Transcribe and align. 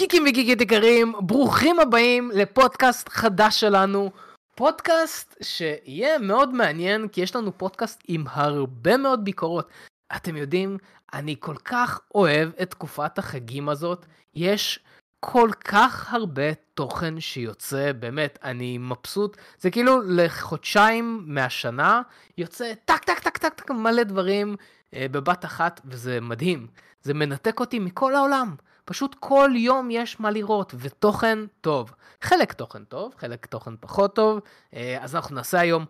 גיקים 0.00 0.24
וגיקית 0.28 0.60
יקרים, 0.60 1.12
ברוכים 1.20 1.80
הבאים 1.80 2.30
לפודקאסט 2.34 3.08
חדש 3.08 3.60
שלנו. 3.60 4.10
פודקאסט 4.54 5.36
שיהיה 5.42 6.18
מאוד 6.18 6.54
מעניין, 6.54 7.08
כי 7.08 7.20
יש 7.20 7.36
לנו 7.36 7.58
פודקאסט 7.58 8.02
עם 8.08 8.24
הרבה 8.30 8.96
מאוד 8.96 9.24
ביקורות. 9.24 9.68
אתם 10.16 10.36
יודעים, 10.36 10.78
אני 11.12 11.36
כל 11.40 11.56
כך 11.64 12.00
אוהב 12.14 12.50
את 12.62 12.70
תקופת 12.70 13.18
החגים 13.18 13.68
הזאת. 13.68 14.06
יש 14.34 14.78
כל 15.20 15.50
כך 15.64 16.14
הרבה 16.14 16.54
תוכן 16.74 17.20
שיוצא, 17.20 17.92
באמת, 17.92 18.38
אני 18.44 18.78
מבסוט. 18.78 19.36
זה 19.58 19.70
כאילו 19.70 20.00
לחודשיים 20.06 21.22
מהשנה 21.26 22.02
יוצא 22.38 22.72
טק 22.84 23.04
טק 23.04 23.18
טק 23.18 23.38
טק 23.38 23.54
טק 23.54 23.70
מלא 23.70 24.02
דברים 24.02 24.56
אה, 24.94 25.06
בבת 25.10 25.44
אחת, 25.44 25.80
וזה 25.84 26.20
מדהים. 26.20 26.66
זה 27.02 27.14
מנתק 27.14 27.60
אותי 27.60 27.78
מכל 27.78 28.14
העולם. 28.14 28.54
פשוט 28.84 29.16
כל 29.20 29.50
יום 29.54 29.90
יש 29.90 30.20
מה 30.20 30.30
לראות, 30.30 30.74
ותוכן 30.78 31.38
טוב. 31.60 31.92
חלק 32.22 32.52
תוכן 32.52 32.84
טוב, 32.84 33.14
חלק 33.18 33.46
תוכן 33.46 33.76
פחות 33.80 34.14
טוב, 34.14 34.40
אה, 34.74 34.98
אז 35.00 35.16
אנחנו 35.16 35.34
נעשה 35.34 35.60
היום 35.60 35.84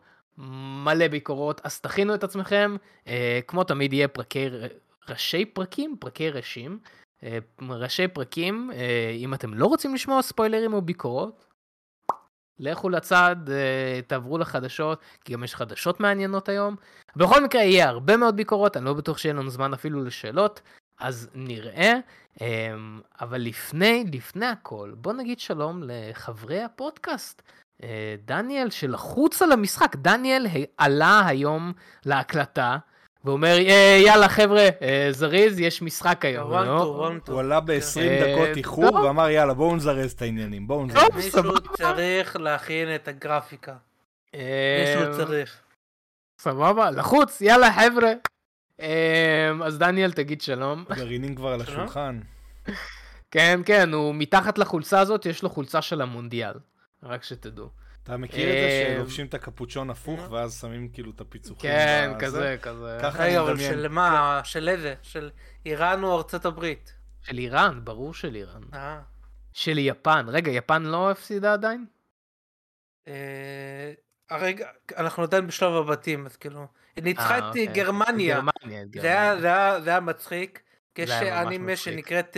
מלא 0.84 1.08
ביקורות, 1.08 1.60
אז 1.64 1.80
תכינו 1.80 2.14
את 2.14 2.24
עצמכם, 2.24 2.76
אה, 3.06 3.40
כמו 3.46 3.64
תמיד 3.64 3.92
יהיה 3.92 4.08
פרקי, 4.08 4.48
ראשי 5.08 5.44
פרקים, 5.44 5.96
פרקי 6.00 6.30
ראשים, 6.30 6.78
אה, 7.22 7.38
ראשי 7.68 8.08
פרקים, 8.08 8.70
אם 9.14 9.34
אתם 9.34 9.54
לא 9.54 9.66
רוצים 9.66 9.94
לשמוע 9.94 10.22
ספוילרים 10.22 10.72
או 10.72 10.82
ביקורות, 10.82 11.46
לכו 12.58 12.88
לצד, 12.88 13.36
תעברו 14.06 14.38
לחדשות, 14.38 15.00
כי 15.24 15.32
גם 15.32 15.44
יש 15.44 15.54
חדשות 15.54 16.00
מעניינות 16.00 16.48
היום. 16.48 16.76
בכל 17.16 17.44
מקרה 17.44 17.62
יהיה 17.62 17.88
הרבה 17.88 18.16
מאוד 18.16 18.36
ביקורות, 18.36 18.76
אני 18.76 18.84
לא 18.84 18.92
בטוח 18.94 19.18
שיהיה 19.18 19.34
לנו 19.34 19.50
זמן 19.50 19.72
אפילו 19.72 20.04
לשאלות, 20.04 20.60
אז 21.00 21.28
נראה. 21.34 21.94
אמ, 22.40 23.00
אבל 23.20 23.40
לפני, 23.40 24.04
לפני 24.12 24.46
הכל, 24.46 24.92
בוא 24.96 25.12
נגיד 25.12 25.40
שלום 25.40 25.82
לחברי 25.86 26.62
הפודקאסט. 26.62 27.42
אה, 27.82 28.14
דניאל 28.24 28.70
שלחוץ 28.70 29.42
על 29.42 29.52
המשחק, 29.52 29.96
דניאל 29.96 30.46
עלה 30.78 31.26
היום 31.26 31.72
להקלטה. 32.06 32.76
ואומר 33.24 33.56
יאללה 34.06 34.28
חבר'ה 34.28 34.68
זריז 35.10 35.60
יש 35.60 35.82
משחק 35.82 36.24
היום. 36.24 36.52
הוא 37.28 37.40
עלה 37.40 37.60
ב-20 37.60 38.00
אה, 38.00 38.34
דקות 38.36 38.56
איחור 38.56 38.94
ואמר 38.94 39.30
יאללה 39.30 39.54
בואו 39.54 39.76
נזרז 39.76 40.12
את 40.12 40.22
העניינים 40.22 40.66
בואו 40.66 40.86
נזרז. 40.86 41.02
מישהו 41.14 41.42
צריך 41.76 42.36
להכין 42.36 42.94
את 42.94 43.08
הגרפיקה. 43.08 43.74
מישהו 44.34 45.12
צריך. 45.16 45.60
סבבה 46.40 46.90
לחוץ 46.90 47.40
יאללה 47.40 47.72
חבר'ה 47.72 48.12
אז 49.64 49.78
דניאל, 49.78 50.12
תגיד 50.12 50.40
שלום. 50.40 50.84
גרעינים 50.96 51.34
כבר 51.34 51.48
על 51.48 51.60
השולחן. 51.60 52.20
כן, 53.30 53.60
כן, 53.66 53.92
הוא 53.92 54.14
מתחת 54.14 54.58
לחולצה 54.58 55.00
הזאת, 55.00 55.26
יש 55.26 55.42
לו 55.42 55.50
חולצה 55.50 55.82
של 55.82 56.00
המונדיאל. 56.00 56.54
רק 57.02 57.22
שתדעו. 57.22 57.68
אתה 58.02 58.16
מכיר 58.16 58.48
את 58.48 58.54
זה 58.54 58.88
אמ, 58.88 58.96
שלובשים 58.96 59.26
את 59.26 59.34
הקפוצ'ון 59.34 59.90
הפוך 59.90 60.30
ואז 60.30 60.60
שמים 60.60 60.88
כאילו 60.88 61.10
את 61.10 61.20
הפיצוחים? 61.20 61.70
כן, 61.70 62.12
כזה, 62.18 62.56
כזה. 62.62 62.98
ככה 63.02 63.26
אני 63.26 63.38
מדמיין. 63.38 63.58
של 63.72 63.88
מה? 63.88 64.40
של 64.44 64.68
איזה? 64.68 64.94
של 65.02 65.30
איראן 65.66 66.02
או 66.02 66.16
ארצות 66.16 66.44
הברית? 66.44 66.94
של 67.22 67.38
איראן, 67.38 67.80
ברור 67.84 68.14
של 68.14 68.34
איראן. 68.34 68.62
אה. 68.74 69.00
של 69.52 69.78
יפן. 69.78 70.26
רגע, 70.28 70.50
יפן 70.50 70.82
לא 70.82 71.10
הפסידה 71.10 71.52
עדיין? 71.52 71.86
אה, 73.08 73.92
הרגע, 74.30 74.68
אנחנו 74.96 75.22
עדיין 75.22 75.46
בשלב 75.46 75.72
הבתים, 75.72 76.26
אז 76.26 76.36
כאילו... 76.36 76.66
ניצחה 76.96 77.38
את 77.38 77.42
אוקיי. 77.42 77.66
גרמניה. 77.66 78.40
זה 78.92 79.90
היה 79.90 80.00
מצחיק. 80.00 80.60
יש 80.98 81.10
אנימה 81.10 81.76
שנקראת 81.76 82.36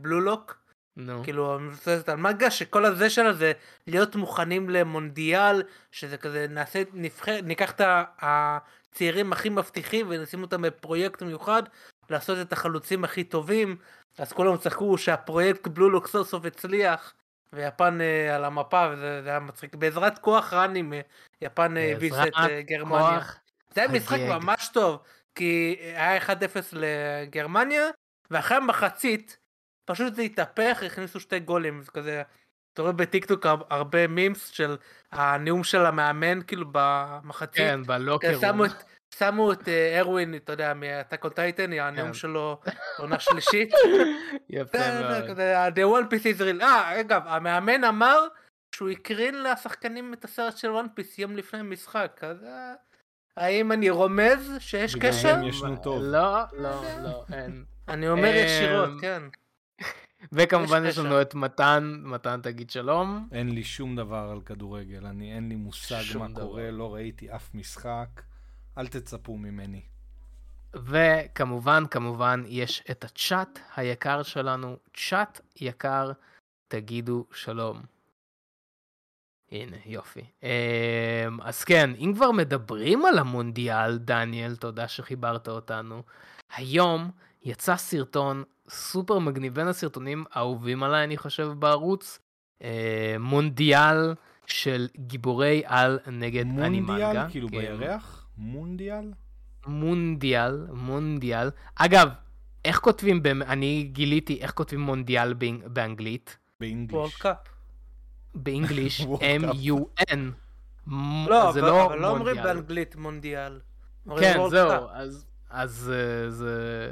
בלולוק. 0.00 0.64
נו. 0.96 1.24
כאילו 1.24 1.58
מבוססת 1.60 2.08
על 2.08 2.16
מגה 2.16 2.50
שכל 2.50 2.84
הזה 2.84 3.10
שלה 3.10 3.32
זה 3.32 3.52
להיות 3.86 4.16
מוכנים 4.16 4.70
למונדיאל 4.70 5.62
שזה 5.92 6.16
כזה 6.16 6.46
נעשה 6.50 6.82
נבחר 6.92 7.40
ניקח 7.42 7.70
את 7.70 7.80
הצעירים 8.18 9.32
הכי 9.32 9.48
מבטיחים 9.48 10.06
ונשים 10.08 10.42
אותם 10.42 10.62
בפרויקט 10.62 11.22
מיוחד 11.22 11.62
לעשות 12.10 12.38
את 12.40 12.52
החלוצים 12.52 13.04
הכי 13.04 13.24
טובים 13.24 13.76
אז 14.18 14.32
כולם 14.32 14.56
צחקו 14.56 14.98
שהפרויקט 14.98 15.66
בלולוק 15.66 16.08
סוף 16.08 16.28
סוף 16.28 16.44
הצליח 16.44 17.14
ויפן 17.52 17.98
על 18.34 18.44
המפה 18.44 18.88
וזה 18.92 19.22
היה 19.24 19.40
מצחיק 19.40 19.74
בעזרת 19.74 20.18
כוח 20.18 20.52
ראנים 20.52 20.92
יפן 21.42 21.74
הביס 21.76 22.14
את 22.14 22.66
גרמניה. 22.66 23.20
זה 23.74 23.80
היה 23.80 23.90
משחק 23.90 24.18
ממש 24.28 24.68
טוב, 24.68 24.98
כי 25.34 25.76
היה 25.80 26.18
1-0 26.18 26.30
לגרמניה, 26.72 27.84
ואחרי 28.30 28.56
המחצית, 28.56 29.38
פשוט 29.84 30.14
זה 30.14 30.22
התהפך, 30.22 30.82
הכניסו 30.86 31.20
שתי 31.20 31.40
גולים, 31.40 31.82
זה 31.82 31.90
כזה, 31.90 32.22
אתה 32.72 32.82
רואה 32.82 32.92
בטיקטוק 32.92 33.46
הרבה 33.70 34.06
מימס 34.06 34.48
של 34.48 34.76
הנאום 35.12 35.64
של 35.64 35.86
המאמן, 35.86 36.42
כאילו 36.42 36.66
במחצית. 36.72 37.56
כן, 37.56 37.82
בלוקר. 37.82 38.40
שמו 38.40 38.64
את, 38.64 38.84
שמו 39.14 39.52
את 39.52 39.68
אה, 39.68 40.00
ארווין, 40.00 40.34
אתה 40.34 40.52
יודע, 40.52 40.74
מהטאק 40.74 41.24
און 41.24 41.32
טייטן, 41.32 41.72
הנאום 41.72 42.08
כן. 42.08 42.14
שלו, 42.14 42.60
עונה 42.98 43.20
שלישית. 43.20 43.72
יפה 44.50 44.78
מאוד. 45.00 45.38
The 45.74 45.80
one 45.80 46.12
piece 46.12 46.38
is 46.38 46.40
real. 46.40 46.62
אה, 46.62 47.00
אגב, 47.00 47.22
המאמן 47.26 47.84
אמר 47.84 48.26
שהוא 48.74 48.90
הקרין 48.90 49.42
לשחקנים 49.42 50.14
את 50.14 50.24
הסרט 50.24 50.56
של 50.56 50.68
one 50.68 51.00
piece 51.00 51.14
יום 51.18 51.36
לפני 51.36 51.62
משחק, 51.62 52.20
אז... 52.22 52.46
האם 53.36 53.72
אני 53.72 53.90
רומז 53.90 54.52
שיש 54.58 54.96
קשר? 54.96 55.40
לא, 55.84 56.42
לא, 56.52 56.82
לא, 57.02 57.24
אין. 57.32 57.64
אני 57.88 58.08
אומר 58.08 58.32
ישירות, 58.34 58.88
אמ, 58.88 59.00
כן. 59.00 59.22
וכמובן 60.32 60.84
יש 60.86 60.98
לנו 60.98 61.22
את 61.22 61.34
מתן, 61.34 62.00
מתן 62.04 62.40
תגיד 62.42 62.70
שלום. 62.70 63.28
אין 63.32 63.54
לי 63.54 63.64
שום 63.64 63.96
דבר 63.96 64.28
על 64.32 64.40
כדורגל, 64.40 65.06
אני 65.06 65.34
אין 65.34 65.48
לי 65.48 65.54
מושג 65.54 66.18
מה 66.18 66.26
קורה, 66.34 66.70
לא 66.70 66.94
ראיתי 66.94 67.34
אף 67.34 67.54
משחק, 67.54 68.22
אל 68.78 68.86
תצפו 68.86 69.36
ממני. 69.36 69.82
וכמובן, 70.74 71.84
כמובן, 71.90 72.42
יש 72.46 72.84
את 72.90 73.04
הצ'אט 73.04 73.58
היקר 73.76 74.22
שלנו, 74.22 74.76
צ'אט 75.08 75.40
יקר, 75.60 76.12
תגידו 76.68 77.26
שלום. 77.32 77.93
הנה, 79.54 79.76
יופי. 79.86 80.20
אמ, 80.42 80.48
אז 81.42 81.64
כן, 81.64 81.90
אם 81.98 82.12
כבר 82.14 82.30
מדברים 82.30 83.04
על 83.04 83.18
המונדיאל, 83.18 83.98
דניאל, 83.98 84.56
תודה 84.56 84.88
שחיברת 84.88 85.48
אותנו. 85.48 86.02
היום 86.56 87.10
יצא 87.42 87.76
סרטון 87.76 88.42
סופר 88.68 89.18
מגניב, 89.18 89.54
בין 89.54 89.68
הסרטונים 89.68 90.24
האהובים 90.32 90.82
עליי, 90.82 91.04
אני 91.04 91.16
חושב, 91.16 91.48
בערוץ. 91.58 92.18
אה, 92.62 93.16
מונדיאל 93.20 94.14
של 94.46 94.88
גיבורי 94.96 95.62
על 95.66 95.98
נגד 96.06 96.44
אנימנגה. 96.46 97.06
מונדיאל? 97.06 97.30
כאילו 97.30 97.48
כן. 97.48 97.56
בירח? 97.58 98.26
מונדיאל? 98.38 99.12
מונדיאל, 99.66 100.66
מונדיאל. 100.72 101.50
אגב, 101.74 102.08
איך 102.64 102.78
כותבים, 102.78 103.22
אני 103.46 103.88
גיליתי 103.92 104.38
איך 104.40 104.52
כותבים 104.52 104.80
מונדיאל 104.80 105.34
באנגלית. 105.66 106.38
באנגליש. 106.60 107.22
באנגליש 108.34 109.00
M-U-N. 109.40 110.18
לא, 111.28 111.48
אבל 111.48 111.60
לא, 111.60 112.00
לא 112.00 112.10
אומרים 112.10 112.36
באנגלית 112.36 112.96
מונדיאל. 112.96 113.60
כן, 114.20 114.38
זהו, 114.50 114.88
אז 115.50 115.92
אה, 115.94 116.30
זה... 116.30 116.88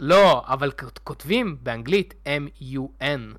לא, 0.00 0.44
אבל 0.46 0.72
כותבים 1.04 1.56
באנגלית 1.62 2.14
M-U-N. 2.24 3.36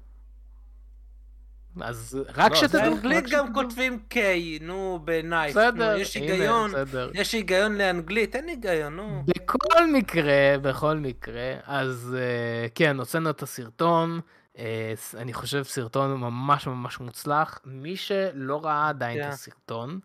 אז 1.81 2.19
רק 2.35 2.51
לא, 2.51 2.57
שתדעו. 2.57 2.81
באנגלית 2.81 3.25
גם 3.29 3.53
כותבים 3.53 3.99
K, 4.13 4.17
נו, 4.61 4.99
בנייף. 5.03 5.52
בסדר, 5.57 5.97
יש 5.97 6.16
היגיון, 6.16 6.72
יש 7.13 7.34
היגיון 7.34 7.78
לאנגלית, 7.78 8.35
אין 8.35 8.47
היגיון, 8.47 8.96
נו. 8.96 9.23
בכל 9.25 9.91
מקרה, 9.93 10.57
בכל 10.61 10.97
מקרה, 10.97 11.53
אז 11.66 12.16
אה, 12.19 12.67
כן, 12.75 12.99
הוצאנו 12.99 13.29
את 13.29 13.43
הסרטון. 13.43 14.19
אה, 14.57 14.93
אני 15.17 15.33
חושב 15.33 15.63
סרטון 15.63 16.19
ממש 16.19 16.67
ממש 16.67 16.99
מוצלח. 16.99 17.59
מי 17.65 17.97
שלא 17.97 18.65
ראה 18.65 18.89
עדיין 18.89 19.21
את 19.21 19.33
הסרטון, 19.33 19.99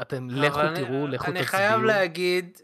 אתם 0.00 0.30
לכו 0.30 0.60
תראו, 0.74 1.06
לכו 1.06 1.24
תצביעו. 1.24 1.38
אני 1.38 1.46
חייב 1.46 1.82
להגיד, 1.82 2.58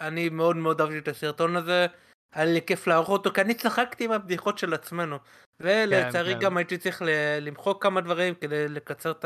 אני 0.00 0.28
מאוד 0.28 0.56
מאוד 0.56 0.80
אהבתי 0.80 0.98
את 0.98 1.08
הסרטון 1.08 1.56
הזה. 1.56 1.86
היה 2.34 2.44
לי 2.44 2.62
כיף 2.62 2.86
לערוך 2.86 3.08
אותו 3.08 3.32
כי 3.32 3.40
אני 3.40 3.54
צחקתי 3.54 4.04
עם 4.04 4.12
הבדיחות 4.12 4.58
של 4.58 4.74
עצמנו 4.74 5.18
ולצערי 5.60 6.32
כן, 6.32 6.40
כן. 6.40 6.44
גם 6.44 6.56
הייתי 6.56 6.78
צריך 6.78 7.02
למחוק 7.40 7.82
כמה 7.82 8.00
דברים 8.00 8.34
כדי 8.34 8.68
לקצר 8.68 9.10
את 9.10 9.24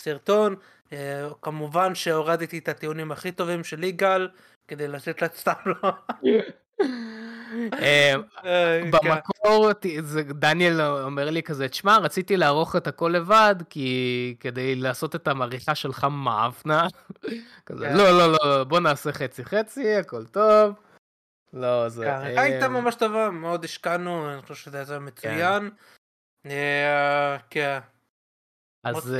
הסרטון 0.00 0.56
אה, 0.92 1.28
כמובן 1.42 1.94
שהורדתי 1.94 2.58
את 2.58 2.68
הטיעונים 2.68 3.12
הכי 3.12 3.32
טובים 3.32 3.64
של 3.64 3.84
יגאל 3.84 4.28
כדי 4.68 4.88
לתת 4.88 5.22
לה 5.22 5.28
סתם 5.28 5.52
לו. 5.66 5.90
אה, 7.72 8.14
אה, 8.44 8.82
במקור 8.90 9.70
דניאל 10.28 10.80
אומר 10.80 11.30
לי 11.30 11.42
כזה, 11.42 11.68
תשמע, 11.68 11.98
רציתי 11.98 12.36
לערוך 12.36 12.76
את 12.76 12.86
הכל 12.86 13.12
לבד, 13.14 13.54
כי 13.70 14.36
כדי 14.40 14.74
לעשות 14.74 15.14
את 15.14 15.28
המעריכה 15.28 15.74
שלך 15.74 16.06
מאפנה. 16.10 16.86
כזה, 17.66 17.88
כן. 17.88 17.96
לא, 17.96 18.18
לא, 18.18 18.32
לא, 18.32 18.64
בוא 18.64 18.80
נעשה 18.80 19.12
חצי 19.12 19.44
חצי, 19.44 19.94
הכל 19.94 20.24
טוב. 20.24 20.74
לא, 21.52 21.88
זה... 21.88 22.04
כן, 22.04 22.38
הייתה 22.40 22.68
ממש 22.68 22.94
טובה, 22.94 23.30
מאוד 23.30 23.64
השקענו, 23.64 24.32
אני 24.32 24.42
חושב 24.42 24.54
שזה 24.54 24.84
היה 24.88 24.98
מצוין. 24.98 25.70
כן. 27.50 27.78
אז... 28.84 29.14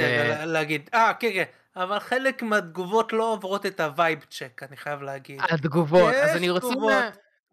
להגיד, 0.44 0.90
אה, 0.94 1.12
כן, 1.20 1.30
כן. 1.32 1.44
אבל 1.76 1.98
חלק 1.98 2.42
מהתגובות 2.42 3.12
לא 3.12 3.32
עוברות 3.32 3.66
את 3.66 3.80
ה 3.80 3.89
vibe 3.89 4.24
check, 4.30 4.62
אני 4.62 4.76
חייב 4.76 5.02
להגיד. 5.02 5.40
התגובות, 5.50 6.14
אז 6.14 6.36
אני 6.36 6.50
רוצה... 6.50 6.68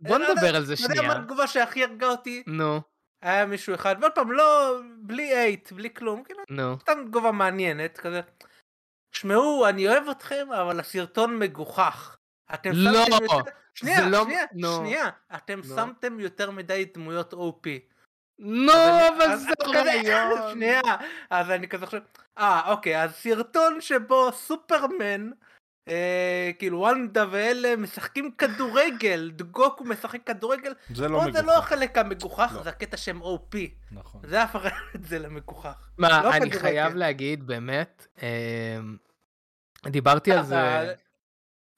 בוא 0.02 0.18
נדבר 0.18 0.56
על 0.56 0.66
זה 0.66 0.76
שנייה. 0.76 0.94
אתה 0.94 1.02
יודע 1.02 1.08
מה 1.08 1.22
התגובה 1.22 1.48
שהכי 1.48 1.84
הרגה 1.84 2.08
אותי? 2.08 2.44
נו. 2.48 2.82
היה 3.22 3.46
מישהו 3.46 3.76
אחד, 3.76 3.96
ועוד 4.02 4.12
פעם, 4.12 4.32
לא, 4.32 4.78
בלי 5.02 5.34
hate, 5.34 5.72
בלי 5.72 5.94
כלום, 5.94 6.24
כאילו, 6.24 6.44
נו. 6.50 6.80
סתם 6.80 7.04
תגובה 7.08 7.32
מעניינת, 7.32 7.98
כזה. 7.98 8.22
שמעו, 9.12 9.68
אני 9.70 9.88
אוהב 9.88 10.10
אתכם, 10.10 10.48
אבל 10.52 10.80
הסרטון 10.80 11.40
מגוחך. 11.40 12.18
אתם 12.54 12.70
לא, 12.74 13.06
שמתם 13.06 13.24
יותר... 13.24 13.52
שנייה, 13.76 14.10
לא... 14.10 14.24
שנייה, 14.24 14.46
no. 14.54 14.68
שנייה, 14.78 15.10
אתם 15.36 15.60
no. 15.64 15.68
שמתם 15.76 16.20
יותר 16.20 16.52
מדי 16.52 16.86
דמויות 16.94 17.34
OP. 17.34 17.68
נו, 18.40 18.74
אבל 19.18 19.36
זה 19.38 19.50
רעיון. 19.68 20.40
שנייה, 20.54 20.82
אז 21.30 21.50
אני 21.50 21.68
כזה 21.68 21.86
חושב, 21.86 22.02
אה, 22.38 22.72
אוקיי, 22.72 23.04
אז 23.04 23.16
סרטון 23.16 23.82
שבו 23.82 24.32
סופרמן, 24.32 25.30
אה, 25.88 26.52
כאילו 26.60 26.80
וונדה 26.80 27.26
ואלה 27.32 27.76
משחקים 27.76 28.32
כדורגל, 28.38 29.32
דגוקו 29.36 29.84
משחק 29.84 30.24
כדורגל, 30.26 30.74
זה 30.90 31.08
לא 31.08 31.22
מגוחך. 31.22 31.40
זה 31.40 31.42
לא 31.42 31.58
החלק 31.58 31.98
המגוחך, 31.98 32.52
לא. 32.56 32.64
זה 32.64 32.70
הקטע 32.70 32.98
שהם 32.98 33.22
OP. 33.22 33.58
נכון. 33.92 34.22
זה 34.24 34.44
הפך 34.44 34.66
את 34.96 35.06
זה 35.06 35.20
למגוחך. 35.20 35.90
מה, 35.98 36.24
לא 36.24 36.32
אני 36.32 36.40
כדורגל. 36.40 36.60
חייב 36.60 36.96
להגיד, 36.96 37.48
באמת, 37.48 38.08
אה, 38.24 38.80
דיברתי 39.86 40.32
על 40.32 40.44
זה. 40.44 40.94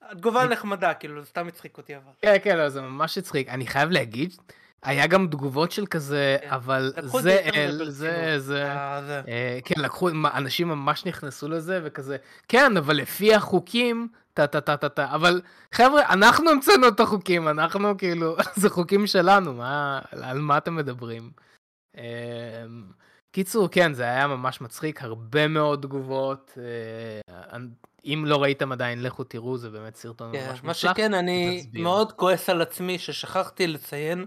התגובה 0.02 0.46
נחמדה, 0.48 0.94
כאילו, 0.94 1.22
זה 1.22 1.28
סתם 1.28 1.48
הצחיק 1.48 1.78
אותי 1.78 1.96
אבל. 1.96 2.12
כן, 2.22 2.36
כן, 2.44 2.58
לא, 2.58 2.70
זה 2.70 2.82
ממש 2.82 3.18
הצחיק. 3.18 3.50
אני 3.50 3.68
חייב 3.68 3.90
להגיד, 3.90 4.34
היה 4.84 5.08
גם 5.08 5.28
תגובות 5.28 5.72
של 5.72 5.86
כזה, 5.86 6.38
כן. 6.42 6.50
אבל 6.50 6.94
זה 7.22 7.40
אל, 7.54 7.90
זה, 7.90 8.40
זה, 8.40 8.72
אה, 8.72 9.22
אה, 9.28 9.60
כן, 9.66 9.82
לקחו, 9.82 10.10
אנשים 10.10 10.68
ממש 10.68 11.06
נכנסו 11.06 11.48
לזה, 11.48 11.80
וכזה, 11.84 12.18
כן, 12.48 12.78
אבל 12.78 12.96
לפי 12.96 13.36
החוקים, 13.36 14.08
טה 14.34 14.48
טה 14.48 14.62
טה 14.62 14.78
טה 14.78 14.90
טה, 14.90 15.16
אבל 15.16 15.42
חבר'ה, 15.72 16.14
אנחנו 16.14 16.50
המצאנו 16.50 16.88
את 16.88 17.00
החוקים, 17.00 17.48
אנחנו 17.48 17.98
כאילו, 17.98 18.36
זה 18.62 18.70
חוקים 18.70 19.08
שלנו, 19.08 19.54
מה, 19.54 20.00
על 20.12 20.40
מה 20.40 20.58
אתם 20.58 20.76
מדברים? 20.76 21.32
אה, 21.98 22.66
קיצור, 23.32 23.68
כן, 23.72 23.94
זה 23.94 24.04
היה 24.04 24.28
ממש 24.28 24.62
מצחיק, 24.62 25.02
הרבה 25.02 25.48
מאוד 25.48 25.82
תגובות. 25.82 26.58
אם 28.06 28.24
לא 28.28 28.42
ראיתם 28.42 28.72
עדיין, 28.72 29.04
לכו 29.04 29.24
תראו, 29.24 29.58
זה 29.58 29.70
באמת 29.70 29.96
סרטון 29.96 30.32
כן, 30.32 30.48
ממש 30.48 30.64
מוצלח. 30.64 30.66
מה 30.66 30.74
שכן, 30.74 31.14
אני. 31.14 31.66
מאוד 31.74 32.12
כועס 32.12 32.50
על 32.50 32.62
עצמי 32.62 33.00
ששכחתי 33.00 33.68
לציין 33.68 34.26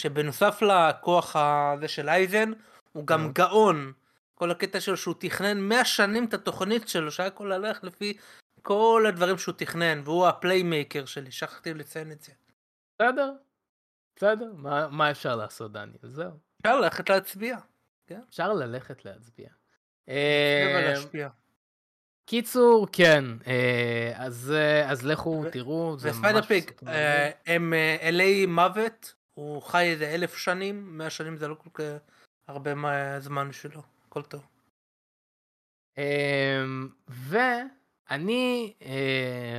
שבנוסף 0.00 0.62
לכוח 0.62 1.36
הזה 1.36 1.88
של 1.88 2.08
אייזן, 2.08 2.52
הוא 2.92 3.06
גם 3.06 3.26
כן. 3.26 3.32
גאון. 3.32 3.92
כל 4.34 4.50
הקטע 4.50 4.80
שלו 4.80 4.96
שהוא 4.96 5.14
תכנן 5.18 5.60
100 5.60 5.84
שנים 5.84 6.24
את 6.24 6.34
התוכנית 6.34 6.88
שלו, 6.88 7.08
יכול 7.26 7.54
ללכת 7.54 7.84
לפי 7.84 8.16
כל 8.62 9.04
הדברים 9.08 9.38
שהוא 9.38 9.54
תכנן, 9.58 10.00
והוא 10.04 10.26
ה 10.26 10.34
playmaker 10.34 11.04
שלי, 11.04 11.30
שכחתי 11.30 11.74
לציין 11.74 12.12
את 12.12 12.22
זה. 12.22 12.32
בסדר, 12.94 13.32
בסדר, 14.16 14.52
מה, 14.56 14.88
מה 14.88 15.10
אפשר 15.10 15.36
לעשות 15.36 15.72
דניאל? 15.72 15.98
זהו. 16.02 16.30
אפשר 16.60 16.80
ללכת 16.80 17.10
להצביע. 17.10 17.56
כן? 18.06 18.20
אפשר 18.28 18.52
ללכת 18.52 19.04
להצביע. 19.04 19.48
להשפיע. 20.08 21.28
קיצור, 22.26 22.86
כן, 22.92 23.24
אה, 23.46 24.12
אז, 24.14 24.52
אה, 24.56 24.90
אז 24.90 25.06
לכו 25.06 25.44
תראו, 25.52 25.98
זה 25.98 26.08
ממש... 26.08 26.16
וספיידר 26.16 26.42
פיג, 26.42 26.70
אה, 26.86 27.30
הם 27.46 27.74
אלי 28.02 28.46
מוות, 28.46 29.14
הוא 29.34 29.62
חי 29.62 29.84
איזה 29.84 30.14
אלף 30.14 30.36
שנים, 30.36 30.98
מאה 30.98 31.10
שנים 31.10 31.36
זה 31.36 31.48
לא 31.48 31.54
כל 31.54 31.70
כך 31.74 31.84
הרבה 32.48 32.70
זמן 33.20 33.52
שלו, 33.52 33.82
הכל 34.08 34.22
טוב. 34.22 34.46
ואני 37.08 38.74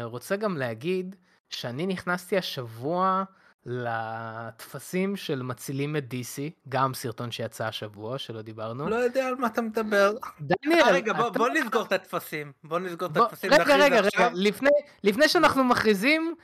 רוצה 0.04 0.36
גם 0.36 0.58
להגיד 0.58 1.16
שאני 1.50 1.88
נכנסתי 1.88 2.38
השבוע 2.38 3.24
לטפסים 3.66 5.16
של 5.16 5.44
מצילים 5.44 5.96
את 5.96 6.04
DC, 6.12 6.42
גם 6.70 6.94
סרטון 6.94 7.32
שיצא 7.32 7.66
השבוע 7.66 8.18
שלא 8.18 8.42
דיברנו. 8.42 8.90
לא 8.90 8.96
יודע 8.96 9.28
על 9.28 9.36
מה 9.36 9.48
אתה 9.48 9.62
מדבר. 9.62 10.14
דניאל, 10.42 10.82
아, 10.82 10.92
רגע, 10.92 11.14
בוא, 11.14 11.28
אתה... 11.28 11.40
בוא 11.40 11.50
נסגור 11.50 11.82
את 11.82 11.92
הטפסים. 11.92 12.52
בוא 12.64 12.80
נסגור 12.80 13.10
את 13.12 13.18
הטפסים. 13.18 13.52
רגע, 13.54 13.76
רגע, 13.76 14.02
רגע, 14.02 14.30
לפני, 14.34 14.70
לפני 15.04 15.28
שאנחנו 15.28 15.64
מכריזים, 15.64 16.36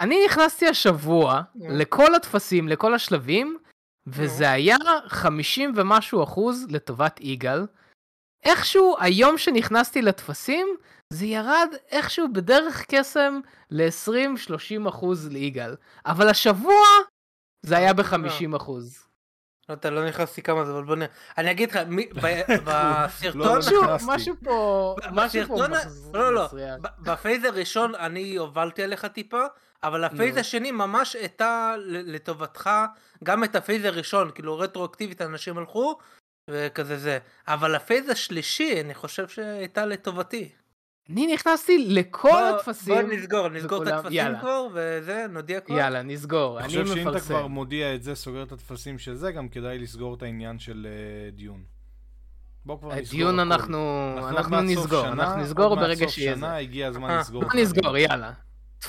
אני 0.00 0.24
נכנסתי 0.26 0.68
השבוע 0.68 1.40
yeah. 1.40 1.60
לכל 1.68 2.14
הטפסים, 2.14 2.68
לכל 2.68 2.94
השלבים, 2.94 3.58
וזה 4.06 4.44
yeah. 4.44 4.54
היה 4.54 4.76
50 5.06 5.72
ומשהו 5.76 6.22
אחוז 6.22 6.66
לטובת 6.70 7.20
יגאל. 7.20 7.66
איכשהו 8.44 8.96
היום 9.00 9.38
שנכנסתי 9.38 10.02
לטפסים, 10.02 10.76
זה 11.12 11.26
ירד 11.26 11.68
איכשהו 11.90 12.32
בדרך 12.32 12.84
קסם 12.88 13.40
ל-20-30 13.70 14.88
אחוז 14.88 15.28
ליגאל. 15.28 15.76
אבל 16.06 16.28
השבוע 16.28 16.84
זה 17.62 17.76
היה 17.76 17.94
ב-50 17.94 18.56
אחוז. 18.56 19.04
לא, 19.68 19.74
אתה 19.74 19.90
לא 19.90 20.08
נכנסתי 20.08 20.42
כמה 20.42 20.64
זה, 20.64 20.72
אבל 20.72 20.84
בוא 20.84 20.96
נראה. 20.96 21.08
אני 21.38 21.50
אגיד 21.50 21.70
לך, 21.70 21.76
בסרטון... 22.66 23.58
משהו 24.06 24.34
פה... 24.44 24.96
משהו 25.12 25.46
פה... 25.46 25.66
לא, 26.14 26.34
לא, 26.34 26.48
ב 26.98 27.06
phase 27.06 27.44
הראשון 27.44 27.94
אני 27.94 28.36
הובלתי 28.36 28.82
עליך 28.82 29.04
טיפה, 29.04 29.42
אבל 29.84 30.04
ה 30.04 30.09
phase 30.09 30.36
השני 30.36 30.70
ממש 30.70 31.16
הייתה 31.16 31.74
לטובתך, 31.86 32.70
גם 33.24 33.44
את 33.44 33.56
ה 33.56 33.61
phase 33.61 33.84
הראשון, 33.84 34.30
כאילו 34.34 34.58
רטרואקטיבית 34.58 35.22
אנשים 35.22 35.58
הלכו, 35.58 35.98
וכזה 36.50 36.98
זה. 36.98 37.18
אבל 37.48 37.74
ה 37.74 37.80
phase 37.80 38.08
השלישי, 38.08 38.80
אני 38.80 38.94
חושב 38.94 39.28
שהייתה 39.28 39.86
לטובתי. 39.86 40.48
אני 41.10 41.34
נכנסתי 41.34 41.86
לכל 41.88 42.28
בוא, 42.30 42.40
הטפסים. 42.40 42.94
בוא 42.94 43.02
נסגור, 43.02 43.48
נסגור 43.48 43.78
וכולם, 43.78 43.94
את 43.94 43.98
הטפסים 43.98 44.16
יאללה. 44.16 44.40
כבר, 44.40 44.68
וזה, 44.72 45.26
נודיע 45.30 45.60
כבר. 45.60 45.76
יאללה, 45.78 46.02
נסגור, 46.02 46.58
אני 46.58 46.66
מפרסם. 46.66 46.80
אני 46.80 46.88
חושב 46.88 47.02
שאם 47.04 47.08
אתה 47.08 47.20
כבר 47.20 47.46
מודיע 47.46 47.94
את 47.94 48.02
זה, 48.02 48.14
סוגר 48.14 48.42
את 48.42 48.52
הטפסים 48.52 48.98
של 48.98 49.14
זה, 49.14 49.32
גם 49.32 49.48
כדאי 49.48 49.78
לסגור 49.78 50.14
את 50.14 50.22
העניין 50.22 50.58
של 50.58 50.86
uh, 50.86 51.36
דיון. 51.36 51.62
בוא 52.64 52.78
כבר 52.78 52.94
נסגור. 52.94 53.18
דיון 53.18 53.40
אנחנו, 53.40 54.12
אנחנו, 54.16 54.38
אנחנו 54.38 54.60
נסגור, 54.60 55.02
שנה, 55.02 55.24
אנחנו 55.24 55.42
נסגור 55.42 55.76
ברגע 55.76 56.08
שיהיה 56.08 56.34
זה. 56.34 56.40
שנה 56.40 56.56
הגיע 56.56 56.88
הזמן 56.88 57.10
אה, 57.10 57.18
לסגור. 57.18 57.44
נסגור, 57.54 57.96
יאללה. 57.96 58.32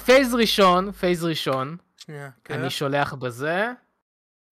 phase 0.06 0.36
ראשון, 0.36 0.92
phase 0.92 1.24
ראשון. 1.24 1.78
שנייה, 1.98 2.30
כן. 2.44 2.60
אני 2.60 2.70
שולח 2.70 3.14
בזה. 3.14 3.72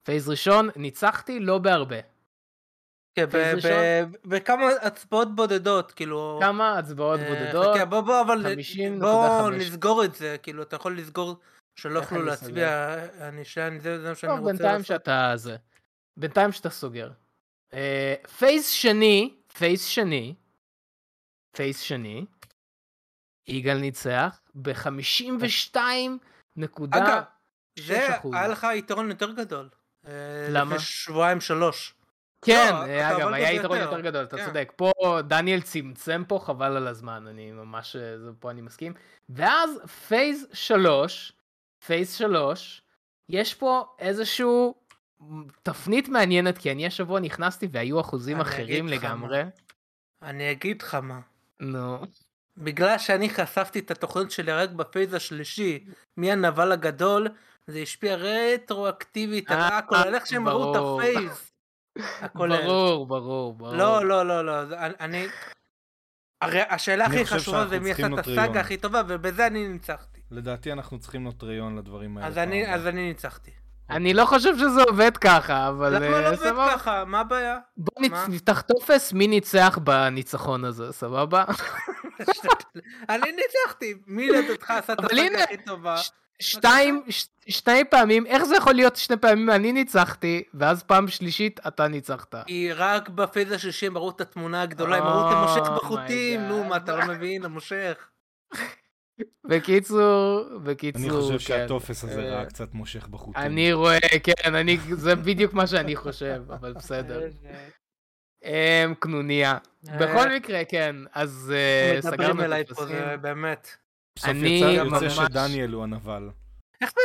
phase 0.03 0.29
ראשון, 0.29 0.69
ניצחתי 0.75 1.39
לא 1.39 1.57
בהרבה. 1.57 1.99
כן, 3.15 3.25
בכמה 4.25 4.67
הצבעות 4.81 5.35
בודדות, 5.35 5.91
כאילו... 5.91 6.39
כמה 6.41 6.79
הצבעות 6.79 7.19
אה, 7.19 7.29
בודדות? 7.29 7.77
בוא, 7.89 8.01
בוא, 8.01 8.21
אבל... 8.21 8.55
בוא 8.99 9.51
נסגור 9.51 10.03
את 10.03 10.15
זה, 10.15 10.35
כאילו, 10.43 10.63
אתה 10.63 10.75
יכול 10.75 10.97
לסגור 10.97 11.35
שלא 11.75 11.99
יוכלו 11.99 12.23
להצביע, 12.23 12.95
אני 13.27 13.45
שאני, 13.45 13.79
זה 13.79 14.09
מה 14.09 14.15
שאני 14.15 14.31
רוצה 14.31 14.51
לעשות. 14.51 14.61
בינתיים 14.61 14.83
שאתה 14.83 15.31
זה. 15.35 15.57
בינתיים 16.17 16.51
שאתה 16.51 16.69
סוגר. 16.69 17.11
phase 18.37 18.69
שני, 18.69 19.35
phase 19.53 19.85
שני, 19.85 20.35
phase 21.55 21.79
שני, 21.79 22.25
יגאל 23.47 23.77
ניצח 23.77 24.42
ב-52 24.55 25.77
נקודה 26.55 26.97
אגב, 26.97 27.23
זה 27.79 28.07
היה 28.33 28.47
לך 28.47 28.67
יתרון 28.75 29.09
יותר 29.09 29.31
גדול. 29.31 29.69
אה, 30.07 30.11
למה? 30.49 30.79
שבועיים 30.79 31.41
שלוש. 31.41 31.93
כן, 32.45 32.69
לא, 32.73 32.85
אה, 32.85 33.17
אגב, 33.17 33.27
היה 33.33 33.53
יתרון 33.53 33.77
יותר 33.77 34.01
גדול, 34.01 34.23
אתה 34.23 34.37
כן. 34.37 34.45
צודק. 34.45 34.71
פה 34.75 34.91
דניאל 35.27 35.61
צמצם 35.61 36.23
פה, 36.27 36.39
חבל 36.43 36.77
על 36.77 36.87
הזמן, 36.87 37.27
אני 37.27 37.51
ממש, 37.51 37.95
אה, 37.95 38.15
פה 38.39 38.51
אני 38.51 38.61
מסכים. 38.61 38.93
ואז 39.29 39.79
phase 40.07 40.47
3, 40.53 41.33
phase 41.85 42.13
3, 42.13 42.81
יש 43.29 43.53
פה 43.53 43.85
איזשהו 43.99 44.75
תפנית 45.63 46.09
מעניינת, 46.09 46.57
כי 46.57 46.71
אני 46.71 46.87
השבוע 46.87 47.19
נכנסתי 47.19 47.67
והיו 47.71 48.01
אחוזים 48.01 48.41
אחרים 48.41 48.87
לגמרי. 48.87 49.43
אני 50.21 50.51
אגיד 50.51 50.81
לך 50.81 50.95
מה. 50.95 51.19
נו. 51.59 52.01
בגלל 52.57 52.97
שאני 52.97 53.29
חשפתי 53.29 53.79
את 53.79 53.91
התוכנית 53.91 54.31
שלי 54.31 54.51
רק 54.51 54.69
ב 54.69 54.77
phase 54.77 55.13
השלישי, 55.13 55.85
מהנבל 56.17 56.71
הגדול, 56.71 57.27
זה 57.67 57.79
השפיע 57.79 58.15
רטרואקטיבית 58.15 59.51
על 59.51 59.59
אה, 59.59 59.77
הכל, 59.77 59.95
על 59.95 60.15
איך 60.15 60.27
שהם 60.27 60.47
ראו 60.47 60.71
את 60.71 60.81
ה 60.81 60.91
phase. 60.91 61.51
ברור, 62.35 63.05
ברור, 63.05 63.53
ברור. 63.53 63.73
לא, 63.73 64.05
לא, 64.05 64.25
לא, 64.25 64.45
לא, 64.45 64.53
אני... 64.99 65.27
הרי 66.41 66.61
השאלה 66.69 67.05
הכי 67.05 67.25
חשובה 67.25 67.67
זה 67.67 67.79
מי 67.79 67.91
עשה 67.91 68.07
את 68.07 68.19
הסאגה 68.19 68.59
הכי 68.59 68.77
טובה, 68.77 69.01
ובזה 69.07 69.47
אני 69.47 69.67
ניצחתי. 69.67 70.21
לדעתי 70.31 70.71
אנחנו 70.71 70.99
צריכים 70.99 71.23
נוטריון 71.23 71.77
לדברים 71.77 72.17
האלה. 72.17 72.27
אז 72.73 72.87
אני 72.87 73.07
ניצחתי. 73.07 73.51
אני 73.89 74.13
לא 74.13 74.25
חושב 74.25 74.57
שזה 74.57 74.83
עובד 74.83 75.17
ככה, 75.17 75.67
אבל 75.67 75.95
למה 75.95 76.09
לא 76.09 76.15
אה, 76.15 76.29
עובד 76.29 76.71
ככה? 76.71 77.05
מה 77.05 77.19
הבעיה? 77.19 77.57
בוא 77.77 78.01
נפתח 78.27 78.61
טופס 78.61 79.13
מי 79.13 79.27
ניצח 79.27 79.79
בניצחון 79.83 80.65
הזה, 80.65 80.91
סבבה? 80.91 81.43
אני 83.09 83.31
ניצחתי, 83.31 83.93
מי 84.07 84.29
לדעתך 84.29 84.71
עשה 84.71 84.93
את 84.93 84.99
הסאגה 84.99 85.43
הכי 85.43 85.57
טובה? 85.57 85.95
שתיים, 86.39 87.03
שתי 87.47 87.83
פעמים, 87.89 88.25
איך 88.25 88.43
זה 88.43 88.55
יכול 88.55 88.73
להיות 88.73 88.95
שני 88.95 89.17
פעמים 89.17 89.49
אני 89.49 89.71
ניצחתי, 89.71 90.43
ואז 90.53 90.83
פעם 90.83 91.07
שלישית 91.07 91.59
אתה 91.67 91.87
ניצחת? 91.87 92.35
כי 92.45 92.73
רק 92.73 93.09
ב 93.09 93.16
phase 93.16 93.51
השלישי 93.51 93.87
הם 93.87 93.97
ראו 93.97 94.09
את 94.09 94.21
התמונה 94.21 94.61
הגדולה, 94.61 94.97
הם 94.97 95.03
ראו 95.03 95.27
את 95.27 95.33
המושך 95.35 95.67
oh 95.67 95.71
בחוטים, 95.71 96.41
נו 96.41 96.63
מה 96.63 96.77
אתה 96.77 96.95
לא 96.95 97.05
מבין, 97.05 97.45
המושך. 97.45 98.09
בקיצור, 99.45 100.43
בקיצור, 100.63 101.01
אני 101.01 101.09
חושב 101.09 101.33
כן. 101.33 101.39
שהטופס 101.39 102.03
הזה 102.03 102.21
ראה 102.21 102.45
קצת 102.45 102.73
מושך 102.73 103.07
בחוטים. 103.07 103.41
אני 103.41 103.73
רואה, 103.73 103.99
כן, 104.23 104.55
אני, 104.55 104.77
זה 104.91 105.15
בדיוק 105.15 105.53
מה 105.53 105.67
שאני 105.67 105.95
חושב, 105.95 106.43
אבל 106.49 106.73
בסדר. 106.73 107.21
אמ, 108.43 108.93
קנוניה. 108.99 109.57
בכל 109.83 110.35
מקרה, 110.35 110.65
כן, 110.65 110.95
אז 111.13 111.53
אה, 111.55 112.01
סגרנו 112.01 112.15
את 112.15 112.19
מדברים 112.19 112.41
אליי 112.41 112.65
פה, 112.65 112.85
זה 112.85 113.15
באמת. 113.21 113.67
בסוף 114.15 114.29
יצא 114.35 114.83
ממש... 114.83 115.13
שדניאל 115.13 115.71
הוא 115.71 115.83
הנבל. 115.83 116.29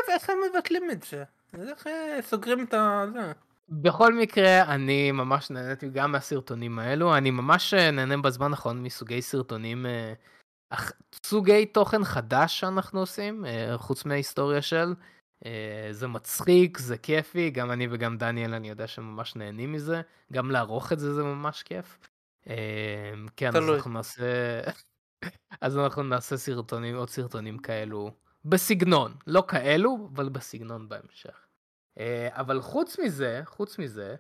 איך 0.09 0.31
הם 0.31 0.37
מבטלים 0.51 0.91
את 0.91 1.03
זה? 1.03 1.25
איך 1.69 1.87
אה, 1.87 2.19
סוגרים 2.23 2.65
את 2.65 2.75
זה? 3.13 3.33
בכל 3.69 4.15
מקרה, 4.15 4.63
אני 4.63 5.13
ממש 5.13 5.51
נהניתי 5.51 5.89
גם 5.89 6.13
מהסרטונים 6.13 6.79
האלו, 6.79 7.17
אני 7.17 7.31
ממש 7.31 7.75
אה, 7.75 7.91
נהנה 7.91 8.17
בזמן 8.17 8.51
האחרון 8.51 8.83
מסוגי 8.83 9.23
סרטונים, 9.23 9.87
סוגי 11.27 11.67
תוכן 11.67 12.05
חדש 12.05 12.61
שאנחנו 12.61 13.01
עושים, 13.01 13.45
חוץ 13.77 14.05
מההיסטוריה 14.05 14.63
של. 14.63 14.95
זה 15.91 16.07
מצחיק, 16.07 16.79
זה 16.79 16.99
כיפי, 16.99 17.51
גם 17.51 17.71
אני 17.71 17.89
וגם 17.91 18.19
דניאל, 18.19 18.55
אני 18.55 18.69
יודע 18.69 18.87
שממש 18.87 19.37
נהנים 19.37 19.73
מזה, 19.73 20.03
גם 20.33 20.51
לערוך 20.51 20.93
את 20.93 20.99
זה 20.99 21.15
זה 21.15 21.23
ממש 21.23 21.63
כיף. 21.63 21.99
כן, 23.37 23.57
אז 23.57 23.69
אנחנו 23.69 23.91
נעשה... 23.91 24.61
אז 25.61 25.79
אנחנו 25.79 26.03
נעשה 26.03 26.37
סרטונים, 26.37 26.97
עוד 26.97 27.11
סרטונים 27.11 27.59
כאלו, 27.59 28.11
בסגנון, 28.45 29.15
לא 29.27 29.45
כאלו, 29.49 30.09
אבל 30.15 30.29
בסגנון 30.29 30.89
בהמשך. 30.89 31.47
אבל 32.29 32.61
חוץ 32.61 32.99
מזה, 32.99 33.43
חוץ 33.45 33.79
מזה, 33.79 34.17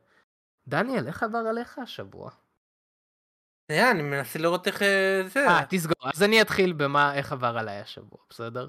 דניאל, 0.69 1.07
איך 1.07 1.23
עבר 1.23 1.39
עליך 1.39 1.79
השבוע? 1.79 2.31
אני 3.71 4.03
מנסה 4.03 4.39
לראות 4.39 4.67
איך 4.67 4.83
אה, 4.83 5.23
זה. 5.27 5.49
אה, 5.49 5.65
תסגור. 5.69 6.11
אז 6.15 6.23
אני 6.23 6.41
אתחיל 6.41 6.73
במה, 6.73 7.15
איך 7.15 7.33
עבר 7.33 7.59
עליי 7.59 7.77
השבוע, 7.77 8.19
בסדר? 8.31 8.69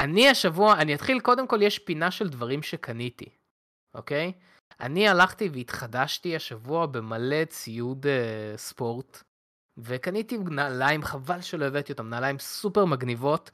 אני 0.00 0.28
השבוע, 0.28 0.74
אני 0.74 0.94
אתחיל, 0.94 1.20
קודם 1.20 1.48
כל 1.48 1.62
יש 1.62 1.78
פינה 1.78 2.10
של 2.10 2.28
דברים 2.28 2.62
שקניתי, 2.62 3.28
אוקיי? 3.94 4.32
אני 4.80 5.08
הלכתי 5.08 5.48
והתחדשתי 5.52 6.36
השבוע 6.36 6.86
במלא 6.86 7.44
ציוד 7.44 8.06
uh, 8.06 8.58
ספורט, 8.58 9.22
וקניתי 9.76 10.38
נעליים, 10.38 11.02
חבל 11.02 11.40
שלא 11.40 11.64
הבאתי 11.64 11.92
אותם, 11.92 12.08
נעליים 12.08 12.38
סופר 12.38 12.84
מגניבות, 12.84 13.50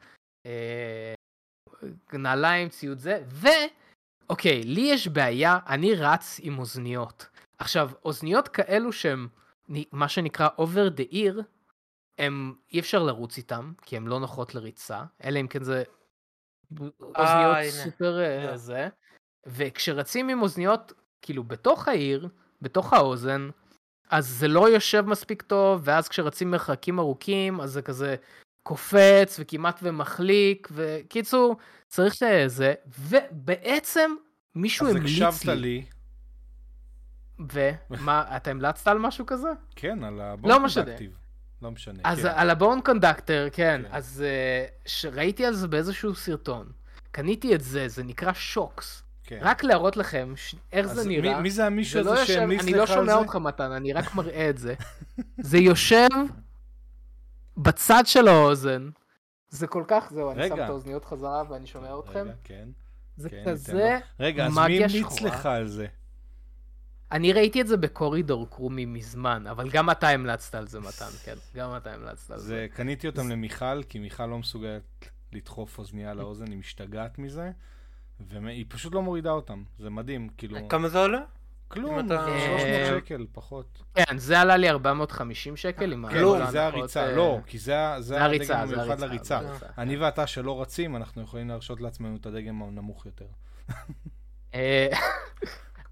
uh, 0.46 1.78
נעליים, 2.12 2.68
ציוד 2.68 2.98
זה, 2.98 3.22
ו... 3.26 3.48
אוקיי, 4.30 4.62
לי 4.62 4.80
יש 4.80 5.08
בעיה, 5.08 5.58
אני 5.66 5.94
רץ 5.94 6.40
עם 6.42 6.58
אוזניות. 6.58 7.28
עכשיו, 7.58 7.90
אוזניות 8.04 8.48
כאלו 8.48 8.92
שהן 8.92 9.28
מה 9.92 10.08
שנקרא 10.08 10.48
over 10.58 10.98
the 10.98 11.12
ear, 11.12 11.42
הם, 12.18 12.54
אי 12.72 12.80
אפשר 12.80 13.02
לרוץ 13.02 13.36
איתם, 13.36 13.72
כי 13.82 13.96
הן 13.96 14.06
לא 14.06 14.20
נוחות 14.20 14.54
לריצה, 14.54 15.02
אלא 15.24 15.40
אם 15.40 15.46
כן 15.46 15.62
זה 15.62 15.82
אוזניות 17.00 17.56
סופר 17.84 18.20
אה, 18.20 18.56
זה, 18.56 18.88
וכשרצים 19.46 20.28
עם 20.28 20.42
אוזניות 20.42 20.92
כאילו 21.22 21.44
בתוך 21.44 21.88
העיר, 21.88 22.28
בתוך 22.62 22.92
האוזן, 22.92 23.50
אז 24.10 24.28
זה 24.28 24.48
לא 24.48 24.68
יושב 24.68 25.04
מספיק 25.06 25.42
טוב, 25.42 25.80
ואז 25.84 26.08
כשרצים 26.08 26.50
מרחקים 26.50 26.98
ארוכים, 26.98 27.60
אז 27.60 27.72
זה 27.72 27.82
כזה 27.82 28.16
קופץ 28.62 29.36
וכמעט 29.38 29.80
ומחליק, 29.82 30.68
וקיצור, 30.72 31.56
צריך 31.88 32.14
שזה, 32.14 32.74
ובעצם 32.86 34.10
מישהו 34.54 34.88
המליץ 34.88 35.18
לי. 35.18 35.26
אז 35.26 35.34
הקשבת 35.34 35.56
לי. 35.56 35.84
ומה, 37.90 38.24
אתה 38.36 38.50
המלצת 38.50 38.88
על 38.88 38.98
משהו 38.98 39.26
כזה? 39.26 39.48
כן, 39.76 40.04
על 40.04 40.20
הבון 40.20 40.50
לא 40.50 40.58
קונדקטיב. 40.74 41.10
לא 41.62 41.70
משנה. 41.70 42.00
אז 42.04 42.22
כן. 42.22 42.32
על 42.34 42.50
הבון 42.50 42.80
קונדקטר, 42.84 43.48
כן. 43.52 43.82
כן. 43.84 43.94
אז 43.94 44.24
uh, 45.04 45.08
ראיתי 45.12 45.44
על 45.44 45.54
זה 45.54 45.68
באיזשהו 45.68 46.14
סרטון. 46.14 46.72
קניתי 47.10 47.54
את 47.54 47.60
זה, 47.60 47.88
זה 47.88 48.04
נקרא 48.04 48.32
שוקס. 48.32 49.02
כן. 49.24 49.38
רק 49.42 49.64
להראות 49.64 49.96
לכם 49.96 50.32
ש... 50.36 50.54
איך 50.72 50.86
זה 50.86 51.08
נראה. 51.08 51.36
מי, 51.36 51.42
מי 51.42 51.50
זה 51.50 51.66
המישהו 51.66 52.00
הזה 52.00 52.10
לא 52.10 52.24
שהמליץ 52.24 52.60
לך 52.60 52.66
על 52.66 52.66
זה? 52.66 52.70
אני 52.70 52.78
לא 52.78 52.86
שומע 52.86 53.14
אותך 53.14 53.36
מתן, 53.36 53.72
אני 53.72 53.92
רק 53.92 54.14
מראה 54.14 54.50
את 54.50 54.58
זה. 54.58 54.74
זה 55.38 55.58
יושב 55.58 56.08
בצד 57.56 58.02
של 58.06 58.28
האוזן. 58.28 58.90
זה 59.48 59.66
כל 59.66 59.84
כך, 59.88 60.10
זהו, 60.10 60.30
אני 60.30 60.48
שם 60.48 60.54
את 60.54 60.58
האוזניות 60.58 61.04
חזרה 61.04 61.42
ואני 61.50 61.66
שומע 61.66 61.98
אתכם. 61.98 62.20
רגע, 62.20 62.32
כן. 62.44 62.68
זה 63.16 63.30
כן, 63.30 63.42
כזה 63.46 63.98
רגע, 64.20 64.46
אז 64.46 64.58
מי 64.58 64.84
המליץ 64.84 65.20
לך 65.20 65.46
על 65.46 65.68
זה? 65.68 65.86
אני 67.12 67.32
ראיתי 67.32 67.60
את 67.60 67.66
זה 67.66 67.76
בקורידור 67.76 68.50
קרומי 68.50 68.86
מזמן, 68.86 69.46
אבל 69.46 69.70
גם 69.70 69.90
אתה 69.90 70.08
המלצת 70.08 70.54
על 70.54 70.68
זה, 70.68 70.80
מתן, 70.80 71.10
כן. 71.24 71.34
גם 71.54 71.76
אתה 71.76 71.92
המלצת 71.92 72.30
על 72.30 72.38
זה. 72.38 72.46
זה. 72.46 72.66
קניתי 72.74 73.06
אותם 73.06 73.26
זה... 73.26 73.32
למיכל, 73.32 73.82
כי 73.82 73.98
מיכל 73.98 74.26
לא 74.26 74.38
מסוגלת 74.38 74.82
לדחוף 75.32 75.78
אוזנייה 75.78 76.14
לאוזן, 76.14 76.46
היא 76.46 76.58
משתגעת 76.58 77.18
מזה, 77.18 77.50
והיא 78.20 78.64
פשוט 78.68 78.94
לא 78.94 79.02
מורידה 79.02 79.30
אותם. 79.30 79.62
זה 79.78 79.90
מדהים, 79.90 80.28
כאילו... 80.36 80.68
כמה 80.68 80.88
זה 80.88 80.98
עולה? 80.98 81.20
כלום, 81.68 81.98
אתה... 81.98 82.26
300 82.26 82.60
אה, 82.60 82.86
שקל, 82.86 83.26
פחות. 83.32 83.82
כן, 83.94 84.18
זה 84.18 84.40
עלה 84.40 84.56
לי 84.56 84.70
450 84.70 85.56
שקל 85.56 85.92
עם 85.92 86.08
כלום, 86.08 86.50
זה 86.50 86.66
הריצה, 86.66 87.06
אה, 87.06 87.16
לא, 87.16 87.38
כי 87.46 87.58
זה 87.58 87.94
הדגם 87.94 88.56
המיוחד 88.56 89.00
לריצה. 89.00 89.40
אני 89.78 89.96
ואתה 89.96 90.26
שלא 90.26 90.62
רצים, 90.62 90.96
אנחנו 90.96 91.22
יכולים 91.22 91.48
להרשות 91.48 91.80
לעצמנו 91.80 92.16
את 92.16 92.26
הדגם 92.26 92.62
הנמוך 92.62 93.06
יותר. 93.06 93.26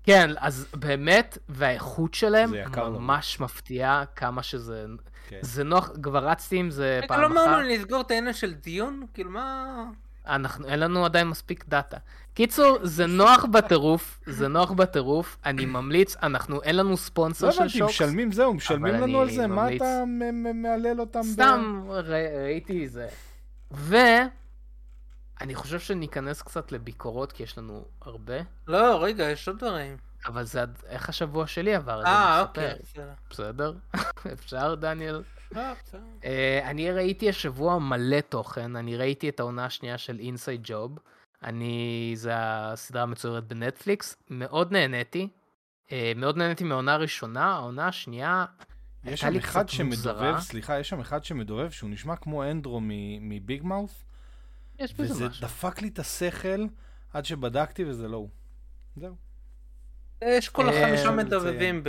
כן, 0.08 0.30
אז 0.38 0.66
באמת, 0.74 1.38
והאיכות 1.48 2.14
שלהם 2.14 2.52
ממש 2.76 3.40
מפתיעה 3.40 4.04
כמה 4.16 4.42
שזה... 4.42 4.86
כן. 5.28 5.38
זה 5.40 5.64
נוח, 5.64 5.90
כבר 6.02 6.28
רצתי 6.28 6.56
עם 6.56 6.70
זה 6.70 7.00
פעם 7.08 7.24
אחת. 7.24 7.34
לא 7.34 7.44
אמרנו 7.44 7.68
לסגור 7.68 8.00
את 8.00 8.10
העניין 8.10 8.34
של 8.34 8.54
דיון? 8.54 9.06
כאילו 9.14 9.30
מה... 9.30 9.84
אנחנו, 10.26 10.66
אין 10.66 10.80
לנו 10.80 11.04
עדיין 11.04 11.28
מספיק 11.28 11.64
דאטה. 11.68 11.96
קיצור, 12.34 12.78
זה 12.82 13.06
נוח 13.06 13.44
בטירוף, 13.44 14.20
זה 14.26 14.48
נוח 14.48 14.70
בטירוף, 14.70 15.36
אני 15.44 15.66
ממליץ, 15.66 16.16
אנחנו, 16.22 16.62
אין 16.62 16.76
לנו 16.76 16.96
ספונסר 16.96 17.50
של 17.50 17.68
שוקס. 17.68 17.74
לא 17.76 17.84
הבנתי, 17.84 17.94
משלמים 17.94 18.32
זהו, 18.32 18.54
משלמים 18.54 18.94
לנו 18.94 19.20
על 19.20 19.30
זה, 19.30 19.46
מה 19.46 19.74
אתה 19.76 20.04
מהלל 20.54 21.00
אותם? 21.00 21.22
סתם, 21.22 21.84
ראיתי 21.88 22.88
זה. 22.88 23.06
ו... 23.72 23.96
אני 25.40 25.54
חושב 25.54 25.80
שניכנס 25.80 26.42
קצת 26.42 26.72
לביקורות, 26.72 27.32
כי 27.32 27.42
יש 27.42 27.58
לנו 27.58 27.84
הרבה. 28.02 28.36
לא, 28.66 29.04
רגע, 29.04 29.30
יש 29.30 29.48
עוד 29.48 29.58
דברים. 29.58 29.96
אבל 30.26 30.44
זה 30.44 30.64
איך 30.86 31.08
השבוע 31.08 31.46
שלי 31.46 31.74
עבר. 31.74 32.04
אה, 32.04 32.40
אוקיי. 32.40 32.74
בסדר? 33.30 33.74
אפשר, 34.32 34.74
דניאל? 34.74 35.22
אה, 35.56 35.72
בסדר. 35.84 36.00
אה, 36.24 36.70
אני 36.70 36.92
ראיתי 36.92 37.28
השבוע 37.28 37.78
מלא 37.78 38.20
תוכן, 38.20 38.76
אני 38.76 38.96
ראיתי 38.96 39.28
את 39.28 39.40
העונה 39.40 39.64
השנייה 39.64 39.98
של 39.98 40.18
אינסייד 40.18 40.60
ג'וב. 40.64 40.98
אני, 41.42 42.12
זה 42.16 42.30
הסדרה 42.36 43.02
המצוירת 43.02 43.44
בנטפליקס, 43.44 44.16
מאוד 44.30 44.72
נהניתי. 44.72 45.28
אה, 45.92 46.12
מאוד 46.16 46.36
נהניתי 46.36 46.64
מהעונה 46.64 46.94
הראשונה, 46.94 47.44
העונה 47.44 47.88
השנייה 47.88 48.44
יש 49.04 49.20
שם 49.20 49.36
אחד 49.36 49.68
שמדובב, 49.68 50.38
סליחה, 50.38 50.78
יש 50.78 50.88
שם 50.88 51.00
אחד 51.00 51.24
שמדובב 51.24 51.70
שהוא 51.70 51.90
נשמע 51.90 52.16
כמו 52.16 52.44
אנדרו 52.44 52.80
מביג 53.20 53.62
מאוף. 53.64 54.04
יש 54.78 54.94
בזה 54.94 55.14
משהו. 55.14 55.26
וזה 55.26 55.40
דפק 55.40 55.82
לי 55.82 55.88
את 55.88 55.98
השכל 55.98 56.66
עד 57.12 57.24
שבדקתי 57.24 57.84
וזה 57.84 58.08
לא 58.08 58.16
הוא. 58.16 58.28
זהו. 58.96 59.14
יש 60.24 60.48
כל 60.48 60.68
אה, 60.68 60.86
החמישה 60.86 61.10
מדבבים 61.10 61.82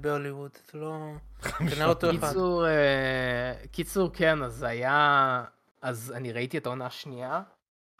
בהוליווד, 0.00 0.50
זה 0.72 0.78
לא... 0.78 1.12
כנראה 1.58 1.86
אותו 1.86 2.10
אחד. 2.10 2.36
אה, 2.66 3.66
קיצור, 3.72 4.10
כן, 4.12 4.42
אז 4.42 4.62
היה... 4.62 5.44
אז 5.82 6.12
אני 6.16 6.32
ראיתי 6.32 6.58
את 6.58 6.66
העונה 6.66 6.86
השנייה. 6.86 7.42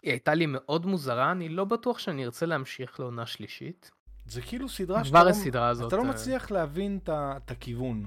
היא 0.03 0.11
הייתה 0.11 0.35
לי 0.35 0.47
מאוד 0.49 0.87
מוזרה, 0.87 1.33
אני 1.33 1.49
לא 1.49 1.65
בטוח 1.65 1.99
שאני 1.99 2.25
ארצה 2.25 2.47
להמשיך 2.47 3.01
לעונה 3.01 3.27
שלישית. 3.27 3.91
זה 4.27 4.43
כאילו 4.43 4.69
סדרה 4.69 5.05
שאתה 5.05 5.25
לא... 5.25 5.29
הסדרה 5.29 5.69
הזאת. 5.69 5.89
אתה 5.89 5.97
לא 5.97 6.03
אה, 6.03 6.09
מצליח 6.09 6.51
להבין 6.51 6.99
את 7.07 7.51
הכיוון. 7.51 8.07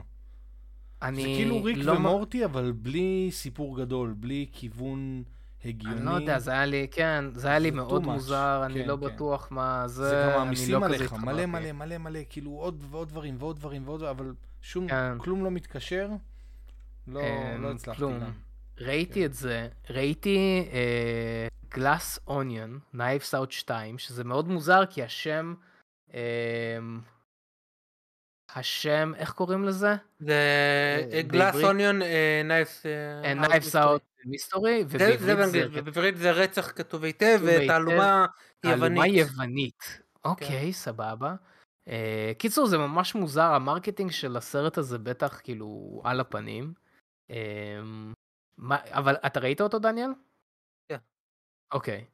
אני 1.01 1.21
זה 1.21 1.27
כאילו 1.27 1.63
ריק 1.63 1.77
לא 1.77 1.91
ומורטי, 1.91 2.45
אבל 2.45 2.71
בלי 2.71 3.29
סיפור 3.31 3.77
גדול, 3.77 4.13
בלי 4.17 4.49
כיוון... 4.51 5.23
הגיוני. 5.67 5.97
אני 5.97 6.05
לא 6.05 6.11
יודע, 6.11 6.39
זה 6.39 6.51
היה 6.51 6.65
לי, 6.65 6.87
כן, 6.91 7.25
זה 7.33 7.47
היה 7.47 7.59
לי 7.59 7.71
מאוד 7.71 8.03
מוזר, 8.03 8.61
אני 8.65 8.73
כן, 8.73 8.87
לא 8.87 8.97
כן. 9.01 9.07
בטוח 9.07 9.47
מה 9.51 9.87
זה, 9.87 10.09
זה 10.09 10.29
גם 10.33 10.39
מעמיסים 10.39 10.79
לא 10.79 10.85
עליך, 10.85 11.13
מלא 11.13 11.45
מלא 11.45 11.71
מלא 11.71 11.97
מלא, 11.97 12.19
כאילו 12.29 12.51
עוד 12.51 12.83
ועוד 12.89 13.09
דברים 13.09 13.35
ועוד 13.39 13.55
דברים 13.55 13.81
ועוד, 13.85 14.03
אבל 14.03 14.33
שום, 14.61 14.87
כן. 14.87 15.17
כלום 15.17 15.43
לא 15.43 15.51
מתקשר, 15.51 16.09
לא, 17.07 17.19
אמ, 17.19 17.61
לא 17.61 17.71
הצלחתי 17.71 18.01
גם. 18.01 18.31
ראיתי 18.79 19.25
את 19.25 19.33
זה, 19.33 19.67
ראיתי 19.89 20.65
Glass 21.73 22.19
Onion, 22.27 22.79
Knives 22.93 23.35
Out 23.35 23.51
2, 23.51 23.97
שזה 23.97 24.23
מאוד 24.23 24.47
מוזר 24.47 24.85
כי 24.89 25.03
השם, 25.03 25.53
אמ, 26.13 26.19
השם, 28.55 29.11
איך 29.15 29.31
קוראים 29.31 29.63
לזה? 29.63 29.95
זה 30.19 31.21
Glass 31.27 31.55
Onion 31.55 31.99
Knives 33.35 33.75
Out 33.75 34.01
Mystery, 34.25 34.85
ובעברית 34.89 36.17
זה 36.17 36.31
רצח 36.31 36.71
כתוב 36.75 37.03
היטב, 37.03 37.39
ותעלומה 37.43 38.25
יוונית. 38.63 38.79
תעלומה 38.79 39.07
יוונית, 39.07 40.01
אוקיי, 40.25 40.47
כן. 40.47 40.71
סבבה. 40.71 41.35
אה, 41.87 42.31
קיצור, 42.37 42.67
זה 42.67 42.77
ממש 42.77 43.15
מוזר, 43.15 43.51
ה 43.53 43.59
marketing 43.59 44.11
של 44.11 44.37
הסרט 44.37 44.77
הזה 44.77 44.97
בטח 44.97 45.41
כאילו 45.43 46.01
על 46.03 46.19
הפנים. 46.19 46.73
אבל 48.71 49.15
אתה 49.25 49.39
ראית 49.39 49.61
אותו, 49.61 49.79
דניאל? 49.79 50.09
כן. 50.89 50.97
אוקיי. 51.73 52.05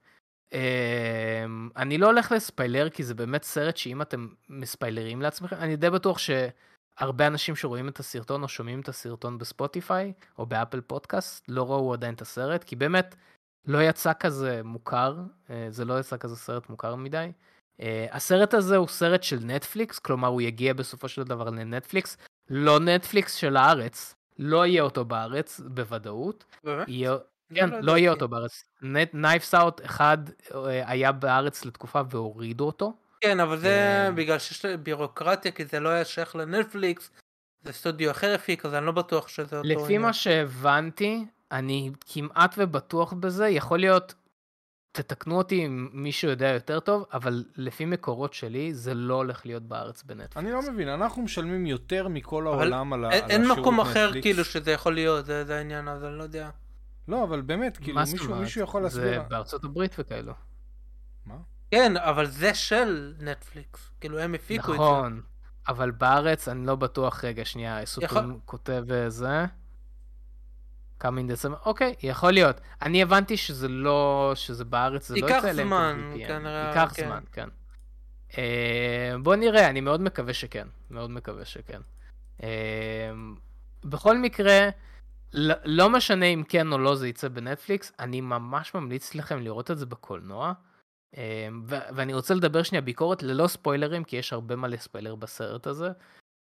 אמ, 0.54 1.70
אני 1.76 1.98
לא 1.98 2.08
הולך 2.08 2.32
לספיילר, 2.32 2.90
כי 2.90 3.04
זה 3.04 3.14
באמת 3.14 3.44
סרט 3.44 3.78
שאם 3.78 4.02
אתם 4.02 4.28
מספיילרים 4.50 5.22
לעצמכם, 5.22 5.56
אני 5.56 5.76
די 5.76 5.90
בטוח 5.90 6.18
שהרבה 6.18 7.28
אנשים 7.28 7.56
שרואים 7.56 7.90
את 7.90 8.00
הסרטון 8.00 8.44
או 8.44 8.48
שומעים 8.48 8.80
את 8.80 8.90
הסרטון 8.90 9.38
בספוטיפיי 9.38 10.14
או 10.38 10.46
באפל 10.46 10.82
פודקאסט 10.82 11.46
לא 11.48 11.72
ראו 11.72 11.94
עדיין 11.94 12.14
את 12.14 12.22
הסרט, 12.22 12.64
כי 12.64 12.76
באמת 12.76 13.16
לא 13.66 13.84
יצא 13.84 14.12
כזה 14.20 14.62
מוכר, 14.64 15.18
אה, 15.50 15.68
זה 15.70 15.86
לא 15.86 16.00
יצא 16.00 16.18
כזה 16.18 16.36
סרט 16.36 16.70
מוכר 16.70 16.96
מדי. 16.96 17.32
Uh, 17.82 17.86
הסרט 18.12 18.54
הזה 18.54 18.78
הוא 18.78 18.88
סרט 18.88 19.24
של 19.24 19.40
נטפליקס, 19.42 20.00
כלומר 20.00 20.28
הוא 20.28 20.42
יגיע 20.42 20.74
בסופו 20.74 21.08
של 21.08 21.24
דבר 21.24 21.50
לנטפליקס, 21.50 22.18
לא 22.50 22.80
נטפליקס 22.80 23.36
של 23.36 23.58
הארץ, 23.58 24.16
לא 24.40 24.66
יהיה 24.66 24.84
אותו 24.84 25.06
בארץ 25.06 25.60
בוודאות. 25.60 26.46
באמת? 26.64 26.88
יהיה... 26.88 27.18
כן, 27.56 27.70
לא, 27.70 27.80
לא 27.82 27.98
יהיה 27.98 28.12
אותו 28.12 28.28
בארץ. 28.28 28.64
Knives 29.14 29.56
Out 29.56 29.86
אחד 29.86 30.18
אה, 30.56 30.90
היה 30.90 31.12
בארץ 31.12 31.66
לתקופה 31.66 32.02
והורידו 32.10 32.66
אותו. 32.66 32.94
כן, 33.22 33.40
אבל 33.40 33.58
זה 33.58 34.10
בגלל 34.16 34.40
שיש 34.40 34.66
בירוקרטיה, 34.66 35.52
כי 35.52 35.66
זה 35.66 35.80
לא 35.80 35.90
היה 35.90 36.06
שייך 36.06 36.36
לנטפליקס, 36.36 37.12
זה 37.64 37.74
סטודיו 37.74 38.12
אחר 38.12 38.36
הפיק, 38.36 38.66
אז 38.66 38.74
אני 38.74 38.86
לא 38.86 38.92
בטוח 38.92 39.28
שזה 39.28 39.58
אותו... 39.58 39.70
לפי 39.70 39.98
מה 39.98 40.14
שהבנתי, 40.14 41.26
אני 41.52 41.92
כמעט 42.14 42.56
ובטוח 42.58 43.14
בזה, 43.14 43.48
יכול 43.48 43.80
להיות 43.80 44.14
תתקנו 44.92 45.38
אותי 45.38 45.66
אם 45.66 45.90
מישהו 45.94 46.30
יודע 46.30 46.48
יותר 46.48 46.80
טוב, 46.80 47.06
אבל 47.14 47.44
לפי 47.56 47.86
מקורות 47.86 48.34
שלי 48.34 48.74
זה 48.74 48.94
לא 48.94 49.14
הולך 49.14 49.46
להיות 49.46 49.64
בארץ 49.64 50.04
בנטפליקס. 50.04 50.38
אני 50.38 50.52
לא 50.52 50.62
מבין, 50.72 50.88
אנחנו 50.88 51.22
משלמים 51.22 51.66
יותר 51.66 52.08
מכל 52.08 52.48
העולם 52.48 52.94
על, 52.94 53.06
השירות 53.06 53.24
נטפליקס. 53.24 53.50
אין 53.50 53.60
מקום 53.60 53.80
אחר 53.80 54.22
כאילו 54.22 54.46
שזה 54.46 54.72
יכול 54.72 54.94
להיות, 54.94 55.26
זה, 55.26 55.46
זה 55.46 55.58
העניין, 55.58 55.88
אז 55.88 56.04
אני 56.04 56.18
לא 56.18 56.24
יודע. 56.24 56.50
לא, 57.08 57.24
אבל 57.24 57.42
באמת, 57.42 57.78
כאילו 57.78 58.00
מישהו, 58.12 58.36
מישהו 58.36 58.62
יכול 58.62 58.82
להסביר. 58.82 59.22
זה 59.22 59.28
בארצות 59.30 59.64
הברית 59.64 59.96
וכאלו. 60.00 60.34
מה? 61.26 61.36
כן, 61.72 61.98
אבל 61.98 62.26
זה 62.26 62.54
של 62.54 63.14
נטפליקס, 63.20 63.92
כאילו 64.02 64.20
הם 64.20 64.34
הפיקו 64.34 64.74
נכון, 64.74 64.76
את 64.76 64.80
זה. 64.80 64.86
נכון, 64.86 65.22
אבל 65.68 65.92
בארץ 65.92 66.48
אני 66.48 66.66
לא 66.66 66.76
בטוח, 66.76 67.24
רגע, 67.24 67.46
שנייה, 67.46 67.86
סופרים 67.86 68.30
יכול... 68.30 68.40
כותב 68.46 68.86
אה, 68.92 69.10
זה. 69.10 69.46
דצמבר, 71.28 71.58
אוקיי, 71.66 71.96
יכול 72.04 72.32
להיות. 72.32 72.62
אני 72.82 73.02
הבנתי 73.02 73.38
שזה 73.38 73.68
לא, 73.68 74.32
שזה 74.36 74.66
בארץ, 74.66 75.08
זה 75.08 75.16
לא 75.16 75.28
יצא 75.28 75.50
אליהם. 75.50 75.58
ייקח 75.58 75.64
זמן, 75.64 76.14
כנראה. 76.28 76.68
ייקח 76.68 76.94
כן. 76.96 77.06
זמן, 77.06 77.24
כן. 77.32 77.50
Uh, 78.30 78.36
בוא 79.24 79.36
נראה, 79.36 79.70
אני 79.70 79.82
מאוד 79.82 80.02
מקווה 80.02 80.34
שכן. 80.34 80.68
מאוד 80.92 81.12
מקווה 81.12 81.46
שכן. 81.46 81.82
Uh, 82.38 82.44
בכל 83.84 84.18
מקרה, 84.18 84.70
לא, 85.34 85.90
משנה 85.90 86.26
אם 86.26 86.44
כן 86.50 86.72
או 86.72 86.78
לא 86.78 86.96
זה 86.96 87.08
יצא 87.08 87.28
בנטפליקס, 87.28 87.92
אני 88.00 88.22
ממש 88.22 88.74
ממליץ 88.74 89.16
לכם 89.16 89.40
לראות 89.40 89.72
את 89.72 89.78
זה 89.78 89.86
בקולנוע. 89.86 90.54
ו- 91.68 91.88
ואני 91.96 92.14
רוצה 92.14 92.34
לדבר 92.34 92.64
שנייה 92.64 92.82
ביקורת 92.82 93.24
ללא 93.24 93.48
ספוילרים, 93.48 94.04
כי 94.04 94.16
יש 94.16 94.34
הרבה 94.34 94.56
מה 94.56 94.68
לספיילר 94.68 95.16
בסרט 95.16 95.68
הזה. 95.68 95.90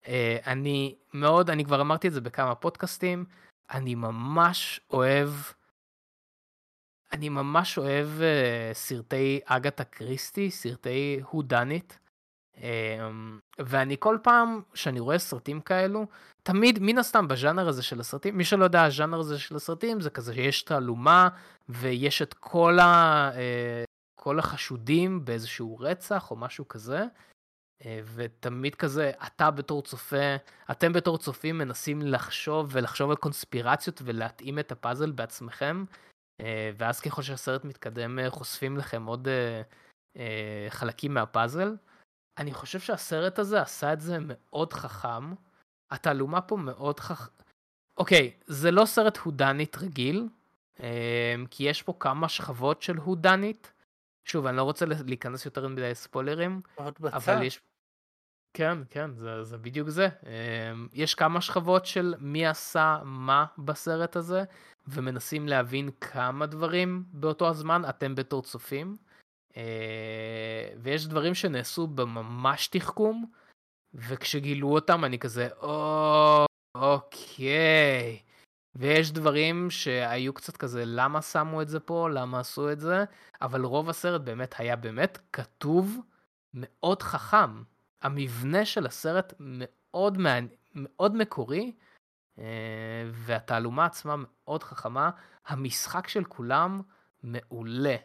Uh, 0.03 0.09
אני 0.47 0.95
מאוד, 1.13 1.49
אני 1.49 1.65
כבר 1.65 1.81
אמרתי 1.81 2.07
את 2.07 2.13
זה 2.13 2.21
בכמה 2.21 2.55
פודקאסטים, 2.55 3.25
אני 3.71 3.95
ממש 3.95 4.79
אוהב, 4.89 5.29
אני 7.11 7.29
ממש 7.29 7.77
אוהב 7.77 8.07
uh, 8.07 8.73
סרטי 8.73 9.39
אגתה 9.45 9.83
קריסטי, 9.83 10.51
סרטי 10.51 11.19
הודנית. 11.23 11.99
Um, 12.57 12.61
ואני 13.59 13.95
כל 13.99 14.17
פעם 14.23 14.61
שאני 14.73 14.99
רואה 14.99 15.19
סרטים 15.19 15.61
כאלו, 15.61 16.05
תמיד, 16.43 16.79
מן 16.81 16.97
הסתם 16.97 17.27
בז'אנר 17.27 17.67
הזה 17.67 17.83
של 17.83 17.99
הסרטים, 17.99 18.37
מי 18.37 18.43
שלא 18.45 18.63
יודע, 18.63 18.83
הז'אנר 18.83 19.19
הזה 19.19 19.39
של 19.39 19.55
הסרטים 19.55 20.01
זה 20.01 20.09
כזה 20.09 20.33
שיש 20.33 20.61
תעלומה 20.61 21.29
ויש 21.69 22.21
את 22.21 22.33
כל, 22.33 22.79
ה, 22.79 23.31
uh, 23.31 23.37
כל 24.15 24.39
החשודים 24.39 25.25
באיזשהו 25.25 25.77
רצח 25.79 26.31
או 26.31 26.35
משהו 26.35 26.67
כזה. 26.67 27.05
אה, 27.85 27.99
ותמיד 28.15 28.75
כזה, 28.75 29.11
אתה 29.27 29.51
בתור 29.51 29.81
צופה, 29.81 30.35
אתם 30.71 30.93
בתור 30.93 31.17
צופים 31.17 31.57
מנסים 31.57 32.01
לחשוב 32.01 32.69
ולחשוב 32.71 33.09
על 33.09 33.15
קונספירציות 33.15 34.01
ולהתאים 34.05 34.59
את 34.59 34.71
הפאזל 34.71 35.11
בעצמכם, 35.11 35.85
אה, 36.41 36.71
ואז 36.77 36.99
ככל 36.99 37.21
שהסרט 37.21 37.65
מתקדם 37.65 38.19
אה, 38.19 38.29
חושפים 38.29 38.77
לכם 38.77 39.05
עוד 39.05 39.27
חלקים 40.69 41.13
מהפאזל. 41.13 41.75
אני 42.37 42.53
חושב 42.53 42.79
שהסרט 42.79 43.39
הזה 43.39 43.61
עשה 43.61 43.93
את 43.93 44.01
זה 44.01 44.17
מאוד 44.21 44.73
חכם. 44.73 45.33
התעלומה 45.91 46.41
פה 46.41 46.57
מאוד 46.57 46.99
חכם. 46.99 47.31
אוקיי, 47.97 48.31
זה 48.47 48.71
לא 48.71 48.85
סרט 48.85 49.17
הודנית 49.17 49.77
רגיל, 49.77 50.27
כי 51.51 51.63
יש 51.63 51.83
פה 51.83 51.93
כמה 51.99 52.29
שכבות 52.29 52.81
של 52.81 52.97
הודנית. 52.97 53.71
שוב, 54.25 54.45
אני 54.45 54.57
לא 54.57 54.63
רוצה 54.63 54.85
להיכנס 54.85 55.45
יותר 55.45 55.67
מדי 55.67 55.95
ספוילרים, 55.95 56.61
אבל 57.13 57.43
יש... 57.43 57.59
כן, 58.53 58.77
כן, 58.89 59.15
זה, 59.15 59.43
זה 59.43 59.57
בדיוק 59.57 59.89
זה. 59.89 60.07
אמ, 60.23 60.87
יש 60.93 61.15
כמה 61.15 61.41
שכבות 61.41 61.85
של 61.85 62.15
מי 62.19 62.47
עשה 62.47 62.99
מה 63.03 63.45
בסרט 63.57 64.15
הזה, 64.15 64.43
ומנסים 64.87 65.47
להבין 65.47 65.89
כמה 66.01 66.45
דברים 66.45 67.03
באותו 67.11 67.49
הזמן, 67.49 67.81
אתם 67.89 68.15
בתור 68.15 68.41
צופים. 68.41 68.95
אה, 69.57 70.69
ויש 70.81 71.07
דברים 71.07 71.35
שנעשו 71.35 71.87
בממש 71.87 72.67
תחכום, 72.67 73.25
וכשגילו 73.93 74.69
אותם 74.69 75.05
אני 75.05 75.19
כזה, 75.19 75.49
או, 75.61 76.45
אוקיי. 76.75 78.19
ויש 78.75 79.11
דברים 79.11 79.69
שהיו 79.69 80.33
קצת 80.33 80.57
כזה, 80.57 80.83
למה 80.85 81.21
שמו 81.21 81.61
את 81.61 81.69
זה 81.69 81.79
פה, 81.79 82.09
למה 82.09 82.39
עשו 82.39 82.71
את 82.71 82.79
זה, 82.79 83.03
אבל 83.41 83.63
רוב 83.63 83.89
הסרט 83.89 84.21
באמת 84.21 84.55
היה 84.57 84.75
באמת 84.75 85.17
כתוב 85.33 85.97
מאוד 86.53 87.03
חכם. 87.03 87.63
המבנה 88.01 88.65
של 88.65 88.85
הסרט 88.85 89.33
מאוד, 89.39 90.17
מעני... 90.17 90.47
מאוד 90.75 91.15
מקורי, 91.15 91.71
אה, 92.39 93.09
והתעלומה 93.11 93.85
עצמה 93.85 94.15
מאוד 94.17 94.63
חכמה. 94.63 95.09
המשחק 95.45 96.07
של 96.07 96.23
כולם 96.23 96.81
מעולה. 97.23 97.95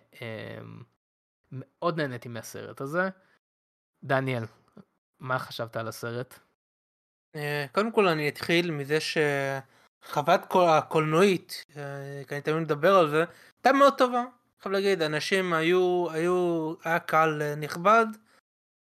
אה, 1.52 1.58
מאוד 1.58 1.96
נהניתי 1.96 2.28
מהסרט 2.28 2.80
הזה. 2.80 3.08
דניאל, 4.04 4.44
מה 5.20 5.38
חשבת 5.38 5.76
על 5.76 5.88
הסרט? 5.88 6.38
אה, 7.36 7.66
קודם 7.72 7.92
כל 7.92 8.08
אני 8.08 8.28
אתחיל 8.28 8.70
מזה 8.70 8.98
שחוות 9.00 10.40
הקולנועית, 10.68 11.64
כי 12.28 12.34
אני 12.34 12.40
תמיד 12.40 12.56
מדבר 12.58 12.94
על 12.94 13.10
זה, 13.10 13.24
הייתה 13.56 13.78
מאוד 13.78 13.98
טובה. 13.98 14.24
חייב 14.60 14.72
להגיד, 14.72 15.02
אנשים 15.02 15.52
היו, 15.52 16.06
היו, 16.10 16.74
היה 16.84 16.98
קהל 16.98 17.54
נכבד, 17.54 18.06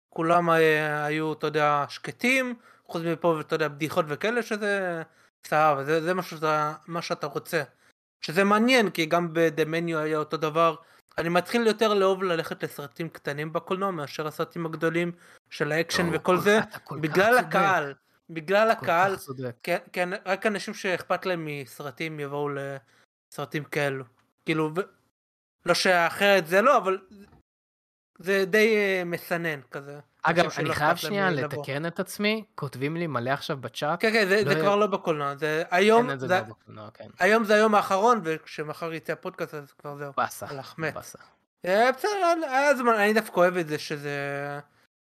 כולם 0.09 0.49
אה, 0.49 1.05
היו, 1.05 1.33
אתה 1.33 1.47
יודע, 1.47 1.85
שקטים, 1.89 2.55
חוץ 2.85 3.01
מפה, 3.03 3.27
ואתה 3.27 3.55
יודע, 3.55 3.67
בדיחות 3.67 4.05
וכאלה, 4.07 4.43
שזה 4.43 5.03
סבבה, 5.47 5.83
זה, 5.83 6.01
זה 6.01 6.13
מה, 6.13 6.21
מה 6.87 7.01
שאתה 7.01 7.27
רוצה. 7.27 7.63
שזה 8.21 8.43
מעניין, 8.43 8.89
כי 8.89 9.05
גם 9.05 9.33
ב 9.33 9.42
The 9.42 9.66
Menu 9.66 9.99
היה 9.99 10.17
אותו 10.17 10.37
דבר. 10.37 10.75
אני 11.19 11.29
מתחיל 11.29 11.67
יותר 11.67 11.93
לאהוב 11.93 12.23
ללכת 12.23 12.63
לסרטים 12.63 13.09
קטנים 13.09 13.53
בקולנוע 13.53 13.91
מאשר 13.91 14.27
הסרטים 14.27 14.65
הגדולים 14.65 15.11
של 15.49 15.71
האקשן 15.71 16.07
או, 16.07 16.13
וכל 16.13 16.37
זה, 16.37 16.59
בגלל 17.01 17.37
הקהל. 17.37 17.93
בגלל 18.29 18.71
הקהל, 18.71 19.15
כן, 19.63 19.77
כן, 19.93 20.09
רק 20.25 20.45
אנשים 20.45 20.73
שאכפת 20.73 21.25
להם 21.25 21.45
מסרטים 21.45 22.19
יבואו 22.19 22.49
לסרטים 22.49 23.63
כאלו. 23.63 24.03
כאילו, 24.45 24.71
לא 25.65 25.73
שאחרת 25.73 26.47
זה 26.47 26.61
לא, 26.61 26.77
אבל 26.77 26.97
זה 28.19 28.45
די 28.45 28.75
uh, 29.01 29.05
מסנן 29.05 29.61
כזה. 29.71 29.99
אגב, 30.23 30.45
אני 30.57 30.73
חייב 30.73 30.95
שנייה 30.95 31.29
לתקן 31.29 31.85
את 31.85 31.99
עצמי, 31.99 32.43
כותבים 32.55 32.97
לי 32.97 33.07
מלא 33.07 33.29
עכשיו 33.29 33.57
בצ'אט. 33.57 34.01
כן, 34.01 34.11
כן, 34.13 34.27
זה, 34.27 34.43
לא 34.45 34.53
זה 34.53 34.59
כבר 34.59 34.75
לא 34.75 34.87
בקולנוע, 34.87 35.35
זה 35.35 35.63
היום, 35.71 36.17
זה, 36.17 36.27
זה, 36.27 36.39
לא 36.39 36.41
בקולנוע, 36.41 36.89
כן. 36.93 37.07
היום 37.19 37.43
זה 37.43 37.53
היום 37.53 37.75
האחרון, 37.75 38.21
וכשמחר 38.23 38.93
יצא 38.93 39.13
הפודקאסט 39.13 39.53
אז 39.53 39.73
כבר 39.73 39.95
זהו. 39.97 40.11
באסה, 40.17 40.45
באסה. 40.77 41.17
אה, 41.65 41.91
בסדר, 41.91 42.11
היה 42.49 42.75
זמן, 42.75 42.93
אני 42.93 43.13
דווקא 43.13 43.39
אוהב 43.39 43.57
את 43.57 43.67
זה 43.67 43.79
שזה 43.79 44.09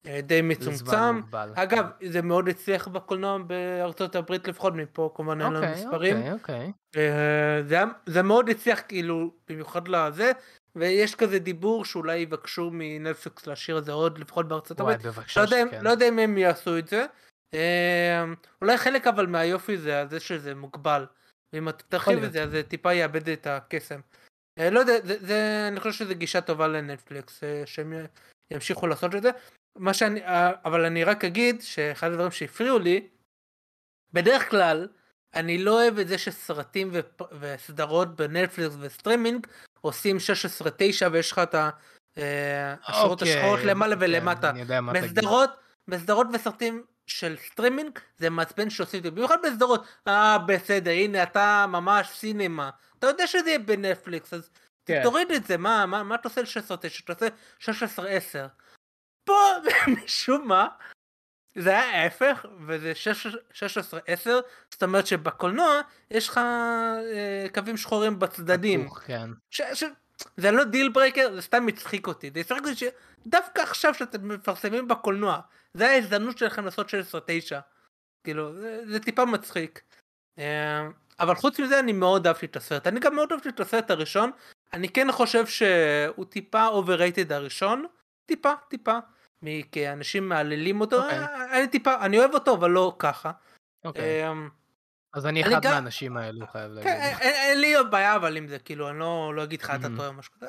אה, 0.07 0.21
די 0.21 0.43
מצומצם. 0.43 1.21
אגב, 1.55 1.87
זה 2.07 2.23
מאוד 2.23 2.49
הצליח 2.49 2.89
בקולנוע 2.89 3.39
בארצות 3.39 4.17
הברית 4.17 4.49
לפחות, 4.49 4.75
מפה 4.75 5.11
כמובן 5.15 5.41
אין 5.41 5.53
לנו 5.53 5.57
אוקיי, 5.57 5.73
מספרים. 5.73 6.33
אוקיי, 6.33 6.73
אוקיי. 6.89 7.85
זה 8.07 8.23
מאוד 8.23 8.49
הצליח 8.49 8.81
כאילו, 8.89 9.31
במיוחד 9.49 9.89
לזה. 9.89 10.33
ויש 10.77 11.15
כזה 11.15 11.39
דיבור 11.39 11.85
שאולי 11.85 12.17
יבקשו 12.17 12.71
מנטפליקס 12.73 13.47
להשאיר 13.47 13.79
את 13.79 13.85
זה 13.85 13.93
עוד 13.93 14.19
לפחות 14.19 14.49
בארצות 14.49 14.81
הברית. 14.81 15.05
לא, 15.37 15.41
יודע, 15.41 15.63
כן. 15.71 15.85
לא 15.85 15.91
יודע 15.91 16.09
אם 16.09 16.19
הם 16.19 16.39
יעשו 16.39 16.79
את 16.79 16.89
זה. 16.89 17.07
אה, 17.55 18.25
אולי 18.63 18.79
חלק 18.79 19.07
אבל 19.07 19.27
מהיופי 19.27 19.79
זה 19.79 20.07
זה 20.11 20.21
שזה 20.21 20.55
מוגבל. 20.55 21.07
ואם 21.53 21.69
אתה 21.69 21.85
תרחיב 21.89 22.25
את 22.25 22.33
זה 22.33 22.43
אז 22.43 22.51
זה 22.51 22.63
טיפה 22.63 22.95
יאבד 22.95 23.29
את 23.29 23.47
הקסם. 23.47 24.01
אה, 24.59 24.71
לא 24.71 24.81
יודע, 24.81 24.93
זה, 25.05 25.27
זה, 25.27 25.65
אני 25.69 25.81
חושב 25.81 25.93
שזו 25.93 26.15
גישה 26.15 26.41
טובה 26.41 26.69
לנטפליקס, 26.69 27.45
אה, 27.45 27.63
שהם 27.67 27.93
ימשיכו 28.51 28.87
לעשות 28.87 29.15
את 29.15 29.23
זה. 29.23 29.31
מה 29.77 29.95
שאני, 29.95 30.25
אה, 30.25 30.53
אבל 30.65 30.85
אני 30.85 31.05
רק 31.05 31.25
אגיד 31.25 31.63
שאחד 31.63 32.11
הדברים 32.13 32.31
שהפריעו 32.31 32.79
לי, 32.79 33.09
בדרך 34.13 34.51
כלל, 34.51 34.89
אני 35.35 35.59
לא 35.59 35.83
אוהב 35.83 35.99
את 35.99 36.09
זה 36.09 36.19
שסרטים 36.19 36.91
ו, 36.93 37.01
וסדרות 37.41 38.17
בנטפליקס 38.17 38.75
וסטרימינג 38.81 39.47
עושים 39.87 40.17
16-9 40.17 41.09
ויש 41.13 41.33
לך 41.33 41.39
את 41.39 41.55
השורות 42.87 43.21
אוקיי, 43.23 43.37
השחורות 43.39 43.61
למעלה 43.61 43.95
אוקיי, 43.95 44.09
ולמטה. 44.09 44.53
בסדרות, 44.93 45.51
בסדרות 45.89 46.27
וסרטים 46.33 46.85
של 47.07 47.37
סטרימינג 47.37 47.99
זה 48.19 48.31
מעצבן 48.31 48.71
שעושים 48.71 48.99
את 48.99 49.05
זה, 49.05 49.11
במיוחד 49.11 49.37
בסדרות, 49.43 49.85
אה 50.09 50.39
בסדר, 50.39 50.91
הנה 50.91 51.23
אתה 51.23 51.67
ממש 51.69 52.09
cinema, 52.09 52.71
אתה 52.99 53.07
יודע 53.07 53.27
שזה 53.27 53.49
יהיה 53.49 53.59
בנטפליקס, 53.59 54.35
אז 54.35 54.51
כן. 54.87 55.01
תוריד 55.03 55.31
את 55.31 55.45
זה, 55.45 55.57
מה, 55.57 55.87
מה, 55.87 56.03
מה 56.03 56.15
אתה 56.15 56.29
עושה 56.29 56.41
ל-16-9? 56.41 57.13
אתה 57.13 57.27
עושה 57.69 57.87
16-10. 58.45 58.49
פה 59.25 59.35
משום 60.05 60.49
מה 60.49 60.69
זה 61.57 61.71
היה 61.71 62.03
ההפך 62.03 62.47
וזה 62.67 62.93
16-10 64.25 64.31
זאת 64.71 64.83
אומרת 64.83 65.07
שבקולנוע 65.07 65.81
יש 66.11 66.29
לך 66.29 66.39
אה, 66.39 67.47
קווים 67.55 67.77
שחורים 67.77 68.19
בצדדים. 68.19 68.89
כן. 69.07 69.31
ש, 69.51 69.63
ש, 69.75 69.85
זה 70.37 70.51
לא 70.51 70.65
deal 70.65 70.89
breaker 70.89 71.35
זה 71.35 71.43
סתם 71.43 71.67
מצחיק 71.67 72.07
אותי 72.07 72.31
זה 72.35 72.41
הצחיק 72.41 72.61
אותי 72.65 72.75
שדווקא 72.75 73.61
עכשיו 73.61 73.95
שאתם 73.95 74.29
מפרסמים 74.29 74.89
בקולנוע 74.89 75.41
זה 75.75 75.89
ההזדמנות 75.89 76.39
שלכם 76.39 76.65
לעשות 76.65 76.91
16-9 76.91 76.93
כאילו 78.25 78.55
זה, 78.55 78.81
זה 78.87 79.01
טיפה 79.01 79.25
מצחיק. 79.25 79.83
אה, 80.39 80.89
אבל 81.21 81.35
חוץ 81.35 81.61
מזה 81.61 81.81
אני 81.81 81.93
מאוד 81.93 82.27
אהבתי 82.27 82.47
את 82.47 82.57
הסרט 82.57 82.87
אני 82.87 83.01
גם 83.01 83.15
מאוד 83.15 83.33
אהבתי 83.33 83.49
את 83.49 83.61
הסרט 83.61 83.91
הראשון 83.91 84.31
אני 84.73 84.89
כן 84.89 85.13
חושב 85.13 85.47
שהוא 85.47 86.25
טיפה 86.25 86.69
overrated 86.69 87.35
הראשון 87.35 87.87
טיפה 88.27 88.53
טיפה 88.69 88.99
כי 89.73 89.89
אנשים 89.89 90.29
מהללים 90.29 90.81
אותו 90.81 91.01
okay. 91.01 91.05
אוקיי. 91.05 91.59
אני 91.59 91.69
טיפה 91.69 91.95
אני 92.01 92.19
אוהב 92.19 92.35
אותו 92.35 92.55
אבל 92.55 92.71
לא 92.71 92.97
ככה. 92.99 93.31
Okay. 93.31 93.89
אוקיי. 93.89 94.31
Um, 94.31 94.35
אז 95.15 95.27
אני 95.27 95.43
אחד 95.43 95.63
גם... 95.63 95.73
מהאנשים 95.73 96.17
האלו 96.17 96.47
חייב 96.47 96.73
להגיד. 96.73 96.93
כן, 96.93 97.01
אין, 97.21 97.35
אין 97.35 97.61
לי 97.61 97.75
בעיה 97.91 98.17
אבל 98.17 98.37
עם 98.37 98.49
זה 98.49 98.59
כאילו 98.59 98.91
אני 98.91 98.99
לא, 98.99 99.33
לא 99.35 99.43
אגיד 99.43 99.63
לך 99.63 99.73
אתה 99.81 99.89
טועה 99.97 100.09
או 100.09 100.13
משהו 100.13 100.33
כזה. 100.33 100.47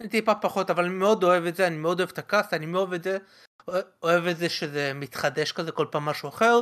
אני 0.00 0.08
טיפה 0.08 0.34
פחות 0.34 0.70
אבל 0.70 0.84
אני 0.84 0.94
מאוד 0.94 1.24
אוהב 1.24 1.44
את 1.44 1.56
זה 1.56 1.66
אני 1.66 1.76
מאוד 1.76 2.00
אוהב 2.00 2.10
את 2.12 2.18
הקאסט 2.18 2.54
אני 2.54 2.66
מאוד 2.66 2.88
אוהב 2.88 2.94
את 2.94 3.02
זה 3.02 3.18
אוהב 4.02 4.26
את 4.26 4.36
זה 4.36 4.48
שזה 4.48 4.92
מתחדש 4.94 5.52
כזה 5.52 5.72
כל 5.72 5.86
פעם 5.90 6.04
משהו 6.04 6.28
אחר. 6.28 6.60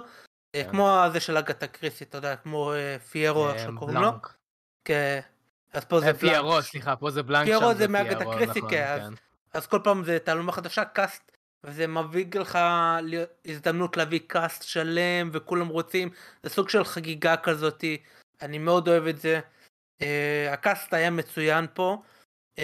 אה, 0.54 0.64
כן. 0.64 0.70
כמו 0.70 1.02
הזה 1.02 1.20
של 1.20 1.36
אגתה 1.36 1.66
קריסי 1.66 2.04
אתה 2.04 2.18
יודע 2.18 2.36
כמו 2.36 2.72
אה, 2.72 2.98
פיירו 2.98 3.50
איך 3.50 3.62
שקוראים 3.62 3.96
לו. 3.96 4.10
כן. 4.84 5.20
אז 5.72 5.84
פה 5.84 6.00
זה 6.00 6.14
פיירו 6.14 6.62
סליחה 6.62 6.96
פה 6.96 7.10
זה 7.10 7.22
בלנק. 7.22 7.44
פיירו 7.46 7.74
זה 7.74 7.88
מאגתה 7.88 8.24
קריסי 8.24 8.58
נכון, 8.58 8.70
כן. 8.70 9.08
אז 9.52 9.66
כל 9.66 9.80
פעם 9.84 10.04
זה 10.04 10.18
תעלומה 10.18 10.52
חדשה 10.52 10.84
קאסט 10.84 11.35
וזה 11.64 11.86
מביא 11.86 12.26
לך 12.34 12.58
הזדמנות 13.44 13.96
להביא 13.96 14.20
קאסט 14.26 14.62
שלם 14.62 15.30
וכולם 15.32 15.68
רוצים. 15.68 16.10
זה 16.42 16.50
סוג 16.50 16.68
של 16.68 16.84
חגיגה 16.84 17.36
כזאתי. 17.36 18.02
אני 18.42 18.58
מאוד 18.58 18.88
אוהב 18.88 19.06
את 19.06 19.18
זה. 19.18 19.40
uh, 20.02 20.04
הקאסט 20.52 20.94
היה 20.94 21.10
מצוין 21.10 21.66
פה. 21.74 22.02
uh, 22.56 22.58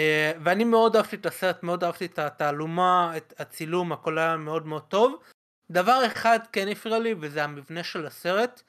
ואני 0.44 0.64
מאוד 0.64 0.96
אהבתי 0.96 1.16
את 1.16 1.26
הסרט 1.26 1.62
מאוד 1.62 1.84
אהבתי 1.84 2.06
את 2.06 2.18
התעלומה 2.18 3.12
את 3.16 3.34
הצילום 3.38 3.92
הכל 3.92 4.18
היה 4.18 4.36
מאוד 4.36 4.66
מאוד 4.66 4.82
טוב. 4.82 5.22
דבר 5.70 6.06
אחד 6.06 6.38
כן 6.52 6.68
הפריע 6.68 6.98
לי 6.98 7.14
וזה 7.20 7.44
המבנה 7.44 7.84
של 7.84 8.06
הסרט 8.06 8.62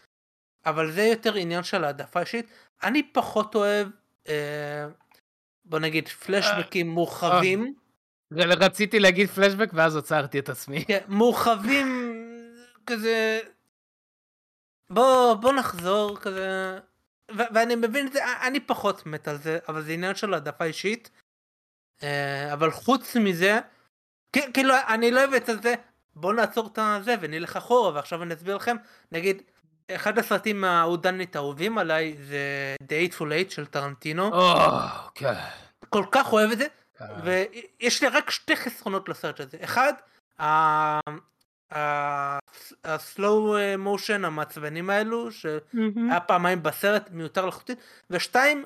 אבל 0.65 0.91
זה 0.91 1.01
יותר 1.01 1.35
עניין 1.35 1.63
של 1.63 1.83
העדפה 1.83 2.19
אישית. 2.19 2.45
אני 2.83 3.03
פחות 3.03 3.55
אוהב 3.55 3.87
uh, 4.23 4.29
בוא 5.65 5.79
נגיד 5.79 6.07
פלשבקים 6.07 6.89
מורחבים 6.89 7.75
רציתי 8.37 8.99
להגיד 8.99 9.29
פלשבק 9.29 9.69
ואז 9.73 9.97
עצרתי 9.97 10.39
את 10.39 10.49
עצמי. 10.49 10.85
כן, 10.85 10.99
מורחבים 11.07 12.13
כזה 12.87 13.39
בוא 14.89 15.33
בוא 15.33 15.53
נחזור 15.53 16.17
כזה 16.19 16.79
ואני 17.31 17.75
מבין 17.75 18.07
את 18.07 18.13
זה 18.13 18.19
אני 18.47 18.59
פחות 18.59 19.05
מת 19.05 19.27
על 19.27 19.37
זה 19.37 19.59
אבל 19.67 19.81
זה 19.81 19.91
עניין 19.91 20.15
של 20.15 20.33
העדפה 20.33 20.63
אישית 20.63 21.09
אה, 22.03 22.53
אבל 22.53 22.71
חוץ 22.71 23.15
מזה 23.15 23.59
כאילו 24.53 24.73
אני 24.87 25.11
לא 25.11 25.19
אוהב 25.19 25.33
את 25.33 25.49
זה 25.63 25.75
בוא 26.15 26.33
נעצור 26.33 26.69
את 26.75 26.79
זה 27.03 27.15
ונלך 27.21 27.57
אחורה 27.57 27.93
ועכשיו 27.93 28.23
אני 28.23 28.33
אסביר 28.33 28.55
לכם 28.55 28.75
נגיד 29.11 29.41
אחד 29.91 30.19
הסרטים 30.19 30.63
העודנית 30.63 31.35
האהובים 31.35 31.77
עליי 31.77 32.15
זה 32.19 32.75
The 32.83 33.13
Eightful 33.13 33.21
Eight 33.21 33.53
של 33.53 33.65
טרנטינו. 33.65 34.31
כן. 35.15 35.33
כל 35.89 36.05
כך 36.11 36.33
אוהב 36.33 36.51
את 36.51 36.57
זה 36.57 36.65
ויש 37.23 38.03
לי 38.03 38.09
רק 38.09 38.29
שתי 38.29 38.55
חסרונות 38.55 39.09
לסרט 39.09 39.39
הזה. 39.39 39.57
אחד 39.63 39.93
הסלואו 42.83 43.57
מושן 43.77 44.25
המעצבנים 44.25 44.89
האלו 44.89 45.31
שהיה 45.31 46.19
פעמיים 46.27 46.63
בסרט 46.63 47.09
מיותר 47.11 47.45
לחלוטין. 47.45 47.75
ושתיים 48.09 48.65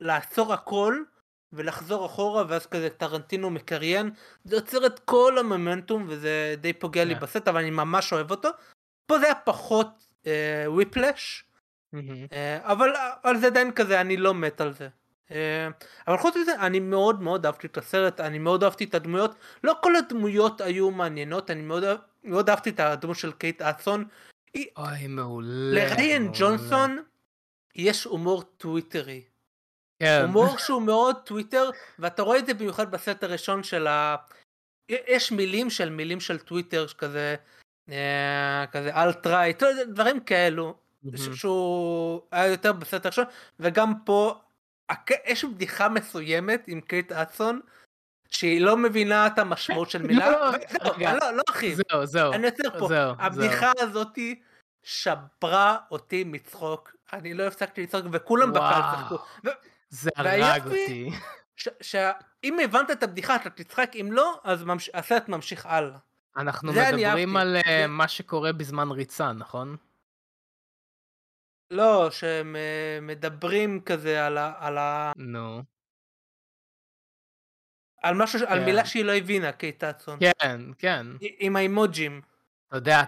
לעצור 0.00 0.52
הכל 0.52 1.02
ולחזור 1.52 2.06
אחורה 2.06 2.44
ואז 2.48 2.66
כזה 2.66 2.90
טרנטינו 2.90 3.50
מקריין. 3.50 4.10
זה 4.44 4.56
יוצר 4.56 4.86
את 4.86 4.98
כל 4.98 5.38
המומנטום 5.38 6.06
וזה 6.08 6.54
די 6.60 6.72
פוגע 6.72 7.04
לי 7.04 7.14
כן. 7.14 7.20
בסרט 7.20 7.48
אבל 7.48 7.60
אני 7.60 7.70
ממש 7.70 8.12
אוהב 8.12 8.30
אותו. 8.30 8.48
פה 9.06 9.18
זה 9.18 9.24
היה 9.24 9.34
פחות 9.34 9.88
whiplash 10.66 11.44
אה, 12.32 12.58
אבל 13.24 13.36
זה 13.36 13.46
עדיין 13.46 13.72
כזה 13.72 14.00
אני 14.00 14.16
לא 14.16 14.34
מת 14.34 14.60
על 14.60 14.72
זה. 14.72 14.84
אה, 14.84 14.90
אבל 16.08 16.18
חוץ 16.18 16.36
מזה 16.36 16.60
אני 16.60 16.80
מאוד 16.80 17.22
מאוד 17.22 17.46
אהבתי 17.46 17.66
את 17.66 17.78
הסרט 17.78 18.20
אני 18.20 18.38
מאוד 18.38 18.64
אהבתי 18.64 18.84
את 18.84 18.94
הדמויות 18.94 19.34
לא 19.64 19.74
כל 19.82 19.96
הדמויות 19.96 20.60
היו 20.60 20.90
מעניינות 20.90 21.50
אני 21.50 21.62
מאוד, 21.62 21.84
מאוד 22.24 22.50
אהבתי 22.50 22.70
את 22.70 22.80
הדמות 22.80 23.16
של 23.16 23.32
קייט 23.32 23.62
הדסון. 23.62 24.04
אוי 24.76 25.06
מעולה. 25.06 25.74
לריין 25.74 26.30
ג'ונסון 26.34 26.98
יש 27.74 28.04
הומור 28.04 28.42
טוויטרי. 28.42 29.22
כן. 29.98 30.22
הומור 30.22 30.58
שהוא 30.64 30.82
מאוד 30.82 31.16
טוויטר 31.24 31.70
ואתה 31.98 32.22
רואה 32.22 32.38
את 32.38 32.46
זה 32.46 32.54
במיוחד 32.54 32.90
בסרט 32.90 33.24
הראשון 33.24 33.62
של 33.62 33.86
ה... 33.86 34.16
יש 34.88 35.32
מילים 35.32 35.70
של 35.70 35.90
מילים 35.90 36.20
של 36.20 36.38
טוויטר 36.38 36.86
כזה 36.88 37.34
אה, 37.90 38.64
כזה 38.72 38.96
alt-right 39.02 39.62
דברים 39.88 40.20
כאלו 40.20 40.74
mm-hmm. 41.04 41.36
שהוא 41.36 42.20
היה 42.30 42.46
יותר 42.46 42.72
בסרט 42.72 43.06
הראשון 43.06 43.24
וגם 43.60 43.92
פה 44.04 44.40
יש 45.26 45.44
בדיחה 45.44 45.88
מסוימת 45.88 46.64
עם 46.66 46.80
קייט 46.80 47.12
הדסון 47.12 47.60
שהיא 48.30 48.60
לא 48.60 48.76
מבינה 48.76 49.26
את 49.26 49.38
המשמעות 49.38 49.90
של 49.90 50.02
מילה. 50.02 50.30
לא, 50.30 50.50
לא, 50.98 51.12
לא, 51.12 51.30
לא 51.36 51.42
אחי. 51.50 51.74
זהו, 51.74 52.06
זהו. 52.06 52.32
אני 52.32 52.46
עוצר 52.46 52.78
פה. 52.78 52.88
הבדיחה 53.18 53.72
הזאתי 53.78 54.40
שברה 54.82 55.76
אותי 55.90 56.24
מצחוק. 56.24 56.92
אני 57.12 57.34
לא 57.34 57.42
הפסקתי 57.42 57.82
לצחוק 57.82 58.04
וכולם 58.12 58.52
בקהל 58.52 58.82
צחקו. 58.96 59.18
זה 59.88 60.10
הרג 60.16 60.66
אותי. 60.66 61.10
אם 62.44 62.58
הבנת 62.64 62.90
את 62.90 63.02
הבדיחה 63.02 63.36
אתה 63.36 63.50
תצחק 63.50 63.92
אם 64.00 64.08
לא 64.12 64.40
אז 64.44 64.64
הסרט 64.94 65.28
ממשיך 65.28 65.66
הלאה. 65.66 65.98
אנחנו 66.36 66.72
מדברים 66.72 67.36
על 67.36 67.56
אה, 67.66 67.86
מה 67.86 68.08
שקורה 68.08 68.52
בזמן 68.52 68.90
ריצה 68.90 69.32
נכון? 69.32 69.76
לא, 71.72 72.10
שהם 72.10 72.56
אה, 72.56 72.98
מדברים 73.02 73.80
כזה 73.80 74.26
על 74.26 74.38
ה... 74.38 74.52
על 74.58 74.78
ה... 74.78 75.12
נו. 75.16 75.62
על 78.02 78.14
משהו, 78.14 78.40
על 78.46 78.58
כן. 78.58 78.64
מילה 78.64 78.86
שהיא 78.86 79.04
לא 79.04 79.12
הבינה, 79.12 79.52
קייטצון. 79.52 80.18
כן, 80.20 80.60
כן. 80.78 81.06
עם 81.38 81.56
האימוג'ים. 81.56 82.20
אתה 82.68 82.76
יודע, 82.76 83.02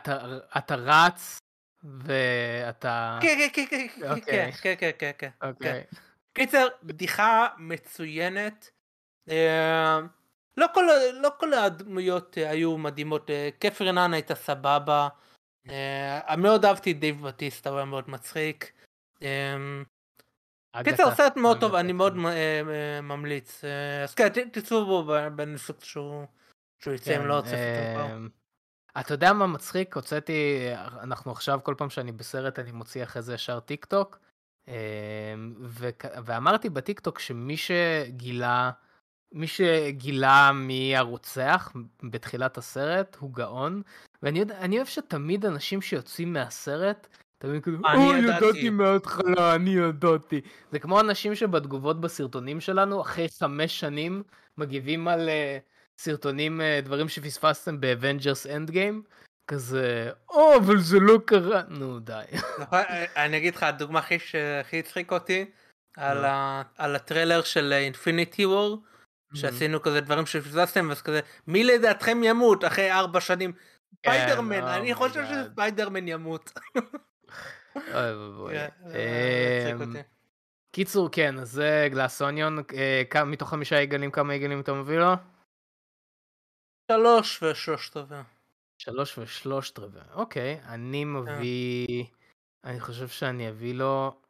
אתה 0.58 0.74
רץ 0.76 1.38
ואתה... 1.84 3.18
כן, 3.22 3.48
כן, 3.54 3.66
כן, 3.70 3.86
כן, 3.96 4.10
אוקיי. 4.10 4.52
כן, 4.52 4.74
כן, 4.78 4.90
כן, 4.98 5.10
כן. 5.18 5.28
אוקיי. 5.42 5.84
קיצר, 6.32 6.66
בדיחה 6.82 7.48
מצוינת. 7.58 8.70
אה, 9.30 10.00
לא 10.56 10.66
כל, 10.74 10.84
לא 11.12 11.30
כל 11.38 11.54
הדמויות 11.54 12.38
אה, 12.38 12.50
היו 12.50 12.78
מדהימות, 12.78 13.30
קפרנן 13.58 14.14
הייתה 14.14 14.34
סבבה. 14.34 15.08
Uh, 15.66 16.36
מאוד 16.36 16.64
אהבתי 16.64 16.92
את 16.92 16.98
דייב 16.98 17.22
בטיסטה, 17.22 17.70
הוא 17.70 17.76
היה 17.76 17.84
מאוד 17.84 18.10
מצחיק. 18.10 18.72
קיצר 20.84 21.14
סרט 21.14 21.36
מאוד 21.36 21.60
טוב, 21.60 21.74
אני 21.74 21.92
מאוד 21.92 22.14
uh, 22.14 23.00
ממליץ. 23.02 23.64
אז 24.04 24.14
כן, 24.14 24.48
תצאו 24.52 24.86
בו 24.86 25.12
בניסוק 25.36 25.84
שהוא 25.84 26.26
יצא 26.94 27.16
אם 27.16 27.26
לא 27.26 27.36
רוצה 27.36 27.50
לפתור 27.50 28.28
אתה 29.00 29.14
יודע 29.14 29.32
מה 29.32 29.46
מצחיק? 29.46 29.96
הוצאתי, 29.96 30.68
אנחנו 31.00 31.32
עכשיו 31.32 31.60
כל 31.62 31.74
פעם 31.78 31.90
שאני 31.90 32.12
בסרט 32.12 32.58
אני 32.58 32.72
מוציא 32.72 33.02
אחרי 33.02 33.22
זה 33.22 33.34
ישר 33.34 33.60
טיק 33.60 33.84
טוק. 33.84 34.18
ואמרתי 36.24 36.70
בטיק 36.70 37.00
טוק 37.00 37.18
שמי 37.18 37.56
שגילה, 37.56 38.70
מי 39.34 39.46
שגילה 39.46 40.50
מי 40.54 40.96
הרוצח 40.96 41.72
בתחילת 42.02 42.58
הסרט 42.58 43.16
הוא 43.20 43.32
גאון. 43.32 43.82
ואני 44.22 44.38
יודע, 44.38 44.58
אני 44.58 44.76
אוהב 44.76 44.86
שתמיד 44.86 45.46
אנשים 45.46 45.82
שיוצאים 45.82 46.32
מהסרט, 46.32 47.06
תמיד 47.38 47.62
כזה, 47.62 47.76
אוי, 47.94 48.18
ידעתי 48.18 48.70
מההתחלה, 48.70 49.54
אני 49.54 49.70
ידעתי. 49.70 50.40
זה 50.72 50.78
כמו 50.78 51.00
אנשים 51.00 51.34
שבתגובות 51.34 52.00
בסרטונים 52.00 52.60
שלנו, 52.60 53.00
אחרי 53.00 53.26
חמש 53.38 53.80
שנים, 53.80 54.22
מגיבים 54.58 55.08
על 55.08 55.28
סרטונים, 55.98 56.60
דברים 56.82 57.08
שפספסתם 57.08 57.80
באבנג'רס 57.80 58.46
אנדגיים. 58.46 59.02
כזה, 59.48 60.10
או, 60.28 60.56
אבל 60.56 60.78
זה 60.78 61.00
לא 61.00 61.18
קרה. 61.24 61.62
נו, 61.68 62.00
די. 62.00 62.22
נכון, 62.58 62.78
אני 63.16 63.36
אגיד 63.36 63.54
לך, 63.54 63.62
הדוגמה 63.62 64.00
הכי 64.60 64.78
הצחיק 64.78 65.12
אותי, 65.12 65.44
על 65.96 66.94
הטריילר 66.96 67.42
של 67.42 67.72
אינפיניטי 67.72 68.46
וור, 68.46 68.82
שעשינו 69.34 69.82
כזה 69.82 70.00
דברים 70.00 70.26
שפספסתם, 70.26 70.90
אז 70.90 71.02
כזה, 71.02 71.20
מי 71.46 71.64
לדעתכם 71.64 72.20
ימות 72.24 72.64
אחרי 72.64 72.92
ארבע 72.92 73.20
שנים? 73.20 73.52
כן, 74.02 74.10
ספיידרמן, 74.10 74.62
oh 74.62 74.76
אני 74.76 74.94
חושב 74.94 75.24
שספיידרמן 75.24 76.08
ימות. 76.08 76.52
אוי 77.94 78.14
ואבוי. 78.16 78.54
אמ, 78.60 79.92
קיצור, 80.72 81.08
כן, 81.12 81.38
אז 81.38 81.50
זה 81.50 81.88
גלאס 81.90 82.22
אוניון, 82.22 82.58
אה, 83.14 83.24
מתוך 83.24 83.50
חמישה 83.50 83.78
עגלים, 83.78 84.10
כמה 84.10 84.32
עגלים 84.32 84.60
אתה 84.60 84.72
מביא 84.72 84.98
לו? 84.98 85.12
שלוש 86.92 87.42
ושלושת 87.42 87.96
רבעי. 87.96 88.22
שלוש 88.78 89.18
ושלושת 89.18 89.78
רבעי, 89.78 90.02
אוקיי, 90.12 90.60
אני 90.68 91.02
כן. 91.02 91.08
מביא, 91.08 92.04
אני 92.64 92.80
חושב 92.80 93.08
שאני 93.08 93.48
אביא 93.48 93.74
לו 93.74 94.23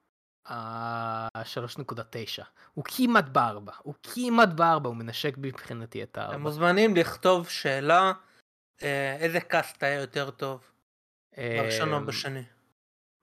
שלוש 1.44 1.78
נקודה 1.78 2.02
תשע. 2.10 2.44
הוא 2.74 2.84
כמעט 2.84 3.28
בארבע, 3.28 3.72
הוא 3.82 3.94
כמעט 4.02 4.48
בארבע, 4.48 4.88
הוא 4.88 4.96
מנשק 4.96 5.34
מבחינתי 5.38 6.02
את 6.02 6.18
הארבע. 6.18 6.34
אתם 6.34 6.42
מוזמנים 6.42 6.96
לכתוב 6.96 7.48
שאלה, 7.48 8.12
אה, 8.82 9.16
איזה 9.16 9.40
קאסט 9.40 9.82
היה 9.82 10.00
יותר 10.00 10.30
טוב, 10.30 10.70
בראשון 11.36 11.92
או 11.92 11.98
אמ, 11.98 12.06
בשני. 12.06 12.42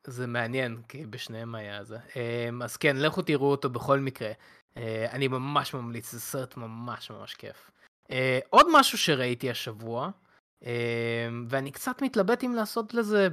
זה 0.07 0.27
מעניין, 0.27 0.81
כי 0.88 1.05
בשניהם 1.05 1.55
היה 1.55 1.84
זה. 1.84 1.97
אמ, 2.15 2.62
אז 2.62 2.77
כן, 2.77 2.97
לכו 2.97 3.21
תראו 3.21 3.51
אותו 3.51 3.69
בכל 3.69 3.99
מקרה. 3.99 4.31
אה, 4.77 5.12
אני 5.12 5.27
ממש 5.27 5.73
ממליץ, 5.73 6.12
זה 6.12 6.19
סרט 6.19 6.57
ממש 6.57 7.12
ממש 7.12 7.34
כיף. 7.34 7.71
אה, 8.12 8.39
עוד 8.49 8.67
משהו 8.73 8.97
שראיתי 8.97 9.49
השבוע, 9.49 10.10
אמ, 10.62 10.67
ואני 11.49 11.71
קצת 11.71 12.01
מתלבט 12.01 12.43
אם 12.43 12.55
לעשות 12.55 12.93
לזה 12.93 13.27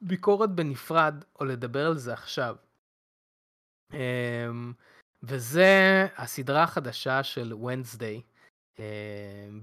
ביקורת 0.00 0.50
בנפרד, 0.50 1.24
או 1.40 1.44
לדבר 1.44 1.86
על 1.86 1.98
זה 1.98 2.12
עכשיו. 2.12 2.56
אמ, 3.92 4.72
וזה 5.22 6.06
הסדרה 6.16 6.62
החדשה 6.62 7.22
של 7.22 7.52
Wednesday 7.52 8.22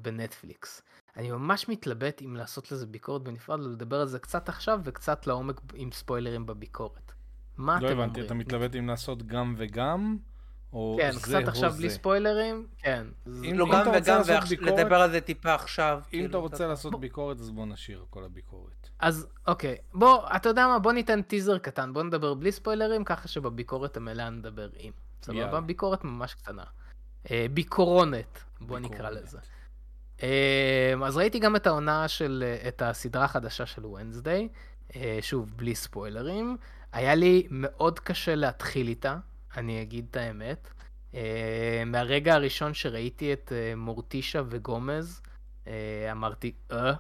בנטפליקס. 0.02 0.82
אני 1.18 1.32
ממש 1.32 1.70
מתלבט 1.70 2.22
אם 2.22 2.36
לעשות 2.36 2.72
לזה 2.72 2.86
ביקורת 2.86 3.24
בנפרד 3.24 3.60
או 3.60 3.70
לדבר 3.70 4.02
על 4.02 4.08
זה 4.08 4.20
קצת 4.20 4.50
עכשיו 4.50 4.80
וקצת 4.84 5.28
לעומק 5.28 5.62
עם 5.74 5.92
ספוילרים 5.92 6.46
בביקורת. 6.46 7.12
מה 7.58 7.74
לא 7.74 7.78
אתם 7.78 7.86
אומרים? 7.86 7.98
לא 7.98 8.04
הבנתי, 8.04 8.22
אתה 8.22 8.34
מתלבט 8.34 8.76
אם 8.76 8.88
לעשות 8.88 9.24
גם 9.24 9.56
וגם? 9.58 10.18
או 10.76 10.98
כן, 11.00 11.12
זה 11.12 11.20
קצת 11.20 11.48
עכשיו 11.48 11.72
זה. 11.72 11.78
בלי 11.78 11.90
ספוילרים, 11.90 12.68
כן. 12.78 13.06
אם, 13.28 13.60
לא, 13.60 13.66
גם 13.72 13.92
וגם, 13.94 14.22
ולדבר 14.62 14.96
על 14.96 15.12
זה 15.12 15.22
טיפה 15.22 15.54
עכשיו. 15.54 16.02
אם 16.06 16.10
כאילו, 16.10 16.30
אתה 16.30 16.38
רוצה 16.38 16.56
אתה... 16.56 16.68
לעשות 16.68 16.92
בוא... 16.92 17.00
ביקורת, 17.00 17.40
אז 17.40 17.52
בוא 17.52 17.66
נשאיר 17.66 18.06
כל 18.10 18.24
הביקורת. 18.24 18.90
אז 19.00 19.28
אוקיי, 19.48 19.78
בוא, 19.94 20.28
אתה 20.36 20.50
יודע 20.50 20.68
מה, 20.68 20.80
בוא 20.80 20.92
ניתן 20.92 21.22
טיזר 21.22 21.58
קטן, 21.58 21.94
בוא 21.94 22.04
נדבר 22.04 22.34
בלי 22.34 22.52
ספוילרים, 22.52 23.04
ככה 23.04 23.28
שבביקורת 23.28 23.98
המלאה 23.98 24.30
נדבר 24.30 24.70
עם. 24.78 24.92
סבבה? 25.24 25.62
ביקורת 25.62 26.04
ממש 26.04 26.34
קטנה. 26.34 26.64
אה, 27.32 27.46
ביקורונת, 27.54 28.44
בוא 28.62 28.80
ביקורונת. 28.80 28.92
נקרא 28.92 29.10
לזה. 29.10 29.38
אה, 30.24 30.94
אז 31.06 31.18
ראיתי 31.18 31.40
גם 31.40 31.56
את 31.56 31.68
העונה 31.68 32.08
של, 32.08 32.44
אה, 32.48 32.68
את 32.68 32.82
הסדרה 32.82 33.26
החדשה 33.26 33.66
של 33.66 33.82
Wednesday, 33.82 34.48
אה, 34.96 35.18
שוב, 35.22 35.52
בלי 35.56 35.76
ספוילרים. 35.76 36.58
היה 36.92 37.16
לי 37.16 37.48
מאוד 37.50 38.00
קשה 38.00 38.36
להתחיל 38.36 38.88
איתה, 38.88 39.18
אני 39.58 39.82
אגיד 39.82 40.08
את 40.12 40.18
האמת. 40.18 40.70
Uh, 41.12 41.16
מהרגע 41.86 42.34
הראשון 42.34 42.74
שראיתי 42.74 43.34
את 43.34 43.52
uh, 43.52 43.78
מורטישה 43.78 44.42
וגומז, 44.50 45.22
uh, 45.66 45.68
אמרתי, 46.12 46.52
אה, 46.72 46.94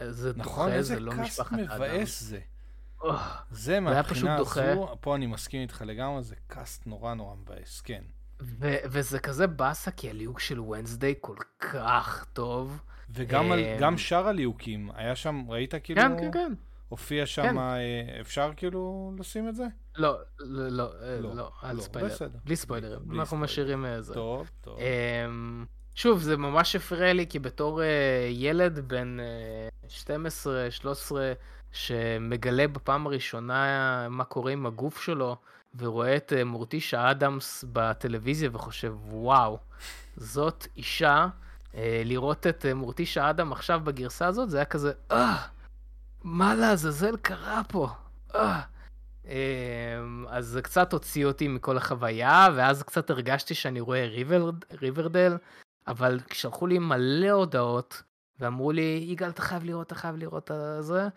זה 0.00 0.32
נכון, 0.36 0.70
דוחה, 0.70 0.82
זה 0.82 1.00
לא 1.00 1.12
משפחת 1.12 1.52
אדמס. 1.52 1.62
נכון, 1.64 1.82
איזה 1.82 1.88
קאסט 1.88 2.00
מבאס 2.00 2.20
זה. 2.22 2.40
Oh, 3.00 3.06
זה 3.50 3.80
מהבחינה 3.80 4.36
הזו, 4.36 4.96
פה 5.00 5.16
אני 5.16 5.26
מסכים 5.26 5.62
איתך 5.62 5.82
לגמרי, 5.86 6.22
זה 6.22 6.34
קאסט 6.46 6.86
נורא 6.86 7.14
נורא 7.14 7.34
מבאס, 7.34 7.80
כן. 7.80 8.02
ו- 8.40 8.76
וזה 8.84 9.18
כזה 9.18 9.46
באסה, 9.46 9.90
כי 9.90 10.10
הליהוק 10.10 10.40
של 10.40 10.60
ונסדיי 10.60 11.14
כל 11.20 11.36
כך 11.58 12.26
טוב. 12.32 12.82
וגם 13.10 13.52
על, 13.52 13.60
גם 13.80 13.98
שאר 13.98 14.28
הליהוקים, 14.28 14.90
היה 14.94 15.16
שם, 15.16 15.44
ראית 15.48 15.74
כאילו... 15.82 16.00
כן, 16.00 16.18
כן, 16.18 16.32
כן. 16.32 16.52
הופיע 16.90 17.26
שם, 17.26 17.42
כן. 17.42 17.56
אפשר 18.20 18.50
כאילו 18.56 19.12
לשים 19.18 19.48
את 19.48 19.54
זה? 19.54 19.66
לא, 19.96 20.18
לא, 20.38 20.68
לא, 20.68 20.90
אה, 21.02 21.20
לא, 21.20 21.34
לא, 21.34 21.50
אל 21.64 21.76
לא, 21.76 21.80
ספיילר. 21.80 22.08
בסדר. 22.08 22.38
בלי 22.44 22.56
ספוילרים, 22.56 22.98
בלי 23.02 23.18
אנחנו 23.18 23.36
משאירים 23.36 23.86
איזה. 23.86 24.12
אה, 24.12 24.14
טוב, 24.14 24.50
טוב. 24.60 24.78
אמ, 24.78 25.64
שוב, 25.94 26.20
זה 26.20 26.36
ממש 26.36 26.76
הפריע 26.76 27.12
לי, 27.12 27.26
כי 27.26 27.38
בתור 27.38 27.82
אה, 27.82 28.28
ילד 28.30 28.78
בן 28.78 29.16
12, 29.88 30.70
13, 30.70 31.32
שמגלה 31.72 32.68
בפעם 32.68 33.06
הראשונה 33.06 34.08
מה 34.10 34.24
קורה 34.24 34.52
עם 34.52 34.66
הגוף 34.66 35.02
שלו, 35.02 35.36
ורואה 35.78 36.16
את 36.16 36.32
מורטישה 36.46 37.10
אדמס 37.10 37.64
בטלוויזיה 37.72 38.50
וחושב, 38.52 38.94
וואו, 39.04 39.58
זאת 40.16 40.66
אישה, 40.76 41.26
לראות 42.04 42.46
את 42.46 42.66
מורטישה 42.74 43.30
אדם 43.30 43.52
עכשיו 43.52 43.80
בגרסה 43.84 44.26
הזאת, 44.26 44.50
זה 44.50 44.56
היה 44.56 44.64
כזה, 44.64 44.92
אה, 45.10 45.46
מה 46.24 46.54
לעזאזל 46.54 47.16
קרה 47.16 47.62
פה? 47.68 47.88
אה. 48.34 48.60
אמ, 49.24 50.26
אז 50.28 50.46
זה 50.46 50.62
קצת 50.62 50.92
הוציא 50.92 51.26
אותי 51.26 51.48
מכל 51.48 51.76
החוויה, 51.76 52.48
ואז 52.54 52.82
קצת 52.82 53.10
הרגשתי 53.10 53.54
שאני 53.54 53.80
רואה 53.80 54.06
ריבר, 54.06 54.50
ריברדל, 54.80 55.36
אבל 55.86 56.20
שלחו 56.32 56.66
לי 56.66 56.78
מלא 56.78 57.30
הודעות, 57.30 58.02
ואמרו 58.38 58.72
לי, 58.72 59.04
יגאל, 59.08 59.30
אתה 59.30 59.42
חייב 59.42 59.64
לראות, 59.64 59.86
אתה 59.86 59.94
חייב 59.94 60.16
לראות 60.16 60.50
את 60.50 60.84
זה. 60.84 61.08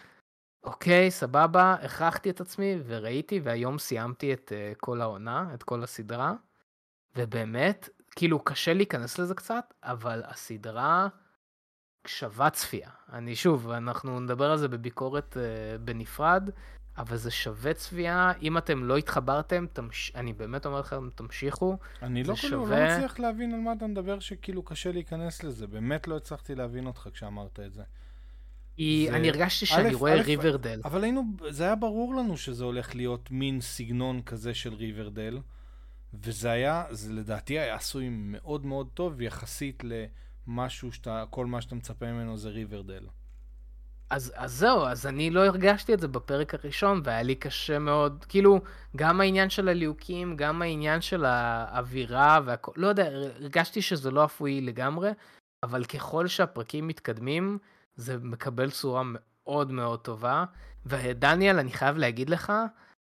אוקיי, 0.63 1.11
סבבה, 1.11 1.75
הכרחתי 1.81 2.29
את 2.29 2.41
עצמי 2.41 2.75
וראיתי, 2.85 3.39
והיום 3.39 3.79
סיימתי 3.79 4.33
את 4.33 4.51
uh, 4.51 4.79
כל 4.79 5.01
העונה, 5.01 5.47
את 5.53 5.63
כל 5.63 5.83
הסדרה, 5.83 6.33
ובאמת, 7.15 7.89
כאילו, 8.15 8.39
קשה 8.39 8.73
להיכנס 8.73 9.19
לזה 9.19 9.35
קצת, 9.35 9.73
אבל 9.83 10.21
הסדרה 10.25 11.07
שווה 12.07 12.49
צפייה. 12.49 12.89
אני 13.13 13.35
שוב, 13.35 13.69
אנחנו 13.69 14.19
נדבר 14.19 14.51
על 14.51 14.57
זה 14.57 14.67
בביקורת 14.67 15.37
uh, 15.37 15.77
בנפרד, 15.77 16.49
אבל 16.97 17.17
זה 17.17 17.31
שווה 17.31 17.73
צביעה, 17.73 18.33
אם 18.41 18.57
אתם 18.57 18.83
לא 18.83 18.97
התחברתם, 18.97 19.65
תמש... 19.73 20.11
אני 20.15 20.33
באמת 20.33 20.65
אומר 20.65 20.79
לכם, 20.79 21.09
תמשיכו. 21.15 21.77
אני 22.01 22.23
לא, 22.23 22.35
כאילו, 22.35 22.65
שווה... 22.65 22.79
לא 22.79 22.95
מצליח 22.95 23.19
להבין 23.19 23.53
על 23.53 23.59
מה 23.59 23.73
אתה 23.73 23.87
מדבר 23.87 24.19
שכאילו 24.19 24.63
קשה 24.63 24.91
להיכנס 24.91 25.43
לזה, 25.43 25.67
באמת 25.67 26.07
לא 26.07 26.17
הצלחתי 26.17 26.55
להבין 26.55 26.85
אותך 26.87 27.07
כשאמרת 27.13 27.59
את 27.59 27.73
זה. 27.73 27.83
כי 28.75 29.07
זה... 29.09 29.15
אני 29.15 29.29
הרגשתי 29.29 29.65
שאני 29.65 29.89
א', 29.89 29.95
רואה 29.95 30.13
א', 30.13 30.21
ריברדל. 30.21 30.81
אבל 30.85 31.03
היינו, 31.03 31.23
זה 31.49 31.63
היה 31.63 31.75
ברור 31.75 32.15
לנו 32.15 32.37
שזה 32.37 32.63
הולך 32.63 32.95
להיות 32.95 33.31
מין 33.31 33.61
סגנון 33.61 34.21
כזה 34.21 34.53
של 34.53 34.73
ריברדל, 34.73 35.39
וזה 36.13 36.51
היה, 36.51 36.85
זה 36.89 37.13
לדעתי 37.13 37.59
היה 37.59 37.75
עשוי 37.75 38.09
מאוד 38.11 38.65
מאוד 38.65 38.87
טוב 38.93 39.21
יחסית 39.21 39.83
למשהו 40.47 40.91
שאתה, 40.91 41.23
כל 41.29 41.45
מה 41.45 41.61
שאתה 41.61 41.75
מצפה 41.75 42.05
ממנו 42.05 42.37
זה 42.37 42.49
ריברדל. 42.49 43.05
אז, 44.09 44.33
אז 44.35 44.53
זהו, 44.53 44.85
אז 44.85 45.05
אני 45.07 45.29
לא 45.29 45.45
הרגשתי 45.45 45.93
את 45.93 45.99
זה 45.99 46.07
בפרק 46.07 46.53
הראשון, 46.53 47.01
והיה 47.03 47.23
לי 47.23 47.35
קשה 47.35 47.79
מאוד, 47.79 48.25
כאילו, 48.29 48.61
גם 48.95 49.21
העניין 49.21 49.49
של 49.49 49.69
הליהוקים, 49.69 50.35
גם 50.35 50.61
העניין 50.61 51.01
של 51.01 51.25
האווירה 51.25 52.39
והכל, 52.45 52.71
לא 52.75 52.87
יודע, 52.87 53.05
הרגשתי 53.05 53.81
שזה 53.81 54.11
לא 54.11 54.25
אפוי 54.25 54.61
לגמרי, 54.61 55.11
אבל 55.63 55.83
ככל 55.85 56.27
שהפרקים 56.27 56.87
מתקדמים, 56.87 57.57
זה 57.95 58.17
מקבל 58.17 58.71
צורה 58.71 59.01
מאוד 59.05 59.71
מאוד 59.71 59.99
טובה. 59.99 60.45
ודניאל, 60.85 61.59
אני 61.59 61.71
חייב 61.71 61.97
להגיד 61.97 62.29
לך, 62.29 62.53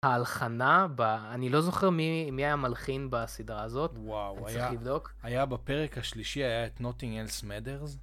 ההלחנה, 0.05 0.87
ב... 0.95 1.01
אני 1.03 1.49
לא 1.49 1.61
זוכר 1.61 1.90
מי, 1.90 2.31
מי 2.31 2.45
היה 2.45 2.57
מלחין 2.57 3.11
בסדרה 3.11 3.62
הזאת, 3.62 3.90
וואו, 3.97 4.49
היה, 4.49 4.59
צריך 4.59 4.73
לבדוק. 4.73 5.12
היה 5.23 5.47
בפרק 5.47 5.99
השלישי, 5.99 6.45
היה 6.45 6.67
את 6.67 6.81
נוטינג 6.81 7.19
אלס 7.19 7.43
מדרס, 7.43 7.97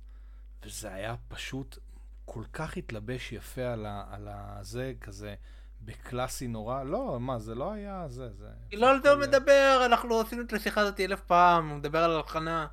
וזה 0.66 0.94
היה 0.94 1.16
פשוט 1.28 1.78
כל 2.26 2.44
כך 2.54 2.78
התלבש 2.78 3.32
יפה 3.32 3.62
על, 3.62 3.86
ה, 3.86 4.04
על 4.12 4.28
הזה, 4.32 4.94
כזה 5.02 5.36
בקלאסי 5.82 6.48
נורא. 6.48 6.84
לא, 6.84 7.18
מה, 7.20 7.40
זה 7.40 7.56
לא 7.56 7.72
היה 7.72 8.06
זה, 8.08 8.30
זה... 8.30 8.48
לא 8.74 8.90
על 8.90 9.02
זה 9.04 9.12
הוא 9.12 9.20
מדבר, 9.20 9.82
אנחנו 9.86 10.20
עשינו 10.20 10.42
את 10.42 10.54
השיחה 10.54 10.82
הזאת 10.82 11.00
אלף 11.00 11.22
פעם, 11.22 11.70
הוא 11.70 11.78
מדבר 11.78 12.04
על 12.04 12.12
הלחנה. 12.12 12.68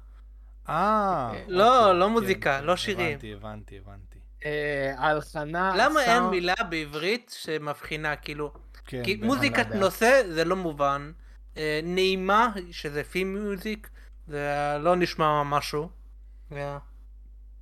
אה. 0.69 1.33
לא, 1.49 1.81
אוקיי, 1.81 1.99
לא 1.99 2.05
כן, 2.07 2.12
מוזיקה, 2.12 2.59
כן, 2.59 2.64
לא 2.64 2.77
שירים. 2.77 3.11
הבנתי, 3.11 3.33
הבנתי, 3.33 3.79
הבנתי. 3.79 4.19
אה, 4.45 4.95
הלחנה... 4.99 5.73
למה 5.77 6.03
אין 6.05 6.23
מילה 6.23 6.55
בעברית 6.69 7.37
שמבחינה, 7.38 8.17
כאילו... 8.17 8.53
כן, 8.88 9.05
כי 9.05 9.20
מוזיקת 9.22 9.74
נושא 9.74 10.22
זה 10.29 10.44
לא 10.44 10.57
מובן. 10.57 11.12
אה, 11.57 11.81
נעימה, 11.83 12.53
שזה 12.70 13.05
פים 13.05 13.35
מיוזיק, 13.35 13.88
זה 14.27 14.77
לא 14.81 14.96
נשמע 14.96 15.42
משהו. 15.42 15.88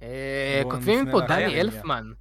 אה, 0.03 0.63
כותבים 0.71 1.11
פה 1.11 1.21
דני 1.21 1.61
אלפמן. 1.61 2.13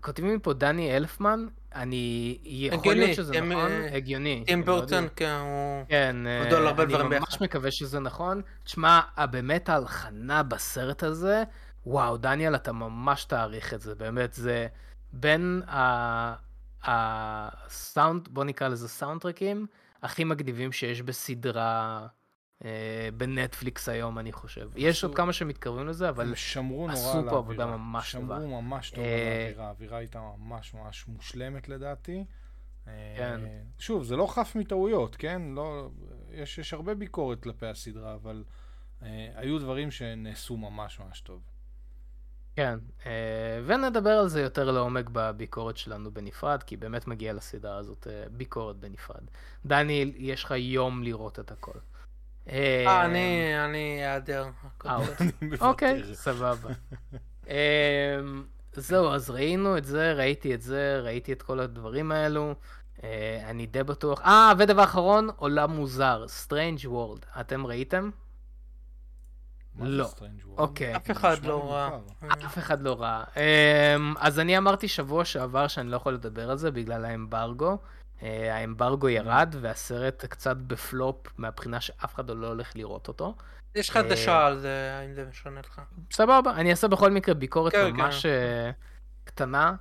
כותבים 0.00 0.40
פה 0.40 0.52
דני 0.52 0.96
אלפמן, 0.96 1.46
אני, 1.74 2.38
יכול 2.44 2.94
להיות 2.94 3.14
שזה 3.14 3.40
נכון, 3.40 3.70
הגיוני. 3.92 4.44
טים 4.46 4.64
ברטון, 4.64 5.08
כן, 5.16 5.36
הוא 5.40 5.84
כן, 5.88 6.16
עוד 6.44 6.52
על 6.52 6.66
הרבה 6.66 6.84
דברים 6.84 7.08
ביחד. 7.08 7.22
אני 7.22 7.30
ממש 7.30 7.40
מקווה 7.40 7.70
שזה 7.70 8.00
נכון. 8.00 8.42
תשמע, 8.64 9.00
באמת 9.30 9.68
ההלחנה 9.68 10.42
בסרט 10.42 11.02
הזה, 11.02 11.42
וואו, 11.86 12.16
דניאל, 12.16 12.54
אתה 12.54 12.72
ממש 12.72 13.24
תעריך 13.24 13.74
את 13.74 13.80
זה, 13.80 13.94
באמת, 13.94 14.32
זה 14.32 14.66
בין 15.12 15.62
הסאונד, 16.88 18.28
בוא 18.28 18.44
נקרא 18.44 18.68
לזה 18.68 18.88
סאונד 18.88 19.20
טרקים, 19.20 19.66
הכי 20.02 20.24
מגניבים 20.24 20.72
שיש 20.72 21.02
בסדרה 21.02 22.06
אה, 22.64 23.08
בנטפליקס 23.16 23.88
היום, 23.88 24.18
אני 24.18 24.32
חושב. 24.32 24.70
יש 24.76 25.04
עוד 25.04 25.14
כמה 25.14 25.32
שמתקרבים 25.32 25.88
לזה, 25.88 26.08
אבל 26.08 26.32
עשו 26.90 27.22
פה 27.30 27.38
עבודה 27.38 27.66
ממש 27.66 28.12
טובה. 28.12 28.36
שמרו 28.36 28.62
ממש 28.62 28.90
טוב 28.90 28.98
על 28.98 29.10
אה, 29.10 29.42
האווירה, 29.42 29.66
האווירה 29.66 29.98
הייתה 29.98 30.20
ממש 30.20 30.74
ממש 30.74 31.08
מושלמת 31.08 31.68
לדעתי. 31.68 32.24
אה, 32.88 33.14
כן. 33.16 33.40
שוב, 33.78 34.02
זה 34.02 34.16
לא 34.16 34.26
חף 34.26 34.52
מטעויות, 34.56 35.16
כן? 35.16 35.42
לא, 35.54 35.90
יש, 36.30 36.58
יש 36.58 36.72
הרבה 36.72 36.94
ביקורת 36.94 37.42
כלפי 37.42 37.66
הסדרה, 37.66 38.14
אבל 38.14 38.44
היו 39.34 39.58
דברים 39.58 39.90
שנעשו 39.90 40.56
ממש 40.56 41.00
ממש 41.00 41.20
טוב. 41.20 41.42
כן, 42.58 42.78
ונדבר 43.66 44.10
על 44.10 44.28
זה 44.28 44.40
יותר 44.40 44.70
לעומק 44.70 45.04
בביקורת 45.12 45.76
שלנו 45.76 46.10
בנפרד, 46.10 46.62
כי 46.62 46.76
באמת 46.76 47.06
מגיע 47.06 47.32
לסדרה 47.32 47.76
הזאת 47.76 48.06
ביקורת 48.30 48.76
בנפרד. 48.76 49.20
דניאל, 49.66 50.12
יש 50.16 50.44
לך 50.44 50.54
יום 50.56 51.02
לראות 51.02 51.38
את 51.38 51.50
הכל. 51.50 51.78
אה, 52.48 53.04
אני, 53.04 53.52
אני 53.64 54.00
אעדר. 54.06 54.46
אוקיי, 55.60 56.14
סבבה. 56.14 56.68
זהו, 58.72 59.08
אז 59.10 59.30
ראינו 59.30 59.78
את 59.78 59.84
זה, 59.84 60.12
ראיתי 60.12 60.54
את 60.54 60.62
זה, 60.62 61.00
ראיתי 61.02 61.32
את 61.32 61.42
כל 61.42 61.60
הדברים 61.60 62.12
האלו. 62.12 62.54
אני 63.44 63.66
די 63.66 63.82
בטוח. 63.82 64.20
אה, 64.20 64.52
ודבר 64.58 64.84
אחרון, 64.84 65.28
עולם 65.36 65.70
מוזר, 65.70 66.24
Strange 66.46 66.84
World. 66.84 67.40
אתם 67.40 67.66
ראיתם? 67.66 68.10
לא. 69.80 70.10
אוקיי. 70.56 70.96
אף 70.96 71.10
אחד 71.10 71.44
לא 71.44 71.72
ראה. 71.72 71.98
אף 72.46 72.58
אחד 72.58 72.80
לא 72.80 73.00
ראה. 73.00 73.24
אז 74.18 74.38
אני 74.38 74.58
אמרתי 74.58 74.88
שבוע 74.88 75.24
שעבר 75.24 75.68
שאני 75.68 75.90
לא 75.90 75.96
יכול 75.96 76.14
לדבר 76.14 76.50
על 76.50 76.58
זה 76.58 76.70
בגלל 76.70 77.04
האמברגו. 77.04 77.78
אה, 78.22 78.54
האמברגו 78.56 79.08
ירד 79.08 79.54
והסרט 79.60 80.24
קצת 80.24 80.56
בפלופ 80.56 81.16
מהבחינה 81.38 81.80
שאף 81.80 82.14
אחד 82.14 82.30
לא 82.30 82.46
הולך 82.46 82.76
לראות 82.76 83.08
אותו. 83.08 83.34
יש 83.74 83.90
חדשה 83.90 84.32
אה, 84.32 84.46
על 84.46 84.58
זה, 84.58 84.98
האם 85.00 85.14
זה 85.14 85.24
משנה 85.30 85.60
לך. 85.60 85.80
סבבה, 86.12 86.50
אני 86.50 86.70
אעשה 86.70 86.88
בכל 86.88 87.10
מקרה 87.10 87.34
ביקורת 87.34 87.72
כן, 87.72 87.90
ממש 87.90 88.22
כן. 88.22 88.28
אה, 88.28 88.70
קטנה. 89.24 89.74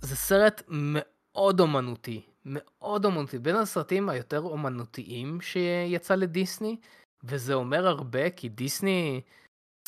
זה 0.00 0.16
סרט 0.16 0.62
מאוד 0.68 1.60
אומנותי, 1.60 2.22
מאוד 2.44 3.04
אומנותי, 3.04 3.38
בין 3.38 3.56
הסרטים 3.56 4.08
היותר 4.08 4.40
אומנותיים 4.40 5.40
שיצא 5.40 6.14
לדיסני, 6.14 6.76
וזה 7.24 7.54
אומר 7.54 7.86
הרבה 7.86 8.30
כי 8.30 8.48
דיסני... 8.48 9.22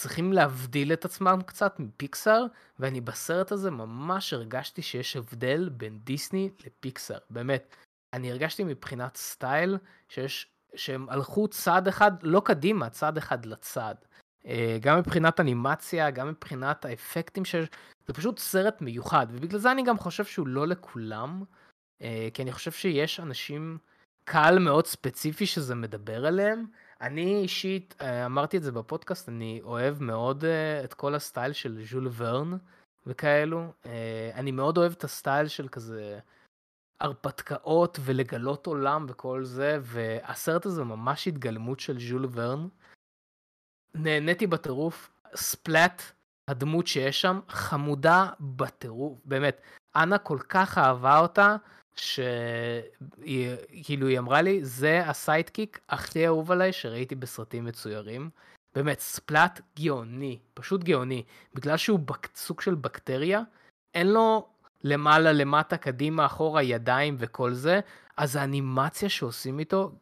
צריכים 0.01 0.33
להבדיל 0.33 0.93
את 0.93 1.05
עצמם 1.05 1.39
קצת 1.47 1.81
מפיקסאר, 1.81 2.47
ואני 2.79 3.01
בסרט 3.01 3.53
הזה 3.53 3.71
ממש 3.71 4.33
הרגשתי 4.33 4.83
שיש 4.83 5.17
הבדל 5.17 5.69
בין 5.69 5.99
דיסני 6.05 6.51
לפיקסאר, 6.67 7.19
באמת. 7.31 7.77
אני 8.13 8.31
הרגשתי 8.31 8.65
מבחינת 8.65 9.17
סטייל 9.17 9.79
שיש, 10.09 10.53
שהם 10.75 11.09
הלכו 11.09 11.49
צעד 11.49 11.89
אחד, 11.89 12.13
לא 12.23 12.43
קדימה, 12.45 12.91
צעד 12.91 13.19
אחד 13.19 13.47
לצד. 13.47 13.95
אה, 14.47 14.79
גם 14.81 14.99
מבחינת 14.99 15.41
אנימציה, 15.41 16.11
גם 16.11 16.29
מבחינת 16.29 16.85
האפקטים 16.85 17.45
שיש, 17.45 17.69
זה 18.07 18.15
פשוט 18.15 18.39
סרט 18.39 18.81
מיוחד, 18.81 19.27
ובגלל 19.31 19.61
זה 19.61 19.73
אני 19.73 19.83
גם 19.83 19.99
חושב 19.99 20.25
שהוא 20.25 20.47
לא 20.47 20.67
לכולם, 20.67 21.45
אה, 22.03 22.29
כי 22.35 22.43
אני 22.43 22.53
חושב 22.53 22.73
שיש 22.73 23.21
אנשים, 23.21 23.79
קהל 24.25 24.59
מאוד 24.59 24.87
ספציפי 24.87 25.47
שזה 25.47 25.75
מדבר 25.75 26.29
אליהם, 26.29 26.67
אני 27.05 27.37
אישית, 27.37 27.95
אה, 28.01 28.27
אמרתי 28.27 28.57
את 28.57 28.63
זה 28.63 28.73
בפודקאסט, 28.73 29.29
אני 29.29 29.61
אוהב 29.65 30.03
מאוד 30.03 30.45
אה, 30.45 30.85
את 30.85 30.95
כל 30.95 31.15
הסטייל 31.15 31.53
של 31.53 31.83
ז'ול 31.91 32.09
ורן 32.17 32.57
וכאלו. 33.07 33.73
אה, 33.87 34.31
אני 34.35 34.51
מאוד 34.51 34.79
אוהב 34.79 34.93
את 34.93 35.05
הסטייל 35.05 35.49
של 35.49 35.69
כזה 35.69 36.19
הרפתקאות 37.01 37.99
ולגלות 38.01 38.67
עולם 38.67 39.07
וכל 39.09 39.45
זה, 39.45 39.79
והסרט 39.83 40.67
הזה 40.67 40.85
ממש 40.85 41.29
התגלמות 41.29 41.81
של 41.81 41.99
ז'ול 41.99 42.27
ורן. 42.33 42.69
נהניתי 43.95 44.47
בטירוף, 44.47 45.11
ספלאט, 45.35 46.03
הדמות 46.51 46.87
שיש 46.87 47.21
שם, 47.21 47.41
חמודה 47.49 48.29
בטירוף, 48.41 49.19
באמת. 49.25 49.61
אנה 49.97 50.19
כל 50.19 50.39
כך 50.49 50.79
אהבה 50.79 51.19
אותה, 51.19 51.57
שכאילו 51.97 52.87
היא 54.07 54.19
אמרה 54.19 54.43
לי, 54.43 54.65
זה 54.65 55.07
הסיידקיק 55.07 55.81
הכי 55.89 56.27
אהוב 56.27 56.51
עליי 56.51 56.73
שראיתי 56.73 57.15
בסרטים 57.15 57.65
מצוירים. 57.65 58.31
באמת, 58.75 59.01
ספלאט 59.01 59.61
גאוני, 59.81 60.39
פשוט 60.55 60.85
גאוני. 60.85 61.23
בגלל 61.55 61.77
שהוא 61.77 61.99
בק... 61.99 62.37
סוג 62.37 62.61
של 62.61 62.75
בקטריה, 62.75 63.43
אין 63.95 64.07
לו 64.07 64.49
למעלה, 64.85 65.33
למטה, 65.33 65.77
קדימה, 65.77 66.27
אחורה, 66.27 66.63
ידיים 66.63 67.17
וכל 67.19 67.53
זה, 67.53 67.81
אז 68.17 68.37
האנימציה 68.37 69.09
שעושים 69.09 69.59
איתו, 69.59 69.93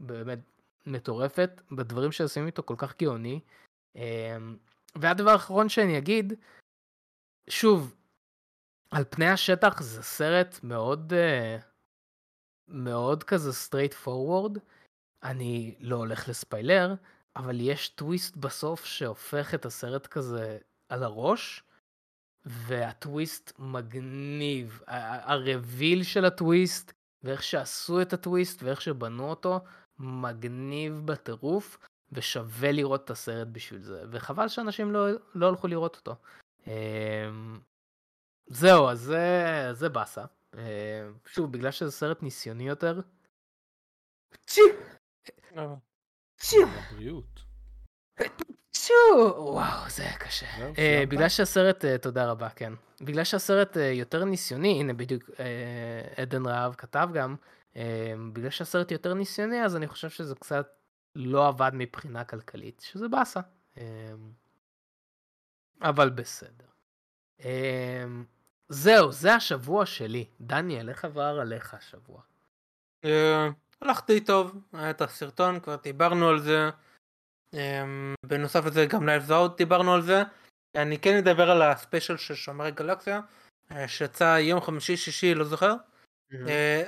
באמת 0.00 0.38
מטורפת, 0.86 1.60
בדברים 1.72 2.12
שעושים 2.12 2.46
איתו 2.46 2.62
כל 2.62 2.74
כך 2.78 2.94
גאוני. 2.98 3.40
אמ, 3.96 4.56
והדבר 4.94 5.30
האחרון 5.30 5.68
שאני 5.68 5.98
אגיד, 5.98 6.32
שוב, 7.48 7.94
על 8.94 9.04
פני 9.10 9.28
השטח 9.28 9.82
זה 9.82 10.02
סרט 10.02 10.60
מאוד 10.62 11.12
uh, 11.12 11.62
מאוד 12.68 13.24
כזה 13.24 13.50
straight 13.50 14.06
forward. 14.06 14.58
אני 15.22 15.74
לא 15.80 15.96
הולך 15.96 16.28
לספיילר, 16.28 16.94
אבל 17.36 17.60
יש 17.60 17.88
טוויסט 17.88 18.36
בסוף 18.36 18.84
שהופך 18.84 19.54
את 19.54 19.66
הסרט 19.66 20.06
כזה 20.06 20.58
על 20.88 21.02
הראש, 21.02 21.62
והטוויסט 22.44 23.52
מגניב. 23.58 24.82
הרביל 24.86 26.02
של 26.02 26.24
הטוויסט, 26.24 26.92
ואיך 27.22 27.42
שעשו 27.42 28.02
את 28.02 28.12
הטוויסט, 28.12 28.62
ואיך 28.62 28.80
שבנו 28.80 29.30
אותו, 29.30 29.60
מגניב 29.98 31.02
בטירוף, 31.04 31.78
ושווה 32.12 32.72
לראות 32.72 33.04
את 33.04 33.10
הסרט 33.10 33.48
בשביל 33.52 33.82
זה. 33.82 34.04
וחבל 34.10 34.48
שאנשים 34.48 34.92
לא, 34.92 35.06
לא 35.34 35.48
הלכו 35.48 35.66
לראות 35.66 35.96
אותו. 35.96 36.16
זהו, 38.46 38.88
אז 38.88 39.00
זה, 39.00 39.68
זה 39.72 39.88
באסה. 39.88 40.24
אה, 40.58 41.08
שוב, 41.26 41.52
בגלל 41.52 41.70
שזה 41.70 41.90
סרט 41.90 42.22
ניסיוני 42.22 42.68
יותר. 42.68 43.00
וואו, 49.36 49.90
זה 49.90 50.02
היה 50.02 50.18
קשה. 50.18 50.46
אה, 50.78 51.04
בגלל 51.08 51.28
שהסרט, 51.28 51.84
אה, 51.84 51.98
תודה 51.98 52.30
רבה, 52.30 52.50
כן. 52.50 52.72
בגלל 53.00 53.24
שהסרט 53.24 53.76
יותר 53.92 54.24
ניסיוני, 54.24 54.80
הנה 54.80 54.92
בדיוק 54.92 55.30
עדן 56.16 56.46
רהב 56.46 56.74
כתב 56.74 57.08
גם, 57.14 57.36
בגלל 58.32 58.50
שהסרט 58.50 58.90
יותר 58.90 59.14
ניסיוני, 59.14 59.64
אז 59.64 59.76
אני 59.76 59.88
חושב 59.88 60.10
שזה 60.10 60.34
קצת 60.34 60.68
לא 61.14 61.48
עבד 61.48 61.70
מבחינה 61.74 62.24
כלכלית, 62.24 62.80
שזה 62.80 63.08
באסה. 63.08 63.40
אבל 65.82 66.10
בסדר. 66.10 66.66
זהו, 68.68 69.12
זה 69.12 69.34
השבוע 69.34 69.86
שלי. 69.86 70.26
דניאל, 70.40 70.88
איך 70.88 71.04
עבר 71.04 71.38
עליך 71.40 71.74
השבוע? 71.74 72.20
אה, 73.04 73.48
הלכתי 73.80 74.20
טוב, 74.20 74.56
היה 74.72 74.90
את 74.90 75.00
הסרטון, 75.00 75.60
כבר 75.60 75.76
דיברנו 75.76 76.28
על 76.28 76.40
זה. 76.40 76.70
אה, 77.54 77.84
בנוסף 78.26 78.66
לזה 78.66 78.86
גם 78.86 79.06
נייבז 79.06 79.22
אאוט 79.22 79.56
דיברנו 79.56 79.94
על 79.94 80.02
זה. 80.02 80.22
אני 80.74 80.98
כן 80.98 81.16
אדבר 81.16 81.50
על 81.50 81.62
ה 81.62 81.69
special 81.69 82.16
של 82.16 82.34
שומרי 82.34 82.70
גלקסיה, 82.70 83.20
אה, 83.72 83.88
שיצא 83.88 84.38
יום 84.40 84.60
חמישי 84.60 84.96
שישי, 84.96 85.34
לא 85.34 85.44
זוכר. 85.44 85.74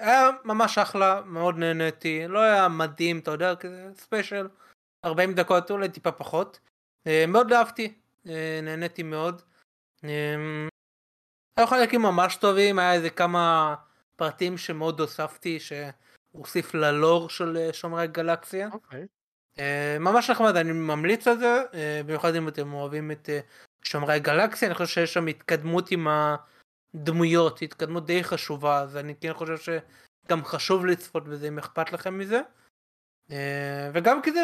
היה 0.01 0.31
ממש 0.45 0.79
אחלה, 0.79 1.23
מאוד 1.27 1.57
נהניתי, 1.57 2.29
לא 2.29 2.39
היה 2.39 2.69
מדהים, 2.69 3.19
אתה 3.19 3.31
יודע, 3.31 3.57
כזה 3.57 3.91
special, 3.95 4.49
40 5.05 5.35
דקות, 5.35 5.71
אולי 5.71 5.89
טיפה 5.89 6.13
פחות. 6.13 6.61
מאוד 7.29 7.53
אהבתי, 7.53 7.95
נהניתי 8.63 9.03
מאוד. 9.03 9.43
היו 11.57 11.67
חלקים 11.67 12.03
ממש 12.03 12.37
טובים, 12.37 12.79
היה 12.79 12.93
איזה 12.93 13.11
כמה 13.11 13.75
פרטים 14.17 14.59
שמאוד 14.59 15.01
הוספתי 15.01 15.59
שהוסיף 15.61 16.75
ללור 16.75 17.31
של 17.31 17.57
אה, 17.57 17.73
שומרי 17.73 18.07
גלקסיה. 18.07 18.69
אוקיי. 18.73 19.07
אה, 19.59 19.97
ממש 20.01 20.31
נחמד, 20.31 20.57
אני 20.57 20.73
ממליץ 20.73 21.29
על 21.29 21.39
זה, 21.39 21.63
אה, 21.75 22.01
במיוחד 22.07 22.35
אם 22.35 22.49
אתם 22.49 22.73
אוהבים 22.73 23.11
את 23.11 23.29
שומרי 23.83 24.21
גלקסיה, 24.21 24.69
אני 24.69 24.75
חושב 24.75 24.87
שיש 24.87 25.15
שם 25.15 25.27
התקדמות 25.27 25.91
עם 25.91 26.09
הדמויות, 26.95 27.63
התקדמות 27.63 28.07
די 28.07 28.25
חשובה, 28.25 28.81
אז 28.81 28.97
אני 28.97 29.15
כן 29.21 29.33
חושב 29.33 29.57
שגם 29.59 30.45
חשוב 30.45 30.87
לצפות 30.87 31.29
בזה 31.29 31.49
אם 31.49 31.59
אכפת 31.59 31.93
לכם 31.93 32.19
מזה. 32.19 32.41
וגם 33.93 34.23
כי 34.23 34.33
זה, 34.33 34.41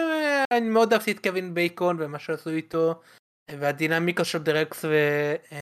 אני 0.53 0.69
מאוד 0.69 0.93
אהבתי 0.93 1.13
את 1.13 1.23
קווין 1.23 1.55
בייקון 1.55 1.97
ומה 1.99 2.19
שעשו 2.19 2.51
איתו, 2.51 3.01
והדינמיקה 3.59 4.25
של 4.25 4.39
דרקס 4.39 4.85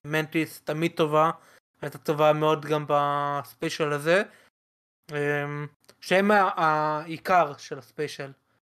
ומנטיס 0.06 0.60
תמיד 0.60 0.92
טובה, 0.96 1.30
הייתה 1.82 1.98
טובה 1.98 2.32
מאוד 2.32 2.66
גם 2.66 2.84
ב 2.88 3.01
special 3.01 3.92
הזה. 3.92 4.22
אמ, 5.12 5.66
שהם 6.00 6.30
העיקר 6.56 7.56
של 7.56 7.78
הספיישל. 7.78 8.32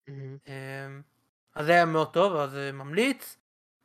Mm-hmm. 0.08 0.50
אז 1.54 1.66
זה 1.66 1.72
היה 1.72 1.84
מאוד 1.84 2.12
טוב, 2.12 2.36
אז 2.36 2.56
ממליץ. 2.72 3.36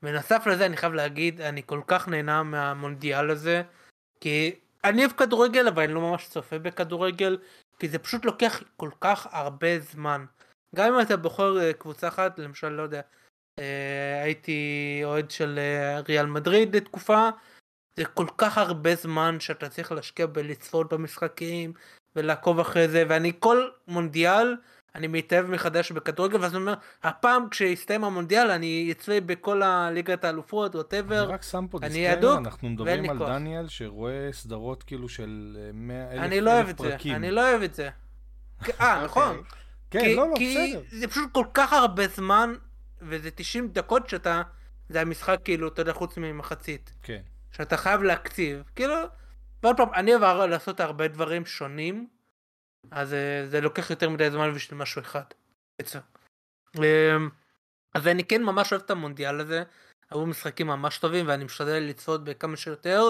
בנוסף 0.01 0.47
לזה 0.47 0.65
אני 0.65 0.77
חייב 0.77 0.93
להגיד, 0.93 1.41
אני 1.41 1.61
כל 1.65 1.81
כך 1.87 2.07
נהנה 2.07 2.43
מהמונדיאל 2.43 3.29
הזה, 3.29 3.61
כי 4.21 4.55
אני 4.83 5.01
אוהב 5.01 5.11
כדורגל, 5.11 5.67
אבל 5.67 5.83
אני 5.83 5.93
לא 5.93 6.01
ממש 6.01 6.27
צופה 6.27 6.59
בכדורגל, 6.59 7.37
כי 7.79 7.89
זה 7.89 7.99
פשוט 7.99 8.25
לוקח 8.25 8.63
כל 8.77 8.89
כך 9.01 9.27
הרבה 9.31 9.79
זמן. 9.79 10.25
גם 10.75 10.93
אם 10.93 11.01
אתה 11.01 11.17
בוחר 11.17 11.59
אה, 11.59 11.73
קבוצה 11.73 12.07
אחת, 12.07 12.39
למשל, 12.39 12.69
לא 12.69 12.81
יודע, 12.81 13.01
הייתי 14.23 15.01
אוהד 15.03 15.31
של 15.31 15.59
אה, 15.59 16.01
ריאל 16.07 16.25
מדריד 16.25 16.75
לתקופה, 16.75 17.29
זה 17.97 18.05
כל 18.05 18.27
כך 18.37 18.57
הרבה 18.57 18.95
זמן 18.95 19.39
שאתה 19.39 19.69
צריך 19.69 19.91
להשקיע 19.91 20.25
בלצפות 20.25 20.93
במשחקים 20.93 21.73
ולעקוב 22.15 22.59
אחרי 22.59 22.87
זה, 22.87 23.03
ואני 23.07 23.31
כל 23.39 23.67
מונדיאל, 23.87 24.55
אני 24.95 25.07
מתאהב 25.07 25.45
מחדש 25.45 25.91
בכדורגל, 25.91 26.41
ואז 26.41 26.51
אני 26.51 26.61
אומר, 26.61 26.73
הפעם 27.03 27.49
כשיסתיים 27.49 28.03
המונדיאל 28.03 28.51
אני 28.51 28.89
אצפה 28.91 29.21
בכל 29.25 29.61
הליגת 29.61 30.23
האלופות, 30.23 30.75
whatever. 30.75 31.23
אני 31.23 31.33
רק 31.33 31.43
שם 31.43 31.65
פה 31.69 31.79
disclaimer, 31.79 32.37
אנחנו 32.37 32.69
מדברים 32.69 33.09
על 33.09 33.17
דניאל 33.17 33.67
שרואה 33.67 34.29
סדרות 34.31 34.83
כאילו 34.83 35.09
של 35.09 35.57
100 35.73 36.11
אלף 36.11 36.21
אני 36.21 36.41
לא 36.41 36.51
אוהב 36.51 36.69
את 36.69 36.77
זה, 36.77 36.95
אני 37.05 37.31
לא 37.31 37.49
אוהב 37.49 37.61
את 37.61 37.73
זה. 37.73 37.89
אה, 38.81 39.03
נכון. 39.05 39.41
כן, 39.91 40.09
לא, 40.15 40.27
לא, 40.29 40.33
בסדר. 40.33 40.37
כי 40.37 40.97
זה 40.97 41.07
פשוט 41.07 41.31
כל 41.31 41.45
כך 41.53 41.73
הרבה 41.73 42.07
זמן, 42.07 42.53
וזה 43.01 43.31
90 43.31 43.67
דקות 43.67 44.09
שאתה, 44.09 44.41
זה 44.89 45.01
המשחק 45.01 45.39
כאילו, 45.43 45.67
אתה 45.67 45.81
יודע, 45.81 45.93
חוץ 45.93 46.17
ממחצית. 46.17 46.93
כן. 47.03 47.21
שאתה 47.51 47.77
חייב 47.77 48.03
להקציב. 48.03 48.63
כאילו, 48.75 48.95
ועוד 49.63 49.77
פעם, 49.77 49.93
אני 49.93 50.15
אוהב 50.15 50.49
לעשות 50.49 50.79
הרבה 50.79 51.07
דברים 51.07 51.45
שונים, 51.45 52.07
אז 52.91 53.13
אה, 53.13 53.47
זה 53.47 53.61
לוקח 53.61 53.89
יותר 53.89 54.09
מדי 54.09 54.31
זמן 54.31 54.53
בשביל 54.53 54.79
משהו 54.79 55.01
אחד. 55.01 55.23
אמ, 56.77 57.29
אז 57.93 58.07
אני 58.07 58.23
כן 58.23 58.43
ממש 58.43 58.73
אוהב 58.73 58.83
את 58.83 58.89
המונדיאל 58.91 59.39
הזה. 59.39 59.63
היו 60.11 60.25
משחקים 60.25 60.67
ממש 60.67 60.97
טובים 60.97 61.27
ואני 61.27 61.43
משתדל 61.43 61.83
לצפות 61.89 62.23
בכמה 62.23 62.57
שיותר, 62.57 63.03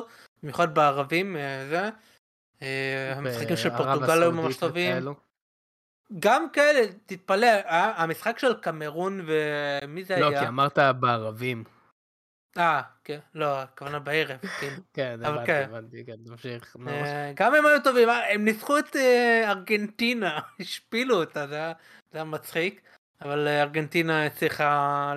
במיוחד 0.44 0.76
בערבים, 0.76 1.38
אה, 1.38 1.66
זה. 1.70 1.90
אה, 2.62 3.14
המשחקים 3.18 3.58
של 3.58 3.70
פורטוגל 3.78 4.22
היו 4.22 4.32
ממש 4.32 4.58
טובים. 4.58 5.04
גם 6.20 6.50
כאלה, 6.54 6.82
תתפלא, 7.06 7.48
המשחק 7.68 8.40
של 8.40 8.54
קמרון 8.54 9.26
ומי 9.26 10.04
זה 10.04 10.20
לא, 10.20 10.30
היה? 10.30 10.40
לא, 10.40 10.40
כי 10.40 10.48
אמרת 10.48 10.80
בערבים. 11.00 11.64
אה, 12.58 12.82
כן, 13.04 13.20
לא, 13.34 13.62
הכוונה 13.62 14.00
בערב, 14.00 14.38
כן. 14.38 14.76
כן, 14.94 15.20
הבנתי, 15.24 15.46
כן. 15.46 15.68
הבנתי, 15.70 16.06
כן, 16.06 16.16
תמשיך. 16.26 16.76
אה, 16.88 17.32
גם 17.36 17.56
הם 17.56 17.66
היו 17.66 17.84
טובים, 17.84 18.10
אה, 18.10 18.34
הם 18.34 18.46
ניצחו 18.46 18.80
את 18.80 18.96
אה, 18.96 19.52
ארגנטינה, 19.52 20.40
השפילו 20.60 21.16
אותה, 21.16 21.48
זה 21.48 21.56
היה 22.14 22.24
מצחיק, 22.24 22.82
אבל 23.22 23.48
ארגנטינה 23.48 24.26
הצליחה 24.26 25.14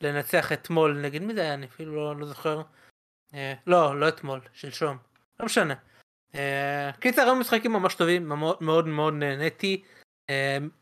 לנצח 0.00 0.52
אתמול, 0.52 0.98
נגד 1.00 1.22
מי 1.22 1.34
זה 1.34 1.40
היה? 1.40 1.54
אני 1.54 1.66
אפילו 1.66 1.94
לא, 1.96 2.16
לא 2.16 2.26
זוכר. 2.26 2.62
לא, 3.66 4.00
לא 4.00 4.08
אתמול, 4.08 4.40
שלשום, 4.52 4.96
לא 5.40 5.46
משנה. 5.46 5.74
קיצר, 7.00 7.22
היו 7.22 7.34
משחקים 7.34 7.72
ממש 7.72 7.94
טובים, 7.94 8.28
מאוד 8.60 8.88
מאוד 8.88 9.14
נהניתי. 9.14 9.82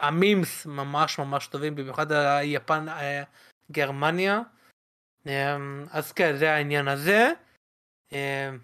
המימס 0.00 0.66
ממש 0.66 1.18
ממש 1.18 1.46
טובים, 1.46 1.74
במיוחד 1.74 2.12
היפן, 2.12 2.86
גרמניה. 3.70 4.40
אמ, 5.26 5.84
אז 5.90 6.12
כן, 6.12 6.36
זה 6.36 6.52
העניין 6.52 6.88
הזה. 6.88 7.32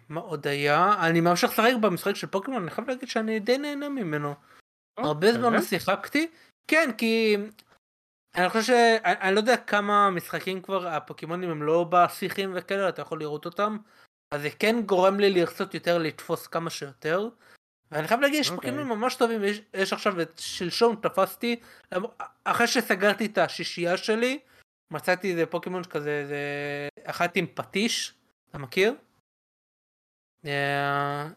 מה 0.09 0.21
עוד 0.21 0.47
היה? 0.47 0.95
אני 1.07 1.21
ממשיך 1.21 1.51
לשחק 1.51 1.73
במשחק 1.81 2.17
של 2.17 2.27
פוקימון, 2.27 2.63
אני 2.63 2.71
חייב 2.71 2.89
להגיד 2.89 3.09
שאני 3.09 3.41
די 3.41 3.59
נהנה 3.59 3.89
ממנו. 3.89 4.35
אה, 4.99 5.05
הרבה 5.05 5.33
זמן 5.33 5.63
שיחקתי. 5.63 6.31
כן, 6.69 6.91
כי 6.99 7.37
אני 8.35 8.49
חושב 8.49 8.63
ש... 8.63 8.71
אני 9.05 9.35
לא 9.35 9.41
יודע 9.41 9.57
כמה 9.57 10.11
משחקים 10.11 10.63
כבר 10.63 10.89
הפוקימונים 10.89 11.51
הם 11.51 11.63
לא 11.63 11.87
בשיחים 11.91 12.53
וכאלה, 12.55 12.89
אתה 12.89 13.03
יכול 13.03 13.21
לראות 13.21 13.45
אותם. 13.45 13.77
אז 14.31 14.43
זה 14.43 14.51
כן 14.59 14.77
גורם 14.87 15.21
לי 15.21 15.31
לרצות 15.31 15.75
יותר 15.75 15.99
לתפוס 15.99 16.47
כמה 16.47 16.71
שיותר. 16.71 17.29
ואני 17.91 18.09
חייב 18.09 18.21
להגיד, 18.21 18.41
יש 18.41 18.51
okay. 18.51 18.53
אוקיי. 18.53 18.71
ממש 18.71 19.15
טובים, 19.15 19.45
יש, 19.45 19.61
יש 19.75 19.93
עכשיו 19.93 20.21
את 20.21 20.39
שלשום 20.39 20.97
תפסתי, 20.97 21.61
אחרי 22.45 22.67
שסגרתי 22.67 23.27
את 23.27 23.39
השישייה 23.39 23.97
שלי, 23.97 24.39
מצאתי 24.91 25.31
איזה 25.31 25.47
פוקימון 25.47 25.85
כזה, 25.85 26.27
זה 26.27 26.39
אחת 27.05 27.37
עם 27.37 27.47
פטיש, 27.55 28.15
אתה 28.51 28.59
מכיר? 28.59 28.95
אה, 30.47 31.29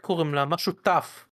קוראים 0.00 0.34
לה 0.34 0.44
משהו 0.44 0.72
טאף. 0.72 1.28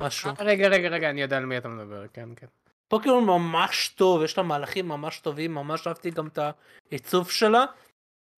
משהו. 0.00 0.30
אה, 0.30 0.44
רגע, 0.44 0.68
רגע, 0.68 0.88
רגע, 0.88 1.10
אני 1.10 1.22
יודע 1.22 1.36
על 1.36 1.46
מי 1.46 1.58
אתה 1.58 1.68
מדבר, 1.68 2.08
כן, 2.12 2.28
כן. 2.36 2.46
פוקימון 2.88 3.24
ממש 3.24 3.88
טוב, 3.88 4.22
יש 4.22 4.38
לה 4.38 4.44
מהלכים 4.44 4.88
ממש 4.88 5.20
טובים, 5.20 5.54
ממש 5.54 5.86
אהבתי 5.86 6.10
גם 6.10 6.26
את 6.26 6.38
העיצוב 6.90 7.30
שלה. 7.30 7.64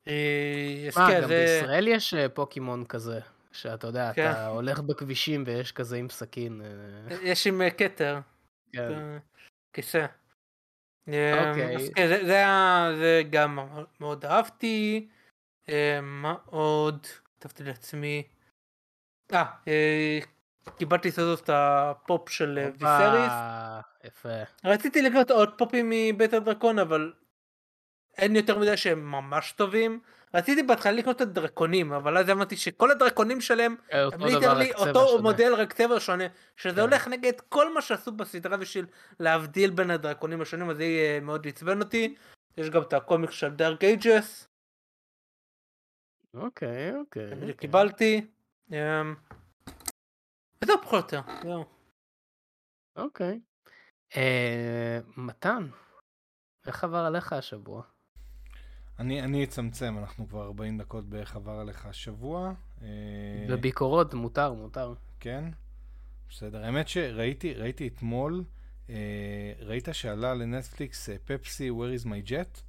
אה, 0.09 0.89
מה, 0.97 1.21
גם 1.21 1.29
בישראל 1.29 1.89
יש 1.89 2.15
פוקימון 2.35 2.85
כזה, 2.85 3.21
שאתה 3.53 3.87
יודע, 3.87 4.11
אתה 4.11 4.15
כן. 4.15 4.33
הולך 4.49 4.81
בכבישים 4.81 5.45
ויש 5.47 5.73
כזה 5.73 5.97
עם 5.97 6.11
סכין. 6.11 6.63
יש 7.23 7.47
עם 7.47 7.61
כתר. 7.79 8.19
כן. 8.73 9.19
כיסא. 9.73 10.07
אוקיי. 11.09 11.93
כן, 11.95 12.27
זה, 12.97 13.23
גם 13.31 13.59
מאוד 14.01 14.25
אהבתי. 14.25 15.09
אה, 15.69 16.01
מה 16.03 16.35
עוד? 16.47 17.07
כתבתי 17.39 17.65
לעצמי. 17.65 18.23
אה, 19.33 19.45
אה 19.69 20.19
קיבלתי 20.79 21.11
סודות 21.11 21.41
את 21.45 21.51
הפופ 21.53 22.29
של 22.29 22.59
אה, 22.59 22.65
ויסריס. 22.65 23.33
יפה. 24.05 24.43
רציתי 24.65 25.03
לקנות 25.03 25.31
עוד 25.31 25.59
פופים 25.59 25.91
מבית 25.91 26.33
הדרקון 26.33 26.79
אבל 26.79 27.13
אין 28.19 28.37
יותר 28.37 28.59
מדי 28.59 28.77
שהם 28.77 29.11
ממש 29.11 29.53
טובים. 29.53 30.01
רציתי 30.35 30.63
בהתחלה 30.63 30.93
לקנות 30.93 31.17
את 31.17 31.21
הדרקונים 31.21 31.93
אבל 31.93 32.19
אז 32.19 32.31
אמרתי 32.31 32.57
שכל 32.57 32.91
הדרקונים 32.91 33.41
שלהם 33.41 33.77
הם 33.91 34.21
literally 34.21 34.73
אותו 34.73 35.09
שונה. 35.09 35.23
מודל 35.23 35.55
רק 35.55 35.73
צבע 35.73 36.01
שונה 36.01 36.25
שזה 36.57 36.75
כן. 36.75 36.81
הולך 36.81 37.09
נגד 37.09 37.41
כל 37.49 37.75
מה 37.75 37.83
שעשו 37.83 38.13
בסדרה 38.13 38.57
בשביל 38.57 38.87
להבדיל 39.21 39.71
בין 39.71 39.91
הדרקונים 39.91 40.41
השונים 40.41 40.71
אז 40.71 40.77
זה 40.77 41.19
מאוד 41.23 41.47
עצבן 41.49 41.83
אותי 41.83 42.15
יש 42.57 42.71
גם 42.71 42.83
את 42.83 42.93
הקומיק 42.93 43.31
של 43.31 43.49
דארק 43.49 43.85
אייג'ס. 43.85 44.49
אוקיי 46.35 46.97
אוקיי. 46.97 47.33
אוקיי. 47.33 47.55
קיבלתי. 47.55 48.27
אמ, 48.73 49.15
וזהו 50.63 50.83
פחות 50.83 51.15
או 51.15 51.19
יותר. 51.19 51.63
אוקיי. 52.97 53.41
אה, 54.17 54.99
מתן. 55.17 55.67
איך 56.67 56.85
עבר 56.85 56.99
עליך 56.99 57.33
השבוע? 57.33 57.83
אני, 58.99 59.23
אני 59.23 59.45
אצמצם, 59.45 59.99
אנחנו 59.99 60.29
כבר 60.29 60.43
40 60.43 60.79
דקות 60.79 61.05
בערך 61.05 61.37
עבר 61.37 61.53
עליך 61.53 61.87
השבוע. 61.87 62.53
אה, 62.83 62.89
בביקורות 63.49 64.15
מותר, 64.15 64.53
מותר. 64.53 64.95
כן? 65.21 65.45
בסדר. 66.31 66.65
האמת 66.65 66.89
שראיתי 66.89 67.55
ראיתי 67.55 67.89
אתמול, 67.89 68.45
אה, 68.91 68.95
ראית 69.61 69.89
שעלה 69.93 70.35
לנטפליקס 70.35 71.09
פפסי 71.25 71.71
Where 71.71 72.03
is 72.03 72.07
my 72.07 72.31
jet? 72.31 72.61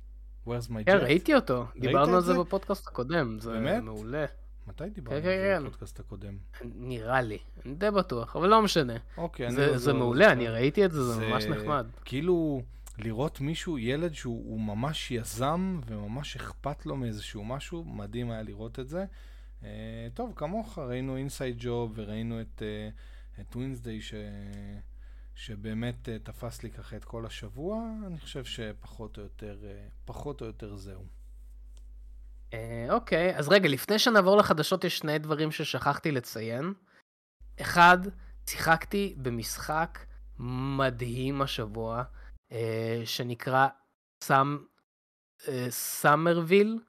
Where's 0.48 0.70
my 0.70 0.74
כן, 0.74 0.80
jet? 0.80 0.86
כן, 0.86 0.98
ראיתי 0.98 1.36
אותו. 1.36 1.66
דיברנו 1.80 2.16
על 2.16 2.22
זה 2.22 2.34
בפודקאסט 2.34 2.88
הקודם. 2.88 3.40
זה 3.40 3.52
באמת? 3.52 3.84
מעולה. 3.84 4.26
מתי 4.68 4.90
דיברנו 4.90 5.22
כן, 5.22 5.28
על 5.28 5.36
זה 5.36 5.56
כן, 5.58 5.64
בפודקאסט 5.64 6.00
הקודם? 6.00 6.38
נראה 6.76 7.22
לי, 7.22 7.38
אני 7.66 7.74
די 7.74 7.92
בטוח, 7.92 8.36
אבל 8.36 8.50
לא 8.50 8.62
משנה. 8.62 8.94
אוקיי, 9.18 9.52
זה, 9.52 9.70
אני... 9.70 9.78
זה 9.78 9.94
לא 9.94 10.00
מעולה, 10.00 10.32
אני 10.32 10.48
ראיתי 10.48 10.86
את 10.86 10.92
זה, 10.92 11.04
זה, 11.04 11.14
זה 11.14 11.28
ממש 11.28 11.46
נחמד. 11.46 11.86
כאילו... 12.06 12.62
לראות 13.00 13.42
מישהו, 13.42 13.78
ילד 13.78 14.14
שהוא 14.14 14.62
ממש 14.62 15.12
יזם 15.12 15.80
וממש 15.86 16.36
אכפת 16.36 16.86
לו 16.86 16.96
מאיזשהו 16.96 17.46
משהו, 17.46 17.84
מדהים 17.84 18.32
היה 18.32 18.42
לראות 18.42 18.80
את 18.80 18.88
זה. 18.88 19.06
Uh, 19.62 19.66
טוב, 20.14 20.34
כמוך, 20.36 20.80
ראינו 20.80 21.18
אינסייד 21.18 21.56
ג'וב 21.60 21.92
וראינו 21.96 22.42
את, 22.42 22.62
uh, 22.62 23.42
את 23.42 23.56
וונסדיי 23.56 24.02
ש... 24.02 24.14
שבאמת 25.36 26.10
uh, 26.10 26.26
תפס 26.26 26.64
לי 26.64 26.72
ככה 26.72 26.96
את 26.96 27.04
כל 27.06 27.26
השבוע, 27.26 27.84
אני 28.08 28.20
חושב 28.20 28.44
שפחות 28.44 29.18
או 29.18 29.24
יותר, 29.24 29.58
uh, 29.62 29.92
פחות 30.06 30.42
או 30.42 30.46
יותר 30.46 30.76
זהו. 30.76 31.06
אוקיי, 32.90 33.30
uh, 33.30 33.34
okay. 33.34 33.40
אז 33.40 33.50
רגע, 33.50 33.70
לפני 33.70 34.00
שנעבור 34.00 34.38
לחדשות 34.38 34.84
יש 34.84 34.98
שני 34.98 35.20
דברים 35.20 35.52
ששכחתי 35.52 36.12
לציין. 36.12 36.74
אחד, 37.62 37.98
שיחקתי 38.50 39.16
במשחק 39.18 40.06
מדהים 40.40 41.42
השבוע. 41.42 42.04
אה, 42.52 43.02
שנקרא 43.06 43.68
Some, 44.24 44.58
אה, 45.48 45.66
Somerville, 45.70 46.80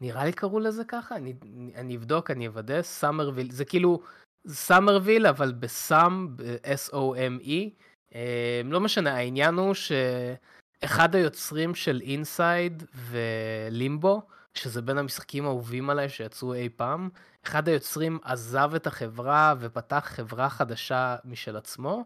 נראה 0.00 0.24
לי 0.24 0.32
קראו 0.32 0.60
לזה 0.60 0.84
ככה, 0.84 1.16
אני, 1.16 1.34
אני 1.74 1.96
אבדוק, 1.96 2.30
אני 2.30 2.46
אוודא, 2.46 2.82
Somerville, 2.82 3.50
זה 3.50 3.64
כאילו 3.64 4.00
Summerville 4.48 5.26
אבל 5.26 5.52
ב 5.52 5.66
Some, 5.66 6.36
ב-S-O-M-E, 6.36 7.70
אה, 8.14 8.60
לא 8.64 8.80
משנה, 8.80 9.16
העניין 9.16 9.54
הוא 9.54 9.74
שאחד 9.74 11.14
היוצרים 11.14 11.74
של 11.74 12.00
Inside 12.04 12.82
ו 12.94 13.12
Limbo, 13.12 14.22
שזה 14.54 14.82
בין 14.82 14.98
המשחקים 14.98 15.44
האהובים 15.44 15.90
עליי 15.90 16.08
שיצאו 16.08 16.54
אי 16.54 16.68
פעם. 16.68 17.08
אחד 17.46 17.68
היוצרים 17.68 18.18
עזב 18.22 18.70
את 18.76 18.86
החברה 18.86 19.54
ופתח 19.60 20.04
חברה 20.06 20.48
חדשה 20.50 21.16
משל 21.24 21.56
עצמו, 21.56 22.04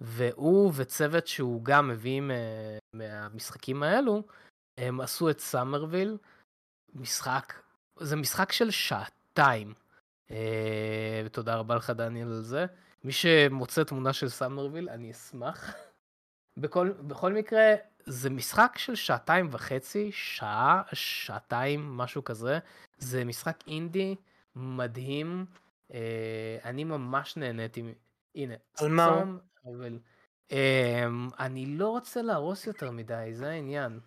והוא 0.00 0.72
וצוות 0.74 1.26
שהוא 1.26 1.64
גם 1.64 1.88
מביא 1.88 2.22
מהמשחקים 2.92 3.82
האלו, 3.82 4.22
הם 4.78 5.00
עשו 5.00 5.30
את 5.30 5.40
Somerville, 5.40 6.18
משחק, 6.94 7.52
זה 8.00 8.16
משחק 8.16 8.52
של 8.52 8.70
שעתיים. 8.70 9.74
אה, 10.30 11.26
תודה 11.32 11.56
רבה 11.56 11.74
לך 11.74 11.90
דניאל 11.90 12.28
על 12.28 12.42
זה. 12.42 12.66
מי 13.04 13.12
שמוצא 13.12 13.84
תמונה 13.84 14.12
של 14.12 14.28
Somerville, 14.28 14.88
אני 14.88 15.10
אשמח. 15.10 15.74
בכל, 16.60 16.92
בכל 16.92 17.32
מקרה, 17.32 17.74
זה 18.06 18.30
משחק 18.30 18.72
של 18.76 18.94
שעתיים 18.94 19.48
וחצי, 19.52 20.10
שעה, 20.12 20.82
שעתיים, 20.92 21.96
משהו 21.96 22.24
כזה. 22.24 22.58
זה 22.98 23.24
משחק 23.24 23.56
אינדי 23.66 24.14
מדהים. 24.56 25.46
אה, 25.94 26.58
אני 26.64 26.84
ממש 26.84 27.36
נהניתי. 27.36 27.94
הנה, 28.34 28.54
על 28.78 28.88
מה 28.88 29.04
הוא? 29.04 29.24
אבל... 29.66 29.98
אה, 30.52 31.06
אני 31.38 31.66
לא 31.66 31.88
רוצה 31.88 32.22
להרוס 32.22 32.66
יותר 32.66 32.90
מדי, 32.90 33.30
זה 33.32 33.50
העניין. 33.50 34.00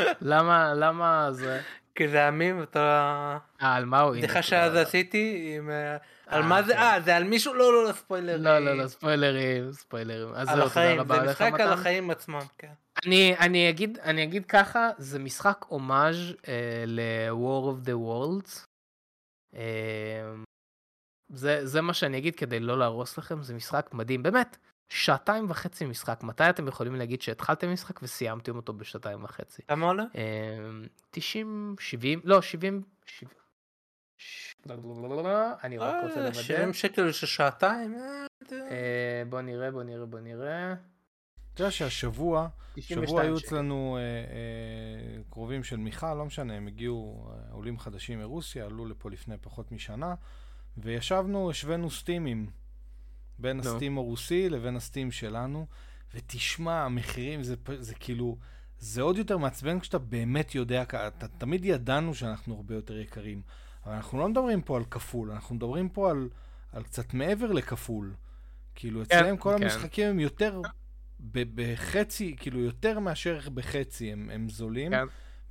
למה, 0.20 0.74
למה 0.74 1.28
זה? 1.32 1.60
כי 1.94 2.08
זה 2.08 2.28
עמים, 2.28 2.62
אתה... 2.62 3.38
אה, 3.62 3.76
על 3.76 3.84
מה 3.84 4.00
הוא? 4.00 4.16
בדיחה 4.16 4.42
שאז 4.42 4.76
עשיתי, 4.76 5.54
עם... 5.56 5.70
אה, 5.70 5.96
על 6.26 6.42
מה 6.42 6.62
זה? 6.62 6.78
אה, 6.78 7.00
זה 7.00 7.16
על 7.16 7.24
מישהו? 7.24 7.54
לא, 7.54 7.72
לא, 7.72 7.84
לא, 7.84 7.92
ספוילרים. 7.92 8.42
לא, 8.42 8.58
לא, 8.58 8.76
לא, 8.76 8.88
ספוילרים, 8.88 9.72
ספוילרים. 9.72 10.34
אז 10.34 10.48
זהו, 10.48 10.68
תודה 10.68 10.94
רבה 10.94 11.16
לך, 11.16 11.20
מתן. 11.20 11.26
זה 11.26 11.32
משחק 11.32 11.60
על 11.60 11.72
החיים 11.72 12.10
עצמם, 12.10 12.40
כן. 12.58 12.72
אני, 13.06 13.36
אני, 13.38 13.70
אגיד, 13.70 13.98
אני 13.98 14.22
אגיד 14.22 14.46
ככה, 14.46 14.90
זה 14.98 15.18
משחק 15.18 15.64
הומאז' 15.68 16.16
אה, 16.48 16.84
ל-War 16.86 17.64
of 17.74 17.86
the 17.86 17.92
Worlds. 17.92 18.66
אה, 19.54 20.34
זה, 21.28 21.66
זה 21.66 21.80
מה 21.80 21.94
שאני 21.94 22.18
אגיד 22.18 22.36
כדי 22.36 22.60
לא 22.60 22.78
להרוס 22.78 23.18
לכם, 23.18 23.42
זה 23.42 23.54
משחק 23.54 23.90
מדהים, 23.92 24.22
באמת, 24.22 24.56
שעתיים 24.88 25.50
וחצי 25.50 25.86
משחק. 25.86 26.22
מתי 26.22 26.50
אתם 26.50 26.68
יכולים 26.68 26.94
להגיד 26.94 27.22
שהתחלתם 27.22 27.72
משחק 27.72 28.02
וסיימתם 28.02 28.56
אותו 28.56 28.72
בשעתיים 28.72 29.24
וחצי? 29.24 29.62
כמה 29.68 29.86
עולה? 29.86 30.04
90, 31.10 31.74
אה, 31.78 31.84
70, 31.84 32.20
לא, 32.24 32.42
70, 32.42 32.82
70. 33.06 33.34
אני 35.64 35.78
רק 35.78 35.94
רוצה 36.02 36.20
לוודא. 36.20 36.32
70 36.42 36.72
שקל 36.72 37.12
של 37.12 37.26
שעתיים? 37.26 37.94
אה, 38.52 39.22
בוא 39.28 39.40
נראה, 39.40 39.70
בוא 39.70 39.82
נראה, 39.82 40.06
בוא 40.06 40.20
נראה. 40.20 40.74
אתה 41.54 41.62
יודע 41.62 41.70
שהשבוע, 41.70 42.48
שבוע 42.80 43.22
היו 43.22 43.38
אצלנו 43.38 43.96
אה, 43.96 44.02
אה, 44.02 45.22
קרובים 45.30 45.64
של 45.64 45.76
מיכל, 45.76 46.14
לא 46.14 46.24
משנה, 46.24 46.54
הם 46.54 46.66
הגיעו 46.66 47.28
אה, 47.30 47.52
עולים 47.52 47.78
חדשים 47.78 48.18
מרוסיה, 48.18 48.64
עלו 48.64 48.86
לפה 48.86 49.10
לפני 49.10 49.34
פחות 49.40 49.72
משנה, 49.72 50.14
וישבנו, 50.76 51.50
השווינו 51.50 51.90
סטימים. 51.90 52.50
בין 53.38 53.60
no. 53.60 53.62
הסטים 53.66 53.98
הרוסי 53.98 54.48
לבין 54.48 54.76
הסטים 54.76 55.10
שלנו, 55.10 55.66
ותשמע, 56.14 56.84
המחירים 56.84 57.42
זה, 57.42 57.54
זה 57.78 57.94
כאילו, 57.94 58.36
זה 58.78 59.02
עוד 59.02 59.18
יותר 59.18 59.38
מעצבן 59.38 59.80
כשאתה 59.80 59.98
באמת 59.98 60.54
יודע, 60.54 60.82
אתה, 60.82 61.28
תמיד 61.38 61.64
ידענו 61.64 62.14
שאנחנו 62.14 62.54
הרבה 62.54 62.74
יותר 62.74 62.98
יקרים, 62.98 63.42
אבל 63.86 63.94
אנחנו 63.94 64.18
לא 64.18 64.28
מדברים 64.28 64.62
פה 64.62 64.76
על 64.76 64.84
כפול, 64.84 65.30
אנחנו 65.30 65.54
מדברים 65.54 65.88
פה 65.88 66.10
על, 66.10 66.28
על 66.72 66.82
קצת 66.82 67.14
מעבר 67.14 67.52
לכפול. 67.52 68.14
כאילו, 68.74 69.02
אצלם 69.02 69.34
yeah, 69.34 69.38
כל 69.38 69.54
okay. 69.54 69.58
כן. 69.58 69.64
המשחקים 69.64 70.08
הם 70.08 70.20
יותר, 70.20 70.60
בחצי, 71.30 72.36
כאילו, 72.38 72.60
יותר 72.60 72.98
מאשר 72.98 73.40
בחצי 73.54 74.12
הם, 74.12 74.30
הם 74.32 74.48
זולים. 74.48 74.90
כן. 74.90 75.04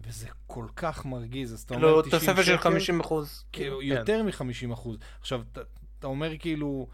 וזה 0.07 0.27
כל 0.47 0.65
כך 0.75 1.05
מרגיז, 1.05 1.53
אז 1.53 1.61
אתה 1.61 1.75
אומר 1.75 2.01
90 2.01 2.03
שקל. 2.03 2.19
כאילו, 2.19 2.33
תוספת 2.33 2.45
של 2.45 2.57
50 2.57 2.99
אחוז. 2.99 3.43
כאילו, 3.51 3.79
כן. 3.79 3.85
יותר 3.85 4.23
מ-50 4.23 4.73
אחוז. 4.73 4.97
עכשיו, 5.19 5.41
אתה 5.99 6.07
אומר 6.07 6.37
כאילו, 6.39 6.87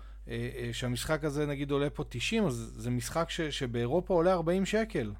שהמשחק 0.72 1.24
הזה 1.24 1.46
נגיד 1.46 1.72
עולה 1.72 1.90
פה 1.90 2.04
90, 2.10 2.46
אז 2.46 2.74
זה 2.76 2.90
משחק 2.90 3.30
ש, 3.30 3.42
שבאירופה 3.42 4.14
עולה 4.14 4.34
40 4.34 4.66
שקל. 4.66 5.14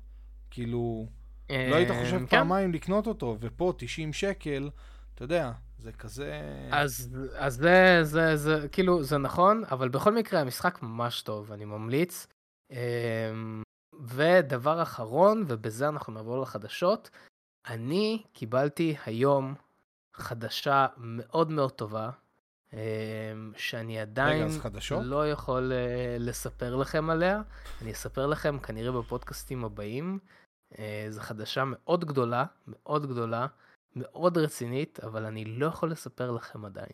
כאילו, 0.50 1.08
לא 1.50 1.76
היית 1.76 1.90
חושב 1.92 2.20
כן. 2.20 2.26
פעמיים 2.26 2.74
לקנות 2.74 3.08
אותו, 3.08 3.38
ופה 3.40 3.74
90 3.78 4.14
שקל, 4.14 4.70
אתה 5.16 5.24
יודע, 5.24 5.52
זה 5.78 5.92
כזה... 5.92 6.42
אז, 6.72 7.18
אז 7.36 7.56
זה, 7.56 8.00
זה, 8.04 8.36
זה, 8.36 8.68
כאילו, 8.72 9.04
זה 9.04 9.18
נכון, 9.18 9.64
אבל 9.72 9.90
בכל 9.90 10.16
מקרה 10.16 10.42
המשחק 10.42 10.82
ממש 10.82 11.22
טוב, 11.22 11.52
אני 11.52 11.66
ממליץ. 11.66 12.28
אמ, 12.72 13.64
ודבר 14.02 14.82
אחרון, 14.82 15.44
ובזה 15.48 15.90
אנחנו 15.90 16.14
נעבור 16.14 16.42
לחדשות, 16.42 17.10
אני 17.68 18.24
קיבלתי 18.34 18.96
היום 19.06 19.56
חדשה 20.14 20.88
מאוד 20.98 21.52
מאוד 21.52 21.72
טובה, 21.72 22.10
שאני 23.58 24.00
עדיין 24.00 24.48
רגע, 24.48 25.02
לא 25.04 25.32
יכול 25.32 25.72
אה, 25.72 26.18
לספר 26.20 26.76
לכם 26.76 27.10
עליה. 27.10 27.42
אני 27.82 27.92
אספר 27.92 28.28
לכם 28.28 28.60
כנראה 28.60 28.92
בפודקאסטים 28.92 29.66
הבאים. 29.66 30.20
אה, 30.80 31.06
זו 31.10 31.22
חדשה 31.22 31.64
מאוד 31.66 32.06
גדולה, 32.06 32.46
מאוד 32.68 33.06
גדולה, 33.06 33.48
מאוד 33.96 34.38
רצינית, 34.38 35.00
אבל 35.00 35.26
אני 35.26 35.46
לא 35.46 35.66
יכול 35.66 35.92
לספר 35.92 36.32
לכם 36.32 36.66
עדיין. 36.66 36.94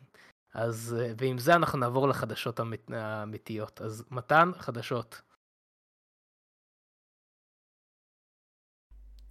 אז, 0.54 0.96
אה, 1.00 1.14
ועם 1.18 1.38
זה 1.38 1.56
אנחנו 1.56 1.80
נעבור 1.80 2.08
לחדשות 2.08 2.60
האמיתיות. 2.90 3.82
אז 3.82 4.04
מתן, 4.12 4.52
חדשות. 4.58 5.22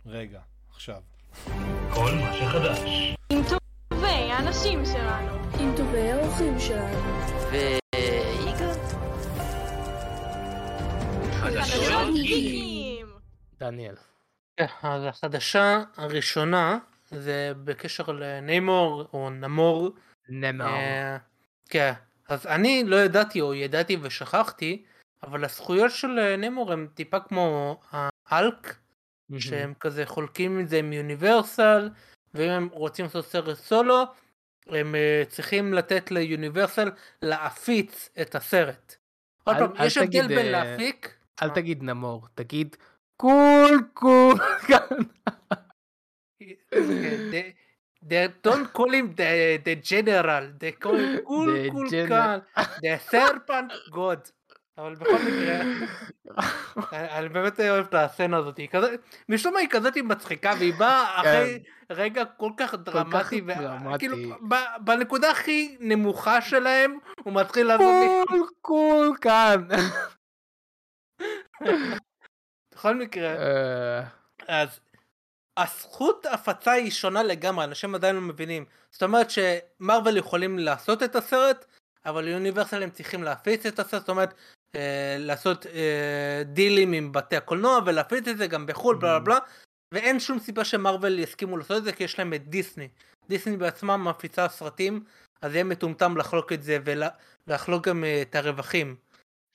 רגע, 0.06 0.42
עכשיו. 0.70 1.02
כל 1.94 2.10
מה 2.20 2.32
שחדש. 2.32 3.14
האנשים 4.34 4.84
שלנו. 4.84 5.32
עם 5.60 5.76
טובי 5.76 6.10
האורחים 6.12 6.58
שלנו. 6.58 6.98
ויגאל? 7.50 8.72
חדשות 11.32 12.14
גיקים! 12.14 13.06
דניאל. 13.60 13.94
כן, 14.56 14.66
אז 14.82 15.04
החדשה 15.04 15.82
הראשונה 15.96 16.78
זה 17.10 17.52
בקשר 17.64 18.12
לניימור 18.12 19.04
או 19.12 19.30
נמור. 19.30 19.90
נמור. 20.28 20.66
אה, 20.66 21.16
כן, 21.68 21.92
אז 22.28 22.46
אני 22.46 22.84
לא 22.86 22.96
ידעתי 22.96 23.40
או 23.40 23.54
ידעתי 23.54 23.96
ושכחתי, 24.02 24.84
אבל 25.22 25.44
הזכויות 25.44 25.90
של 25.90 26.36
ניימור 26.38 26.72
הם 26.72 26.88
טיפה 26.94 27.20
כמו 27.20 27.80
האלק, 28.28 28.76
שהם 29.38 29.74
כזה 29.80 30.06
חולקים 30.06 30.60
את 30.60 30.68
זה 30.68 30.78
עם 30.78 30.92
יוניברסל, 30.92 31.90
ואם 32.34 32.50
הם 32.50 32.68
רוצים 32.72 33.04
לעשות 33.04 33.26
סרט 33.26 33.56
סולו, 33.56 34.04
הם 34.68 34.94
uh, 34.94 35.30
צריכים 35.30 35.74
לתת 35.74 36.10
ליוניברסל 36.10 36.90
להפיץ 37.22 38.08
את 38.20 38.34
הסרט. 38.34 38.96
עוד 39.44 39.56
פעם, 39.56 39.86
יש 39.86 39.98
הבדל 39.98 40.26
בין 40.26 40.38
אה, 40.38 40.50
להפיק... 40.50 41.14
אל 41.42 41.50
תגיד 41.50 41.82
נמור, 41.82 42.26
תגיד 42.34 42.76
קול 43.16 43.90
קול. 43.94 44.34
They 48.06 48.28
don't 48.42 48.70
call 48.72 48.92
him 48.92 49.14
the, 49.16 49.60
the 49.64 49.76
general, 49.76 50.52
they 50.58 50.72
call 50.72 50.98
him 51.04 51.20
cool 51.26 51.88
cal, 52.06 52.42
the 52.82 52.98
serpent 53.10 53.72
god. 53.90 54.20
אבל 54.78 54.94
בכל 54.94 55.18
מקרה, 55.18 55.60
אני 57.18 57.28
באמת 57.28 57.60
אוהב 57.60 57.86
את 57.86 57.94
הסצנה 57.94 58.36
הזאת, 58.36 58.60
משום 59.28 59.54
מה 59.54 59.60
היא 59.60 59.68
כזאת 59.70 59.96
מצחיקה 59.96 60.52
והיא 60.58 60.74
באה 60.74 61.22
כן. 61.22 61.28
אחרי 61.28 61.62
רגע 61.90 62.24
כל 62.24 62.50
כך 62.56 62.74
דרמטי, 62.74 63.42
כאילו 63.98 64.16
בנקודה 64.84 65.30
הכי 65.30 65.76
נמוכה 65.80 66.42
שלהם 66.42 66.98
הוא 67.24 67.34
מתחיל 67.34 67.66
לעשות 67.66 68.28
קול 68.28 68.48
קול 68.60 69.16
כאן. 69.20 69.68
בכל 72.74 72.94
מקרה, 72.94 73.36
אה. 73.36 74.02
אז 74.48 74.80
הזכות 75.56 76.26
הפצה 76.26 76.72
היא 76.72 76.90
שונה 76.90 77.22
לגמרי, 77.22 77.64
אנשים 77.64 77.94
עדיין 77.94 78.14
לא 78.16 78.22
מבינים. 78.22 78.64
זאת 78.90 79.02
אומרת 79.02 79.26
שמרוויל 79.30 80.16
יכולים 80.16 80.58
לעשות 80.58 81.02
את 81.02 81.16
הסרט, 81.16 81.64
אבל 82.06 82.28
יוניברסל 82.28 82.82
הם 82.82 82.90
צריכים 82.90 83.22
להפיץ 83.22 83.66
את 83.66 83.78
הסרט, 83.78 84.00
זאת 84.00 84.08
אומרת 84.08 84.34
לעשות 85.18 85.66
אה, 85.66 86.42
דילים 86.44 86.92
עם 86.92 87.12
בתי 87.12 87.36
הקולנוע 87.36 87.78
ולהפיץ 87.86 88.28
את 88.28 88.38
זה 88.38 88.46
גם 88.46 88.66
בחו"ל 88.66 88.96
בלה 88.96 89.18
בלה 89.18 89.38
ואין 89.92 90.20
שום 90.20 90.38
סיבה 90.38 90.64
שמרוויל 90.64 91.18
יסכימו 91.18 91.56
לעשות 91.56 91.76
את 91.76 91.84
זה 91.84 91.92
כי 91.92 92.04
יש 92.04 92.18
להם 92.18 92.34
את 92.34 92.48
דיסני. 92.48 92.88
דיסני 93.28 93.56
בעצמם 93.56 94.06
מפיצה 94.08 94.48
סרטים 94.48 95.04
אז 95.42 95.54
יהיה 95.54 95.64
מטומטם 95.64 96.16
לחלוק 96.16 96.52
את 96.52 96.62
זה 96.62 96.78
ולחלוק 96.84 97.88
גם 97.88 98.04
אה, 98.04 98.22
את 98.22 98.34
הרווחים. 98.34 98.96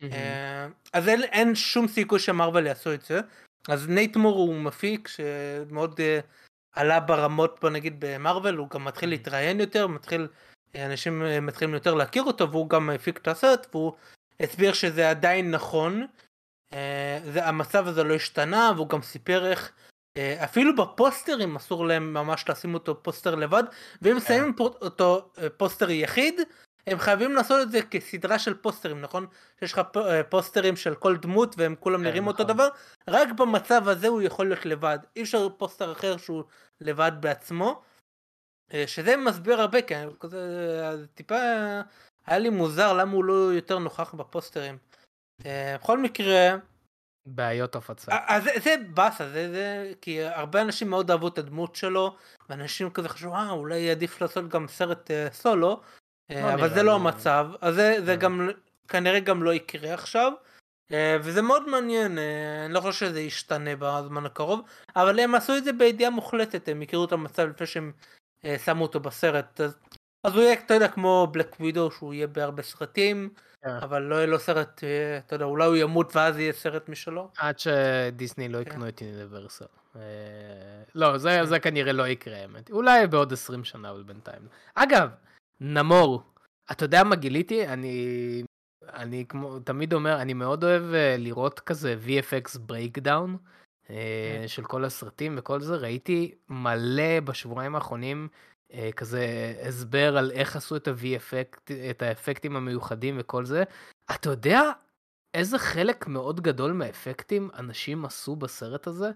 אה, 0.04 0.68
אז 0.94 1.08
אין, 1.08 1.24
אין 1.24 1.56
שום 1.56 1.88
סיכוי 1.88 2.20
שמרוויל 2.20 2.66
יעשו 2.66 2.94
את 2.94 3.02
זה. 3.02 3.20
אז 3.68 3.90
נייט 3.90 4.16
מור 4.16 4.38
הוא 4.38 4.56
מפיק 4.56 5.08
שמאוד 5.08 6.00
uh, 6.00 6.24
עלה 6.72 7.00
ברמות 7.00 7.60
בוא 7.62 7.70
נגיד 7.70 7.96
במרוויל 8.00 8.56
הוא 8.56 8.70
גם 8.70 8.86
מתחיל 8.86 9.10
להתראיין 9.10 9.60
יותר 9.60 9.88
מתחיל 9.88 10.28
אנשים 10.76 11.24
מתחילים 11.42 11.74
יותר 11.74 11.94
להכיר 11.94 12.24
אותו 12.24 12.52
והוא 12.52 12.70
גם 12.70 12.90
הפיק 12.90 13.18
את 13.18 13.28
הסרט 13.28 13.68
והוא 13.72 13.94
הסביר 14.42 14.74
שזה 14.74 15.10
עדיין 15.10 15.52
נכון, 15.52 16.08
uh, 16.74 16.76
זה, 17.34 17.46
המצב 17.46 17.88
הזה 17.88 18.04
לא 18.04 18.14
השתנה 18.14 18.72
והוא 18.76 18.90
גם 18.90 19.02
סיפר 19.02 19.46
איך 19.46 19.72
אה, 20.18 20.44
אפילו 20.44 20.76
בפוסטרים 20.76 21.56
אסור 21.56 21.86
להם 21.86 22.14
ממש 22.14 22.50
לשים 22.50 22.74
אותו 22.74 23.04
פוסטר 23.04 23.36
לבד, 23.36 23.64
ואם 24.02 24.20
שמים 24.20 24.54
אותו 24.60 25.32
פוסטר 25.58 25.90
יחיד, 25.90 26.42
הם 26.88 27.00
חייבים 27.00 27.36
לעשות 27.36 27.62
את 27.62 27.72
זה 27.72 27.82
כסדרה 27.82 28.40
של 28.40 28.54
פוסטרים, 28.54 29.02
נכון? 29.02 29.28
שיש 29.60 29.74
לך 29.74 29.82
פוסטרים 30.30 30.76
של 30.76 30.96
כל 30.96 31.18
דמות 31.18 31.56
והם 31.58 31.76
כולם 31.80 32.04
נראים 32.04 32.28
אותו 32.28 32.44
נכון. 32.44 32.56
דבר, 32.56 32.70
רק 33.08 33.32
במצב 33.32 33.88
הזה 33.88 34.08
הוא 34.08 34.22
יכול 34.22 34.50
להיות 34.50 34.66
לבד. 34.66 35.00
אי 35.16 35.22
אפשר 35.22 35.50
פוסטר 35.50 35.92
אחר 35.92 36.18
שהוא 36.18 36.44
לבד 36.82 37.12
בעצמו. 37.20 37.82
שזה 38.86 39.18
מסביר 39.18 39.62
הרבה, 39.62 39.82
כי 39.82 39.94
כזה 40.20 41.06
טיפה 41.14 41.36
היה 42.30 42.40
לי 42.40 42.50
מוזר 42.50 42.94
למה 42.94 43.12
הוא 43.12 43.24
לא 43.24 43.34
יותר 43.34 43.80
נוכח 43.80 44.14
בפוסטרים. 44.14 44.78
בכל 45.46 46.00
מקרה, 46.00 46.56
בעיות 47.26 47.76
הפצה. 47.76 48.12
אז 48.28 48.44
זה, 48.44 48.50
זה 48.64 48.76
באסה, 48.94 49.30
זה, 49.30 49.52
זה, 49.52 49.94
כי 50.02 50.24
הרבה 50.24 50.62
אנשים 50.62 50.90
מאוד 50.90 51.12
אהבו 51.12 51.28
את 51.28 51.38
הדמות 51.38 51.76
שלו, 51.76 52.16
ואנשים 52.50 52.90
כזה 52.90 53.10
חשבו, 53.10 53.36
אה, 53.36 53.52
אולי 53.52 53.92
עדיף 53.92 54.22
לעשות 54.22 54.50
גם 54.50 54.68
סרט 54.68 55.12
uh, 55.12 55.34
סולו, 55.34 55.82
uh, 56.32 56.36
אבל 56.54 56.74
זה 56.74 56.84
לא 56.84 56.96
המצב, 56.96 57.48
אז 57.62 57.76
זה, 57.76 57.98
זה 58.06 58.16
גם, 58.16 58.50
כנראה 58.88 59.20
גם 59.20 59.44
לא 59.44 59.54
יקרה 59.54 59.94
עכשיו, 59.94 60.34
וזה 60.94 61.42
מאוד 61.42 61.70
מעניין, 61.70 62.18
אני 62.66 62.74
לא 62.74 62.82
חושב 62.82 63.06
שזה 63.06 63.22
ישתנה 63.22 63.72
בזמן 63.80 64.26
הקרוב, 64.26 64.62
אבל 64.96 65.20
הם 65.20 65.36
עשו 65.36 65.58
את 65.58 65.64
זה 65.64 65.74
בידיעה 65.74 66.12
מוחלטת, 66.12 66.68
הם 66.68 66.82
הכירו 66.82 67.06
את 67.06 67.12
המצב 67.12 67.44
לפני 67.44 67.68
שהם 67.68 67.92
שמו 68.66 68.84
אותו 68.84 69.00
בסרט, 69.00 69.62
אז, 69.62 69.78
אז 70.24 70.36
הוא 70.36 70.44
יהיה, 70.44 70.54
אתה 70.54 70.74
יודע, 70.74 70.88
כמו 70.88 71.28
בלק 71.32 71.56
ווידו, 71.60 71.92
שהוא 71.92 72.14
יהיה 72.14 72.28
בהרבה 72.28 72.64
סרטים, 72.64 73.30
כן. 73.62 73.70
אבל 73.70 74.02
לא 74.02 74.16
יהיה 74.16 74.28
לו 74.28 74.40
סרט, 74.40 74.84
אה, 74.84 75.18
אתה 75.18 75.36
יודע, 75.36 75.46
אולי 75.46 75.66
הוא 75.66 75.76
ימות 75.76 76.16
ואז 76.16 76.38
יהיה 76.38 76.54
סרט 76.54 76.90
משלו. 76.90 77.30
עד 77.38 77.60
שדיסני 77.60 78.50
לא 78.50 78.64
כן. 78.64 78.70
יקנו 78.70 78.88
את 78.88 79.02
יוניברסל. 79.02 79.66
אה, 79.96 80.02
לא, 80.96 81.18
זה, 81.18 81.46
זה 81.46 81.60
כנראה 81.60 81.94
לא 81.94 82.08
יקרה, 82.08 82.38
האמת. 82.38 82.72
אולי 82.72 83.08
בעוד 83.08 83.34
20 83.34 83.64
שנה, 83.64 83.92
אבל 83.92 84.04
בינתיים. 84.04 84.48
אגב, 84.76 85.10
נמור, 85.60 86.24
אתה 86.72 86.86
יודע 86.86 87.04
מה 87.04 87.16
גיליתי? 87.16 87.68
אני, 87.68 88.44
אני 88.94 89.26
כמו, 89.30 89.60
תמיד 89.60 89.94
אומר, 89.94 90.22
אני 90.22 90.34
מאוד 90.34 90.64
אוהב 90.64 90.94
אה, 90.94 91.16
לראות 91.18 91.60
כזה 91.60 91.96
VFX 92.06 92.58
breakdown 92.72 93.38
כן. 93.88 94.48
של 94.48 94.64
כל 94.64 94.86
הסרטים 94.86 95.36
וכל 95.38 95.62
זה. 95.62 95.76
ראיתי 95.76 96.36
מלא 96.50 97.20
בשבועיים 97.20 97.76
האחרונים 97.76 98.28
כזה 98.96 99.54
הסבר 99.68 100.18
על 100.18 100.32
איך 100.32 100.56
עשו 100.56 100.76
את 100.76 100.88
ה-V-אפקט, 100.88 101.72
את 101.90 102.02
האפקטים 102.02 102.56
המיוחדים 102.56 103.16
וכל 103.20 103.46
זה. 103.46 103.64
אתה 104.16 104.30
יודע 104.30 104.62
איזה 105.34 105.60
חלק 105.60 106.08
מאוד 106.08 106.42
גדול 106.42 106.72
מהאפקטים 106.72 107.50
אנשים 107.54 108.06
עשו 108.06 108.36
בסרט 108.36 108.88
הזה? 108.88 109.12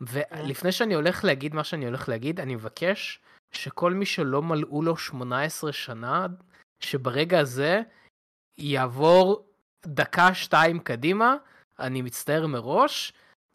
ולפני 0.00 0.72
שאני 0.72 0.94
הולך 0.94 1.24
להגיד 1.24 1.54
מה 1.54 1.64
שאני 1.64 1.86
הולך 1.86 2.08
להגיד, 2.08 2.40
אני 2.40 2.54
מבקש 2.54 3.20
שכל 3.52 3.92
מי 3.92 4.06
שלא 4.06 4.42
מלאו 4.42 4.82
לו 4.82 4.96
18 4.96 5.72
שנה, 5.72 6.26
שברגע 6.80 7.40
הזה 7.40 7.80
יעבור 8.58 9.46
דקה-שתיים 9.86 10.78
קדימה, 10.78 11.36
אני 11.78 12.02
מצטער 12.02 12.46
מראש, 12.46 13.12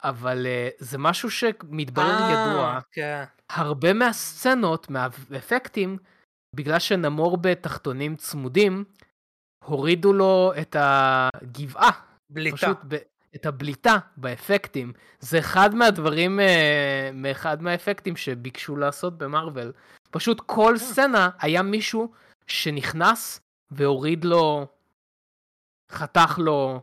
אבל 0.10 0.46
uh, 0.46 0.76
זה 0.80 0.98
משהו 0.98 1.32
שמתברר 1.32 2.18
아, 2.18 2.32
ידוע. 2.32 2.80
כן. 2.92 3.24
הרבה 3.50 3.94
מהסצנות, 3.94 4.90
מהאפקטים, 4.90 5.98
בגלל 6.56 6.80
שנמור 6.80 7.38
בתחתונים 7.38 8.16
צמודים, 8.16 8.84
הורידו 9.64 10.14
לו 10.14 10.54
את 10.62 10.76
הגבעה. 10.80 11.92
בליטה. 12.30 12.58
פשוט 12.58 12.78
ב- 12.88 12.98
את 13.36 13.46
הבליטה 13.46 13.98
באפקטים. 14.18 14.94
זה 15.20 15.40
אחד 15.40 15.76
מהדברים, 15.76 16.40
uh, 16.40 16.44
מאחד 17.14 17.62
מהאפקטים 17.62 18.16
שביקשו 18.16 18.76
לעשות 18.76 19.18
במרוויל. 19.18 19.72
פשוט 20.12 20.42
כל 20.46 20.74
אה. 20.74 20.80
סצנה 20.80 21.30
היה 21.40 21.62
מישהו 21.62 22.12
שנכנס 22.48 23.40
והוריד 23.72 24.26
לו, 24.26 24.68
חתך 25.92 26.40
לו 26.42 26.82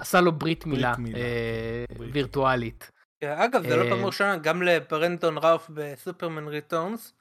עשה 0.00 0.20
לו 0.20 0.32
ברית 0.32 0.66
מילה, 0.66 0.92
ברית 0.92 0.98
מילה. 0.98 1.18
אה, 1.18 1.84
ברית. 1.98 2.10
וירטואלית. 2.14 2.90
כן, 3.20 3.30
אגב 3.30 3.62
זה 3.68 3.76
לא 3.76 3.90
פעם 3.90 4.00
אה, 4.00 4.06
ראשונה 4.06 4.36
גם 4.36 4.62
לפרנטון 4.62 5.38
ראוף 5.38 5.70
בסופרמן 5.74 6.48
ריטורנס 6.48 7.14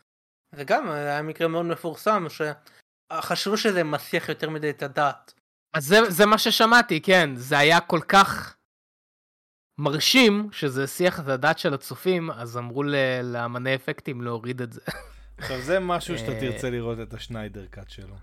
וגם 0.56 0.92
היה 0.92 1.22
מקרה 1.22 1.48
מאוד 1.48 1.66
מפורסם 1.66 2.26
שחשבו 2.30 3.58
שזה 3.58 3.84
מסיח 3.84 4.30
יותר 4.30 4.50
מדי 4.50 4.70
את 4.70 4.84
הדעת. 4.84 5.34
אז 5.74 5.86
זה, 5.86 6.00
זה 6.10 6.26
מה 6.26 6.38
ששמעתי 6.38 7.02
כן 7.02 7.30
זה 7.36 7.58
היה 7.58 7.80
כל 7.80 8.00
כך 8.08 8.56
מרשים 9.80 10.50
שזה 10.52 10.84
הסיח 10.84 11.20
את 11.20 11.28
הדעת 11.28 11.60
של 11.60 11.74
הצופים 11.74 12.32
אז 12.32 12.58
אמרו 12.58 12.84
לאמני 13.24 13.76
אפקטים 13.76 14.22
להוריד 14.22 14.62
את 14.62 14.74
זה. 14.74 14.82
עכשיו 15.38 15.62
זה 15.62 15.80
משהו 15.80 16.18
שאתה 16.18 16.32
אה, 16.32 16.40
תרצה 16.40 16.70
לראות 16.70 17.00
את 17.00 17.14
השניידר 17.14 17.66
קאט 17.66 17.90
שלו. 17.90 18.16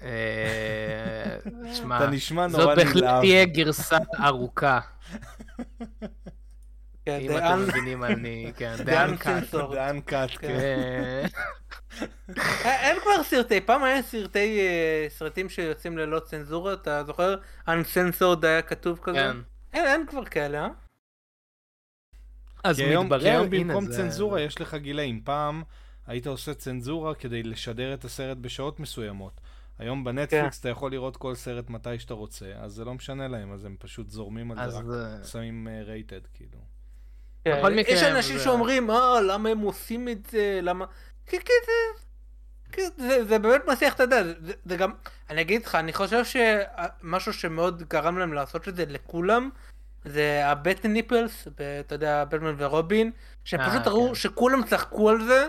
תשמע, 1.72 1.96
אתה 1.96 2.10
נשמע 2.10 2.46
נורא 2.46 2.74
נלהב. 2.74 2.76
זאת 2.76 2.86
בהחלט 2.86 3.20
תהיה 3.20 3.44
גרסה 3.44 3.98
ארוכה. 4.24 4.80
כן, 7.04 7.18
אם 7.20 7.36
אתם 7.36 7.60
מבינים 7.60 8.04
אני, 8.04 8.52
כן, 8.56 8.74
דאן 8.84 9.16
קאט. 9.16 9.54
דאן 9.54 10.00
קאט, 10.00 10.30
כן. 10.38 11.26
אין 12.64 12.96
כבר 13.02 13.22
סרטי, 13.22 13.60
פעם 13.60 13.84
היה 13.84 14.02
סרטי, 14.02 14.60
אה, 14.60 15.06
סרטים 15.08 15.48
שיוצאים 15.48 15.98
ללא 15.98 16.18
צנזורה, 16.18 16.72
אתה 16.72 17.04
זוכר? 17.06 17.36
Uncensored 17.68 18.46
היה 18.46 18.62
כתוב 18.62 18.98
כזה? 19.02 19.18
כן. 19.18 19.36
אין 19.72 20.06
כבר 20.06 20.24
כאלה, 20.24 20.64
אה? 20.64 20.68
אז 22.64 22.80
מתברר, 22.80 23.20
כי 23.20 23.30
היום 23.30 23.50
במקום 23.50 23.86
צנזורה 23.86 24.40
יש 24.40 24.60
לך 24.60 24.74
גילאים. 24.74 25.20
פעם 25.24 25.62
היית 26.06 26.26
עושה 26.26 26.54
צנזורה 26.54 27.14
כדי 27.14 27.42
לשדר 27.42 27.94
את 27.94 28.04
הסרט 28.04 28.36
בשעות 28.36 28.80
מסוימות. 28.80 29.40
היום 29.78 30.04
בנטפליקס 30.04 30.58
כן. 30.58 30.60
אתה 30.60 30.68
יכול 30.68 30.90
לראות 30.90 31.16
כל 31.16 31.34
סרט 31.34 31.70
מתי 31.70 31.98
שאתה 31.98 32.14
רוצה, 32.14 32.46
אז 32.56 32.72
זה 32.72 32.84
לא 32.84 32.94
משנה 32.94 33.28
להם, 33.28 33.52
אז 33.52 33.64
הם 33.64 33.76
פשוט 33.78 34.10
זורמים 34.10 34.52
על 34.52 34.70
זה, 34.70 34.78
רק 34.78 34.84
uh... 34.84 35.26
שמים 35.26 35.68
רייטד, 35.86 36.24
uh, 36.24 36.28
כאילו. 36.34 36.58
כן, 37.44 37.58
בכל 37.58 37.74
מקרה... 37.74 37.94
יש 37.94 38.02
אנשים 38.02 38.38
זה... 38.38 38.44
שאומרים, 38.44 38.90
אה, 38.90 39.20
למה 39.20 39.48
הם 39.48 39.60
עושים 39.60 40.08
את 40.08 40.26
זה, 40.30 40.60
למה... 40.62 40.84
כי 41.26 41.36
זה, 42.82 42.88
זה, 42.96 43.24
זה 43.24 43.38
באמת 43.38 43.62
מסיח 43.66 43.94
את 43.94 44.00
הדעת, 44.00 44.26
זה, 44.40 44.52
זה 44.64 44.76
גם, 44.76 44.90
אני 45.30 45.40
אגיד 45.40 45.64
לך, 45.64 45.74
אני 45.74 45.92
חושב 45.92 46.22
שמשהו 46.24 47.32
שמאוד 47.32 47.82
גרם 47.88 48.18
להם 48.18 48.32
לעשות 48.32 48.68
את 48.68 48.76
זה 48.76 48.84
לכולם, 48.88 49.50
זה 50.06 50.42
הבט 50.46 50.86
ניפלס, 50.86 51.48
אתה 51.80 51.94
יודע, 51.94 52.24
בטמן 52.24 52.54
ורובין, 52.58 53.10
שהם 53.44 53.60
פשוט 53.70 53.86
אה, 53.86 53.92
ראו 53.92 54.08
כן. 54.08 54.14
שכולם 54.14 54.62
צחקו 54.62 55.10
על 55.10 55.24
זה, 55.24 55.46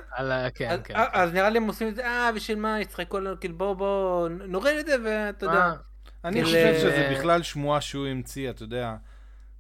כן, 0.56 0.80
כן. 0.84 0.94
אז 1.14 1.34
נראה 1.34 1.50
לי 1.50 1.58
הם 1.58 1.68
עושים 1.68 1.88
את 1.88 1.96
זה, 1.96 2.06
אה, 2.06 2.32
בשביל 2.36 2.60
מה, 2.60 2.82
יצחקו 2.82 3.18
עלינו, 3.18 3.40
כאילו 3.40 3.58
בואו 3.58 3.76
בואו 3.76 4.28
נוריד 4.30 4.78
את 4.78 4.86
זה, 4.86 4.96
ואתה 5.06 5.46
יודע. 5.46 5.56
אה, 5.56 5.74
אני 6.26 6.44
חושב 6.44 6.74
שזה 6.78 7.14
בכלל 7.18 7.44
שמועה 7.44 7.82
שהוא 7.82 8.08
המציא, 8.08 8.50
אתה 8.50 8.64
יודע. 8.64 8.96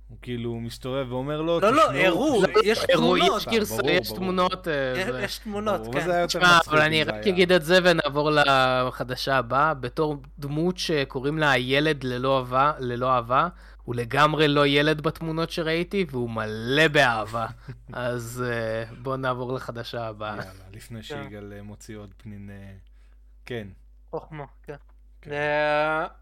הוא 0.09 0.17
כאילו 0.21 0.55
מסתובב 0.55 1.11
ואומר 1.11 1.41
לו, 1.41 1.59
לא, 1.59 1.73
לא, 1.73 1.91
הראו, 1.91 2.41
יש 2.63 2.79
תמונות. 2.93 3.43
יש 3.83 4.11
תמונות. 4.11 4.67
יש 5.19 5.37
תמונות, 5.37 5.81
כן. 5.93 6.25
תשמע, 6.25 6.59
אבל 6.67 6.81
אני 6.81 7.03
רק 7.03 7.27
אגיד 7.27 7.51
את 7.51 7.63
זה 7.63 7.79
ונעבור 7.83 8.31
לחדשה 8.31 9.37
הבאה. 9.37 9.73
בתור 9.73 10.17
דמות 10.39 10.77
שקוראים 10.77 11.37
לה 11.37 11.51
הילד 11.51 12.03
ללא 12.03 13.15
אהבה, 13.15 13.47
הוא 13.88 13.95
לגמרי 13.95 14.47
לא 14.47 14.67
ילד 14.67 15.01
בתמונות 15.01 15.49
שראיתי, 15.49 16.05
והוא 16.09 16.29
מלא 16.29 16.88
באהבה. 16.88 17.47
אז 17.93 18.43
uh, 18.47 18.95
בואו 18.95 19.17
נעבור 19.17 19.53
לחדשה 19.53 20.07
הבאה. 20.07 20.35
יאללה, 20.35 20.51
לפני 20.71 21.03
כן. 21.03 21.23
שיגאל 21.23 21.53
אה, 21.53 21.61
מוציא 21.61 21.97
עוד 21.97 22.13
פנין... 22.17 22.49
אה, 22.49 22.73
כן. 23.45 23.67
חוכמה, 24.09 24.45
כן. 24.63 24.75
כן. 25.21 25.31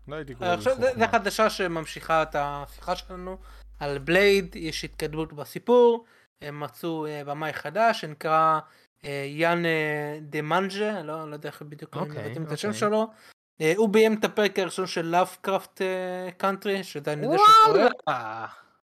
לא 0.08 0.16
הייתי 0.16 0.36
קורא 0.36 0.56
לזה 0.56 0.70
חוכמה. 0.70 0.86
זה 0.98 1.08
חדשה 1.08 1.50
שממשיכה 1.50 2.24
את 2.24 2.36
השיחה 2.40 2.96
שלנו. 2.96 3.38
על 3.80 3.98
בלייד 3.98 4.56
יש 4.56 4.86
התקדמות 4.86 5.34
בסיפור. 5.34 6.06
הם 6.42 6.60
מצאו 6.60 7.06
במאי 7.26 7.54
חדש 7.54 8.02
שנקרא 8.02 8.60
יאן 9.28 9.64
דה 10.22 10.42
מנג'ה, 10.42 11.04
לא, 11.04 11.30
לא 11.30 11.34
יודע 11.34 11.50
איך 11.50 11.62
בדיוק 11.62 11.96
אוקיי, 11.96 12.28
מבטאים 12.28 12.44
את 12.44 12.52
השם 12.52 12.68
אוקיי. 12.68 12.80
שלו. 12.80 13.08
אה, 13.62 13.74
הוא 13.78 13.90
ביים 13.90 14.14
את 14.20 14.24
הפרק 14.24 14.60
הראשון 14.60 14.88
של 14.88 15.06
Lovecraft 15.06 15.82
Country, 16.38 16.84
שזה 16.84 17.14
אני 17.14 17.26
יודע 17.26 17.38
שקורה. 17.64 18.48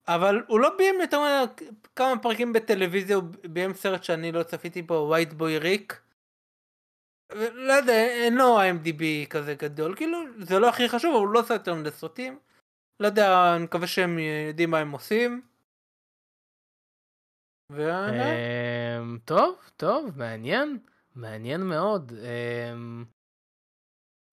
אבל 0.08 0.42
הוא 0.48 0.60
לא 0.60 0.76
ביים 0.76 1.00
יותר 1.00 1.18
כמה 1.96 2.22
פרקים 2.22 2.52
בטלוויזיה, 2.52 3.16
הוא 3.16 3.24
ביים 3.50 3.74
סרט 3.74 4.04
שאני 4.04 4.32
לא 4.32 4.42
צפיתי 4.42 4.82
בו, 4.82 5.08
White 5.12 5.32
Boy 5.32 5.58
Rick. 5.58 6.02
לא 7.52 7.72
יודע, 7.72 7.92
אין 7.92 8.34
לו 8.34 8.60
IMDb 8.60 9.28
כזה 9.30 9.54
גדול, 9.54 9.96
כאילו 9.96 10.18
זה 10.38 10.58
לא 10.58 10.68
הכי 10.68 10.88
חשוב, 10.88 11.14
אבל 11.14 11.24
הוא 11.24 11.34
לא 11.34 11.40
עושה 11.40 11.54
יותר 11.54 11.74
מדי 11.74 11.90
סרטים. 11.90 12.38
לא 13.00 13.06
יודע, 13.06 13.56
אני 13.56 13.64
מקווה 13.64 13.86
שהם 13.86 14.18
יודעים 14.48 14.70
מה 14.70 14.78
הם 14.78 14.90
עושים. 14.90 15.42
אמ, 19.00 19.18
טוב, 19.24 19.70
טוב, 19.76 20.18
מעניין, 20.18 20.78
מעניין 21.14 21.60
מאוד. 21.60 22.12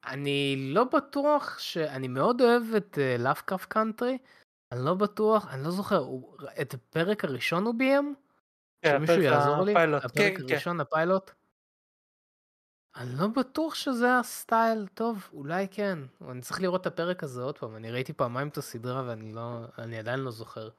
אני 0.05 0.55
לא 0.73 0.83
בטוח 0.83 1.59
ש... 1.59 1.77
אני 1.77 2.07
מאוד 2.07 2.41
אוהב 2.41 2.63
את 2.77 2.97
Lovecraft 3.19 3.69
uh, 3.69 3.73
Country, 3.73 4.17
אני 4.71 4.85
לא 4.85 4.93
בטוח, 4.93 5.47
אני 5.47 5.63
לא 5.63 5.71
זוכר, 5.71 5.97
הוא, 5.97 6.37
את 6.61 6.73
הפרק 6.73 7.25
הראשון 7.25 7.65
הוא 7.65 7.73
ביים? 7.77 8.15
כן, 8.81 8.97
שמישהו 8.97 9.21
יעזור 9.21 9.61
לי? 9.61 9.73
הפרק 9.75 10.11
כן, 10.15 10.33
כן. 10.37 10.43
הראשון, 10.53 10.73
כן. 10.73 10.79
הפיילוט? 10.79 11.31
אני 12.95 13.09
לא 13.17 13.27
בטוח 13.27 13.75
שזה 13.75 14.17
הסטייל, 14.19 14.87
טוב, 14.93 15.29
אולי 15.33 15.67
כן. 15.71 15.99
אני 16.29 16.41
צריך 16.41 16.61
לראות 16.61 16.81
את 16.81 16.87
הפרק 16.87 17.23
הזה 17.23 17.41
עוד 17.41 17.57
פעם, 17.57 17.75
אני 17.75 17.91
ראיתי 17.91 18.13
פעמיים 18.13 18.47
את 18.47 18.57
הסדרה 18.57 19.03
ואני 19.07 19.33
לא, 19.33 19.65
אני 19.77 19.99
עדיין 19.99 20.19
לא 20.19 20.31
זוכר. 20.31 20.69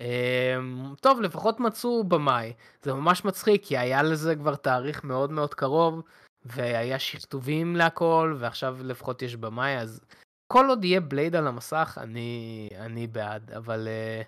אמ, 0.00 0.94
טוב, 1.00 1.20
לפחות 1.20 1.60
מצאו 1.60 2.04
במאי. 2.04 2.52
זה 2.82 2.94
ממש 2.94 3.24
מצחיק, 3.24 3.64
כי 3.64 3.78
היה 3.78 4.02
לזה 4.02 4.36
כבר 4.36 4.54
תאריך 4.54 5.04
מאוד 5.04 5.30
מאוד 5.30 5.54
קרוב, 5.54 6.02
והיה 6.44 6.98
שכתובים 6.98 7.76
להכל, 7.76 8.36
ועכשיו 8.38 8.76
לפחות 8.84 9.22
יש 9.22 9.36
במאי, 9.36 9.78
אז 9.78 10.00
כל 10.46 10.66
עוד 10.68 10.84
יהיה 10.84 11.00
בלייד 11.00 11.36
על 11.36 11.46
המסך, 11.46 11.98
אני, 12.02 12.68
אני 12.76 13.06
בעד, 13.06 13.50
אבל 13.50 13.88
uh, 13.88 14.26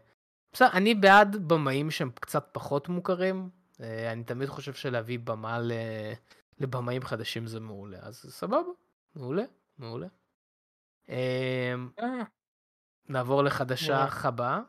בסדר, 0.53 0.69
אני 0.73 0.95
בעד 0.95 1.37
במאים 1.49 1.91
שהם 1.91 2.11
קצת 2.11 2.49
פחות 2.53 2.89
מוכרים. 2.89 3.49
Uh, 3.73 3.83
אני 4.13 4.25
תמיד 4.25 4.49
חושב 4.49 4.75
שלהביא 4.75 5.19
במה 5.19 5.59
ל, 5.59 5.73
לבמאים 6.59 7.03
חדשים 7.03 7.47
זה 7.47 7.61
מעולה, 7.61 7.99
אז 8.03 8.17
סבבה, 8.29 8.71
מעולה, 9.17 9.43
מעולה. 9.79 10.07
Uh, 11.07 11.11
נעבור 13.09 13.43
לחדשה 13.43 14.07
הבאה. 14.23 14.61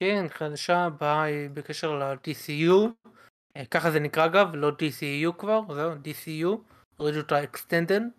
כן, 0.00 0.26
חדשה 0.28 0.84
הבאה 0.84 1.22
היא 1.22 1.50
בקשר 1.50 1.98
ל-DCU, 1.98 3.08
ככה 3.70 3.90
זה 3.90 4.00
נקרא 4.00 4.24
אגב, 4.24 4.50
לא 4.54 4.70
DCEU 4.70 5.32
כבר, 5.38 5.60
זהו, 5.74 5.92
DCU, 5.92 6.48
Extended. 7.32 8.12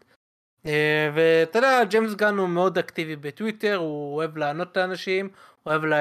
אה, 0.65 1.09
ואתה 1.15 1.59
יודע, 1.59 1.83
ג'יימס 1.83 2.13
גן 2.13 2.37
הוא 2.37 2.49
מאוד 2.49 2.77
אקטיבי 2.77 3.15
בטוויטר, 3.15 3.75
הוא 3.75 4.15
אוהב 4.15 4.37
לענות 4.37 4.77
לאנשים, 4.77 5.25
הוא 5.63 5.71
אוהב 5.71 5.85
לה... 5.85 5.97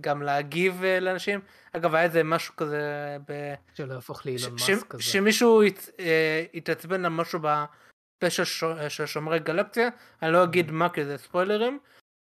גם 0.00 0.22
להגיב 0.22 0.84
אה, 0.84 1.00
לאנשים. 1.00 1.40
אגב, 1.72 1.94
היה 1.94 2.04
איזה 2.04 2.22
משהו 2.24 2.56
כזה 2.56 3.16
ב... 3.28 3.54
שלא 3.74 3.94
יהפוך 3.94 4.26
לאילון 4.26 4.52
מאסק 4.52 4.86
כזה. 4.88 5.02
שמישהו 5.02 5.62
אה, 6.00 6.44
התעצבן 6.54 7.04
על 7.04 7.12
משהו 7.12 7.40
בפשע 7.42 8.44
של 8.88 9.06
שומרי 9.06 9.38
גלקציה, 9.38 9.88
אני 10.22 10.32
לא 10.32 10.44
אגיד 10.44 10.70
מה 10.70 10.88
כי 10.88 11.04
זה 11.04 11.18
ספוילרים. 11.18 11.78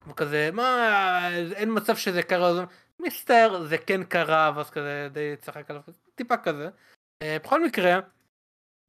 וכזה, 0.08 0.50
מה, 0.52 1.28
אין 1.54 1.70
מצב 1.76 1.96
שזה 1.96 2.22
קרה, 2.22 2.64
מיסטר, 3.00 3.64
זה 3.68 3.78
כן 3.78 4.04
קרה, 4.04 4.52
ואז 4.56 4.70
כזה 4.70 5.08
די 5.12 5.34
צחק 5.40 5.70
עליו, 5.70 5.82
טיפה 6.14 6.36
כזה. 6.36 6.68
בכל 7.24 7.64
מקרה, 7.64 7.98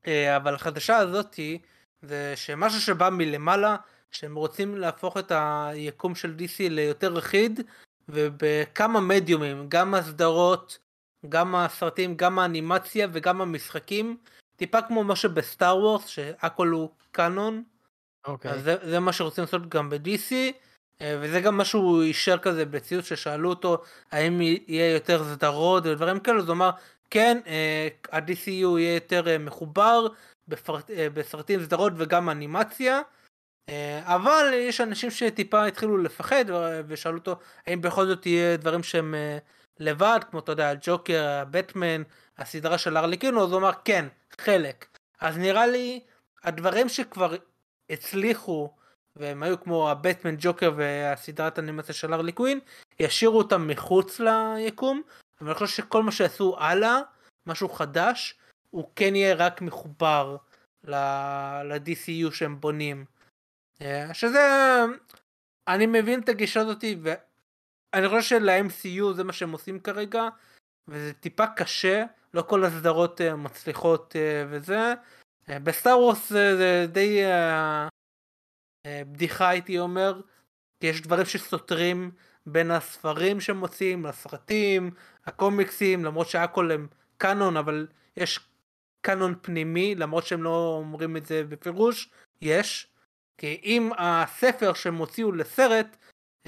אבל 0.07 0.55
החדשה 0.55 0.97
הזאתי, 0.97 1.61
זה 2.01 2.33
שמשהו 2.35 2.81
שבא 2.81 3.09
מלמעלה, 3.09 3.75
שהם 4.11 4.35
רוצים 4.35 4.77
להפוך 4.77 5.17
את 5.17 5.31
היקום 5.35 6.15
של 6.15 6.35
DC 6.39 6.59
ליותר 6.59 7.19
אחיד, 7.19 7.59
ובכמה 8.09 8.99
מדיומים, 8.99 9.65
גם 9.69 9.93
הסדרות, 9.93 10.79
גם 11.29 11.55
הסרטים, 11.55 12.15
גם 12.15 12.39
האנימציה 12.39 13.07
וגם 13.11 13.41
המשחקים, 13.41 14.17
טיפה 14.55 14.81
כמו 14.81 15.03
מה 15.03 15.15
שבסטאר 15.15 15.77
וורס, 15.77 16.07
שהכל 16.07 16.67
הוא 16.67 16.89
קאנון. 17.11 17.63
אוקיי. 18.25 18.51
Okay. 18.51 18.57
זה, 18.57 18.75
זה 18.89 18.99
מה 18.99 19.13
שרוצים 19.13 19.43
לעשות 19.43 19.69
גם 19.69 19.89
ב-DC, 19.89 20.31
אה, 20.33 20.49
וזה 21.03 21.41
גם 21.41 21.57
מה 21.57 21.65
שהוא 21.65 22.01
אישר 22.01 22.37
כזה 22.37 22.65
בציוץ 22.65 23.05
ששאלו 23.05 23.49
אותו 23.49 23.83
האם 24.11 24.41
יהיה 24.41 24.93
יותר 24.93 25.23
סדרות 25.23 25.85
ודברים 25.85 26.19
כאלו, 26.19 26.39
אז 26.39 26.45
הוא 26.45 26.53
אמר 26.53 26.69
כן, 27.09 27.39
אה, 27.47 27.87
ה-DCU 28.11 28.49
יהיה 28.49 28.93
יותר 28.93 29.27
אה, 29.27 29.37
מחובר, 29.37 30.07
בפרט, 30.47 30.91
אה, 30.91 31.09
בסרטים 31.09 31.63
סדרות 31.63 31.93
וגם 31.95 32.29
אנימציה. 32.29 33.01
אה, 33.69 34.15
אבל 34.15 34.51
יש 34.53 34.81
אנשים 34.81 35.11
שטיפה 35.11 35.65
התחילו 35.65 35.97
לפחד 35.97 36.45
ושאלו 36.87 37.17
אותו 37.17 37.35
האם 37.67 37.81
בכל 37.81 38.05
זאת 38.05 38.25
יהיה 38.25 38.57
דברים 38.57 38.83
שהם 38.83 39.15
אה, 39.15 39.37
לבד 39.79 40.19
כמו 40.31 40.39
אתה 40.39 40.51
יודע 40.51 40.73
ג'וקר, 40.81 41.23
הבטמן, 41.23 42.03
הסדרה 42.37 42.77
של 42.77 42.97
ארלי 42.97 43.17
קינו 43.17 43.43
אז 43.43 43.51
הוא 43.51 43.59
אמר 43.59 43.71
כן 43.85 44.05
חלק. 44.41 44.85
אז 45.19 45.37
נראה 45.37 45.67
לי 45.67 45.99
הדברים 46.43 46.89
שכבר 46.89 47.35
הצליחו 47.89 48.73
והם 49.17 49.43
היו 49.43 49.61
כמו 49.61 49.89
הבטמן 49.89 50.35
ג'וקר 50.39 50.71
והסדרת 50.75 51.59
אנימציה 51.59 51.95
של 51.95 52.13
ארלי 52.13 52.31
קווין 52.31 52.59
ישאירו 52.99 53.37
אותם 53.37 53.67
מחוץ 53.67 54.19
ליקום 54.19 55.01
אבל 55.41 55.49
אני 55.49 55.55
חושב 55.55 55.83
שכל 55.83 56.03
מה 56.03 56.11
שעשו 56.11 56.55
הלאה 56.59 56.99
משהו 57.47 57.69
חדש 57.69 58.35
הוא 58.69 58.91
כן 58.95 59.15
יהיה 59.15 59.35
רק 59.35 59.61
מחובר 59.61 60.37
ל-DCU 60.83 62.31
שהם 62.31 62.59
בונים. 62.59 63.05
אה, 63.81 64.13
שזה, 64.13 64.39
אני 65.67 65.85
מבין 65.85 66.19
את 66.19 66.29
הגישה 66.29 66.61
הזאתי 66.61 66.99
ואני 67.01 68.09
חושב 68.09 68.21
של-MCU 68.21 69.13
זה 69.13 69.23
מה 69.23 69.33
שהם 69.33 69.51
עושים 69.51 69.79
כרגע 69.79 70.29
וזה 70.87 71.13
טיפה 71.13 71.47
קשה, 71.47 72.05
לא 72.33 72.41
כל 72.41 72.65
הסדרות 72.65 73.21
אה, 73.21 73.35
מצליחות 73.35 74.15
אה, 74.15 74.45
וזה. 74.49 74.93
בסטאר 75.63 75.99
וורס 75.99 76.29
זה 76.29 76.87
די 76.91 77.21
בדיחה 79.07 79.49
הייתי 79.49 79.79
אומר, 79.79 80.21
כי 80.79 80.87
יש 80.87 81.01
דברים 81.01 81.25
שסותרים 81.25 82.11
בין 82.45 82.71
הספרים 82.71 83.41
שמוצאים 83.41 84.05
לסרטים, 84.05 84.91
הקומיקסים, 85.25 86.05
למרות 86.05 86.27
שהכל 86.27 86.71
הם 86.71 86.87
קאנון 87.17 87.57
אבל 87.57 87.87
יש 88.17 88.39
קאנון 89.01 89.35
פנימי 89.41 89.95
למרות 89.95 90.25
שהם 90.25 90.43
לא 90.43 90.75
אומרים 90.77 91.17
את 91.17 91.25
זה 91.25 91.43
בפירוש 91.43 92.09
יש 92.41 92.87
כי 93.37 93.61
אם 93.63 93.91
הספר 93.97 94.73
שהם 94.73 94.95
הוציאו 94.95 95.31
לסרט 95.31 95.97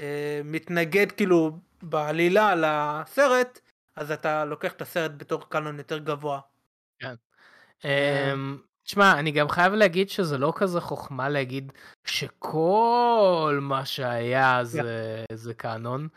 אה, 0.00 0.40
מתנגד 0.44 1.12
כאילו 1.12 1.58
בעלילה 1.82 2.54
לסרט 2.54 3.60
אז 3.96 4.10
אתה 4.10 4.44
לוקח 4.44 4.72
את 4.72 4.82
הסרט 4.82 5.10
בתור 5.16 5.48
קאנון 5.48 5.78
יותר 5.78 5.98
גבוה. 5.98 6.40
כן. 6.98 7.14
אמ, 7.84 8.58
תשמע, 8.90 9.18
אני 9.18 9.30
גם 9.30 9.48
חייב 9.48 9.72
להגיד 9.72 10.08
שזה 10.08 10.38
לא 10.38 10.52
כזה 10.56 10.80
חוכמה 10.80 11.28
להגיד 11.28 11.72
שכל 12.04 13.58
מה 13.62 13.84
שהיה 13.84 14.64
זה, 14.64 15.24
זה 15.32 15.54
קאנון. 15.54 16.08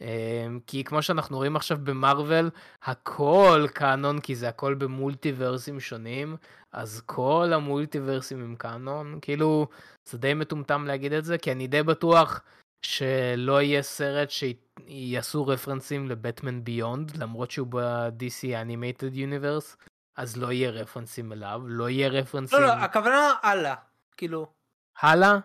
אמ, 0.00 0.60
כי 0.66 0.84
כמו 0.84 1.02
שאנחנו 1.02 1.36
רואים 1.36 1.56
עכשיו 1.56 1.78
במרוויל, 1.84 2.50
הכל 2.82 3.66
קאנון, 3.74 4.20
כי 4.20 4.34
זה 4.34 4.48
הכל 4.48 4.74
במולטיברסים 4.74 5.80
שונים, 5.80 6.36
אז 6.72 7.02
כל 7.06 7.50
המולטיברסים 7.54 8.40
הם 8.42 8.56
קאנון, 8.56 9.18
כאילו, 9.22 9.68
זה 10.08 10.18
די 10.18 10.34
מטומטם 10.34 10.84
להגיד 10.86 11.12
את 11.12 11.24
זה, 11.24 11.38
כי 11.38 11.52
אני 11.52 11.66
די 11.66 11.82
בטוח 11.82 12.40
שלא 12.82 13.62
יהיה 13.62 13.82
סרט 13.82 14.28
שיעשו 14.30 15.46
רפרנסים 15.46 16.08
לבטמן 16.08 16.64
ביונד, 16.64 17.16
למרות 17.16 17.50
שהוא 17.50 17.68
ב-DC 17.70 18.42
Animated 18.42 19.14
Universe, 19.14 19.89
אז 20.20 20.36
לא 20.36 20.52
יהיה 20.52 20.70
רפרנסים 20.70 21.32
אליו, 21.32 21.62
לא 21.64 21.88
יהיה 21.88 22.08
רפרנסים... 22.08 22.58
לא, 22.58 22.66
לא, 22.66 22.72
הכוונה 22.72 23.34
הלאה, 23.42 23.74
כאילו. 24.16 24.46
הלאה? 25.00 25.38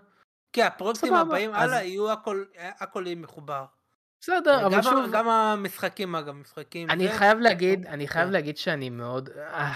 כן, 0.53 0.65
הפרויקטים 0.65 1.13
הבאים 1.13 1.53
הלאה 1.53 1.83
יהיו 1.83 2.11
הכל, 2.11 2.43
הכל 2.79 3.03
יהיה 3.05 3.15
מחובר. 3.15 3.65
בסדר, 4.21 4.65
אבל 4.67 4.81
שוב... 4.81 5.11
גם 5.11 5.29
המשחקים 5.29 6.15
אגב, 6.15 6.33
משחקים... 6.33 6.89
אני 6.89 7.11
חייב 7.11 7.39
להגיד, 7.39 7.85
אני 7.85 8.07
חייב 8.07 8.27
כן. 8.27 8.33
להגיד 8.33 8.57
שאני 8.57 8.89
מאוד... 8.89 9.29
אה, 9.29 9.73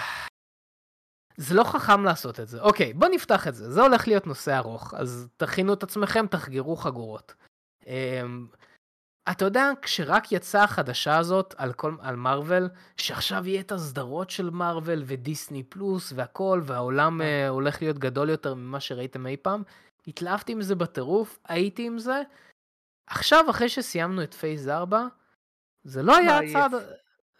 זה 1.36 1.54
לא 1.54 1.64
חכם 1.64 2.04
לעשות 2.04 2.40
את 2.40 2.48
זה. 2.48 2.60
אוקיי, 2.60 2.92
בוא 2.92 3.08
נפתח 3.08 3.48
את 3.48 3.54
זה. 3.54 3.70
זה 3.70 3.82
הולך 3.82 4.08
להיות 4.08 4.26
נושא 4.26 4.56
ארוך, 4.56 4.94
אז 4.94 5.28
תכינו 5.36 5.72
את 5.72 5.82
עצמכם, 5.82 6.26
תחגרו 6.26 6.76
חגורות. 6.76 7.34
אתה 9.30 9.44
יודע, 9.44 9.70
כשרק 9.82 10.32
יצאה 10.32 10.64
החדשה 10.64 11.18
הזאת 11.18 11.54
על, 11.58 11.72
כל, 11.72 11.94
על 12.00 12.16
מרוויל, 12.16 12.68
שעכשיו 12.96 13.48
יהיה 13.48 13.60
את 13.60 13.72
הסדרות 13.72 14.30
של 14.30 14.50
מרוויל 14.50 15.02
ודיסני 15.06 15.62
פלוס 15.62 16.12
והכל, 16.16 16.60
והעולם 16.64 17.20
uh, 17.20 17.48
הולך 17.48 17.82
להיות 17.82 17.98
גדול 17.98 18.28
יותר 18.28 18.54
ממה 18.54 18.80
שראיתם 18.80 19.26
אי 19.26 19.36
פעם, 19.36 19.62
התלהבתי 20.06 20.52
עם 20.52 20.62
זה 20.62 20.74
בטירוף, 20.74 21.38
הייתי 21.48 21.86
עם 21.86 21.98
זה, 21.98 22.22
עכשיו, 23.06 23.50
אחרי 23.50 23.68
שסיימנו 23.68 24.22
את 24.22 24.34
פייס 24.34 24.68
4, 24.68 25.06
זה 25.84 26.02
לא 26.02 26.16
היה 26.16 26.38
הצעד... 26.38 26.72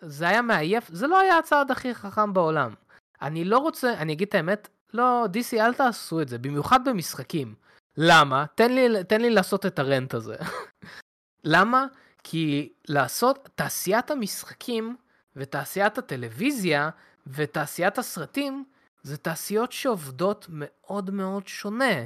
זה 0.00 0.28
היה 0.28 0.42
מעייף, 0.42 0.88
זה 0.88 1.06
לא 1.06 1.18
היה 1.18 1.38
הצעד 1.38 1.70
הכי 1.70 1.94
חכם 1.94 2.32
בעולם. 2.32 2.74
אני 3.22 3.44
לא 3.44 3.58
רוצה, 3.58 3.94
אני 3.94 4.12
אגיד 4.12 4.28
את 4.28 4.34
האמת, 4.34 4.68
לא, 4.94 5.26
DC 5.32 5.60
אל 5.60 5.74
תעשו 5.74 6.20
את 6.20 6.28
זה, 6.28 6.38
במיוחד 6.38 6.88
במשחקים. 6.88 7.54
למה? 7.96 8.44
תן 8.54 8.72
לי, 8.74 9.04
תן 9.04 9.20
לי 9.20 9.30
לעשות 9.30 9.66
את 9.66 9.78
הרנט 9.78 10.14
הזה. 10.14 10.36
למה? 11.44 11.86
כי 12.22 12.72
לעשות, 12.88 13.48
תעשיית 13.54 14.10
המשחקים 14.10 14.96
ותעשיית 15.36 15.98
הטלוויזיה 15.98 16.90
ותעשיית 17.26 17.98
הסרטים 17.98 18.64
זה 19.02 19.16
תעשיות 19.16 19.72
שעובדות 19.72 20.46
מאוד 20.50 21.10
מאוד 21.10 21.48
שונה. 21.48 22.04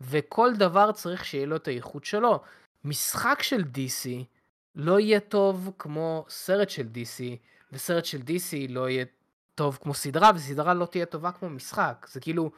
וכל 0.00 0.52
דבר 0.56 0.92
צריך 0.92 1.24
שיהיה 1.24 1.46
לו 1.46 1.56
את 1.56 1.68
האיכות 1.68 2.04
שלו. 2.04 2.42
משחק 2.84 3.42
של 3.42 3.62
DC 3.62 4.08
לא 4.74 5.00
יהיה 5.00 5.20
טוב 5.20 5.70
כמו 5.78 6.24
סרט 6.28 6.70
של 6.70 6.86
DC, 6.94 7.22
וסרט 7.72 8.04
של 8.04 8.18
DC 8.18 8.56
לא 8.68 8.88
יהיה 8.88 9.04
טוב 9.54 9.78
כמו 9.82 9.94
סדרה, 9.94 10.30
וסדרה 10.34 10.74
לא 10.74 10.86
תהיה 10.86 11.06
טובה 11.06 11.32
כמו 11.32 11.50
משחק. 11.50 12.06
זה 12.10 12.20
כאילו, 12.20 12.50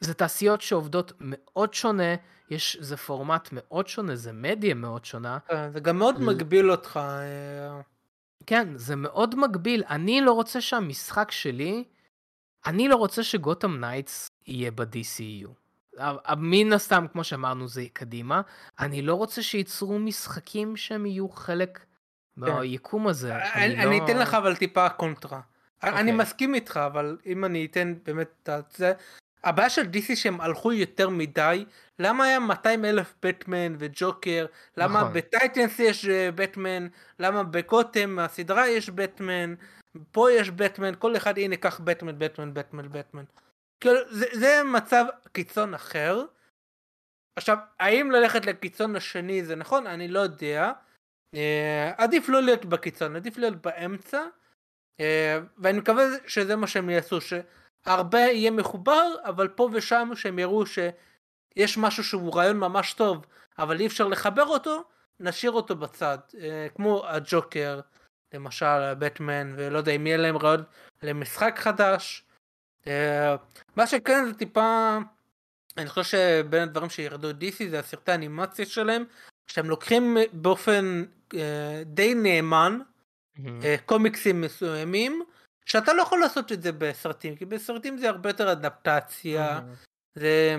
זה 0.00 0.14
תעשיות 0.14 0.60
שעובדות 0.60 1.12
מאוד 1.20 1.74
שונה, 1.74 2.14
יש, 2.50 2.76
זה 2.80 2.96
פורמט 2.96 3.48
מאוד 3.52 3.88
שונה, 3.88 4.16
זה 4.16 4.32
מדיה 4.32 4.74
מאוד 4.74 5.04
שונה. 5.04 5.38
כן, 5.48 5.72
זה 5.72 5.80
גם 5.80 5.98
מאוד 5.98 6.20
מגביל 6.20 6.70
אותך. 6.70 7.00
אה, 7.02 7.80
כן, 8.46 8.68
זה 8.76 8.96
מאוד 8.96 9.34
מגביל. 9.34 9.82
אני 9.90 10.20
לא 10.20 10.32
רוצה 10.32 10.60
שהמשחק 10.60 11.30
שלי, 11.30 11.84
אני 12.66 12.88
לא 12.88 12.96
רוצה 12.96 13.22
ש 13.22 13.36
Gotham 13.36 13.80
Knights 13.80 14.30
יהיה 14.46 14.70
ב-DCU. 14.70 15.48
מן 16.36 16.72
הסתם, 16.72 17.06
כמו 17.12 17.24
שאמרנו, 17.24 17.68
זה 17.68 17.84
קדימה. 17.92 18.40
אני 18.78 19.02
לא 19.02 19.14
רוצה 19.14 19.42
שייצרו 19.42 19.98
משחקים 19.98 20.76
שהם 20.76 21.06
יהיו 21.06 21.28
חלק 21.28 21.78
כן. 21.78 21.84
מהיקום 22.40 23.06
הזה. 23.06 23.36
אני, 23.36 23.64
אני, 23.64 23.76
לא... 23.76 23.82
אני 23.82 24.04
אתן 24.04 24.18
לך 24.18 24.34
אבל 24.34 24.56
טיפה 24.56 24.88
קונטרה. 24.88 25.40
Okay. 25.40 25.86
אני 25.86 25.98
אוקיי. 26.00 26.12
מסכים 26.12 26.54
איתך, 26.54 26.80
אבל 26.86 27.18
אם 27.26 27.44
אני 27.44 27.66
אתן 27.70 27.94
באמת 28.04 28.48
את 28.48 28.72
זה, 28.76 28.92
הבעיה 29.44 29.70
של 29.70 29.82
DC 29.82 30.16
שהם 30.16 30.40
הלכו 30.40 30.72
יותר 30.72 31.08
מדי, 31.08 31.64
למה 31.98 32.24
היה 32.24 32.38
200 32.38 32.84
אלף 32.84 33.14
בטמן 33.22 33.74
וג'וקר, 33.78 34.46
למה 34.76 35.00
נכון. 35.00 35.12
בטייטנס 35.12 35.78
יש 35.78 36.04
בטמן, 36.34 36.82
אה, 36.84 36.88
למה 37.18 37.42
בקוטם 37.42 38.18
הסדרה 38.18 38.68
יש 38.68 38.90
בטמן, 38.90 39.54
פה 40.12 40.32
יש 40.32 40.50
בטמן, 40.50 40.92
כל 40.98 41.16
אחד 41.16 41.38
הנה 41.38 41.56
קח 41.56 41.80
בטמן, 41.80 42.18
בטמן, 42.18 42.54
בטמן, 42.54 42.88
בטמן. 42.92 43.24
כאילו 43.80 43.98
זה, 44.10 44.26
זה 44.32 44.62
מצב 44.64 45.04
קיצון 45.32 45.74
אחר. 45.74 46.24
עכשיו, 47.36 47.58
האם 47.80 48.10
ללכת 48.10 48.46
לקיצון 48.46 48.96
השני 48.96 49.44
זה 49.44 49.56
נכון? 49.56 49.86
אני 49.86 50.08
לא 50.08 50.20
יודע. 50.20 50.72
אה, 51.34 51.92
עדיף 51.96 52.28
לא 52.28 52.42
להיות 52.42 52.64
בקיצון, 52.64 53.16
עדיף 53.16 53.38
להיות 53.38 53.56
באמצע. 53.56 54.26
אה, 55.00 55.38
ואני 55.58 55.78
מקווה 55.78 56.04
שזה 56.26 56.56
מה 56.56 56.66
שהם 56.66 56.90
יעשו, 56.90 57.18
שהרבה 57.84 58.18
יהיה 58.18 58.50
מחובר, 58.50 59.14
אבל 59.24 59.48
פה 59.48 59.68
ושם 59.72 60.10
שהם 60.14 60.38
יראו 60.38 60.64
שיש 60.66 61.78
משהו 61.78 62.04
שהוא 62.04 62.34
רעיון 62.34 62.58
ממש 62.58 62.92
טוב, 62.92 63.26
אבל 63.58 63.80
אי 63.80 63.86
אפשר 63.86 64.08
לחבר 64.08 64.46
אותו, 64.46 64.84
נשאיר 65.20 65.52
אותו 65.52 65.76
בצד. 65.76 66.18
אה, 66.40 66.66
כמו 66.74 67.02
הג'וקר, 67.06 67.80
למשל, 68.34 68.94
בטמן, 68.98 69.52
ולא 69.56 69.78
יודע 69.78 69.92
אם 69.92 70.06
יהיה 70.06 70.16
להם 70.16 70.36
רעיון 70.36 70.62
למשחק 71.02 71.54
חדש. 71.58 72.24
אה, 72.86 73.36
מה 73.76 73.86
שכן 73.86 74.24
זה 74.26 74.34
טיפה, 74.34 74.98
אני 75.76 75.88
חושב 75.88 76.02
שבין 76.02 76.62
הדברים 76.62 76.90
שירדו 76.90 77.30
DC 77.30 77.70
זה 77.70 77.78
הסרטי 77.78 78.12
האנימציה 78.12 78.66
שלהם, 78.66 79.04
שהם 79.46 79.70
לוקחים 79.70 80.16
באופן 80.32 81.04
די 81.84 82.14
נאמן 82.14 82.78
mm-hmm. 83.36 83.40
קומיקסים 83.86 84.40
מסוימים, 84.40 85.22
שאתה 85.66 85.92
לא 85.92 86.02
יכול 86.02 86.20
לעשות 86.20 86.52
את 86.52 86.62
זה 86.62 86.72
בסרטים, 86.72 87.36
כי 87.36 87.44
בסרטים 87.44 87.98
זה 87.98 88.08
הרבה 88.08 88.30
יותר 88.30 88.52
אדפטציה. 88.52 89.60
זה, 90.14 90.56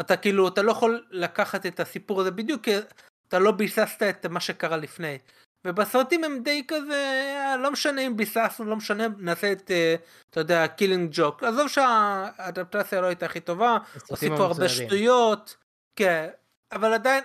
אתה 0.00 0.16
כאילו, 0.16 0.48
אתה 0.48 0.62
לא 0.62 0.72
יכול 0.72 1.06
לקחת 1.10 1.66
את 1.66 1.80
הסיפור 1.80 2.20
הזה 2.20 2.30
בדיוק, 2.30 2.62
כי 2.62 2.74
אתה 3.28 3.38
לא 3.38 3.52
ביססת 3.52 4.02
את 4.02 4.26
מה 4.26 4.40
שקרה 4.40 4.76
לפני. 4.76 5.18
ובסרטים 5.64 6.24
הם 6.24 6.42
די 6.42 6.64
כזה, 6.68 7.34
לא 7.58 7.70
משנה 7.70 8.00
אם 8.00 8.16
ביססנו, 8.16 8.66
לא 8.66 8.76
משנה, 8.76 9.06
נעשה 9.18 9.52
את, 9.52 9.70
אה, 9.70 9.94
אתה 10.30 10.40
יודע, 10.40 10.68
Killing 10.68 11.10
Joke. 11.12 11.42
עזוב 11.42 11.68
שהאדפטציה 11.68 13.00
לא 13.00 13.06
הייתה 13.06 13.26
הכי 13.26 13.40
טובה, 13.40 13.78
הוסיפו 14.08 14.42
הרבה 14.42 14.68
שטויות, 14.68 15.56
כן, 15.96 16.28
אבל 16.72 16.92
עדיין, 16.92 17.24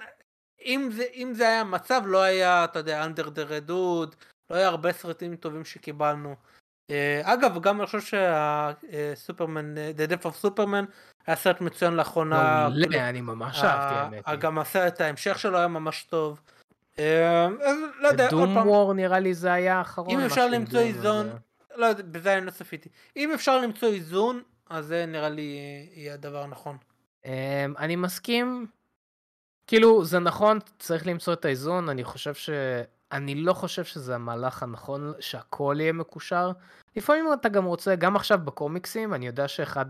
אם 0.65 0.89
זה, 0.93 1.05
אם 1.13 1.33
זה 1.33 1.47
היה 1.47 1.63
מצב, 1.63 2.01
לא 2.05 2.21
היה, 2.21 2.63
אתה 2.63 2.79
יודע, 2.79 3.05
Under 3.05 3.29
the 3.29 3.43
Red 3.43 3.70
Hood, 3.70 4.15
לא 4.49 4.55
היה 4.55 4.67
הרבה 4.67 4.93
סרטים 4.93 5.35
טובים 5.35 5.65
שקיבלנו. 5.65 6.35
אה, 6.89 7.21
אגב, 7.23 7.61
גם 7.61 7.79
אני 7.79 7.85
חושב 7.85 8.01
שהסופרמן, 8.01 9.77
אה, 9.77 9.91
The 9.97 10.09
Death 10.09 10.25
of 10.25 10.45
Superman, 10.45 10.85
היה 11.27 11.35
סרט 11.35 11.61
מצוין 11.61 11.93
לאחרונה. 11.93 12.69
לא, 12.73 12.97
אני 12.97 13.21
ממש 13.21 13.63
אהבתי 13.63 14.17
האמת. 14.25 14.39
גם 14.39 14.59
הסרט, 14.59 15.01
ההמשך 15.01 15.39
שלו 15.39 15.57
היה 15.57 15.67
ממש 15.67 16.03
טוב. 16.03 16.41
אה, 16.99 17.47
לא 17.99 18.07
יודע, 18.07 18.23
עוד 18.23 18.31
פעם. 18.31 18.53
דום 18.53 18.67
וור 18.67 18.93
נראה 18.93 19.19
לי 19.19 19.33
זה 19.33 19.53
היה 19.53 19.77
האחרון. 19.77 20.09
אם 20.09 20.19
אפשר 20.19 20.47
למצוא 20.47 20.79
איזון, 20.79 21.29
לא 21.75 21.85
יודע, 21.85 22.03
בזה 22.03 22.37
אני 22.37 22.45
לא 22.45 22.51
צפיתי. 22.51 22.89
אם 23.17 23.31
אפשר 23.33 23.61
למצוא 23.61 23.87
איזון, 23.87 24.41
אז 24.69 24.85
זה 24.85 25.05
נראה 25.05 25.29
לי 25.29 25.57
יהיה 25.93 26.13
הדבר 26.13 26.43
הנכון. 26.43 26.77
אני 27.77 27.95
מסכים. 27.95 28.67
כאילו, 29.67 30.05
זה 30.05 30.19
נכון, 30.19 30.59
צריך 30.79 31.07
למצוא 31.07 31.33
את 31.33 31.45
האיזון, 31.45 31.89
אני 31.89 32.03
חושב 32.03 32.33
ש... 32.33 32.49
אני 33.13 33.35
לא 33.35 33.53
חושב 33.53 33.83
שזה 33.83 34.15
המהלך 34.15 34.63
הנכון 34.63 35.13
שהכל 35.19 35.75
יהיה 35.79 35.93
מקושר. 35.93 36.51
לפעמים 36.95 37.25
אתה 37.33 37.49
גם 37.49 37.65
רוצה, 37.65 37.95
גם 37.95 38.15
עכשיו 38.15 38.39
בקומיקסים, 38.45 39.13
אני 39.13 39.27
יודע 39.27 39.47
שאחד 39.47 39.85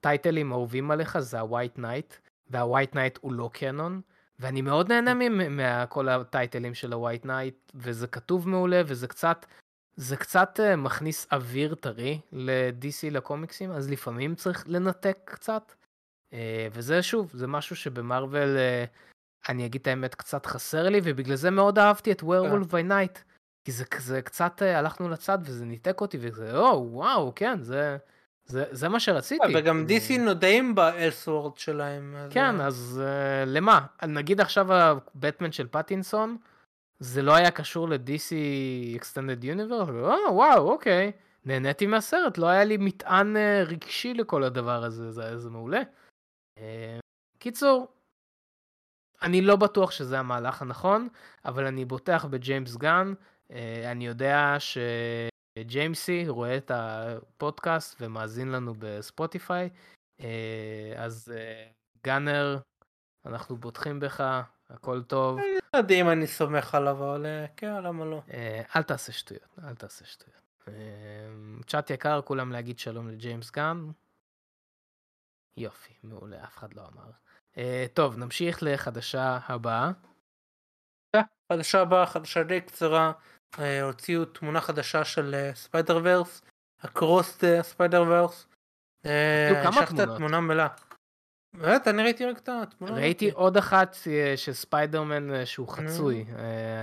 הטייטלים 0.00 0.52
האהובים 0.52 0.90
עליך 0.90 1.18
זה 1.18 1.40
ה-White 1.40 1.78
Knight, 1.78 2.14
וה-White 2.50 2.94
Knight 2.94 3.18
הוא 3.20 3.32
לא 3.32 3.50
קנון, 3.52 4.00
ואני 4.38 4.62
מאוד 4.62 4.92
נהנה 4.92 5.14
מכל 5.50 6.08
הטייטלים 6.08 6.74
של 6.74 6.92
ה-White 6.92 7.24
Knight, 7.24 7.72
וזה 7.74 8.06
כתוב 8.06 8.48
מעולה, 8.48 8.82
וזה 8.86 9.08
קצת, 9.08 9.46
זה 9.96 10.16
קצת 10.16 10.60
אה, 10.60 10.76
מכניס 10.76 11.26
אוויר 11.32 11.74
טרי 11.74 12.20
ל-DC 12.32 13.10
לקומיקסים, 13.10 13.70
אז 13.70 13.90
לפעמים 13.90 14.34
צריך 14.34 14.64
לנתק 14.68 15.18
קצת. 15.24 15.72
אה, 16.32 16.68
וזה 16.72 17.02
שוב, 17.02 17.30
זה 17.34 17.46
משהו 17.46 17.76
שבמרוויל... 17.76 18.56
אני 19.48 19.66
אגיד 19.66 19.80
את 19.80 19.86
האמת, 19.86 20.14
קצת 20.14 20.46
חסר 20.46 20.88
לי, 20.88 21.00
ובגלל 21.04 21.36
זה 21.36 21.50
מאוד 21.50 21.78
אהבתי 21.78 22.12
את 22.12 22.22
Werewolf 22.22 22.70
by 22.70 22.90
Night. 22.90 23.32
כי 23.64 23.72
זה 23.72 23.84
כזה 23.84 24.22
קצת 24.22 24.62
אה, 24.62 24.78
הלכנו 24.78 25.08
לצד 25.08 25.38
וזה 25.44 25.64
ניתק 25.64 26.00
אותי 26.00 26.18
וזה 26.20 26.56
או 26.58 26.88
וואו 26.90 27.32
כן 27.34 27.62
זה 27.62 27.96
זה 28.44 28.64
זה 28.70 28.88
מה 28.88 29.00
שרציתי. 29.00 29.44
וגם 29.54 29.86
DC 29.88 30.20
נודעים 30.20 30.74
באלסוורד 30.74 31.56
שלהם. 31.56 32.16
כן 32.30 32.60
אה, 32.60 32.66
אז 32.66 33.02
uh, 33.04 33.48
למה 33.48 33.86
נגיד 34.02 34.40
עכשיו 34.40 34.72
הבטמן 34.72 35.52
של 35.52 35.68
פטינסון 35.70 36.36
זה 36.98 37.22
לא 37.22 37.34
היה 37.34 37.50
קשור 37.50 37.88
ל-DC 37.88 38.32
Extended 39.00 39.44
Universe 39.44 39.90
או 40.28 40.34
וואו 40.34 40.70
אוקיי 40.70 41.12
נהניתי 41.44 41.86
מהסרט 41.86 42.38
לא 42.38 42.46
היה 42.46 42.64
לי 42.64 42.76
מטען 42.76 43.36
רגשי 43.66 44.14
לכל 44.14 44.44
הדבר 44.44 44.84
הזה 44.84 45.10
זה, 45.10 45.38
זה 45.38 45.50
מעולה. 45.50 45.82
קיצור 47.38 47.88
אני 49.22 49.40
לא 49.40 49.56
בטוח 49.56 49.90
שזה 49.90 50.18
המהלך 50.18 50.62
הנכון, 50.62 51.08
אבל 51.44 51.66
אני 51.66 51.84
בוטח 51.84 52.24
בג'יימס 52.24 52.76
גן. 52.76 53.12
אה, 53.50 53.90
אני 53.92 54.06
יודע 54.06 54.56
שג'יימסי 55.58 56.28
רואה 56.28 56.56
את 56.56 56.70
הפודקאסט 56.74 57.96
ומאזין 58.00 58.48
לנו 58.48 58.74
בספוטיפיי. 58.78 59.70
אה, 60.20 60.92
אז 60.96 61.32
אה, 61.36 61.66
גאנר, 62.04 62.58
אנחנו 63.26 63.56
בוטחים 63.56 64.00
בך, 64.00 64.42
הכל 64.68 65.02
טוב. 65.02 65.38
אני 65.38 65.46
לא 65.74 65.78
יודע 65.78 65.94
אם 65.94 66.08
אני 66.08 66.26
סומך 66.26 66.74
עליו, 66.74 66.92
אבל 66.92 67.26
כן, 67.56 67.82
למה 67.82 68.04
לא? 68.04 68.22
אל 68.76 68.82
תעשה 68.82 69.12
שטויות, 69.12 69.58
אל 69.64 69.74
תעשה 69.74 70.04
שטויות. 70.04 70.42
צ'אט 71.66 71.90
יקר, 71.90 72.20
כולם 72.24 72.52
להגיד 72.52 72.78
שלום 72.78 73.08
לג'יימס 73.08 73.50
גן. 73.50 73.90
יופי, 75.56 75.94
מעולה, 76.02 76.44
אף 76.44 76.56
אחד 76.58 76.74
לא 76.74 76.82
אמר. 76.92 77.10
Uh, 77.54 77.58
טוב, 77.94 78.18
נמשיך 78.18 78.58
לחדשה 78.62 79.38
הבאה. 79.46 79.90
חדשה 81.52 81.80
הבאה, 81.80 82.06
חדשה 82.06 82.42
די 82.42 82.60
קצרה, 82.60 83.12
uh, 83.54 83.58
הוציאו 83.82 84.24
תמונה 84.24 84.60
חדשה 84.60 85.04
של 85.04 85.50
Spider-Verse, 85.54 86.42
ה 86.80 86.88
Across 86.88 87.38
Spider-Verse. 87.62 88.46
כמה 89.62 89.86
תמונות? 89.86 90.16
תמונה 90.16 90.40
מלאה. 90.40 90.68
באמת, 91.54 91.88
אני 91.88 92.02
ראיתי 92.02 92.26
רק 92.26 92.38
את 92.38 92.48
התמונה. 92.48 92.94
ראיתי 92.94 93.30
עוד 93.30 93.56
אחת 93.56 93.96
של 94.36 94.52
ספיידרמן 94.52 95.46
שהוא 95.46 95.68
חצוי, 95.68 96.24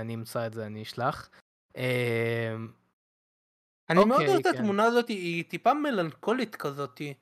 אני 0.00 0.14
אמצא 0.14 0.46
את 0.46 0.52
זה, 0.52 0.66
אני 0.66 0.82
אשלח. 0.82 1.30
אני 1.76 1.84
מאוד 4.04 4.10
אוקיי, 4.10 4.28
אוהב 4.28 4.38
את 4.38 4.46
כן. 4.46 4.54
התמונה 4.54 4.84
הזאת, 4.84 5.08
היא 5.08 5.44
טיפה 5.44 5.74
מלנכולית 5.74 6.56
כזאתי. 6.56 7.14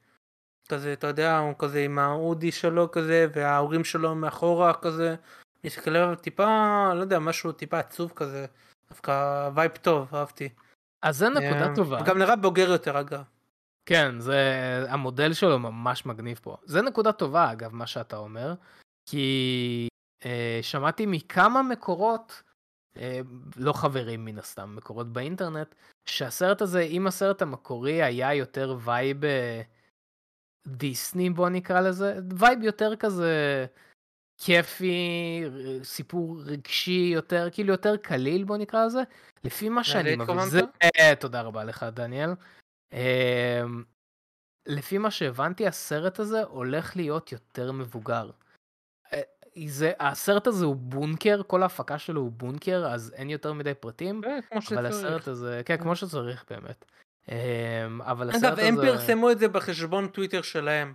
כזה, 0.69 0.93
אתה 0.93 1.07
יודע, 1.07 1.39
הוא 1.39 1.55
כזה 1.59 1.81
עם 1.85 1.99
ה 1.99 2.07
hoodie 2.07 2.53
שלו 2.53 2.91
כזה, 2.91 3.27
וההורים 3.33 3.85
שלו 3.85 4.15
מאחורה 4.15 4.75
כזה. 4.75 5.15
מסתכל 5.65 5.91
עליו 5.91 6.17
טיפה, 6.17 6.91
לא 6.95 7.01
יודע, 7.01 7.19
משהו 7.19 7.53
טיפה 7.53 7.79
עצוב 7.79 8.13
כזה. 8.17 8.47
דווקא 8.89 9.51
vibe 9.55 9.71
טוב, 9.71 10.15
אהבתי. 10.15 10.49
אז 11.03 11.19
זה 11.19 11.29
נקודה 11.29 11.69
אה, 11.69 11.75
טובה. 11.75 12.03
גם 12.03 12.19
נראה 12.19 12.37
בוגר 12.37 12.71
יותר 12.71 13.01
אגב. 13.01 13.23
כן, 13.87 14.21
זה, 14.21 14.41
המודל 14.89 15.33
שלו 15.33 15.59
ממש 15.59 16.07
מגניב 16.07 16.41
פה. 16.43 16.57
זה 16.65 16.83
נקודה 16.83 17.13
טובה 17.13 17.53
אגב, 17.53 17.75
מה 17.75 17.87
שאתה 17.87 18.17
אומר, 18.17 18.55
כי 19.11 19.89
אה, 20.25 20.59
שמעתי 20.63 21.07
מכמה 21.07 21.63
מקורות, 21.63 22.43
אה, 22.97 23.21
לא 23.57 23.73
חברים 23.73 24.25
מן 24.25 24.39
הסתם, 24.39 24.77
מקורות 24.77 25.13
באינטרנט, 25.13 25.75
שהסרט 26.09 26.63
הזה, 26.63 26.81
אם 26.81 27.07
הסרט 27.07 27.43
המקורי 27.43 28.03
היה 28.03 28.35
יותר 28.35 28.77
vibe... 28.85 29.25
אה, 29.25 29.63
דיסני 30.69 31.31
בוא 31.31 31.49
נקרא 31.49 31.81
לזה, 31.81 32.19
vibe 32.39 32.63
יותר 32.63 32.97
כזה 32.97 33.67
כיפי, 34.39 35.45
סיפור 35.83 36.41
רגשי 36.45 37.11
יותר, 37.15 37.49
כאילו 37.53 37.73
יותר 37.73 37.97
קליל 37.97 38.45
בוא 38.45 38.57
נקרא 38.57 38.87
לזה, 38.87 39.01
לפי 39.45 39.69
מה 39.69 39.85
שאני 39.85 40.17
מבין, 40.17 40.41
זה, 40.49 40.61
אה, 40.85 41.15
תודה 41.21 41.41
רבה 41.41 41.65
לך 41.65 41.83
דניאל. 41.83 42.31
אה, 42.93 43.63
לפי 44.67 44.99
מה 44.99 45.11
שהבנתי, 45.11 45.67
הסרט 45.67 46.19
הזה 46.19 46.43
הולך 46.43 46.97
להיות 46.97 47.33
יותר 47.33 47.73
מבוגר. 47.73 48.31
אה, 49.13 49.21
זה, 49.67 49.93
הסרט 50.01 50.47
הזה 50.47 50.65
הוא 50.65 50.77
בונקר, 50.77 51.43
כל 51.47 51.63
ההפקה 51.63 51.99
שלו 51.99 52.21
הוא 52.21 52.33
בונקר, 52.33 52.87
אז 52.87 53.13
אין 53.15 53.31
יותר 53.31 53.53
מדי 53.53 53.75
פרטים. 53.75 54.21
כן, 54.23 54.41
כמו 54.51 54.63
שצריך. 54.63 54.79
אבל 54.79 54.87
הסרט 54.87 55.29
הזה, 55.29 55.63
כן, 55.65 55.77
כמו 55.77 55.97
שצריך 55.97 56.45
באמת. 56.51 56.85
אמ, 57.29 58.03
אבל 58.03 58.31
הסרט 58.31 58.53
הזה... 58.53 58.69
אגב, 58.69 58.79
הם 58.79 58.87
פרסמו 58.87 59.31
את 59.31 59.39
זה 59.39 59.49
בחשבון 59.49 60.09
טוויטר 60.09 60.43
שלהם. 60.43 60.95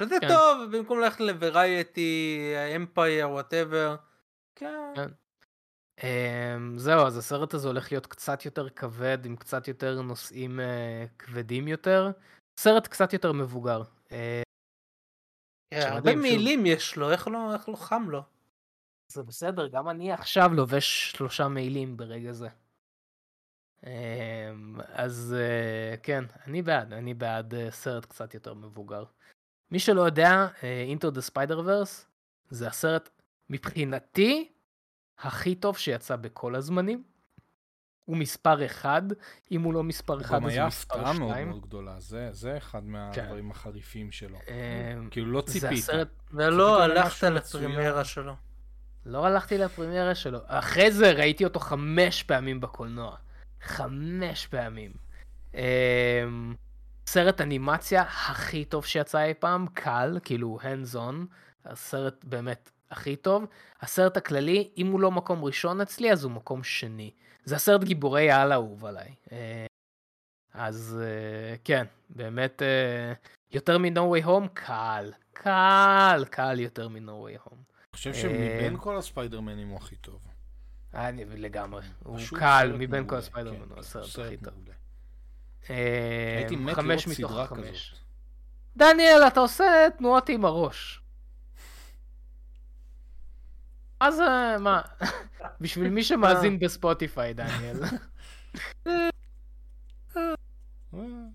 שזה 0.00 0.16
כן. 0.20 0.28
טוב, 0.28 0.76
במקום 0.76 1.00
ללכת 1.00 1.20
ל 1.20 1.35
Variety, 1.35 2.54
Empire, 2.76 3.30
whatever. 3.30 3.96
כן. 4.54 4.92
כן. 4.94 5.08
אמ, 6.00 6.78
זהו, 6.78 7.06
אז 7.06 7.16
הסרט 7.16 7.54
הזה 7.54 7.68
הולך 7.68 7.92
להיות 7.92 8.06
קצת 8.06 8.44
יותר 8.44 8.68
כבד, 8.68 9.18
עם 9.24 9.36
קצת 9.36 9.68
יותר 9.68 10.02
נושאים 10.02 10.60
אה, 10.60 11.08
כבדים 11.18 11.68
יותר. 11.68 12.10
סרט 12.60 12.86
קצת 12.86 13.12
יותר 13.12 13.32
מבוגר. 13.32 13.82
Uh, 14.08 14.12
הרבה 15.74 16.16
מעילים 16.16 16.66
יש 16.66 16.96
לו, 16.96 17.10
איך 17.10 17.28
לא, 17.28 17.54
איך 17.54 17.68
לא 17.68 17.76
חם 17.76 18.06
לו? 18.08 18.22
זה 19.12 19.22
בסדר, 19.22 19.68
גם 19.68 19.88
אני 19.88 20.12
עכשיו 20.12 20.50
לובש 20.54 21.10
שלושה 21.10 21.48
מעילים 21.48 21.96
ברגע 21.96 22.32
זה. 22.32 22.48
Um, 23.84 23.86
אז 24.88 25.34
uh, 25.38 25.96
כן, 26.02 26.24
אני 26.46 26.62
בעד, 26.62 26.92
אני 26.92 27.14
בעד 27.14 27.54
uh, 27.54 27.56
סרט 27.70 28.04
קצת 28.04 28.34
יותר 28.34 28.54
מבוגר. 28.54 29.04
מי 29.70 29.78
שלא 29.78 30.00
יודע, 30.00 30.46
uh, 30.56 30.60
Into 30.98 31.16
the 31.16 31.30
Spider-Verse 31.30 32.04
זה 32.50 32.68
הסרט 32.68 33.10
מבחינתי 33.50 34.52
הכי 35.18 35.54
טוב 35.54 35.78
שיצא 35.78 36.16
בכל 36.16 36.54
הזמנים. 36.54 37.02
הוא 38.04 38.16
מספר 38.16 38.66
אחד, 38.66 39.02
אם 39.50 39.62
הוא 39.62 39.74
לא 39.74 39.82
מספר 39.82 40.20
אחד 40.20 40.44
אז 40.44 40.56
הוא 40.56 40.66
מספר 40.66 40.94
שתיים. 40.94 41.06
הוא 41.06 41.12
גם 41.12 41.22
היה 41.22 41.36
הפתעה 41.36 41.42
מאוד 41.42 41.54
מאוד 41.54 41.62
גדולה, 41.62 42.00
זה, 42.00 42.28
זה 42.32 42.56
אחד 42.56 42.84
מהדברים 42.84 43.44
כן. 43.44 43.50
החריפים 43.50 44.12
שלו. 44.12 44.38
אמ, 44.48 45.08
כאילו 45.10 45.32
לא 45.32 45.40
ציפית. 45.40 45.72
הסרט... 45.72 46.08
ולא 46.32 46.82
הלכת 46.82 47.26
לפרימיירה 47.26 48.04
שלו. 48.04 48.32
לא 49.06 49.26
הלכתי 49.26 49.58
לפרימיירה 49.58 50.14
שלו. 50.14 50.38
אחרי 50.46 50.92
זה 50.92 51.12
ראיתי 51.12 51.44
אותו 51.44 51.60
חמש 51.60 52.22
פעמים 52.22 52.60
בקולנוע. 52.60 53.16
חמש 53.62 54.46
פעמים. 54.46 54.92
אמ, 55.54 56.54
סרט 57.06 57.40
אנימציה 57.40 58.02
הכי 58.02 58.64
טוב 58.64 58.86
שיצא 58.86 59.24
אי 59.24 59.34
פעם, 59.34 59.66
קל, 59.74 60.18
כאילו 60.24 60.58
hands 60.62 60.96
on. 60.96 61.14
הסרט 61.64 62.24
באמת 62.24 62.70
הכי 62.90 63.16
טוב. 63.16 63.44
הסרט 63.80 64.16
הכללי, 64.16 64.70
אם 64.76 64.86
הוא 64.86 65.00
לא 65.00 65.10
מקום 65.10 65.44
ראשון 65.44 65.80
אצלי, 65.80 66.12
אז 66.12 66.24
הוא 66.24 66.32
מקום 66.32 66.64
שני. 66.64 67.10
זה 67.44 67.56
הסרט 67.56 67.84
גיבורי 67.84 68.30
העל 68.30 68.52
האהוב 68.52 68.84
עליי. 68.84 69.14
אה, 69.32 69.66
אז 70.54 71.00
אה, 71.02 71.56
כן, 71.64 71.84
באמת 72.10 72.62
אה, 72.62 73.12
יותר 73.52 73.78
מ-No 73.78 73.98
way 73.98 74.26
home, 74.26 74.48
קל. 74.54 75.12
קל, 75.32 76.24
קל 76.30 76.60
יותר 76.60 76.88
מ-No 76.88 77.10
way 77.10 77.48
home. 77.48 77.54
אני 77.54 77.92
חושב 77.92 78.14
שמבין 78.14 78.76
כל 78.80 78.96
הספיידרמנים 78.96 79.68
הוא 79.68 79.76
הכי 79.76 79.96
טוב. 79.96 80.35
אני 80.96 81.24
לגמרי, 81.24 81.82
הוא 82.02 82.18
קל 82.38 82.72
מבין 82.78 83.08
כל 83.08 83.16
הספיידרמנים, 83.16 83.62
הוא 83.62 83.74
כן, 83.74 83.80
הסרט 83.80 84.26
הכי 84.26 84.36
טוב. 84.36 84.54
הייתי 85.68 86.56
מת 86.56 86.78
לראות 86.78 87.00
סדרה 87.00 87.46
כזאת. 87.46 87.64
דניאל, 88.76 89.22
אתה 89.26 89.40
עושה 89.40 89.64
תנועות 89.98 90.28
עם 90.28 90.44
הראש. 90.44 91.00
מה 94.00 94.10
זה, 94.10 94.24
מה? 94.60 94.80
בשביל 95.60 95.90
מי 95.90 96.04
שמאזין 96.04 96.58
בספוטיפיי, 96.58 97.34
דניאל. 97.34 97.76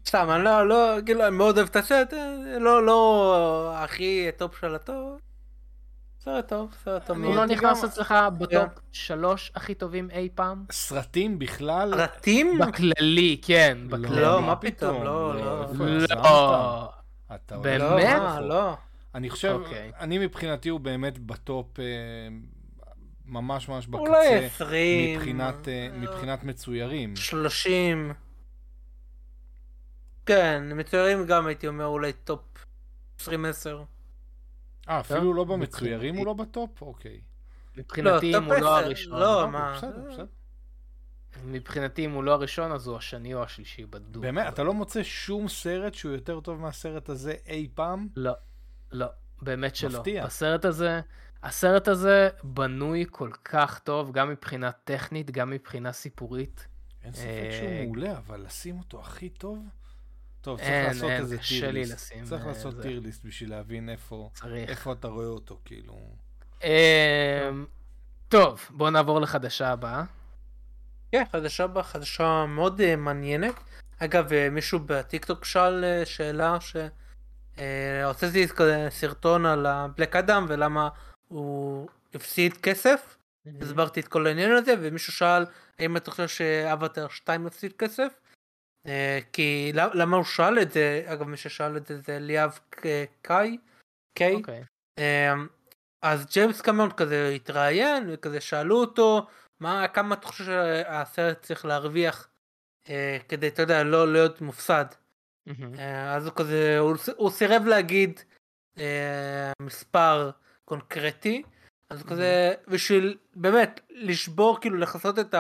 סתם, 0.06 0.30
אני 0.30 0.44
לא, 0.44 0.68
לא, 0.68 0.98
כאילו, 1.06 1.28
אני 1.28 1.38
מאוד 1.38 1.58
אוהב 1.58 1.70
את 1.70 1.76
הסרט, 1.76 2.14
לא, 2.60 2.86
לא 2.86 3.74
הכי 3.76 4.30
top 4.38 4.60
של 4.60 4.76
הטוב. 4.76 5.20
סרט 6.24 6.48
טוב, 6.48 6.76
סרט 6.84 7.06
טוב. 7.06 7.18
הוא 7.18 7.36
לא 7.36 7.46
נכנס 7.46 7.84
אצלך 7.84 8.14
ב 8.38 8.48
top 8.48 8.80
שלוש 8.92 9.52
הכי 9.56 9.76
טובים 9.76 10.10
אי 10.12 10.30
פעם? 10.36 10.66
סרטים 10.72 11.40
בכלל? 11.40 11.94
סרטים? 11.98 12.60
בכללי, 12.60 13.42
כן. 13.42 13.78
לא, 13.92 14.42
מה 14.42 14.56
פתאום, 14.56 15.04
לא, 15.04 15.36
לא. 15.36 15.66
לא. 16.10 16.92
באמת? 17.62 18.22
לא. 18.42 18.78
אני 19.16 19.30
חושב. 19.30 19.60
אוקיי. 19.62 19.92
אני 20.00 20.18
מבחינתי 20.18 20.70
הוא 20.70 20.80
באמת 20.80 21.20
ב 21.20 21.35
top 21.35 21.80
אה, 21.80 21.86
ממש 23.26 23.70
ממש 23.70 23.88
בקצה. 23.88 24.10
אולי 24.10 24.46
20. 24.46 25.20
מבחינת, 25.20 25.68
אה, 25.68 25.88
מבחינת 25.94 26.44
מצוירים. 26.44 27.16
30. 27.16 28.14
כן, 30.26 30.64
מצוירים 30.76 31.26
גם 31.26 31.48
הייתי 31.48 31.68
אומר 31.68 31.86
אולי 31.86 32.14
top 32.14 32.42
20-10. 33.20 33.24
אה, 34.92 35.00
אפילו 35.00 35.34
לא 35.34 35.44
במצוירים 35.44 36.16
הוא 36.16 36.26
לא 36.26 36.34
ב 36.34 36.43
top? 36.43 36.82
אוקיי. 36.82 37.22
מבחינתי 37.78 38.38
אם 38.38 38.44
הוא 38.44 38.54
לא 38.54 38.78
הראשון. 38.78 39.20
לא, 39.20 39.48
מה? 39.52 39.74
בסדר, 39.78 40.10
בסדר. 40.12 40.26
מבחינתי 41.46 42.06
אם 42.06 42.12
הוא 42.12 42.24
לא 42.24 42.34
הראשון 42.34 42.72
אז 42.72 42.88
הוא 42.88 42.98
השני 42.98 43.34
או 43.34 43.44
השלישי 43.44 43.86
בדוק. 43.86 44.24
באמת? 44.24 44.54
אתה 44.54 44.64
לא 44.64 44.74
מוצא 44.74 45.04
שום 45.04 45.48
סרט 45.48 45.94
שהוא 45.94 46.12
יותר 46.12 46.40
טוב 46.40 46.60
מהסרט 46.60 47.10
הזה 47.10 47.36
אי 47.48 47.68
פעם? 47.74 48.08
לא. 48.16 48.34
לא, 48.92 49.08
באמת 49.42 49.76
שלא. 49.76 50.00
מפתיע. 50.00 50.24
הסרט 50.26 50.66
הזה, 50.66 51.02
הסרט 51.44 51.88
הזה 51.88 52.30
בנוי 52.44 53.06
כל 53.12 53.32
כך 53.44 53.80
טוב, 53.80 54.12
גם 54.12 54.30
מבחינה 54.30 54.72
טכנית, 54.72 55.32
גם 55.32 55.50
מבחינה 55.50 55.92
סיפורית. 55.92 56.68
אין 57.04 57.14
ספק 57.14 57.50
שהוא 57.60 57.70
אה, 57.70 57.84
מעולה, 57.84 58.18
אבל 58.18 58.42
לשים 58.42 58.78
אותו 58.78 59.00
הכי 59.00 59.30
טוב? 59.30 59.66
טוב, 60.42 60.58
צריך 60.58 60.70
אין, 60.70 60.86
לעשות 60.86 61.10
אין, 61.10 61.22
איזה 61.22 61.38
טירליסט. 61.50 62.14
צריך 62.24 62.42
אה, 62.42 62.48
לעשות 62.48 62.82
טירליסט 62.82 63.26
בשביל 63.26 63.50
להבין 63.50 63.90
איפה, 63.90 64.30
איפה 64.54 64.94
אתה 64.94 65.08
רואה 65.08 65.26
אותו, 65.26 65.60
כאילו. 65.66 65.94
אמ, 66.64 67.66
טוב, 68.30 68.62
בואו 68.70 68.90
נעבור 68.90 69.22
לחדשה 69.22 69.72
הבאה. 69.72 70.04
כן, 71.12 71.24
חדשה 71.32 71.64
הבאה, 71.64 71.84
חדשה 71.84 72.46
מאוד 72.46 72.82
uh, 72.82 72.96
מעניינת. 72.98 73.56
אגב, 74.00 74.30
מישהו 74.52 74.80
בטיקטוק 74.86 75.46
שאל 75.46 76.06
שאלה 76.06 76.58
ש... 76.62 76.76
הוצאתי 78.06 78.48
אה, 78.60 78.90
סרטון 78.90 79.46
על 79.46 79.66
הבלק 79.66 80.16
אדם 80.16 80.46
ולמה 80.50 80.90
הוא 81.28 81.88
הפסיד 82.14 82.58
כסף. 82.58 83.18
הסברתי 83.62 84.00
את 84.00 84.08
כל 84.08 84.28
העניין 84.28 84.52
הזה 84.52 84.74
ומישהו 84.82 85.14
שאל 85.14 85.46
האם 85.80 85.98
אתה 85.98 86.12
חושב 86.12 86.28
שאבטר 86.28 87.08
2 87.08 87.48
הפסיד 87.48 87.74
כסף. 87.74 88.21
אה, 88.88 89.20
כי 89.34 89.72
למה 89.74 90.18
הוא 90.18 90.26
שאל 90.26 90.60
את 90.62 90.72
זה 90.72 91.04
אגב 91.06 91.28
מי 91.28 91.38
ששאל 91.38 91.78
את 91.78 91.86
זה 91.86 92.02
זה 92.02 92.20
ליאב 92.20 92.60
קאי. 93.22 93.58
קיי. 94.16 94.36
אוקיי. 94.36 94.64
אה, 95.00 95.34
אז 96.02 96.26
ג'יימס 96.26 96.62
קמרון 96.62 96.92
כזה 96.92 97.32
התראיין 97.36 98.04
וכזה 98.08 98.42
שאלו 98.42 98.80
אותו 98.80 99.28
מה 99.60 99.88
כמה 99.88 100.16
אתה 100.16 100.28
חושב 100.28 100.44
שהסרט 100.46 101.42
צריך 101.42 101.66
להרוויח 101.66 102.28
כדי 103.30 103.48
אתה 103.48 103.62
יודע 103.62 103.84
לא 103.84 104.12
להיות 104.12 104.42
מופסד. 104.42 104.86
אה, 105.80 106.16
אז 106.16 106.26
הוא 106.26 106.36
כזה, 106.36 106.78
הוא, 107.18 107.30
סירב 107.30 107.66
להגיד 107.66 108.20
אה, 108.78 109.52
מספר 109.62 110.32
קונקרטי, 110.66 111.44
אז 111.90 112.02
הוא 112.02 112.10
כזה, 112.10 112.54
בשביל 112.68 113.18
באמת 113.36 113.80
לשבור, 113.90 114.60
כאילו 114.62 114.78
לכסות 114.78 115.20
את 115.20 115.36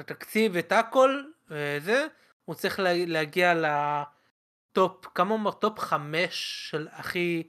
התקציב 0.00 0.52
ואת 0.54 0.72
הכל, 0.72 1.22
וזה, 1.50 2.06
הוא 2.44 2.54
צריך 2.54 2.80
לה, 2.80 2.92
להגיע 3.06 3.54
ל 3.54 3.84
top, 3.84 5.06
כמה 5.14 5.30
הוא 5.30 5.38
אומר? 5.38 5.50
top 5.50 5.78
חמש 5.78 6.66
של 6.70 6.88
הכי, 6.92 7.42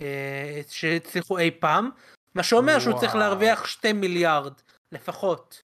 אה, 0.00 0.60
שהצליחו 0.68 1.38
אי 1.38 1.50
פעם, 1.50 1.90
מה 2.34 2.42
שאומר 2.42 2.72
וואו. 2.72 2.80
שהוא 2.80 3.00
צריך 3.00 3.14
להרוויח 3.14 3.66
שתי 3.66 3.92
מיליארד 3.92 4.52
לפחות. 4.92 5.62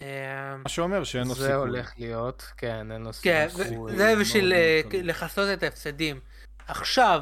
מה 0.00 0.68
שאומר 0.68 1.04
שאין 1.04 1.28
לו 1.28 1.34
סיכוי. 1.34 1.48
זה 1.48 1.54
הולך 1.54 1.92
להיות, 1.98 2.42
כן, 2.56 2.92
אין 2.92 3.02
לו 3.02 3.10
כן, 3.22 3.48
סיכוי. 3.50 3.96
זה 3.96 4.14
בשביל 4.20 4.52
אה, 4.52 4.80
לכסות 4.92 5.48
את 5.52 5.62
ההפסדים. 5.62 6.20
עכשיו, 6.68 7.20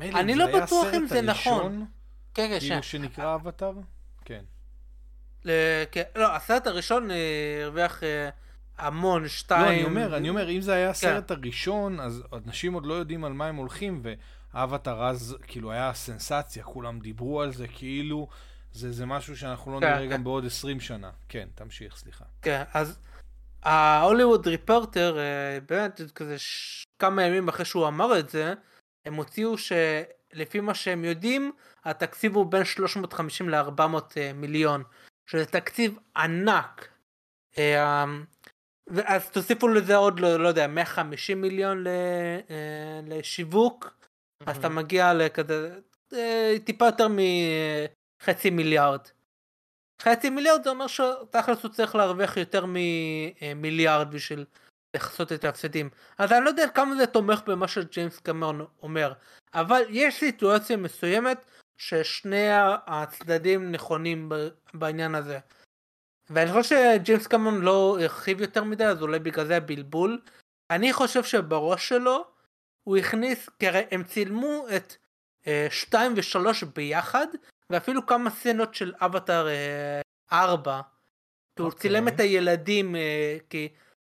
אני 0.00 0.34
לא 0.34 0.46
בטוח 0.46 0.86
אם 0.94 1.06
זה 1.06 1.22
נכון. 1.22 1.86
כן, 2.34 2.48
כן, 2.48 2.60
כאילו 2.60 2.82
שנקרא 2.82 3.34
אבטאר? 3.34 3.72
כן. 4.24 4.44
כן. 5.92 6.02
לא, 6.16 6.36
הסרט 6.36 6.66
הראשון 6.66 7.10
אה, 7.10 7.16
הרוויח 7.62 8.04
אה, 8.04 8.28
המון, 8.78 9.28
שתיים. 9.28 9.64
לא, 9.64 9.70
אני 9.70 9.84
אומר, 9.84 10.16
אני 10.16 10.28
אומר, 10.28 10.50
אם 10.50 10.60
זה 10.60 10.74
היה 10.74 10.86
כן. 10.86 10.90
הסרט 10.90 11.30
הראשון, 11.30 12.00
אז 12.00 12.22
אנשים 12.46 12.72
עוד 12.72 12.86
לא 12.86 12.94
יודעים 12.94 13.24
על 13.24 13.32
מה 13.32 13.46
הם 13.46 13.56
הולכים, 13.56 14.02
ואבטאר 14.54 15.04
אז, 15.04 15.36
כאילו, 15.46 15.72
היה 15.72 15.94
סנסציה, 15.94 16.64
כולם 16.64 17.00
דיברו 17.00 17.42
על 17.42 17.52
זה, 17.52 17.68
כאילו... 17.68 18.28
זה, 18.72 18.92
זה 18.92 19.06
משהו 19.06 19.36
שאנחנו 19.36 19.72
לא 19.72 19.80
כן, 19.80 19.86
נראה 19.86 19.98
כן. 19.98 20.10
גם 20.10 20.24
בעוד 20.24 20.46
20 20.46 20.80
שנה. 20.80 21.10
כן, 21.28 21.48
תמשיך, 21.54 21.96
סליחה. 21.96 22.24
כן, 22.42 22.62
אז 22.74 22.98
ההוליווד 23.62 24.46
ריפורטר, 24.46 25.18
אה, 25.18 25.58
באמת, 25.68 26.00
כזה 26.14 26.38
ש... 26.38 26.84
כמה 26.98 27.22
ימים 27.22 27.48
אחרי 27.48 27.64
שהוא 27.64 27.88
אמר 27.88 28.18
את 28.18 28.28
זה, 28.28 28.54
הם 29.06 29.14
הוציאו 29.14 29.54
שלפי 29.58 30.60
מה 30.60 30.74
שהם 30.74 31.04
יודעים, 31.04 31.52
התקציב 31.84 32.36
הוא 32.36 32.46
בין 32.52 32.64
350 32.64 33.48
ל-400 33.48 33.82
אה, 34.16 34.32
מיליון, 34.34 34.82
שזה 35.26 35.46
תקציב 35.46 35.98
ענק. 36.16 36.88
אה, 38.88 38.94
ואז 38.94 39.30
תוסיפו 39.30 39.68
לזה 39.68 39.96
עוד 39.96 40.20
לא, 40.20 40.36
לא 40.36 40.48
יודע 40.48 40.66
150 40.66 41.40
מיליון 41.40 41.84
לשיווק 43.06 43.98
אז 44.46 44.56
אתה 44.56 44.68
מגיע 44.68 45.14
לכזה 45.14 45.78
טיפה 46.64 46.86
יותר 46.86 47.06
מחצי 47.08 48.50
מיליארד. 48.50 49.00
חצי 50.02 50.30
מיליארד 50.30 50.64
זה 50.64 50.70
אומר 50.70 50.86
שתכלס 50.86 51.62
הוא 51.62 51.72
צריך 51.72 51.94
להרוויח 51.94 52.36
יותר 52.36 52.64
ממיליארד 52.66 54.10
בשביל 54.10 54.44
לכסות 54.96 55.32
את 55.32 55.44
ההפסדים. 55.44 55.90
אז 56.18 56.32
אני 56.32 56.44
לא 56.44 56.48
יודע 56.48 56.68
כמה 56.68 56.94
זה 56.96 57.06
תומך 57.06 57.42
במה 57.46 57.68
שג'יימס 57.68 58.18
קמרון 58.18 58.66
אומר, 58.82 59.12
אבל 59.54 59.82
יש 59.88 60.14
סיטואציה 60.14 60.76
מסוימת 60.76 61.44
ששני 61.76 62.46
הצדדים 62.86 63.72
נכונים 63.72 64.28
בעניין 64.74 65.14
הזה. 65.14 65.38
ואני 66.30 66.52
חושב 66.52 66.76
שג'יימס 66.76 67.26
קמרון 67.26 67.60
לא 67.60 67.98
הרחיב 68.00 68.40
יותר 68.40 68.64
מדי 68.64 68.84
אז 68.84 69.02
אולי 69.02 69.18
בגלל 69.18 69.46
זה 69.46 69.56
הבלבול. 69.56 70.20
אני 70.70 70.92
חושב 70.92 71.24
שבראש 71.24 71.88
שלו 71.88 72.24
הוא 72.84 72.96
הכניס, 72.96 73.48
כי 73.58 73.68
הרי 73.68 73.82
הם 73.90 74.04
צילמו 74.04 74.66
את 74.76 74.96
2 75.70 76.12
אה, 76.12 76.16
ו-3 76.16 76.66
ביחד 76.74 77.26
ואפילו 77.70 78.06
כמה 78.06 78.30
סצנות 78.30 78.74
של 78.74 78.92
אבטאר 79.00 79.46
4. 80.32 80.80
Okay. 80.80 81.62
הוא 81.62 81.72
צילם 81.72 82.08
את 82.08 82.20
הילדים 82.20 82.96
אה, 82.96 83.36
כי 83.50 83.68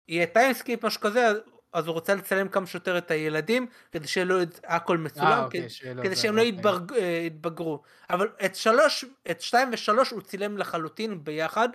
יהיה 0.08 0.28
time 0.28 0.57
skip 0.57 0.86
משהו 0.86 1.02
כזה 1.02 1.28
אז 1.74 1.88
הוא 1.88 1.94
רוצה 1.94 2.16
לצלם 2.16 2.50
כמה 2.50 2.68
שיותר 2.68 2.98
את 2.98 3.12
הילדים 3.12 3.68
כדי 3.92 4.26
לו 4.26 4.36
הכל 4.64 4.98
מצולם 4.98 5.28
אה, 5.28 5.32
אה, 5.32 5.44
אוקיי, 5.44 5.68
כדי, 5.82 6.04
כדי 6.04 6.16
שהם 6.16 6.36
לא 6.36 6.42
אוקיי. 6.42 7.04
אה, 7.04 7.08
יתבגרו 7.26 7.82
אבל 8.10 8.30
את 8.46 8.56
שלוש 8.56 9.06
את 9.32 9.42
שתיים 9.42 9.70
ושלוש 9.74 10.12
הוא 10.12 10.22
צילם 10.22 10.58
לחלוטין 10.58 11.24
ביחד 11.24 11.70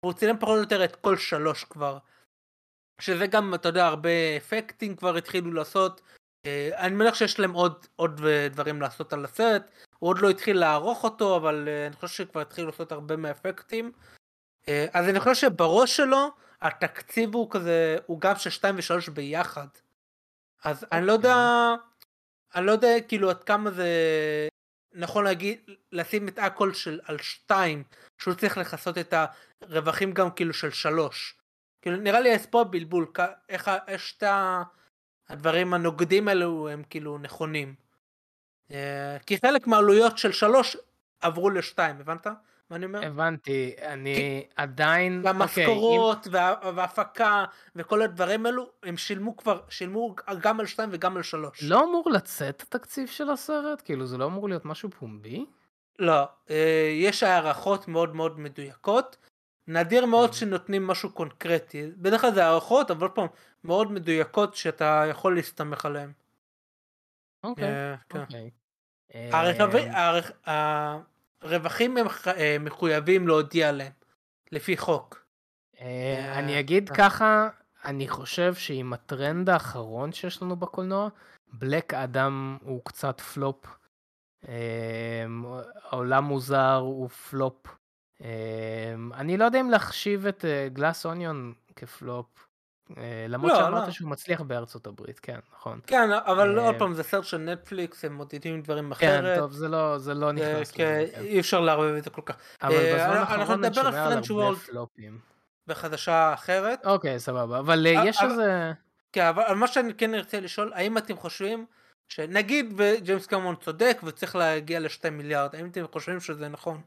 הוא 0.00 0.12
צילם 0.12 0.38
פחות 0.38 0.56
או 0.56 0.60
יותר 0.60 0.84
את 0.84 0.96
כל 0.96 1.16
שלוש 1.16 1.64
כבר. 1.64 1.98
שזה 3.00 3.26
גם 3.26 3.54
אתה 3.54 3.68
יודע 3.68 3.86
הרבה 3.86 4.36
אפקטים 4.36 4.96
כבר 4.96 5.16
התחילו 5.16 5.52
לעשות 5.52 6.00
אה, 6.46 6.70
אני 6.74 6.94
מניח 6.94 7.14
שיש 7.14 7.40
להם 7.40 7.52
עוד 7.52 7.86
עוד 7.96 8.20
דברים 8.50 8.80
לעשות 8.80 9.12
על 9.12 9.24
הסרט 9.24 9.70
הוא 9.98 10.10
עוד 10.10 10.18
לא 10.18 10.30
התחיל 10.30 10.58
לערוך 10.58 11.04
אותו 11.04 11.36
אבל 11.36 11.68
אני 11.86 11.96
חושב 11.96 12.24
שכבר 12.24 12.40
התחילו 12.40 12.66
לעשות 12.66 12.92
הרבה 12.92 13.16
מהאפקטים 13.16 13.92
אז 14.92 15.08
אני 15.08 15.20
חושב 15.20 15.34
שבראש 15.34 15.96
שלו 15.96 16.30
התקציב 16.62 17.34
הוא 17.34 17.50
כזה, 17.50 17.96
הוא 18.06 18.20
גם 18.20 18.36
של 18.36 18.50
2 18.50 18.76
ו-3 18.76 19.10
ביחד. 19.10 19.66
אז 20.64 20.86
אני 20.92 21.06
לא 21.06 21.12
יודע, 21.12 21.36
אני 22.54 22.66
לא 22.66 22.72
יודע 22.72 22.88
כאילו 23.08 23.30
עד 23.30 23.44
כמה 23.44 23.70
זה 23.70 23.88
נכון 24.92 25.24
להגיד, 25.24 25.58
לשים 25.92 26.28
את 26.28 26.38
הכל 26.38 26.74
של 26.74 27.00
על 27.04 27.18
2, 27.18 27.82
שהוא 28.18 28.34
צריך 28.34 28.58
לכסות 28.58 28.98
את 28.98 29.14
הרווחים 29.62 30.12
גם 30.12 30.30
כאילו 30.30 30.54
של 30.54 30.70
3. 30.70 31.34
כאילו 31.82 31.96
נראה 31.96 32.20
לי 32.20 32.28
יש 32.28 32.46
פה 32.46 32.64
בלבול, 32.64 33.12
איך 33.48 33.70
שתי 33.96 34.26
הדברים 35.28 35.74
הנוגדים 35.74 36.28
האלו 36.28 36.68
הם 36.68 36.82
כאילו 36.90 37.18
נכונים. 37.18 37.74
אה, 38.70 39.16
כי 39.26 39.38
חלק 39.38 39.66
מהעלויות 39.66 40.18
של 40.18 40.32
3 40.32 40.76
עברו 41.20 41.50
ל-2, 41.50 41.78
הבנת? 41.78 42.26
מה 42.70 42.76
אני 42.76 42.86
אומר? 42.86 43.06
הבנתי, 43.06 43.74
אני 43.82 44.14
כי... 44.14 44.42
עדיין... 44.56 45.20
והמשכורות 45.24 46.26
אוקיי, 46.26 46.32
וה... 46.32 46.54
וההפקה 46.74 47.44
וכל 47.76 48.02
הדברים 48.02 48.46
האלו, 48.46 48.70
הם 48.82 48.96
שילמו 48.96 49.36
כבר, 49.36 49.60
שילמו 49.68 50.14
גם 50.40 50.60
על 50.60 50.66
2 50.66 50.88
וגם 50.92 51.16
על 51.16 51.22
3. 51.22 51.62
לא 51.62 51.84
אמור 51.84 52.10
לצאת 52.10 52.62
התקציב 52.62 53.08
של 53.08 53.30
הסרט? 53.30 53.82
כאילו 53.84 54.06
זה 54.06 54.18
לא 54.18 54.24
אמור 54.24 54.48
להיות 54.48 54.64
משהו 54.64 54.90
פומבי? 54.90 55.46
לא, 55.98 56.28
אה, 56.50 56.90
יש 56.92 57.22
הערכות 57.22 57.88
מאוד 57.88 58.16
מאוד 58.16 58.40
מדויקות. 58.40 59.16
נדיר 59.68 60.06
מאוד 60.06 60.30
כן. 60.30 60.36
שנותנים 60.36 60.86
משהו 60.86 61.12
קונקרטי. 61.12 61.90
בדרך 61.96 62.20
כלל 62.20 62.34
זה 62.34 62.44
הערכות, 62.44 62.90
אבל 62.90 63.08
פעם, 63.08 63.26
מאוד 63.64 63.92
מדויקות 63.92 64.56
שאתה 64.56 65.04
יכול 65.10 65.34
להסתמך 65.34 65.86
עליהן. 65.86 66.12
אוקיי, 67.44 67.64
אה, 67.64 67.94
כן. 68.08 68.20
אוקיי. 68.20 68.50
רווחים 71.42 71.96
הם 71.96 72.06
אה, 72.36 72.56
מחויבים 72.60 73.28
להודיע 73.28 73.68
עליהם, 73.68 73.92
לפי 74.52 74.76
חוק. 74.76 75.24
אה, 75.80 75.86
אה, 75.86 76.38
אני 76.38 76.60
אגיד 76.60 76.90
ככה, 76.90 77.48
אני 77.84 78.08
חושב 78.08 78.54
שעם 78.54 78.92
הטרנד 78.92 79.50
האחרון 79.50 80.12
שיש 80.12 80.42
לנו 80.42 80.56
בקולנוע, 80.56 81.08
Black 81.52 81.94
Adam 81.94 82.58
הוא 82.62 82.80
קצת 82.84 83.20
פלופ. 83.20 83.76
העולם 85.84 86.24
מוזר 86.24 86.74
הוא 86.74 87.08
פלופ. 87.08 87.66
אני 89.14 89.36
לא 89.36 89.44
יודע 89.44 89.60
אם 89.60 89.70
להחשיב 89.70 90.26
את 90.26 90.44
Glass 90.72 91.06
Onion 91.06 91.52
כ 91.76 91.97
flop. 91.97 92.49
אה, 92.96 93.26
למרות 93.28 93.52
לא, 93.52 93.58
שאמרת 93.58 93.86
לא. 93.86 93.90
שהוא 93.90 94.10
מצליח 94.10 94.40
בארצות 94.40 94.86
הברית, 94.86 95.18
כן, 95.18 95.38
נכון. 95.56 95.80
כן, 95.86 96.12
אבל 96.12 96.58
עוד 96.58 96.74
פעם, 96.78 96.94
זה 96.94 97.02
סרט 97.02 97.24
של 97.24 97.38
נטפליקס, 97.38 98.04
הם 98.04 98.12
מודדים 98.12 98.62
דברים 98.62 98.84
כן, 98.84 98.92
אחרת. 98.92 99.34
כן, 99.34 99.40
טוב, 99.40 99.52
זה 99.52 99.68
לא, 99.68 99.98
זה 99.98 100.14
לא 100.14 100.32
נכנס 100.32 100.70
כן, 100.70 101.02
לזה. 101.02 101.20
אי 101.20 101.40
אפשר 101.40 101.60
לערבב 101.60 101.94
את 101.94 102.04
זה 102.04 102.10
כל 102.10 102.22
כך. 102.24 102.36
אבל 102.62 102.74
אה, 102.74 102.94
בזמן 102.94 103.16
האחרון 103.16 103.64
אני 103.64 103.74
שומע 103.74 104.06
על 104.06 104.12
הרבה 104.12 104.56
פלופים. 104.56 105.18
בחדשה 105.66 106.34
אחרת. 106.34 106.86
אוקיי, 106.86 107.20
סבבה, 107.20 107.58
אבל 107.58 107.86
אה, 107.86 108.02
יש 108.06 108.22
איזה... 108.22 108.72
כן, 109.12 109.26
אבל 109.26 109.54
מה 109.54 109.66
שאני 109.66 109.94
כן 109.94 110.14
ארצה 110.14 110.40
לשאול, 110.40 110.72
האם 110.74 110.98
אתם 110.98 111.16
חושבים 111.16 111.66
שנגיד 112.08 112.74
וג'יימס 112.76 113.26
קמון 113.26 113.56
צודק 113.56 114.00
וצריך 114.04 114.36
להגיע 114.36 114.80
לשתי 114.80 115.10
מיליארד, 115.10 115.54
האם 115.54 115.66
אתם 115.66 115.84
חושבים 115.92 116.20
שזה 116.20 116.48
נכון? 116.48 116.80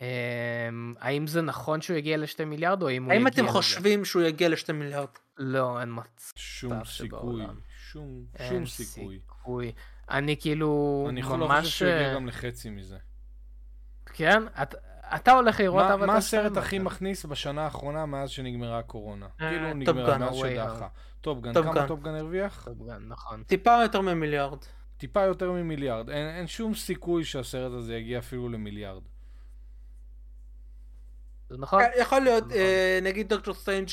אמ, 0.00 0.94
האם 1.00 1.26
זה 1.26 1.42
נכון 1.42 1.80
שהוא 1.80 1.96
יגיע 1.96 2.16
לשתי 2.16 2.44
מיליארד 2.44 2.82
או 2.82 2.88
האם 2.88 3.04
הוא 3.04 3.12
יגיע? 3.12 3.18
האם 3.18 3.26
אתם 3.26 3.48
חושבים 3.48 4.04
שהוא 4.04 4.22
יגיע 4.22 4.48
לשתי 4.48 4.72
מיליארד? 4.72 5.08
לא, 5.38 5.80
אין 5.80 5.88
מצב 5.92 6.32
שום 6.36 6.84
סיכוי. 6.84 7.46
שום, 7.92 8.24
שום 8.48 8.66
סיכוי. 8.66 9.20
סיכוי. 9.20 9.72
אני 10.10 10.36
כאילו 10.40 11.06
אני 11.08 11.20
יכול 11.20 11.36
ממש... 11.36 11.78
שהוא 11.78 11.90
יגיע 11.90 12.14
גם 12.14 12.26
לחצי 12.26 12.70
מזה. 12.70 12.98
כן? 14.06 14.42
את, 14.62 14.74
אתה 15.14 15.32
הולך 15.32 15.60
לראות 15.60 15.90
אבטר 15.90 16.06
מה 16.06 16.16
הסרט 16.16 16.56
הכי 16.56 16.78
מכניס 16.78 17.24
בשנה 17.24 17.64
האחרונה 17.64 18.06
מאז 18.06 18.30
שנגמרה 18.30 18.78
הקורונה? 18.78 19.26
אה, 19.40 19.50
כאילו 19.50 19.74
נגמרה 19.74 20.18
מאז 20.18 20.36
שדחה. 20.36 20.88
Top 21.20 21.35
Gun, 21.35 21.54
כמה 21.54 21.88
Top 21.88 22.01
Gun 22.01 22.14
הרוויח? 22.14 22.64
Top 22.64 22.80
Gun, 22.80 23.02
נכון. 23.08 23.42
טיפה 23.42 23.82
יותר 23.82 24.00
ממיליארד. 24.00 24.58
טיפה 24.96 25.22
יותר 25.22 25.52
ממיליארד. 25.52 26.10
אין 26.10 26.46
שום 26.46 26.74
סיכוי 26.74 27.24
שהסרט 27.24 27.72
הזה 27.72 27.96
יגיע 27.96 28.18
אפילו 28.18 28.48
למיליארד. 28.48 29.02
זה 31.50 31.56
נכון. 31.58 31.80
אה, 31.80 32.00
יכול 32.00 32.20
להיות, 32.20 32.44
נכון. 32.44 32.56
אה, 32.56 32.98
נגיד 33.02 33.28
דוקטור 33.28 33.54
סטרנג' 33.54 33.88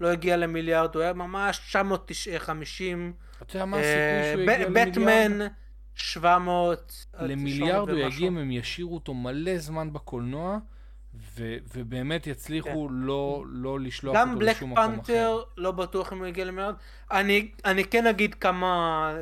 לא 0.00 0.08
הגיע 0.08 0.36
למיליארד, 0.36 0.94
הוא 0.94 1.02
היה 1.02 1.12
ממש 1.12 1.74
950. 2.06 3.12
אתה 3.42 3.56
יודע 3.56 3.64
מה 3.64 3.76
הסיכוי 3.76 4.32
שהוא 4.32 4.42
יגיע 4.42 4.68
למיליארד? 4.68 4.88
בטמן 4.88 5.46
700. 5.94 7.06
למיליארד 7.20 7.90
הוא 7.90 7.98
יגיע 7.98 8.28
אם 8.28 8.38
הם 8.38 8.50
ישאירו 8.50 8.94
אותו 8.94 9.14
מלא 9.14 9.58
זמן 9.58 9.92
בקולנוע. 9.92 10.58
ו- 11.36 11.56
ובאמת 11.74 12.26
יצליחו 12.26 12.88
כן. 12.88 12.94
לא, 12.94 13.44
לא 13.48 13.80
לשלוח 13.80 14.16
אותו 14.16 14.40
לשום 14.40 14.70
מקום 14.72 14.82
אחר. 14.82 14.90
גם 14.90 14.96
בלק 14.96 15.06
פנתר 15.06 15.42
לא 15.56 15.72
בטוח 15.72 16.12
אם 16.12 16.18
הוא 16.18 16.26
יגיע 16.26 16.44
למיליארד. 16.44 16.74
אני, 17.12 17.50
אני 17.64 17.84
כן 17.84 18.06
אגיד 18.06 18.34
כמה 18.34 18.66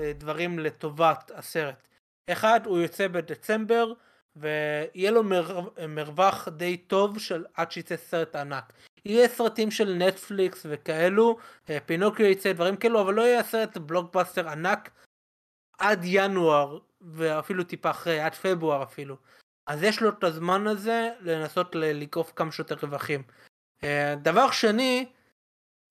אה, 0.02 0.12
דברים 0.12 0.58
לטובת 0.58 1.30
הסרט. 1.34 1.82
אחד, 2.30 2.60
הוא 2.64 2.78
יוצא 2.78 3.08
בדצמבר, 3.08 3.92
ויהיה 4.36 5.10
לו 5.10 5.22
מר... 5.22 5.68
מרווח 5.88 6.48
די 6.48 6.76
טוב 6.76 7.18
של 7.18 7.44
עד 7.54 7.72
שיצא 7.72 7.96
סרט 7.96 8.36
ענק. 8.36 8.72
יהיה 9.04 9.28
סרטים 9.28 9.70
של 9.70 9.94
נטפליקס 9.94 10.66
וכאלו, 10.70 11.38
אה, 11.70 11.78
פינוקיו 11.86 12.26
יצא 12.26 12.52
דברים 12.52 12.76
כאלו, 12.76 13.00
אבל 13.00 13.14
לא 13.14 13.22
יהיה 13.22 13.42
סרט 13.42 13.76
בלוקבאסטר 13.76 14.48
ענק 14.48 14.90
עד 15.78 16.00
ינואר, 16.04 16.78
ואפילו 17.00 17.64
טיפה 17.64 17.90
אחרי, 17.90 18.20
עד 18.20 18.34
פברואר 18.34 18.82
אפילו. 18.82 19.16
אז 19.66 19.82
יש 19.82 20.02
לו 20.02 20.08
את 20.08 20.24
הזמן 20.24 20.66
הזה 20.66 21.10
לנסות 21.20 21.74
לגרוף 21.74 22.32
כמה 22.36 22.52
שיותר 22.52 22.74
רווחים. 22.82 23.22
אה, 23.84 24.14
דבר 24.22 24.50
שני, 24.50 25.06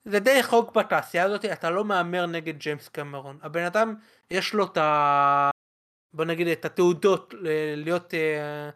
זה 0.06 0.20
די 0.20 0.44
חוק 0.44 0.76
בתעשייה 0.76 1.24
הזאת, 1.24 1.46
אתה 1.46 1.70
לא 1.70 1.86
מהמר 1.86 2.26
נגד 2.26 2.58
ג'יימס 2.58 2.90
קמרון. 2.90 3.40
הבן 3.42 3.64
אדם 3.64 3.96
יש 4.32 4.54
לו 4.54 4.66
את 4.66 4.78
ה... 4.78 5.50
בוא 6.14 6.26
נגיד 6.26 6.48
את 6.48 6.66
התעודות 6.66 7.34
להיות 7.76 8.14
אה, 8.14 8.70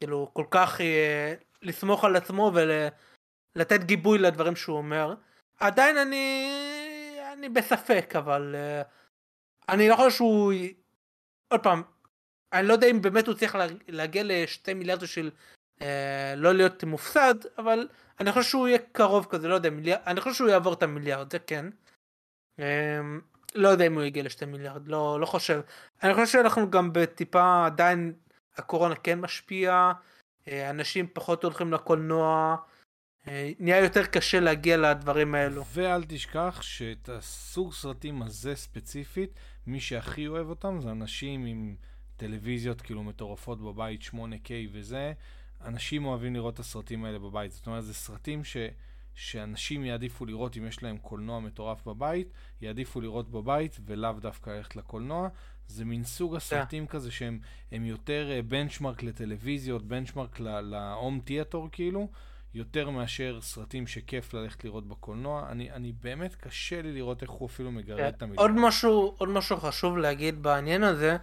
כאילו 0.00 0.30
כל 0.32 0.44
כך 0.50 0.80
אה, 0.80 1.34
לסמוך 1.62 2.04
על 2.04 2.16
עצמו 2.16 2.52
ולתת 2.54 3.84
גיבוי 3.84 4.18
לדברים 4.18 4.56
שהוא 4.56 4.76
אומר 4.76 5.14
עדיין 5.60 5.98
אני 5.98 6.48
אני 7.32 7.48
בספק 7.48 8.12
אבל 8.18 8.54
אה, 8.54 8.82
אני 9.68 9.88
לא 9.88 9.96
חושב 9.96 10.10
שהוא 10.10 10.52
עוד 11.52 11.62
פעם 11.62 11.82
אני 12.52 12.68
לא 12.68 12.72
יודע 12.72 12.86
אם 12.86 13.02
באמת 13.02 13.26
הוא 13.26 13.34
צריך 13.34 13.58
להגיע 13.88 14.22
לשתי 14.26 14.74
מיליארד 14.74 15.06
של 15.06 15.30
לא 16.36 16.52
להיות 16.54 16.84
מופסד 16.84 17.34
אבל 17.58 17.88
אני 18.20 18.32
חושב 18.32 18.50
שהוא 18.50 18.68
יהיה 18.68 18.78
קרוב 18.92 19.26
כזה 19.30 19.48
לא 19.48 19.54
יודע 19.54 19.70
מיליארד 19.70 20.00
אני 20.06 20.20
חושב 20.20 20.34
שהוא 20.34 20.48
יעבור 20.48 20.72
את 20.72 20.82
המיליארד 20.82 21.32
זה 21.32 21.38
כן. 21.38 21.66
לא 23.54 23.68
יודע 23.68 23.86
אם 23.86 23.94
הוא 23.94 24.02
יגיע 24.02 24.22
לשתי 24.22 24.44
מיליארד, 24.44 24.88
לא, 24.88 25.20
לא 25.20 25.26
חושב. 25.26 25.60
אני 26.02 26.14
חושב 26.14 26.26
שאנחנו 26.26 26.70
גם 26.70 26.92
בטיפה 26.92 27.66
עדיין 27.66 28.12
הקורונה 28.56 28.94
כן 28.94 29.20
משפיעה, 29.20 29.92
אה, 30.48 30.70
אנשים 30.70 31.06
פחות 31.12 31.44
הולכים 31.44 31.72
לקולנוע, 31.72 32.56
נהיה 33.58 33.78
יותר 33.78 34.06
קשה 34.06 34.40
להגיע 34.40 34.76
לדברים 34.76 35.34
האלו. 35.34 35.64
ואל 35.72 36.04
תשכח 36.04 36.62
שאת 36.62 37.08
הסוג 37.08 37.72
סרטים 37.72 38.22
הזה 38.22 38.54
ספציפית, 38.54 39.30
מי 39.66 39.80
שהכי 39.80 40.26
אוהב 40.26 40.48
אותם 40.48 40.80
זה 40.80 40.90
אנשים 40.90 41.46
עם 41.46 41.76
טלוויזיות 42.16 42.80
כאילו 42.80 43.02
מטורפות 43.02 43.60
בבית, 43.60 44.00
8K 44.02 44.50
וזה. 44.72 45.12
אנשים 45.64 46.04
אוהבים 46.04 46.34
לראות 46.34 46.54
את 46.54 46.58
הסרטים 46.58 47.04
האלה 47.04 47.18
בבית. 47.18 47.52
זאת 47.52 47.66
אומרת, 47.66 47.84
זה 47.84 47.94
סרטים 47.94 48.44
ש... 48.44 48.56
שאנשים 49.14 49.84
יעדיפו 49.84 50.26
לראות 50.26 50.56
אם 50.56 50.66
יש 50.66 50.82
להם 50.82 50.98
קולנוע 50.98 51.40
מטורף 51.40 51.86
בבית, 51.86 52.32
יעדיפו 52.60 53.00
לראות 53.00 53.30
בבית 53.30 53.78
ולאו 53.86 54.12
דווקא 54.12 54.50
ללכת 54.50 54.76
לקולנוע. 54.76 55.28
זה 55.66 55.84
מין 55.84 56.04
סוג 56.04 56.36
הסרטים 56.36 56.84
yeah. 56.84 56.88
כזה 56.88 57.10
שהם 57.10 57.40
יותר 57.72 58.40
בנצ'מרק 58.48 59.02
לטלוויזיות, 59.02 59.82
בנצ'מרק 59.82 60.40
להום 60.40 61.20
תיאטור 61.24 61.68
כאילו, 61.72 62.08
יותר 62.54 62.90
מאשר 62.90 63.38
סרטים 63.40 63.86
שכיף 63.86 64.34
ללכת 64.34 64.64
לראות 64.64 64.88
בקולנוע. 64.88 65.48
אני, 65.50 65.70
אני 65.70 65.92
באמת 65.92 66.34
קשה 66.34 66.82
לי 66.82 66.92
לראות 66.92 67.22
איך 67.22 67.30
הוא 67.30 67.48
אפילו 67.48 67.72
מגרד 67.72 68.00
yeah. 68.00 68.08
את 68.08 68.22
המילה. 68.22 68.42
עוד 68.42 68.50
משהו, 68.50 69.14
עוד 69.18 69.28
משהו 69.28 69.56
חשוב 69.56 69.98
להגיד 69.98 70.42
בעניין 70.42 70.82
הזה, 70.82 71.16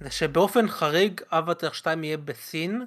זה 0.00 0.10
שבאופן 0.10 0.68
חריג 0.68 1.20
אבטר 1.30 1.72
2 1.72 2.04
יהיה 2.04 2.16
בסין, 2.16 2.84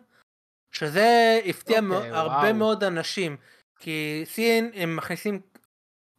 שזה 0.71 1.39
הפתיע 1.45 1.79
okay, 1.79 1.93
אוקיי, 1.93 2.11
הרבה 2.11 2.33
וואו. 2.33 2.53
מאוד 2.53 2.83
אנשים. 2.83 3.37
כי 3.79 4.23
סין 4.25 4.71
הם 4.73 4.95
מכניסים 4.95 5.39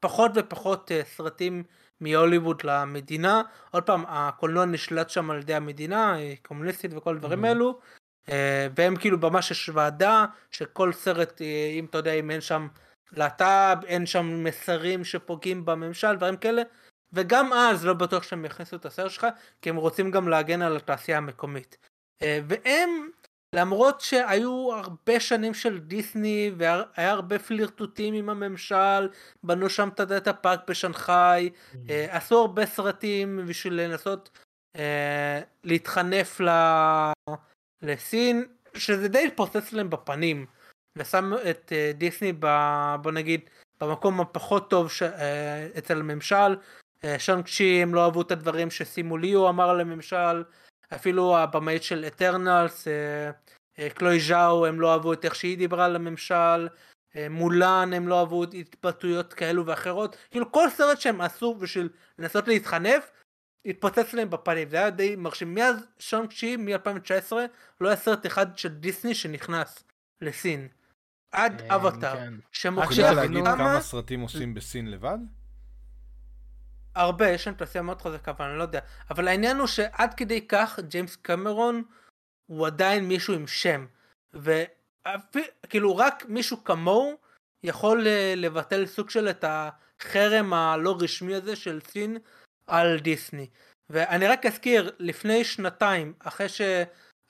פחות 0.00 0.30
ופחות 0.34 0.90
uh, 0.90 1.06
סרטים 1.06 1.64
מהוליווד 2.00 2.62
למדינה. 2.64 3.42
עוד 3.70 3.82
פעם, 3.82 4.04
הקולנוע 4.08 4.64
נשלט 4.64 5.10
שם 5.10 5.30
על 5.30 5.38
ידי 5.38 5.54
המדינה, 5.54 6.14
היא 6.14 6.36
קומוניסטית 6.42 6.90
וכל 6.94 7.14
הדברים 7.14 7.44
mm-hmm. 7.44 7.48
האלו. 7.48 7.80
Uh, 8.26 8.30
והם 8.76 8.96
כאילו 8.96 9.18
ממש 9.18 9.50
יש 9.50 9.68
ועדה 9.68 10.24
שכל 10.50 10.92
סרט, 10.92 11.40
אם 11.78 11.84
אתה 11.84 11.98
יודע, 11.98 12.12
אם 12.12 12.30
אין 12.30 12.40
שם 12.40 12.68
להט"ב, 13.12 13.84
אין 13.86 14.06
שם 14.06 14.44
מסרים 14.44 15.04
שפוגעים 15.04 15.64
בממשל, 15.64 16.16
דברים 16.16 16.36
כאלה. 16.36 16.62
וגם 17.12 17.52
אז 17.52 17.86
לא 17.86 17.92
בטוח 17.92 18.22
שהם 18.22 18.44
יכניסו 18.44 18.76
את 18.76 18.86
הסרט 18.86 19.10
שלך, 19.10 19.26
כי 19.62 19.70
הם 19.70 19.76
רוצים 19.76 20.10
גם 20.10 20.28
להגן 20.28 20.62
על 20.62 20.76
התעשייה 20.76 21.18
המקומית. 21.18 21.78
והם 22.22 23.08
למרות 23.54 24.00
שהיו 24.00 24.70
הרבה 24.72 25.20
שנים 25.20 25.54
של 25.54 25.78
דיסני 25.78 26.52
והיה 26.56 27.10
הרבה 27.10 27.38
פלירטוטים 27.38 28.14
עם 28.14 28.28
הממשל, 28.28 29.08
בנו 29.42 29.70
שם 29.70 29.88
את 29.88 30.00
הדאטה 30.00 30.32
פארק 30.32 30.60
בשנגחאי, 30.70 31.50
mm. 31.50 31.76
אה, 31.90 32.16
עשו 32.16 32.40
הרבה 32.40 32.66
סרטים 32.66 33.40
בשביל 33.48 33.80
לנסות 33.80 34.38
אה, 34.76 35.40
להתחנף 35.64 36.40
ל... 36.40 36.48
לסין, 37.82 38.44
שזה 38.74 39.08
די 39.08 39.26
התפוצץ 39.26 39.72
להם 39.72 39.90
בפנים, 39.90 40.46
ושם 40.96 41.32
את 41.50 41.72
אה, 41.72 41.92
דיסני 41.94 42.32
ב... 42.40 42.46
בוא 43.02 43.12
נגיד 43.12 43.40
במקום 43.80 44.20
הפחות 44.20 44.70
טוב 44.70 44.90
ש... 44.90 45.02
אצל 45.78 46.00
הממשל, 46.00 46.56
שאנג 47.18 47.46
צ'י 47.46 47.82
הם 47.82 47.94
לא 47.94 48.04
אהבו 48.04 48.22
את 48.22 48.30
הדברים 48.30 48.70
שסימו 48.70 49.16
ליו 49.16 49.48
אמר 49.48 49.74
לממשל, 49.74 50.42
אפילו 50.94 51.38
הבמאית 51.38 51.82
של 51.82 52.04
אטרנלס, 52.06 52.88
אה, 52.88 53.30
אה, 53.78 53.90
קלוי 53.90 54.20
ז'או, 54.20 54.66
הם 54.66 54.80
לא 54.80 54.92
אהבו 54.92 55.12
את 55.12 55.24
איך 55.24 55.34
שהיא 55.34 55.58
דיברה 55.58 55.88
לממשל, 55.88 56.68
אה, 57.16 57.28
מולן 57.30 57.92
הם 57.92 58.08
לא 58.08 58.20
אהבו 58.20 58.44
התבטאויות 58.44 59.32
כאלו 59.32 59.66
ואחרות, 59.66 60.16
כאילו 60.30 60.52
כל 60.52 60.70
סרט 60.70 61.00
שהם 61.00 61.20
עשו 61.20 61.54
בשביל 61.54 61.88
לנסות 62.18 62.48
להתחנף, 62.48 63.10
התפוצץ 63.66 64.12
להם 64.12 64.30
בפנים, 64.30 64.70
זה 64.70 64.76
היה 64.76 64.90
די 64.90 65.16
מרשים. 65.16 65.54
מאז 65.54 65.86
שונג 65.98 66.32
צ'י, 66.32 66.56
מ-2019, 66.56 67.32
לא 67.80 67.88
היה 67.88 67.96
סרט 67.96 68.26
אחד 68.26 68.58
של 68.58 68.68
דיסני 68.68 69.14
שנכנס 69.14 69.84
לסין. 70.20 70.68
עד 71.32 71.62
אבטאר. 71.62 72.16
כן. 72.16 72.34
שמוכיח 72.52 73.14
כמה 73.44 73.80
סרטים 73.80 74.20
עושים 74.20 74.54
בסין 74.54 74.90
לבד? 74.90 75.18
הרבה, 76.98 77.28
יש 77.28 77.46
להם 77.46 77.56
תעשייה 77.56 77.82
מאוד 77.82 78.02
חזקה, 78.02 78.30
אבל 78.30 78.44
אני 78.44 78.58
לא 78.58 78.62
יודע. 78.62 78.80
אבל 79.10 79.28
העניין 79.28 79.56
הוא 79.56 79.66
שעד 79.66 80.14
כדי 80.14 80.46
כך 80.46 80.78
ג'יימס 80.80 81.16
קמרון 81.16 81.82
הוא 82.46 82.66
עדיין 82.66 83.04
מישהו 83.04 83.34
עם 83.34 83.46
שם. 83.46 83.86
וכאילו 84.34 85.96
רק 85.96 86.24
מישהו 86.28 86.64
כמוהו 86.64 87.16
יכול 87.62 88.06
אה, 88.06 88.34
לבטל 88.36 88.86
סוג 88.86 89.10
של 89.10 89.28
את 89.28 89.44
החרם 89.48 90.52
הלא 90.52 90.96
רשמי 91.00 91.34
הזה 91.34 91.56
של 91.56 91.80
סין 91.88 92.18
על 92.66 92.98
דיסני. 92.98 93.48
ואני 93.90 94.26
רק 94.26 94.46
אזכיר, 94.46 94.92
לפני 94.98 95.44
שנתיים, 95.44 96.14
אחרי 96.18 96.46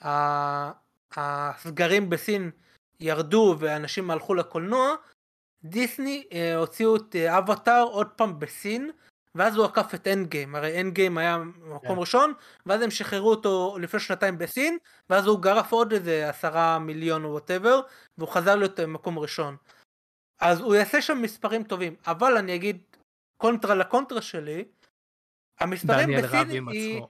שהסגרים 0.04 2.10
בסין 2.10 2.50
ירדו 3.00 3.56
ואנשים 3.58 4.10
הלכו 4.10 4.34
לקולנוע, 4.34 4.94
דיסני 5.64 6.26
אה, 6.32 6.56
הוציאו 6.56 6.96
את 6.96 7.16
אה, 7.16 7.38
אבטאר 7.38 7.82
עוד 7.82 8.06
פעם 8.06 8.38
בסין, 8.38 8.90
ואז 9.34 9.56
הוא 9.56 9.64
עקף 9.64 9.94
את 9.94 10.06
Endgame, 10.06 10.54
הרי 10.54 10.80
Endgame 10.80 11.18
היה 11.18 11.38
מקום 11.38 11.76
yeah. 11.76 11.94
כן. 11.94 12.00
ראשון, 12.00 12.32
ואז 12.66 12.82
הם 12.82 12.90
שחררו 12.90 13.30
אותו 13.30 13.76
לפני 13.80 14.00
שנתיים 14.00 14.38
בסין, 14.38 14.78
ואז 15.10 15.26
הוא 15.26 15.40
גרף 15.40 15.72
עוד 15.72 15.92
איזה 15.92 16.28
עשרה 16.28 16.78
מיליון 16.78 17.24
או 17.24 17.30
whatever, 17.30 17.80
והוא 18.18 18.28
חזר 18.28 18.56
להיות 18.56 18.80
מקום 18.80 19.18
ראשון. 19.18 19.56
אז 20.40 20.60
הוא 20.60 20.74
יעשה 20.74 21.02
שם 21.02 21.22
מספרים 21.22 21.64
טובים, 21.64 21.96
אבל 22.06 22.36
אני 22.36 22.54
אגיד 22.54 22.82
קונטרה 23.36 23.74
לקונטרה 23.74 24.22
שלי, 24.22 24.64
המספרים 25.60 26.08
בסין 26.22 26.68
היא... 26.68 27.02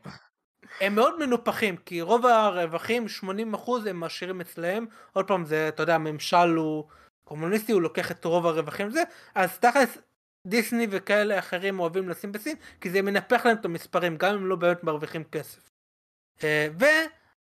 הם 0.81 0.95
מאוד 0.95 1.19
מנופחים, 1.19 1.77
כי 1.77 2.01
רוב 2.01 2.27
הרווחים, 2.27 3.07
80% 3.57 3.71
הם 3.89 4.01
משאירים 4.01 4.41
אצלהם, 4.41 4.87
עוד 5.13 5.27
פעם 5.27 5.45
זה, 5.45 5.69
אתה 5.69 5.83
יודע, 5.83 5.95
הממשל 5.95 6.55
הוא 6.57 6.85
קומוניסטי, 7.25 7.73
הוא 7.73 7.83
לוקח 7.83 8.11
את 8.11 8.25
רוב 8.25 8.47
הרווחים 8.47 8.91
זה, 8.91 9.03
אז 9.35 9.59
תכלס 9.59 9.99
דיסני 10.49 10.87
וכאלה 10.91 11.39
אחרים 11.39 11.81
אוהבים 11.81 12.09
לשים 12.09 12.33
בסין, 12.33 12.57
כי 12.81 12.91
זה 12.91 13.03
מנפח 13.03 13.47
להם 13.47 13.57
את 13.57 13.65
המספרים, 13.65 14.17
גם 14.17 14.35
אם 14.35 14.47
לא 14.47 14.57
באמת 14.57 14.85
מרוויחים 14.85 15.25
כסף. 15.25 15.71
אה, 16.45 16.69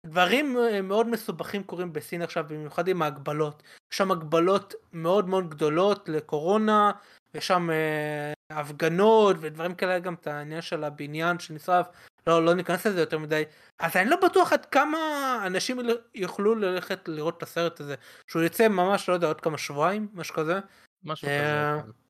ודברים 0.06 0.56
אה, 0.58 0.82
מאוד 0.82 1.06
מסובכים 1.06 1.62
קורים 1.62 1.92
בסין 1.92 2.22
עכשיו, 2.22 2.44
במיוחד 2.48 2.88
עם 2.88 3.02
ההגבלות. 3.02 3.62
יש 3.92 3.98
שם 3.98 4.10
הגבלות 4.10 4.74
מאוד 4.92 5.28
מאוד 5.28 5.50
גדולות 5.50 6.08
לקורונה, 6.08 6.90
יש 7.34 7.46
שם 7.46 7.70
אה, 7.70 8.32
הפגנות 8.50 9.36
ודברים 9.40 9.74
כאלה, 9.74 9.98
גם 9.98 10.14
את 10.14 10.26
העניין 10.26 10.62
של 10.62 10.84
הבניין 10.84 11.38
שנשרף, 11.38 11.86
לא, 12.26 12.44
לא 12.44 12.54
ניכנס 12.54 12.86
לזה 12.86 13.00
יותר 13.00 13.18
מדי. 13.18 13.44
אז 13.78 13.96
אני 13.96 14.10
לא 14.10 14.16
בטוח 14.16 14.52
עד 14.52 14.66
כמה 14.66 14.98
אנשים 15.46 15.78
יוכלו 16.14 16.54
ללכת 16.54 17.08
לראות 17.08 17.38
את 17.38 17.42
הסרט 17.42 17.80
הזה, 17.80 17.94
שהוא 18.26 18.42
יצא 18.42 18.68
ממש, 18.68 19.08
לא 19.08 19.14
יודע, 19.14 19.26
עוד 19.26 19.40
כמה 19.40 19.58
שבועיים, 19.58 20.08
משהו 20.14 20.34
כזה. 20.34 20.60
משהו 21.04 21.28
כזה. 21.28 22.01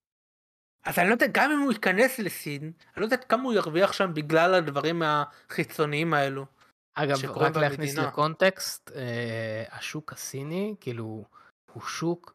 כן. 0.84 0.90
אז 0.90 0.98
אני 0.98 1.08
לא 1.08 1.12
יודע, 1.12 1.26
גם 1.32 1.50
אם 1.50 1.58
הוא 1.58 1.72
ייכנס 1.72 2.18
לסין, 2.18 2.62
אני 2.62 3.00
לא 3.00 3.04
יודע 3.04 3.16
כמה 3.16 3.42
הוא 3.42 3.52
ירוויח 3.52 3.92
שם 3.92 4.10
בגלל 4.14 4.54
הדברים 4.54 5.02
החיצוניים 5.04 6.14
האלו. 6.14 6.46
אגב, 6.94 7.36
רק 7.36 7.56
להכניס 7.56 7.98
לקונטקסט, 7.98 8.90
אה, 8.94 9.64
השוק 9.72 10.12
הסיני, 10.12 10.74
כאילו, 10.80 11.24
הוא 11.72 11.82
שוק 11.82 12.34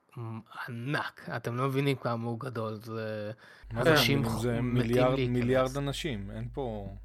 ענק, 0.68 1.30
אתם 1.36 1.58
לא 1.58 1.68
מבינים 1.68 1.96
כמה 1.96 2.28
הוא 2.28 2.40
גדול, 2.40 2.76
זה 2.84 3.32
אנשים 3.76 4.30
זה 4.30 4.62
מיליארד, 4.62 5.20
מיליארד 5.20 5.78
אנשים, 5.78 6.32
אין 6.32 6.48
פה... 6.54 6.96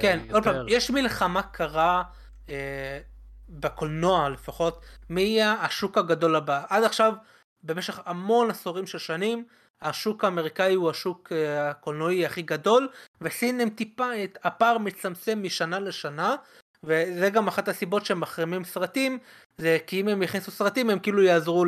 כן, 0.00 0.18
יותר... 0.22 0.34
עוד 0.34 0.44
פעם, 0.44 0.66
יש 0.68 0.90
מלחמה 0.90 1.42
קרה 1.42 2.02
אה, 2.48 3.00
בקולנוע 3.48 4.28
לפחות, 4.28 4.84
מי 5.10 5.20
יהיה 5.20 5.52
השוק 5.52 5.98
הגדול 5.98 6.36
הבא. 6.36 6.62
עד 6.68 6.84
עכשיו, 6.84 7.14
במשך 7.62 8.00
המון 8.04 8.50
עשורים 8.50 8.86
של 8.86 8.98
שנים, 8.98 9.44
השוק 9.84 10.24
האמריקאי 10.24 10.74
הוא 10.74 10.90
השוק 10.90 11.32
אה, 11.32 11.70
הקולנועי 11.70 12.26
הכי 12.26 12.42
גדול, 12.42 12.88
וסין 13.20 13.60
הם 13.60 13.70
טיפה, 13.70 14.08
הפער 14.42 14.78
מצטמצם 14.78 15.42
משנה 15.42 15.78
לשנה, 15.78 16.36
וזה 16.84 17.30
גם 17.30 17.48
אחת 17.48 17.68
הסיבות 17.68 18.04
שהם 18.04 18.20
מחרימים 18.20 18.64
סרטים, 18.64 19.18
זה 19.58 19.78
כי 19.86 20.00
אם 20.00 20.08
הם 20.08 20.22
יכניסו 20.22 20.50
סרטים 20.50 20.90
הם 20.90 20.98
כאילו 20.98 21.22
יעזרו 21.22 21.64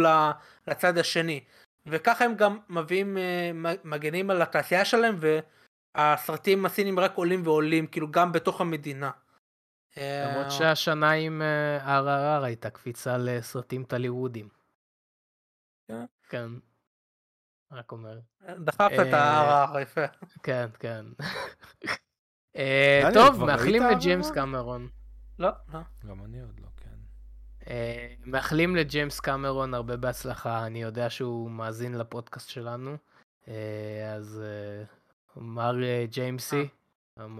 לצד 0.66 0.98
השני. 0.98 1.44
וככה 1.86 2.24
הם 2.24 2.34
גם 2.34 2.58
מביאים, 2.68 3.18
אה, 3.18 3.50
מגנים 3.84 4.30
על 4.30 4.42
התעשייה 4.42 4.84
שלהם, 4.84 5.16
והסרטים 5.96 6.66
הסינים 6.66 6.98
רק 6.98 7.14
עולים 7.14 7.42
ועולים, 7.44 7.86
כאילו 7.86 8.10
גם 8.10 8.32
בתוך 8.32 8.60
המדינה. 8.60 9.10
למרות 9.96 10.50
שהשנה 10.50 11.10
עם 11.10 11.42
RRR 11.84 12.42
אה, 12.42 12.44
הייתה 12.44 12.70
קפיצה 12.70 13.18
לסרטים 13.18 13.84
טליוודים. 13.84 14.48
כן. 16.28 16.48
רק 17.72 17.92
אומר. 17.92 18.18
דחפת 18.58 18.92
את 18.92 19.14
אה, 19.14 19.24
הערה, 19.24 19.80
יפה. 19.80 20.00
כן, 20.42 20.66
כן. 20.78 21.04
אה, 22.56 23.08
טוב, 23.14 23.44
מאחלים 23.44 23.82
לג'יימס 23.82 24.30
קמרון. 24.30 24.88
לא, 25.38 25.48
לא. 25.74 25.80
גם 26.08 26.24
אני 26.24 26.40
עוד 26.40 26.60
לא, 26.60 26.66
כן. 26.76 26.96
אה, 27.70 28.14
מאחלים 28.24 28.76
לג'יימס 28.76 29.20
קמרון 29.20 29.74
הרבה 29.74 29.96
בהצלחה, 29.96 30.66
אני 30.66 30.82
יודע 30.82 31.10
שהוא 31.10 31.50
מאזין 31.50 31.98
לפודקאסט 31.98 32.48
שלנו, 32.48 32.96
אז 34.14 34.42
מר 35.36 35.76
ג'יימסי. 36.10 36.68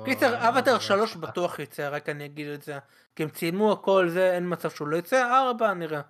קיצר, 0.04 0.48
אבטר 0.48 0.78
שלוש 0.78 1.16
בטוח 1.16 1.58
יצא, 1.58 1.88
רק 1.88 2.08
אני 2.08 2.24
אגיד 2.24 2.48
את 2.48 2.62
זה. 2.62 2.78
כי 3.16 3.22
הם 3.22 3.28
צילמו 3.28 3.72
הכל 3.72 4.08
זה, 4.08 4.34
אין 4.34 4.52
מצב 4.52 4.70
שהוא 4.70 4.88
לא 4.88 4.96
יצא, 4.96 5.38
ארבע 5.38 5.74
נראה. 5.74 6.00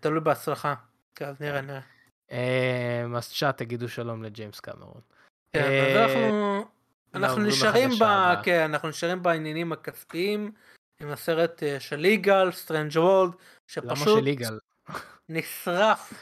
תלוי 0.00 0.20
בהצלחה. 0.20 0.74
כן, 1.14 1.32
נראה, 1.40 1.60
נראה. 1.60 1.80
אז 3.16 3.32
צ'אט 3.38 3.58
תגידו 3.58 3.88
שלום 3.88 4.22
לג'יימס 4.22 4.60
קמרון. 4.60 5.00
כן, 5.52 5.62
אז 5.62 5.96
אנחנו... 5.96 6.64
אנחנו 7.14 7.42
נשארים, 7.42 7.90
ב... 8.00 8.04
כן, 8.42 8.60
אנחנו 8.60 8.88
נשארים 8.88 9.22
בעניינים 9.22 9.72
הכספיים 9.72 10.52
עם 11.00 11.10
הסרט 11.10 11.62
של 11.78 11.96
ליגל, 11.96 12.52
Strange 12.52 12.96
World, 12.96 13.32
שפשוט... 13.66 14.24
נשרף 15.28 16.12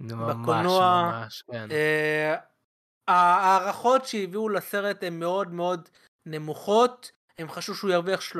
בקולנוע. 0.00 1.10
ממש, 1.12 1.44
כן. 1.52 1.70
אה, 1.70 2.36
ההערכות 3.08 4.04
שהביאו 4.04 4.48
לסרט 4.48 5.02
הן 5.02 5.18
מאוד 5.18 5.52
מאוד 5.52 5.88
נמוכות. 6.26 7.12
הם 7.38 7.48
חשבו 7.48 7.74
שהוא 7.74 7.90
ירוויח 7.90 8.20
30-40 8.20 8.34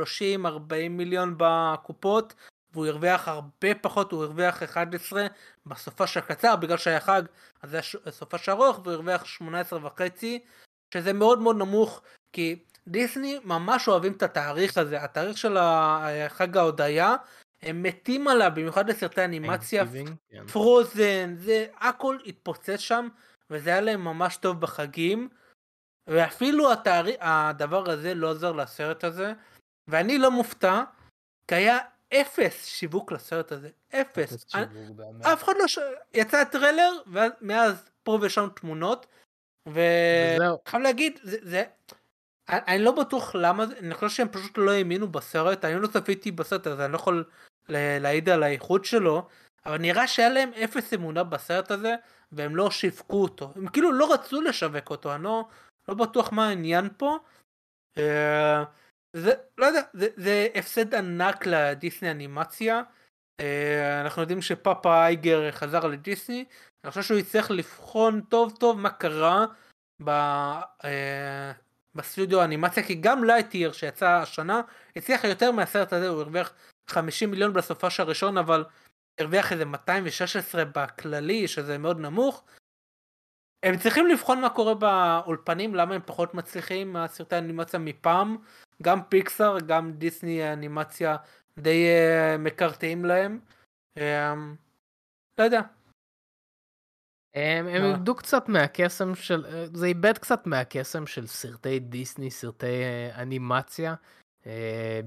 מיליון 0.91 1.35
בקופות, 1.37 2.35
והוא 2.73 2.87
הרוויח 2.87 3.29
הרבה 3.29 3.75
פחות, 3.75 4.13
הוא 4.13 4.25
הרוויח 4.25 4.63
11 4.63 5.27
בסופש 5.67 6.17
הקצר, 6.17 6.57
בגלל 6.57 6.77
שהיה 6.77 7.01
חג, 7.01 7.23
אז 7.63 7.71
זה 7.71 7.77
היה 7.77 8.13
סופש 8.13 8.49
ארוך, 8.49 8.81
והוא 8.85 8.93
הרוויח 8.93 9.25
18 9.25 9.87
וחצי, 9.87 10.45
שזה 10.95 11.13
מאוד 11.13 11.39
מאוד 11.39 11.57
נמוך, 11.57 12.03
כי 12.33 12.59
דיסני 12.89 13.39
ממש 13.45 13.89
אוהבים 13.89 14.13
את 14.13 14.23
התאריך 14.23 14.79
הזה, 14.79 15.05
התאריך 15.05 15.39
של 15.39 15.57
חג 16.29 16.57
ההודיה, 16.57 17.17
הם 17.63 17.83
מתים 17.83 18.29
עליו, 18.29 18.51
במיוחד 18.55 18.91
לסרטי 18.91 19.25
אנימציה, 19.25 19.85
פרוזן, 20.53 21.35
זה 21.37 21.67
הכל 21.79 22.19
התפוצץ 22.27 22.77
שם, 22.77 23.09
וזה 23.51 23.71
היה 23.71 23.81
להם 23.81 24.05
ממש 24.05 24.37
טוב 24.37 24.61
בחגים, 24.61 25.29
ואפילו 26.07 26.73
התאריך, 26.73 27.17
הדבר 27.21 27.91
הזה 27.91 28.15
לא 28.15 28.31
עוזר 28.31 28.53
לסרט 28.53 29.05
הזה, 29.05 29.33
ואני 29.89 30.19
לא 30.19 30.31
מופתע, 30.31 30.83
כי 31.49 31.55
היה 31.55 31.79
אפס 32.13 32.67
שיווק 32.67 33.13
לסרט 33.13 33.53
הזה, 33.53 33.69
אפס. 33.95 34.55
אני, 34.55 34.65
אף 35.33 35.45
אחד 35.45 35.53
לא 35.59 35.67
ש... 35.67 35.79
יצא 36.15 36.45
טריילר, 36.45 36.93
ומאז 37.07 37.91
פה 38.03 38.19
ושם 38.23 38.49
תמונות, 38.57 39.07
וחייב 39.69 40.83
להגיד, 40.83 41.21
זה, 41.23 41.37
זה, 41.43 41.65
אני 42.49 42.79
לא 42.79 42.93
בטוח 42.93 43.35
למה, 43.35 43.65
אני 43.79 43.95
חושב 43.95 44.09
שהם 44.09 44.29
פשוט 44.29 44.59
לא 44.59 44.71
האמינו 44.71 45.09
בסרט, 45.09 45.65
אני 45.65 45.81
לא 45.81 45.87
צפיתי 45.87 46.31
בסרט 46.31 46.67
הזה, 46.67 46.85
אני 46.85 46.93
לא 46.93 46.97
יכול 46.97 47.25
להעיד 47.69 48.29
על 48.29 48.43
האיכות 48.43 48.85
שלו, 48.85 49.29
אבל 49.67 49.79
נראה 49.79 50.07
שהיה 50.07 50.29
להם 50.29 50.51
אפס 50.65 50.95
אמונה 50.95 51.25
בסרט 51.25 51.71
הזה, 51.71 51.95
והם 52.33 52.57
לא 52.57 52.71
שיווקו 52.71 53.23
אותו. 53.23 53.53
הם 53.57 53.69
כאילו 53.69 53.93
לא 53.93 54.15
רצו 54.15 54.41
לשווק 54.41 54.91
אותו, 54.91 55.15
אני 55.15 55.23
לא, 55.23 55.45
לא 55.89 55.95
בטוח 55.95 56.33
מה 56.33 56.49
העניין 56.49 56.89
פה. 56.97 57.19
אה, 57.99 58.65
זה, 59.13 59.33
לא 59.59 59.67
יודע, 59.67 59.81
זה, 59.93 60.07
זה 60.17 60.49
הפסד 60.55 60.95
ענק 60.95 61.47
לדיסני 61.47 62.11
אנימציה. 62.11 62.83
אה, 63.41 64.01
אנחנו 64.01 64.23
יודעים 64.23 64.43
שפאפה 64.43 65.07
אייגר 65.07 65.51
חזר 65.51 65.87
לדיסני, 65.87 66.45
אני 66.85 66.91
חושב 66.91 67.03
שהוא 67.03 67.19
יצטרך 67.19 67.51
לבחון 67.51 68.21
טוב 68.21 68.57
טוב 68.61 68.79
מה 68.81 68.91
קרה 68.91 69.45
ב, 70.05 70.09
אה, 70.85 71.53
בסטודיו 71.95 72.41
האנימציה, 72.41 72.83
כי 72.83 72.95
גם 72.95 73.25
Lightyear 73.25 73.73
שיצא 73.73 74.09
השנה, 74.09 74.61
הצליח 74.97 75.25
יותר 75.25 75.51
מהסרט 75.51 75.93
הזה, 75.93 76.09
הוא 76.09 76.21
הרוויח 76.21 76.55
50 76.91 77.31
מיליון 77.31 77.53
בסופש 77.53 78.01
הראשון, 78.01 78.39
אבל 78.39 78.65
הרוויח 79.21 79.53
איזה 79.53 79.65
216 79.65 80.65
בכללי, 80.65 81.49
שזה 81.49 81.79
מאוד 81.79 82.01
נמוך. 82.01 82.45
הם 83.63 83.77
צריכים 83.79 84.07
לבחון 84.07 84.41
מה 84.41 84.51
קורה 84.51 84.75
באולפנים, 84.75 85.75
למה 85.75 85.95
הם 85.95 86.01
פחות 86.07 86.35
מצליחים 86.35 86.93
מהסרטי 86.93 87.35
האנימציה 87.35 87.79
מפעם. 87.79 88.37
גם 88.83 89.03
פיקסאר, 89.09 89.61
גם 89.61 89.93
דיסני 89.93 90.53
אנימציה 90.53 91.17
די 91.59 91.87
uh, 91.87 92.39
מקרטעים 92.39 93.05
להם. 93.05 93.41
Um, 93.99 94.03
לא 95.39 95.45
יודע. 95.45 95.61
הם, 97.35 97.67
הם 97.67 97.85
איבדו 97.85 98.15
קצת 98.15 98.49
מהקסם 98.49 99.15
של, 99.15 99.47
אה, 99.47 99.67
זה 99.73 99.87
איבד 99.87 100.19
קצת 100.19 100.47
מהקסם 100.47 101.07
של 101.07 101.27
סרטי 101.27 101.79
דיסני, 101.79 102.31
סרטי 102.31 102.67
uh, 102.67 103.19
אנימציה. 103.19 103.95
אה, 104.43 104.47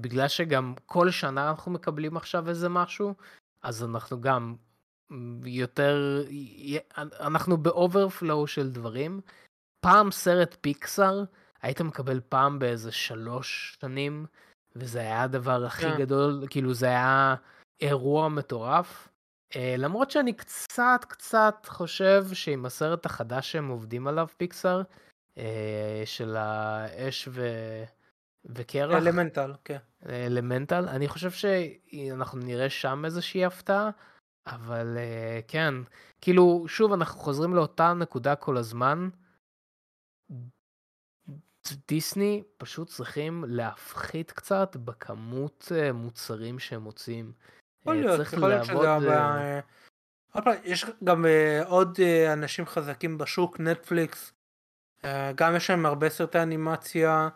בגלל 0.00 0.28
שגם 0.28 0.74
כל 0.86 1.10
שנה 1.10 1.50
אנחנו 1.50 1.72
מקבלים 1.72 2.16
עכשיו 2.16 2.48
איזה 2.48 2.68
משהו, 2.68 3.14
אז 3.62 3.84
אנחנו 3.84 4.20
גם 4.20 4.54
יותר, 5.44 6.24
אנחנו 7.20 7.56
ב 7.56 7.66
overflow 7.66 8.46
של 8.46 8.70
דברים. 8.70 9.20
פעם 9.80 10.10
סרט 10.10 10.56
פיקסאר, 10.60 11.24
היית 11.62 11.80
מקבל 11.80 12.20
פעם 12.28 12.58
באיזה 12.58 12.92
שלוש 12.92 13.78
שנים, 13.80 14.26
וזה 14.76 15.00
היה 15.00 15.22
הדבר 15.22 15.64
הכי 15.64 15.86
yeah. 15.86 15.90
כן. 15.90 15.98
גדול, 15.98 16.46
כאילו 16.50 16.74
זה 16.74 16.86
היה 16.86 17.34
אירוע 17.80 18.28
מטורף. 18.28 19.08
אה, 19.52 19.56
למרות 19.78 20.10
שאני 20.10 20.32
קצת 20.32 21.00
קצת 21.08 21.66
חושב 21.66 22.24
שעם 22.32 22.66
הסרט 22.66 23.06
החדש 23.06 23.52
שהם 23.52 23.68
עובדים 23.68 24.06
עליו, 24.06 24.26
פיקסאר, 24.36 24.82
uh, 25.34 25.38
של 26.04 26.36
האש 26.36 27.28
ו... 27.32 27.48
וקרח. 28.44 29.02
אלמנטל, 29.02 29.52
כן. 29.64 29.78
אלמנטל, 30.08 30.88
אני 30.88 31.08
חושב 31.08 31.30
שאנחנו 31.30 32.38
נראה 32.38 32.70
שם 32.70 33.04
איזושהי 33.04 33.44
הפתעה, 33.44 33.90
אבל 34.46 34.96
uh, 34.96 35.50
כן, 35.50 35.74
כאילו, 36.20 36.64
שוב, 36.68 36.92
אנחנו 36.92 37.20
חוזרים 37.20 37.54
לאותה 37.54 37.92
נקודה 37.92 38.36
כל 38.36 38.56
הזמן. 38.56 39.08
דיסני 41.88 42.42
פשוט 42.58 42.88
צריכים 42.88 43.44
להפחית 43.48 44.32
קצת 44.32 44.76
בכמות 44.84 45.72
uh, 45.72 45.92
מוצרים 45.92 46.58
שהם 46.58 46.82
מוצאים. 46.82 47.32
יכול 47.80 47.96
להיות, 47.96 48.20
יכול 48.20 48.48
להיות 48.48 48.64
שזה... 48.64 48.80
הבא... 50.34 50.52
יש 50.64 50.86
גם 51.04 51.24
עוד 51.66 51.98
אנשים 52.32 52.66
חזקים 52.66 53.18
בשוק, 53.18 53.60
נטפליקס, 53.60 54.32
גם 55.34 55.56
יש 55.56 55.70
להם 55.70 55.86
הרבה 55.86 56.08
סרטי 56.08 56.42
אנימציה. 56.42 57.28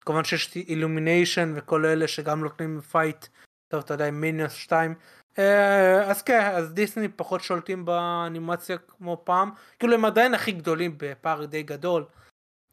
כמובן 0.00 0.24
שיש 0.24 0.56
Illumination 0.56 1.52
וכל 1.56 1.86
אלה 1.86 2.08
שגם 2.08 2.40
נותנים 2.40 2.80
fight, 2.80 3.26
טוב 3.68 3.80
אתה 3.84 3.94
יודע, 3.94 4.10
מינוס 4.10 4.52
2. 4.52 4.94
אה, 5.38 6.10
אז 6.10 6.22
כן, 6.22 6.40
אז 6.54 6.72
דיסני 6.72 7.08
פחות 7.08 7.40
שולטים 7.40 7.84
באנימציה 7.84 8.78
כמו 8.78 9.22
פעם, 9.24 9.50
כאילו 9.78 9.94
הם 9.94 10.04
עדיין 10.04 10.34
הכי 10.34 10.52
גדולים 10.52 10.94
בפער 10.96 11.44
די 11.44 11.62
גדול, 11.62 12.04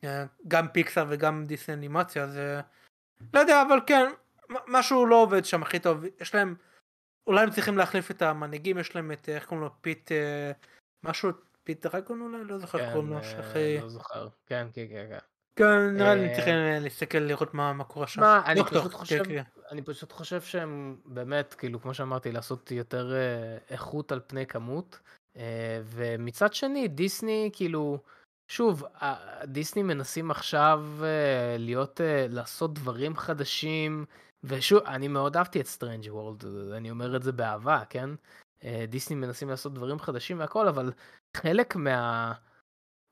אה, 0.04 0.26
גם 0.48 0.68
פיקסר 0.68 1.06
וגם 1.10 1.46
דיסני 1.46 1.76
אנימציה, 1.76 2.28
זה 2.28 2.62
לא 3.34 3.40
יודע, 3.40 3.62
אבל 3.62 3.80
כן, 3.88 4.12
משהו 4.68 5.06
לא 5.06 5.16
עובד 5.16 5.46
שם 5.46 5.62
הכי 5.62 5.80
טוב, 5.80 6.04
יש 6.22 6.36
להם, 6.36 6.56
אולי 7.28 7.44
הם 7.44 7.50
צריכים 7.50 7.78
להחליף 7.78 8.12
את 8.12 8.22
המנהיגים, 8.22 8.78
יש 8.78 8.96
להם 8.96 9.12
את, 9.12 9.30
איך 9.30 9.46
קוראים 9.46 9.64
לו, 9.64 9.72
פיט, 9.82 10.12
אה, 10.12 10.52
משהו, 11.04 11.30
פיט 11.64 11.86
דרגון 11.86 12.22
אולי? 12.22 12.44
לא 12.44 12.58
זוכר 12.58 12.80
איך 12.80 12.94
קוראים 12.94 13.10
לו, 13.10 13.20
לא 13.82 13.90
זוכר, 13.90 14.28
כן, 14.46 14.68
כן, 14.74 14.86
כן, 14.90 15.18
כן. 15.56 15.64
כן, 15.64 15.98
נראה 15.98 16.16
לי 16.16 16.34
צריכים 16.36 16.54
אה, 16.54 16.80
להסתכל 16.80 17.18
לראות 17.18 17.54
מה 17.54 17.84
קורה 17.84 18.08
שם. 18.08 18.22
מה, 18.22 18.42
אני 18.46 18.64
פשוט 18.64 18.94
חושב, 18.94 19.24
אני 19.72 19.82
פשוט 19.82 20.12
חושב 20.12 20.42
שהם 20.42 20.98
באמת, 21.06 21.54
כאילו, 21.54 21.82
כמו 21.82 21.94
שאמרתי, 21.94 22.32
לעשות 22.32 22.72
יותר 22.72 23.14
אה, 23.14 23.58
איכות 23.70 24.12
על 24.12 24.20
פני 24.28 24.46
כמות. 24.46 25.00
אה, 25.38 25.82
ומצד 25.86 26.54
שני, 26.54 26.88
דיסני, 26.88 27.50
כאילו, 27.54 28.00
שוב, 28.52 28.84
דיסני 29.44 29.84
מנסים 29.84 30.32
עכשיו 30.32 30.86
להיות, 31.58 32.02
לעשות 32.30 32.74
דברים 32.74 33.16
חדשים, 33.16 34.06
ושוב, 34.44 34.84
אני 34.86 35.08
מאוד 35.08 35.38
אהבתי 35.38 35.62
את 35.62 35.66
Strange 35.66 36.08
World, 36.10 36.46
אני 36.74 36.92
אומר 36.92 37.16
את 37.16 37.24
זה 37.24 37.32
באהבה, 37.32 37.84
כן? 37.90 38.10
דיסני 38.88 39.16
מנסים 39.16 39.50
לעשות 39.50 39.74
דברים 39.74 40.00
חדשים 40.00 40.40
והכל, 40.40 40.68
אבל 40.68 40.92
חלק 41.38 41.76
מה... 41.76 42.34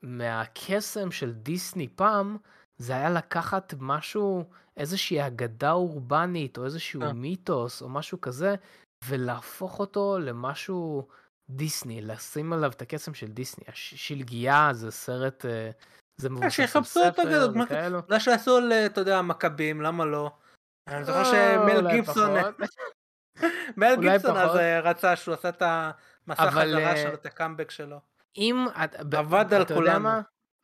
מהקסם 0.01 1.11
של 1.11 1.33
דיסני 1.33 1.87
פעם, 1.87 2.37
זה 2.77 2.93
היה 2.93 3.09
לקחת 3.09 3.73
משהו, 3.79 4.49
איזושהי 4.77 5.27
אגדה 5.27 5.71
אורבנית, 5.71 6.57
או 6.57 6.65
איזשהו 6.65 7.01
אה. 7.01 7.13
מיתוס, 7.13 7.81
או 7.81 7.89
משהו 7.89 8.21
כזה, 8.21 8.55
ולהפוך 9.05 9.79
אותו 9.79 10.19
למשהו 10.19 11.07
דיסני, 11.49 12.01
לשים 12.01 12.53
עליו 12.53 12.71
את 12.71 12.81
הקסם 12.81 13.13
של 13.13 13.27
דיסני. 13.27 13.63
השלגיה 13.67 14.69
זה 14.73 14.91
סרט, 14.91 15.45
אה, 15.45 15.71
זה 16.17 16.29
מבוסס 16.29 16.43
על 16.43 16.49
שיחפשו 16.49 16.99
אותו 17.05 17.21
וכאלו. 17.63 17.99
מה 18.09 18.19
שעשו 18.19 18.57
על, 18.57 18.73
אתה 18.73 19.01
יודע, 19.01 19.21
מכבים, 19.21 19.81
למה 19.81 20.05
לא? 20.05 20.31
אני 20.87 21.05
זוכר 21.05 21.19
אה, 21.19 21.25
שמל 21.25 21.91
גיבסון, 21.91 22.31
מל 23.77 23.95
גיבסון 24.01 24.37
אז 24.37 24.51
רצה 24.83 25.15
שהוא 25.15 25.33
עשה 25.33 25.49
את 25.49 25.61
המסע 25.61 26.51
חזרה 26.51 26.97
שלו, 26.97 27.13
את 27.13 27.25
הקאמבק 27.25 27.71
שלו. 27.71 27.99
אם 28.37 28.65
עבד 29.11 29.53
על 29.53 29.65
כולנו. 29.65 30.09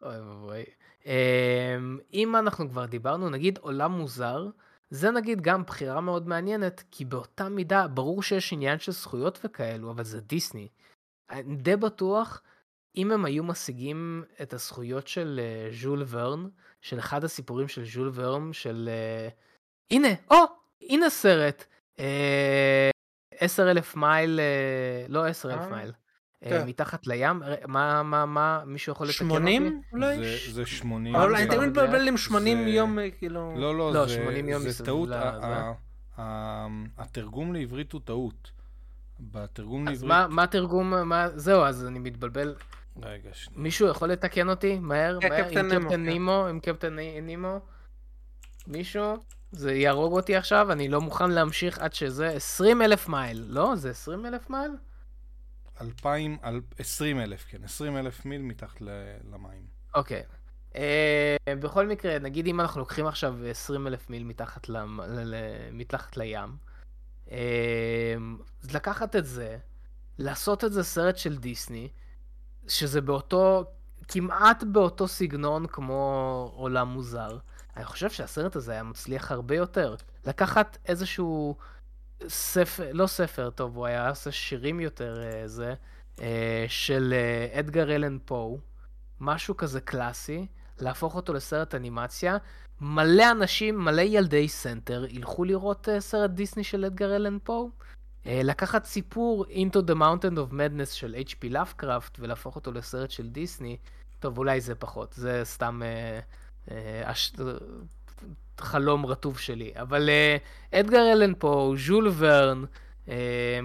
אוי 0.02 0.20
ואבוי. 0.20 0.64
אמ, 1.06 2.00
אם 2.14 2.36
אנחנו 2.36 2.70
כבר 2.70 2.86
דיברנו, 2.86 3.30
נגיד 3.30 3.58
עולם 3.58 3.92
מוזר, 3.92 4.48
זה 4.90 5.12
נגיד 5.12 5.42
גם 5.42 5.64
בחירה 5.64 6.02
מאוד 6.02 6.28
מעניינת, 6.28 6.84
כי 6.92 7.06
באותה 7.06 7.50
מידה, 7.50 7.88
ברור 7.88 8.24
שיש 8.24 8.54
עניין 8.54 8.80
של 8.80 8.92
זכויות 8.92 9.40
וכאלו, 9.44 9.92
אבל 9.92 10.04
זה 10.04 10.22
דיסני. 10.22 10.68
אני 11.30 11.56
די 11.56 11.76
בטוח, 11.76 12.42
אם 12.98 13.12
הם 13.12 13.26
היו 13.26 13.44
משיגים 13.44 14.24
את 14.42 14.54
הזכויות 14.54 15.08
של 15.08 15.40
uh, 15.40 15.76
ז'ול 15.76 16.04
ורן, 16.08 16.48
של 16.82 17.00
אחד 17.00 17.24
הסיפורים 17.24 17.68
של 17.68 17.86
ז'ול 17.86 18.12
ורן, 18.14 18.54
של... 18.54 18.90
Uh, 19.30 19.34
הנה, 19.92 20.08
או! 20.32 20.38
הנה 20.82 21.10
סרט! 21.10 21.66
Uh, 21.98 22.02
10 23.40 23.72
אלף 23.72 23.96
מייל, 23.96 24.40
לא 25.10 25.26
10 25.26 25.54
אלף 25.54 25.72
מייל, 25.72 25.92
כן. 26.44 26.68
מתחת 26.68 27.08
לים, 27.08 27.42
מה, 27.68 28.04
מה, 28.04 28.26
מה, 28.26 28.64
מישהו 28.66 28.94
יכול 28.94 29.08
לתקן 29.08 29.30
אותי? 29.30 29.42
80 29.42 29.82
אולי? 29.92 30.18
זה, 30.18 30.54
זה 30.54 30.66
80. 30.66 31.16
אבל 31.16 31.36
אני 31.36 31.48
תמיד 31.48 31.70
מתבלבל 31.70 32.08
עם 32.08 32.18
80 32.18 32.64
זה... 32.64 32.70
יום, 32.70 32.98
כאילו... 33.18 33.54
לא, 33.58 33.78
לא, 33.78 33.94
לא 33.94 34.08
זה, 34.08 34.14
80 34.14 34.50
יום 34.50 34.62
זה 34.70 34.86
טעות, 34.86 35.10
התרגום 36.98 37.54
לעברית 37.54 37.92
הוא 37.92 38.02
טעות. 38.06 38.52
בתרגום 39.20 39.86
לעברית... 39.86 39.98
אז 39.98 40.04
מה, 40.04 40.28
מה 40.30 40.48
תרגום, 40.48 40.94
מה, 41.10 41.28
זהו, 41.36 41.64
אז 41.64 41.86
אני 41.86 42.00
מתבלבל. 42.00 42.56
רגע, 43.02 43.30
שנייה. 43.34 43.62
מישהו 43.62 43.88
יכול 43.88 44.10
לתקן 44.10 44.50
אותי? 44.50 44.80
מהר, 44.80 45.18
כן, 45.22 45.30
מהר, 45.30 45.46
עם 45.46 45.84
קפטן 45.84 46.02
נימו, 46.02 46.48
עם 46.48 46.60
קפטן 46.60 46.96
נימו. 47.22 47.60
מישהו? 48.68 49.18
זה 49.52 49.74
יהרוג 49.74 50.14
אותי 50.14 50.36
עכשיו, 50.36 50.72
אני 50.72 50.88
לא 50.88 51.02
מוכן 51.02 51.32
להמשיך 51.32 51.80
עד 51.80 51.94
שזה 51.94 52.28
20 52.28 52.82
אלף 52.82 53.10
מייל. 53.10 53.46
לא? 53.48 53.76
זה 53.76 53.90
20 53.90 54.26
אלף 54.26 54.50
מייל? 54.50 54.72
2,000, 55.82 56.38
20 56.80 57.20
אלף, 57.20 57.46
כן, 57.50 57.64
20 57.64 57.98
אלף 57.98 58.26
מיל 58.26 58.42
מתחת 58.42 58.82
למים. 59.32 59.66
אוקיי. 59.96 60.24
Uh, 60.72 60.78
בכל 61.60 61.88
מקרה, 61.88 62.20
נגיד 62.20 62.48
אם 62.48 62.62
אנחנו 62.62 62.80
לוקחים 62.80 63.08
עכשיו 63.08 63.36
20 63.50 63.88
אלף 63.88 64.10
מיל 64.10 64.24
מתחת, 64.24 64.70
למ... 64.70 65.00
מתחת 65.72 66.18
לים, 66.18 66.58
uh, 67.26 67.32
לקחת 68.74 69.16
את 69.16 69.26
זה, 69.26 69.58
לעשות 70.18 70.64
את 70.64 70.74
זה 70.74 70.84
סרט 70.84 71.18
של 71.18 71.38
דיסני, 71.38 71.90
שזה 72.68 73.02
באותו, 73.02 73.64
כמעט 74.08 74.64
באותו 74.64 75.08
סגנון 75.08 75.68
כמו 75.68 76.52
עולם 76.56 76.88
מוזר. 76.88 77.38
אני 77.78 77.86
חושב 77.86 78.10
שהסרט 78.10 78.56
הזה 78.56 78.72
היה 78.72 78.84
מצליח 78.84 79.32
הרבה 79.32 79.56
יותר. 79.56 79.96
לקחת 80.26 80.78
איזשהו 80.86 81.56
ספר, 82.28 82.90
לא 82.94 83.08
ספר, 83.08 83.50
טוב, 83.50 83.76
הוא 83.76 83.86
היה 83.86 84.10
עושה 84.10 84.32
שירים 84.32 84.80
יותר 84.80 85.22
uh, 85.24 85.48
זה, 85.48 85.74
uh, 86.16 86.22
של 86.68 87.14
uh, 87.14 87.60
אדגר 87.60 87.96
אלן 87.96 88.18
פו, 88.26 88.60
משהו 89.20 89.58
כזה 89.58 89.82
קלאסי, 89.82 90.46
להפוך 90.80 91.16
אותו 91.16 91.34
לסרט 91.34 91.76
אנימציה. 91.76 92.38
מלא 92.82 93.32
אנשים, 93.32 93.80
מלא 93.80 94.02
ילדי 94.02 94.48
סנטר, 94.48 95.06
ילכו 95.10 95.44
לראות 95.44 95.88
סרט 96.00 96.32
דיסני 96.32 96.64
של 96.64 96.86
אדגר 96.86 97.16
אלן 97.16 97.38
פו. 97.44 97.72
לקחת 98.26 98.86
סיפור 98.86 99.46
Into 99.46 99.80
the 99.88 99.96
Mountain 99.96 100.36
of 100.36 100.54
Madness 100.54 100.94
של 100.94 101.16
H.P. 101.28 101.52
Lovecraft 101.52 102.20
ולהפוך 102.20 102.56
אותו 102.56 102.72
לסרט 102.72 103.12
של 103.12 103.30
דיסני, 103.30 103.78
טוב, 104.20 104.38
אולי 104.38 104.62
זה 104.62 104.76
פחות, 104.76 105.14
זה 105.14 105.42
סתם... 105.44 105.82
אה, 105.82 106.70
אה, 106.70 106.72
אש... 107.04 107.34
חלום 108.60 109.06
רטוב 109.06 109.40
שלי. 109.40 109.72
אבל 109.82 110.10
אה, 110.10 110.76
אדגר 110.80 111.12
אלן 111.12 111.34
פו, 111.40 111.74
ז'ול 111.88 112.12
ורן, 112.18 112.64
אה, 113.06 113.10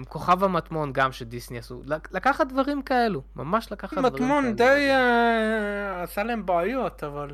כוכב 0.09 0.43
המטמון, 0.43 0.93
גם 0.93 1.11
שדיסני 1.11 1.57
עשו, 1.57 1.81
לקחת 2.11 2.47
דברים 2.47 2.81
כאלו, 2.81 3.21
ממש 3.35 3.71
לקחת 3.71 3.97
דברים 3.97 4.13
כאלו. 4.13 4.25
מטמון 4.25 4.55
די 4.55 4.89
אה, 4.89 6.03
עשה 6.03 6.23
להם 6.23 6.45
בעיות, 6.45 7.03
אבל 7.03 7.29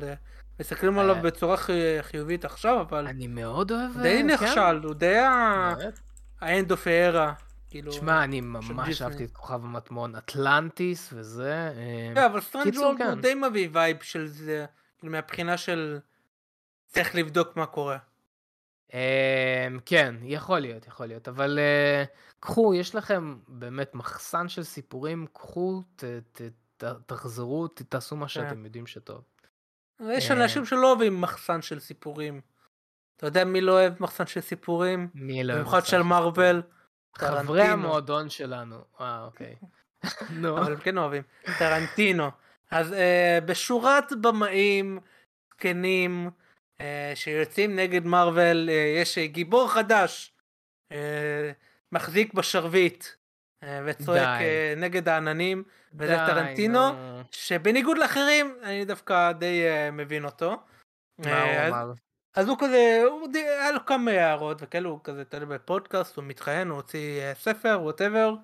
מסתכלים 0.60 0.98
עליו 0.98 1.16
בצורה 1.22 1.56
חיובית 2.02 2.44
עכשיו, 2.44 2.80
אבל... 2.80 3.06
אני 3.06 3.26
מאוד 3.26 3.72
אוהב... 3.72 4.02
די 4.02 4.18
כן. 4.18 4.26
נכשל, 4.30 4.80
הוא 4.84 4.94
די 4.94 5.16
ה-end 5.18 6.70
of 6.70 6.86
era. 6.86 7.42
כאילו... 7.70 7.92
שמע, 7.92 8.24
אני 8.24 8.40
ממש 8.40 9.02
אהבתי 9.02 9.24
את 9.24 9.30
כוכב 9.30 9.64
המטמון, 9.64 10.14
אטלנטיס 10.16 11.10
וזה. 11.12 11.72
כן, 12.14 12.22
אבל 12.22 12.40
Strange 12.40 12.76
הוא 12.76 12.94
די 13.20 13.34
מביא 13.34 13.68
vibe 13.72 13.96
של 14.02 14.26
זה, 14.26 14.64
כאילו 14.98 15.12
מהבחינה 15.12 15.56
של... 15.56 15.98
צריך 16.88 17.14
לבדוק 17.14 17.56
מה 17.56 17.66
קורה. 17.66 17.98
אמ, 18.88 18.92
כן, 19.86 20.14
יכול 20.22 20.58
להיות, 20.58 20.86
יכול 20.86 21.06
להיות, 21.06 21.28
אבל 21.28 21.58
אה, 21.58 22.06
קחו, 22.40 22.74
יש 22.74 22.94
לכם 22.94 23.38
באמת 23.48 23.94
מחסן 23.94 24.48
של 24.48 24.62
סיפורים, 24.62 25.26
קחו, 25.32 25.82
ת, 25.96 26.04
ת, 26.32 26.42
ת, 26.76 26.84
תחזרו, 27.06 27.68
ת, 27.68 27.82
תעשו 27.82 28.16
מה 28.16 28.26
כן. 28.26 28.28
שאתם 28.28 28.64
יודעים 28.64 28.86
שטוב. 28.86 29.22
יש 30.00 30.30
אנשים 30.30 30.64
שלא 30.64 30.92
אוהבים 30.92 31.20
מחסן 31.20 31.62
של 31.62 31.80
סיפורים. 31.80 32.40
אתה 33.16 33.26
יודע 33.26 33.44
מי 33.44 33.60
לא 33.60 33.72
אוהב 33.72 33.92
מחסן 34.00 34.26
של 34.26 34.40
סיפורים? 34.40 35.08
מי 35.14 35.44
לא 35.44 35.52
אוהב 35.52 35.62
במיוחד 35.62 35.86
של 35.86 36.02
מארוול. 36.02 36.62
חברי 37.18 37.62
המועדון 37.62 38.30
שלנו. 38.30 38.84
אה, 39.00 39.24
אוקיי. 39.24 39.56
נו. 40.40 40.58
אבל 40.58 40.72
הם 40.72 40.78
כן 40.78 40.98
אוהבים. 40.98 41.22
טרנטינו. 41.58 42.30
אז 42.70 42.92
uh, 42.92 42.96
בשורת 43.46 44.12
במאים, 44.20 44.98
זקנים, 45.52 46.26
אה, 46.26 46.47
שיוצאים 47.14 47.76
נגד 47.76 48.04
מארוול, 48.04 48.68
אה, 48.70 48.94
יש 49.02 49.18
גיבור 49.18 49.70
חדש, 49.70 50.32
אה, 50.92 51.50
מחזיק 51.92 52.34
בשרביט 52.34 53.04
וצועק 53.86 54.40
די. 54.40 54.74
נגד 54.76 55.08
העננים, 55.08 55.64
וזה 55.94 56.16
טרנטינו, 56.26 56.92
נו. 56.92 57.22
שבניגוד 57.30 57.98
לאחרים, 57.98 58.56
אני 58.62 58.84
דווקא 58.84 59.32
די 59.32 59.62
מבין 59.92 60.24
אותו. 60.24 60.56
מה 61.18 61.42
הוא 61.42 61.68
אמר? 61.68 61.92
אז 62.36 62.48
הוא 62.48 62.56
כזה, 62.60 63.02
הוא 63.10 63.28
די, 63.32 63.38
היה 63.38 63.72
לו 63.72 63.86
כמה 63.86 64.10
הערות 64.10 64.58
וכאלו, 64.60 64.90
הוא 64.90 65.00
כזה, 65.04 65.22
אתה 65.22 65.36
יודע, 65.36 65.46
בפודקאסט, 65.46 66.16
הוא 66.16 66.24
מתחיין, 66.24 66.68
הוא 66.68 66.76
הוציא 66.76 67.34
ספר, 67.34 67.78
ווטאבר. 67.82 68.34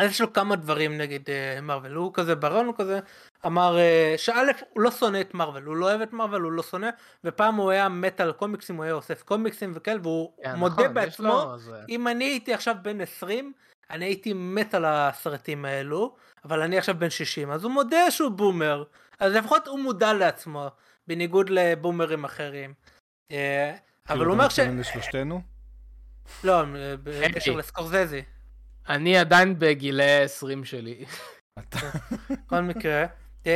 אז 0.00 0.10
יש 0.10 0.20
לו 0.20 0.32
כמה 0.32 0.56
דברים 0.56 0.98
נגד 0.98 1.20
מרוויל, 1.62 1.92
הוא 1.92 2.14
כזה 2.14 2.34
ברון, 2.34 2.66
הוא 2.66 2.74
כזה, 2.78 3.00
אמר 3.46 3.78
אה, 3.78 4.14
שא' 4.16 4.32
הוא 4.70 4.82
לא 4.82 4.90
שונא 4.90 5.20
את 5.20 5.34
מרוויל, 5.34 5.64
הוא 5.64 5.76
לא 5.76 5.86
אוהב 5.90 6.00
את 6.00 6.12
מרוויל, 6.12 6.42
הוא 6.42 6.52
לא 6.52 6.62
שונא, 6.62 6.88
ופעם 7.24 7.54
הוא 7.54 7.70
היה 7.70 7.88
מת 7.88 8.20
על 8.20 8.32
קומיקסים, 8.32 8.76
הוא 8.76 8.84
היה 8.84 8.92
אוסף 8.92 9.22
קומיקסים 9.22 9.72
וכאלה, 9.74 9.98
והוא 10.02 10.32
yeah, 10.42 10.48
מודה 10.56 10.74
נכון, 10.74 10.94
בעצמו, 10.94 11.54
אם 11.88 12.08
אני 12.08 12.24
הייתי 12.24 12.54
עכשיו 12.54 12.76
בן 12.82 13.00
20, 13.00 13.52
אני 13.90 14.04
הייתי 14.04 14.32
מת 14.32 14.74
על 14.74 14.84
הסרטים 14.84 15.64
האלו, 15.64 16.16
אבל 16.44 16.62
אני 16.62 16.78
עכשיו 16.78 16.94
בן 16.98 17.10
60, 17.10 17.50
אז 17.50 17.64
הוא 17.64 17.72
מודה 17.72 18.10
שהוא 18.10 18.30
בומר, 18.30 18.84
אז 19.20 19.32
לפחות 19.32 19.66
הוא 19.66 19.80
מודע 19.80 20.12
לעצמו, 20.12 20.68
בניגוד 21.08 21.50
לבומרים 21.50 22.24
אחרים. 22.24 22.74
אה, 23.32 23.76
אבל 24.08 24.24
הוא 24.24 24.32
אומר 24.32 24.48
ש... 24.48 24.60
כאילו 24.60 24.72
אתה 24.72 24.80
מתכוון 24.80 24.98
לשלושתנו? 25.00 25.40
לא, 26.44 26.62
בקשר 27.02 27.52
לסקורזזי. 27.52 28.22
אני 28.88 29.18
עדיין 29.18 29.58
בגילי 29.58 30.22
20 30.22 30.64
שלי. 30.64 31.04
בכל 32.30 32.60
מקרה. 32.60 33.06
אמ, 33.46 33.50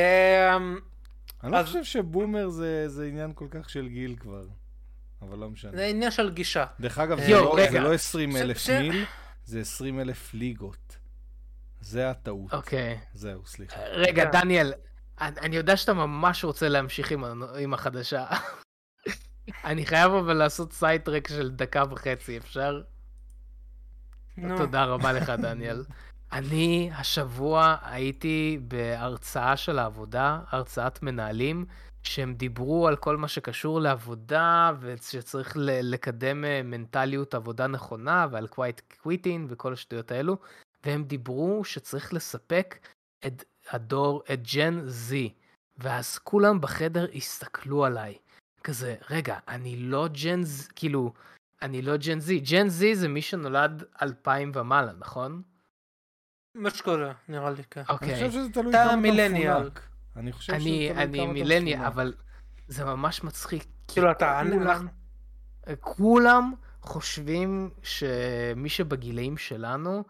אני 1.44 1.52
לא 1.52 1.62
חושב 1.62 1.84
ש 1.84 2.00
boomer 2.00 2.48
זה 2.86 3.06
עניין 3.08 3.32
כל 3.34 3.46
כך 3.50 3.70
של 3.70 3.88
גיל 3.88 4.16
כבר, 4.20 4.46
אבל 5.22 5.38
לא 5.38 5.50
משנה. 5.50 5.76
זה 5.76 5.84
עניין 5.84 6.10
של 6.10 6.30
גישה. 6.30 6.64
דרך 6.80 6.98
אגב, 6.98 7.20
זה 7.20 7.80
לא 7.80 7.94
20 7.94 8.36
לא 8.36 8.38
אלף 8.40 8.68
מיל, 8.68 9.04
זה 9.44 9.60
20 9.60 10.00
אלף 10.00 10.34
ליגות. 10.34 10.96
זה 11.80 12.10
הטעות. 12.10 12.52
אוקיי. 12.52 12.98
זהו, 13.14 13.46
סליחה. 13.46 13.80
רגע, 13.80 14.24
כן. 14.24 14.30
דניאל, 14.30 14.72
אני 15.20 15.56
יודע 15.56 15.76
שאתה 15.76 15.94
ממש 15.94 16.44
רוצה 16.44 16.68
להמשיך 16.68 17.12
עם 17.58 17.74
החדשה. 17.74 18.26
אני 19.64 19.86
חייב 19.86 20.12
אבל 20.12 20.34
לעשות 20.34 20.72
sidetrack 20.72 21.28
של 21.28 21.50
דקה 21.50 21.82
וחצי, 21.90 22.38
אפשר? 22.38 22.80
תודה 24.56 24.84
רבה 24.84 25.12
לך, 25.12 25.30
דניאל. 25.30 25.84
אני 26.32 26.90
השבוע 26.94 27.76
הייתי 27.82 28.58
בהרצאה 28.68 29.56
של 29.56 29.78
העבודה, 29.78 30.40
הרצאת 30.50 31.02
מנהלים, 31.02 31.66
שהם 32.02 32.34
דיברו 32.34 32.88
על 32.88 32.96
כל 32.96 33.16
מה 33.16 33.28
שקשור 33.28 33.80
לעבודה, 33.80 34.72
ושצריך 34.80 35.56
לקדם 35.62 36.44
אה, 36.44 36.60
מנטליות 36.64 37.34
עבודה 37.34 37.66
נכונה, 37.66 38.26
ועל 38.30 38.46
quiet 38.46 38.80
quitting 39.02 39.46
וכל 39.48 39.72
השטויות 39.72 40.12
האלו, 40.12 40.36
והם 40.86 41.04
דיברו 41.04 41.64
שצריך 41.64 42.14
לספק 42.14 42.78
את 43.26 43.44
הדור, 43.70 44.22
את 44.32 44.40
Gen 44.54 44.80
Z, 44.86 45.32
ואז 45.78 46.18
כולם 46.18 46.60
בחדר 46.60 47.06
הסתכלו 47.14 47.84
עליי. 47.84 48.18
כזה, 48.64 48.96
רגע, 49.10 49.38
אני 49.48 49.76
לא 49.76 50.08
Gen 50.08 50.42
Z, 50.42 50.68
כאילו, 50.76 51.12
אני 51.64 51.82
לא 51.82 51.96
ג'ן 51.96 52.20
זי. 52.20 52.40
ג'ן 52.40 52.68
זי 52.68 52.96
זה 52.96 53.08
מי 53.08 53.22
שנולד 53.22 53.84
אלפיים 54.02 54.52
ומעלה, 54.54 54.92
נכון? 54.98 55.42
מה 56.54 56.70
שקורה, 56.70 57.12
נראה 57.28 57.50
לי 57.50 57.62
כן. 57.70 57.82
אוקיי. 57.88 58.08
אני 58.08 58.16
חושב 58.16 58.30
שזה 58.30 58.52
תלוי 58.52 58.72
כמה 58.72 58.84
אתה 58.84 58.96
מילניאל. 58.96 59.70
אני 60.16 60.32
חושב 60.32 60.60
שזה 60.60 60.64
תלוי 60.64 60.88
כמה 60.88 61.02
אתה 61.02 61.12
אני 61.12 61.26
מילניאל, 61.26 61.84
אבל 61.84 62.14
זה 62.68 62.84
ממש 62.84 63.24
מצחיק. 63.24 63.66
כאילו 63.88 64.10
אתה... 64.10 64.42
כולם, 64.50 64.86
כולם 65.80 66.52
חושבים 66.80 67.70
שמי 67.82 68.68
שבגילאים 68.68 69.36
שלנו, 69.36 70.04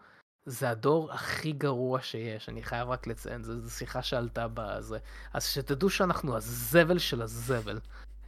זה 0.45 0.69
הדור 0.69 1.11
הכי 1.11 1.51
גרוע 1.51 2.01
שיש, 2.01 2.49
אני 2.49 2.63
חייב 2.63 2.89
רק 2.89 3.07
לציין, 3.07 3.43
זו 3.43 3.69
שיחה 3.69 4.01
שעלתה 4.01 4.47
בזה. 4.53 4.97
אז 5.33 5.45
שתדעו 5.45 5.89
שאנחנו 5.89 6.37
הזבל 6.37 6.97
של 6.97 7.21
הזבל. 7.21 7.79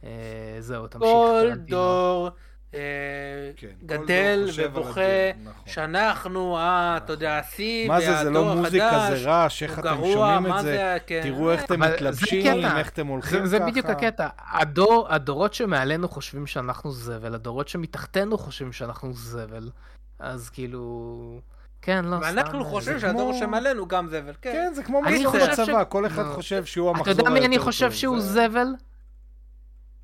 אה, 0.04 0.56
זהו, 0.60 0.86
תמשיך. 0.86 1.08
כל 1.10 1.50
דור 1.54 2.30
כן, 2.72 3.68
גדל 3.86 4.48
ובוכה 4.56 5.00
נכון. 5.42 5.62
שאנחנו, 5.66 6.56
אה, 6.56 6.96
אתה 6.96 7.12
יודע, 7.12 7.38
השיא 7.38 7.90
והדור 7.90 8.04
החדש, 8.04 8.14
מה 8.14 8.18
זה, 8.18 8.24
זה 8.24 8.30
לא 8.30 8.54
מוזיקה, 8.54 9.06
זה 9.10 9.30
רעש, 9.30 9.62
איך 9.62 9.78
אתם 9.78 9.96
שומעים 10.12 10.54
את 10.54 10.62
זה, 10.62 10.96
כן. 11.06 11.20
תראו 11.22 11.52
איך 11.52 11.64
אתם 11.64 11.80
מתלבשים, 11.80 12.64
איך 12.76 12.88
אתם 12.88 13.06
הולכים 13.06 13.38
ככה. 13.38 13.46
זה 13.46 13.58
בדיוק 13.58 13.86
הקטע, 13.86 14.28
הדור, 14.52 15.06
הדורות 15.10 15.54
שמעלינו 15.54 16.08
חושבים 16.08 16.46
שאנחנו 16.46 16.92
זבל, 16.92 17.34
הדורות 17.34 17.68
שמתחתנו 17.68 18.38
חושבים 18.38 18.72
שאנחנו 18.72 19.12
זבל. 19.14 19.70
אז 20.18 20.50
כאילו... 20.50 21.40
כן, 21.82 22.04
לא, 22.04 22.16
סתם. 22.16 22.26
ואנחנו 22.26 22.64
חושבים 22.64 23.00
שהדור 23.00 23.32
שמעלינו 23.32 23.86
גם 23.88 24.08
זבל, 24.08 24.32
כן. 24.42 24.52
כן, 24.52 24.74
זה 24.74 24.82
כמו 24.82 25.02
מסלול 25.02 25.48
בצבא, 25.48 25.84
כל 25.88 26.06
אחד 26.06 26.26
לא. 26.26 26.32
חושב 26.32 26.64
שהוא 26.64 26.88
המחזור 26.88 27.08
היותר 27.08 27.22
טוב. 27.22 27.28
אתה 27.28 27.36
יודע 27.36 27.40
מי 27.40 27.46
אני 27.46 27.58
חושב 27.58 27.92
שהוא 27.92 28.20
זבל? 28.20 28.66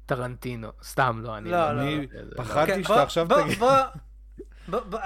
טרנטינו. 0.07 0.69
סתם, 0.83 1.21
לא, 1.25 1.37
אני 1.37 1.51
לא... 1.51 1.73
לא 1.73 1.81
אני 1.81 2.07
פחדתי 2.37 2.73
כן, 2.73 2.83
שאתה 2.83 3.03
עכשיו 3.03 3.27
תגיד... 3.29 3.59
בוא, 3.59 4.81
בוא, 4.81 5.01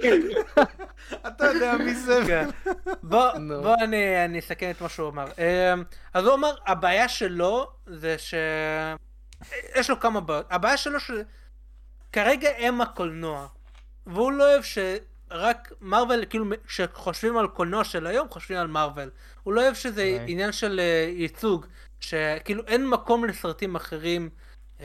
אתה 1.26 1.44
יודע 1.44 1.76
מי 1.76 1.94
זה. 1.94 2.20
כן. 2.26 2.48
בוא, 3.02 3.28
בוא 3.62 3.74
אני, 3.82 4.24
אני 4.24 4.38
אסכם 4.38 4.70
את 4.70 4.80
מה 4.80 4.88
שהוא 4.88 5.08
אמר. 5.08 5.24
אמ, 5.24 5.82
אז 6.14 6.26
הוא 6.26 6.34
אמר, 6.34 6.54
הבעיה 6.66 7.08
שלו 7.08 7.70
זה 7.86 8.18
ש... 8.18 8.34
יש 9.76 9.90
לו 9.90 10.00
כמה 10.00 10.20
בעיות. 10.20 10.46
הבעיה 10.50 10.76
שלו 10.76 10.98
שכרגע 11.00 12.48
הם 12.58 12.80
הקולנוע. 12.80 13.46
והוא 14.06 14.32
לא 14.32 14.52
אוהב 14.52 14.62
שרק 14.62 15.72
מרוויל, 15.80 16.24
כאילו, 16.30 16.44
כשחושבים 16.66 17.36
על 17.36 17.48
קולנוע 17.48 17.84
של 17.84 18.06
היום, 18.06 18.28
חושבים 18.28 18.58
על 18.58 18.66
מרוויל. 18.66 19.10
הוא 19.42 19.54
לא 19.54 19.62
אוהב 19.62 19.74
שזה 19.74 20.02
okay. 20.02 20.20
אוקיי. 20.20 20.32
עניין 20.32 20.52
של 20.52 20.80
uh, 20.80 21.20
ייצוג, 21.20 21.66
שכאילו 22.00 22.62
אין 22.66 22.88
מקום 22.88 23.24
לסרטים 23.24 23.74
אחרים, 23.74 24.28
uh, 24.78 24.82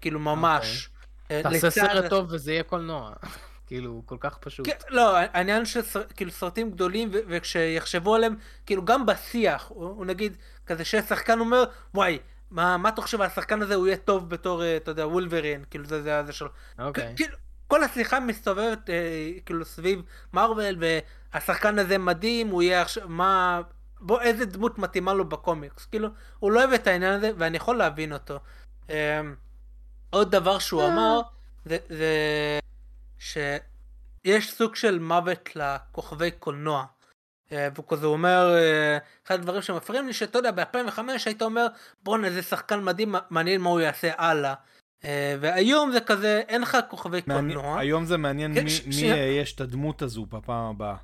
כאילו 0.00 0.20
ממש. 0.20 0.86
Okay. 0.86 1.34
אוקיי. 1.34 1.40
uh, 1.40 1.60
תעשה 1.62 1.70
סרט 1.70 2.10
טוב 2.10 2.26
וזה 2.32 2.52
יהיה 2.52 2.62
קולנוע. 2.62 3.12
כאילו, 3.66 4.02
כל 4.06 4.16
כך 4.20 4.38
פשוט. 4.38 4.66
כן, 4.66 4.76
לא, 4.88 5.16
העניין 5.16 5.64
של 5.64 5.80
כאילו 6.16 6.30
סרטים 6.30 6.70
גדולים, 6.70 7.10
וכשיחשבו 7.12 8.14
עליהם, 8.14 8.34
כאילו 8.66 8.84
גם 8.84 9.06
בשיח, 9.06 9.66
הוא, 9.68 10.06
נגיד, 10.06 10.36
כזה 10.66 10.84
ששחקן 10.84 11.40
אומר, 11.40 11.64
וואי, 11.94 12.18
מה, 12.50 12.76
מה 12.76 12.88
אתה 12.88 13.02
חושב 13.02 13.20
השחקן 13.20 13.62
הזה, 13.62 13.74
הוא 13.74 13.86
יהיה 13.86 13.96
טוב 13.96 14.30
בתור, 14.30 14.62
אתה 14.76 14.90
יודע, 14.90 15.06
וולברין, 15.06 15.64
כאילו 15.70 15.84
זה 15.84 16.02
זה 16.02 16.22
זה 16.26 16.32
שלו. 16.32 16.48
אוקיי. 16.78 17.12
כאילו, 17.16 17.36
כל 17.66 17.84
השיחה 17.84 18.20
מסתובבת 18.20 18.90
אה, 18.90 19.30
כאילו 19.46 19.64
סביב 19.64 20.02
מרוויל 20.32 20.78
והשחקן 21.32 21.78
הזה 21.78 21.98
מדהים 21.98 22.48
הוא 22.48 22.62
יהיה 22.62 22.82
עכשיו 22.82 23.08
מה 23.08 23.60
בוא 24.00 24.20
איזה 24.20 24.44
דמות 24.44 24.78
מתאימה 24.78 25.14
לו 25.14 25.28
בקומיקס 25.28 25.86
כאילו 25.86 26.08
הוא 26.38 26.52
לא 26.52 26.60
אוהב 26.60 26.72
את 26.72 26.86
העניין 26.86 27.12
הזה 27.12 27.30
ואני 27.38 27.56
יכול 27.56 27.76
להבין 27.76 28.12
אותו. 28.12 28.38
אה, 28.90 29.20
עוד 30.10 30.30
דבר 30.30 30.58
שהוא 30.58 30.86
אמר 30.86 31.20
זה, 31.64 31.78
זה 31.88 32.14
שיש 33.18 34.52
סוג 34.52 34.74
של 34.74 34.98
מוות 34.98 35.56
לכוכבי 35.56 36.30
קולנוע. 36.30 36.84
אה, 37.52 37.68
והוא 37.74 37.84
כזה 37.88 38.06
אומר 38.06 38.54
אה, 38.54 38.98
אחד 39.26 39.34
הדברים 39.34 39.62
שמפריעים 39.62 40.06
לי 40.06 40.12
שאתה 40.12 40.38
יודע 40.38 40.50
ב-2005 40.50 41.00
היית 41.26 41.42
אומר 41.42 41.66
בואנה 42.02 42.26
איזה 42.26 42.42
שחקן 42.42 42.84
מדהים 42.84 43.14
מעניין 43.30 43.60
מה 43.60 43.70
הוא 43.70 43.80
יעשה 43.80 44.10
הלאה. 44.16 44.54
אה, 45.04 45.36
והיום 45.40 45.92
זה 45.92 46.00
כזה, 46.00 46.42
אין 46.48 46.62
לך 46.62 46.78
כוכבי 46.88 47.22
קולנוע. 47.22 47.78
היום 47.78 48.04
זה 48.04 48.16
מעניין 48.16 48.54
כן, 48.54 48.64
מי, 48.64 48.70
ש... 48.70 48.86
מי 48.86 48.92
ש... 48.92 49.02
יש 49.40 49.54
את 49.54 49.60
הדמות 49.60 50.02
הזו 50.02 50.26
בפעם 50.26 50.70
הבאה. 50.70 50.96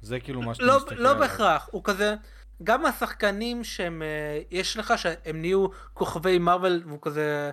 זה 0.00 0.20
כאילו 0.20 0.42
מה 0.42 0.54
שאתה 0.54 0.66
לא, 0.66 0.76
מסתכל 0.76 0.94
לא 0.94 0.98
עליו. 1.00 1.14
לא 1.14 1.20
בהכרח, 1.20 1.68
הוא 1.72 1.84
כזה, 1.84 2.14
גם 2.62 2.86
השחקנים 2.86 3.64
שהם, 3.64 4.02
אה, 4.02 4.40
יש 4.50 4.76
לך 4.76 4.94
שהם 4.96 5.40
נהיו 5.40 5.66
כוכבי 5.94 6.38
מרוויל, 6.38 6.82
והוא 6.86 6.98
כזה, 7.02 7.50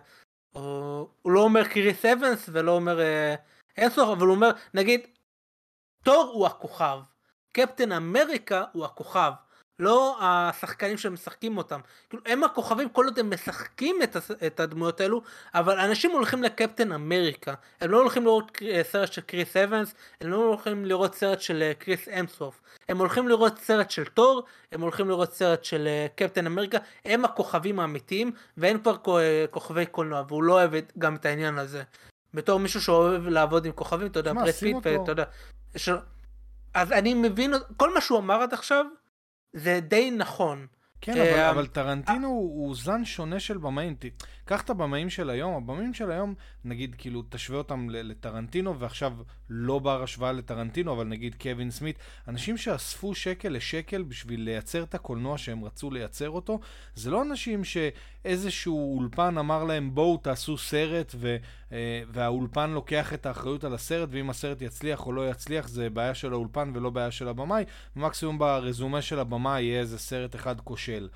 הוא, 0.52 1.07
הוא 1.22 1.32
לא 1.32 1.40
אומר 1.40 1.64
קריס 1.68 2.06
אבנס 2.06 2.49
ולא 2.52 2.72
אומר 2.72 3.02
אה, 3.02 3.36
אינסוף, 3.78 4.10
אבל 4.10 4.28
הוא 4.28 4.36
אומר, 4.36 4.52
נגיד, 4.74 5.02
תור 6.03 6.32
הוא 6.34 6.45
הכוכב, 6.45 6.99
קפטן 7.52 7.91
אמריקה 7.91 8.64
הוא 8.74 8.86
הכוכב. 8.86 9.32
לא 9.79 10.17
השחקנים 10.21 10.97
שמשחקים 10.97 11.57
אותם. 11.57 11.79
כאילו 12.09 12.23
הם 12.25 12.43
הכוכבים 12.43 12.89
כל 12.89 13.05
עוד 13.05 13.19
הם 13.19 13.33
משחקים 13.33 13.95
את, 14.03 14.17
את 14.47 14.59
הדמויות 14.59 15.01
האלו, 15.01 15.21
אבל 15.53 15.79
אנשים 15.79 16.11
הולכים 16.11 16.43
לקפטן 16.43 16.91
אמריקה. 16.91 17.53
הם 17.81 17.91
לא 17.91 17.97
הולכים 17.97 18.23
לראות 18.25 18.57
סרט 18.83 19.13
של 19.13 19.21
קריס 19.21 19.57
אבנס, 19.57 19.93
הם 20.21 20.29
לא 20.29 20.35
הולכים 20.35 20.85
לראות 20.85 21.15
סרט 21.15 21.41
של 21.41 21.61
אה, 21.61 21.73
קריס 21.73 22.07
אמסוף. 22.07 22.61
הם 22.89 22.97
הולכים 22.97 23.27
לראות 23.27 23.59
סרט 23.59 23.91
של 23.91 24.05
תור, 24.05 24.43
הם 24.71 24.81
הולכים 24.81 25.09
לראות 25.09 25.33
סרט 25.33 25.63
של 25.63 25.87
אה, 25.87 26.07
קפטן 26.15 26.45
אמריקה, 26.45 26.77
הם 27.05 27.25
הכוכבים 27.25 27.79
האמיתיים, 27.79 28.31
ואין 28.57 28.83
כבר 28.83 29.19
אה, 29.19 29.45
כוכבי 29.51 29.85
קולנוע, 29.85 30.23
והוא 30.27 30.43
לא 30.43 30.53
אוהב 30.53 30.71
גם 30.99 31.15
את 31.15 31.25
העניין 31.25 31.57
הזה. 31.57 31.83
בתור 32.33 32.59
מישהו 32.59 32.81
שאוהב 32.81 33.27
לעבוד 33.27 33.65
עם 33.65 33.71
כוכבים, 33.71 34.07
אתה 34.07 34.19
יודע, 34.19 34.33
פרט 34.33 34.85
ואתה 34.85 35.11
יודע. 35.11 35.23
ש... 35.75 35.89
אז 36.73 36.91
אני 36.91 37.13
מבין, 37.13 37.53
כל 37.77 37.93
מה 37.93 38.01
שהוא 38.01 38.19
אמר 38.19 38.41
עד 38.41 38.53
עכשיו, 38.53 38.85
זה 39.53 39.80
די 39.80 40.11
נכון. 40.11 40.67
כן, 41.01 41.11
אבל, 41.11 41.21
אה, 41.21 41.49
אבל 41.49 41.67
טרנטינו 41.67 42.27
הוא, 42.27 42.65
הוא 42.65 42.75
זן 42.75 43.05
שונה 43.05 43.39
של 43.39 43.57
במאים. 43.57 43.95
קח 44.45 44.61
את 44.61 44.70
הבמאים 44.70 45.10
של 45.10 45.30
היום, 45.30 45.56
הבמאים 45.56 45.94
של 45.94 46.11
היום, 46.11 46.34
נגיד, 46.65 46.95
כאילו, 46.98 47.24
תשווה 47.30 47.57
אותם 47.57 47.90
לטרנטינו, 47.90 48.80
ועכשיו 48.80 49.14
לא 49.49 49.80
בר 49.80 50.03
השוואה 50.03 50.32
לטרנטינו, 50.32 50.94
אבל 50.94 51.07
נגיד 51.07 51.36
קווין 51.41 51.72
סמית, 51.72 51.99
אנשים 52.28 52.57
שאספו 52.57 53.15
שקל 53.15 53.49
לשקל 53.49 54.03
בשביל 54.03 54.41
לייצר 54.41 54.84
את 54.84 54.95
הקולנוע 54.95 55.38
שהם 55.38 55.65
רצו 55.65 55.91
לייצר 55.91 56.30
אותו, 56.30 56.60
זה 56.95 57.11
לא 57.11 57.22
אנשים 57.22 57.61
שאיזשהו 57.64 58.98
אולפן 58.98 59.38
אמר 59.38 59.64
להם, 59.64 59.95
בואו 59.95 60.18
תעשו 60.18 60.57
סרט, 60.57 61.15
ו, 61.15 61.38
אה, 61.72 62.03
והאולפן 62.11 62.70
לוקח 62.70 63.14
את 63.14 63.26
האחריות 63.26 63.64
על 63.64 63.74
הסרט, 63.74 64.10
ואם 64.11 64.30
הסרט 64.30 64.61
יצליח 64.61 65.06
או 65.06 65.11
לא 65.11 65.30
יצליח, 65.30 65.68
זה 65.68 65.90
בעיה 65.90 66.14
של 66.14 66.34
האולפן 66.34 66.72
ולא 66.74 66.90
בעיה 66.90 67.11
של 67.11 67.28
הבמאי, 67.28 67.64
ומקסימום 67.95 68.40
ברזומה 68.40 69.02
של 69.02 69.20
הבמאי 69.20 69.61
יהיה 69.61 69.80
איזה 69.80 69.98
סרט 69.98 70.36
אחד 70.36 70.61
כושל. 70.61 71.10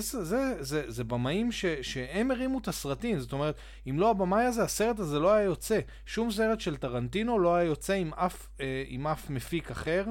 זה, 0.00 0.24
זה, 0.24 0.62
זה, 0.62 0.82
זה, 0.86 1.04
במאים 1.04 1.52
ש, 1.52 1.64
שהם 1.66 2.30
הרימו 2.30 2.58
את 2.58 2.68
הסרטים, 2.68 3.18
זאת 3.18 3.32
אומרת, 3.32 3.56
אם 3.90 4.00
לא 4.00 4.10
הבמאי 4.10 4.44
הזה, 4.44 4.62
הסרט 4.62 4.98
הזה 4.98 5.18
לא 5.18 5.32
היה 5.32 5.44
יוצא. 5.44 5.80
שום 6.06 6.30
סרט 6.30 6.60
של 6.60 6.76
טרנטינו 6.76 7.38
לא 7.38 7.54
היה 7.54 7.66
יוצא 7.66 7.92
עם 7.92 8.14
אף, 8.14 8.48
אה, 8.60 8.84
עם 8.86 9.06
אף 9.06 9.30
מפיק 9.30 9.70
אחר, 9.70 10.04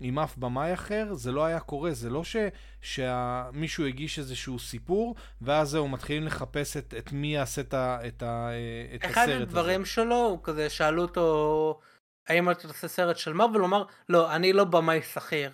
עם 0.00 0.18
אף 0.18 0.36
במאי 0.36 0.74
אחר, 0.74 1.14
זה 1.14 1.32
לא 1.32 1.44
היה 1.44 1.60
קורה. 1.60 1.92
זה 1.92 2.10
לא 2.10 2.24
ש, 2.24 2.36
שמישהו 2.80 3.86
הגיש 3.86 4.18
איזשהו 4.18 4.58
סיפור, 4.58 5.14
ואז 5.42 5.68
זהו, 5.70 5.88
מתחילים 5.88 6.26
לחפש 6.26 6.76
את, 6.76 6.94
את 6.98 7.12
מי 7.12 7.34
יעשה 7.34 7.60
את, 7.60 7.74
ה, 7.74 7.98
את, 8.06 8.22
ה, 8.22 8.48
אה, 8.48 8.94
את 8.94 9.04
הסרט 9.04 9.16
הזה. 9.16 9.34
אחד 9.34 9.42
הדברים 9.42 9.84
שלו, 9.84 10.16
הוא 10.16 10.38
כזה, 10.42 10.70
שאלו 10.70 11.02
אותו, 11.02 11.80
האם 12.28 12.50
אתה 12.50 12.68
עושה 12.68 12.88
סרט 12.88 13.16
של 13.16 13.32
מרוויל? 13.32 13.60
הוא 13.60 13.66
אמר, 13.66 13.84
לא, 14.08 14.34
אני 14.34 14.52
לא 14.52 14.64
במאי 14.64 15.02
שכיר. 15.02 15.50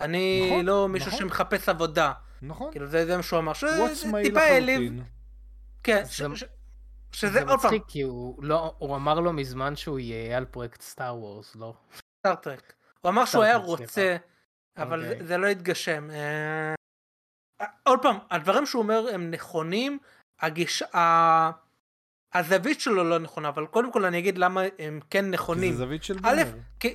אני 0.00 0.46
נכון, 0.46 0.64
לא 0.64 0.88
מישהו 0.88 1.08
נכון. 1.08 1.18
שמחפש 1.18 1.68
עבודה. 1.68 2.12
נכון. 2.42 2.70
כאילו 2.70 2.86
זה, 2.86 3.06
זה 3.06 3.16
מה 3.16 3.22
שהוא 3.22 3.38
אמר, 3.38 3.52
שזה 3.52 3.82
טיפה 4.22 4.40
העליב. 4.40 4.92
כן, 5.82 6.02
שזה 7.12 7.40
עוד 7.40 7.48
פעם. 7.48 7.58
זה 7.60 7.66
מצחיק 7.66 7.82
כי 7.88 8.02
הוא, 8.02 8.44
לא, 8.44 8.74
הוא 8.78 8.96
אמר 8.96 9.20
לו 9.20 9.32
מזמן 9.32 9.76
שהוא 9.76 9.98
יהיה 9.98 10.36
על 10.36 10.44
פרויקט 10.44 10.80
סטאר 10.80 11.16
וורס, 11.16 11.56
לא? 11.56 11.74
סטארטרק. 12.20 12.72
הוא 13.00 13.10
אמר 13.10 13.24
שהוא 13.24 13.42
היה 13.42 13.56
רוצה, 13.56 14.16
אבל. 14.76 15.02
זה, 15.02 15.10
אוקיי. 15.12 15.26
זה 15.26 15.36
לא 15.36 15.46
התגשם. 15.46 16.08
Uh, 16.10 17.64
עוד 17.82 17.98
פעם, 18.02 18.18
הדברים 18.30 18.66
שהוא 18.66 18.82
אומר 18.82 19.08
הם 19.14 19.30
נכונים, 19.30 19.98
הגיש... 20.40 20.82
הזווית 22.34 22.80
שלו 22.80 23.04
לא 23.04 23.18
נכונה, 23.18 23.48
אבל 23.48 23.66
קודם 23.66 23.92
כל 23.92 24.04
אני 24.04 24.18
אגיד 24.18 24.38
למה 24.38 24.62
הם 24.78 25.00
כן 25.10 25.30
נכונים. 25.30 25.70
כי 25.70 25.76
זה 25.76 25.84
זווית 25.84 26.04
של 26.04 26.18
boomer. 26.18 26.44
כי... 26.80 26.94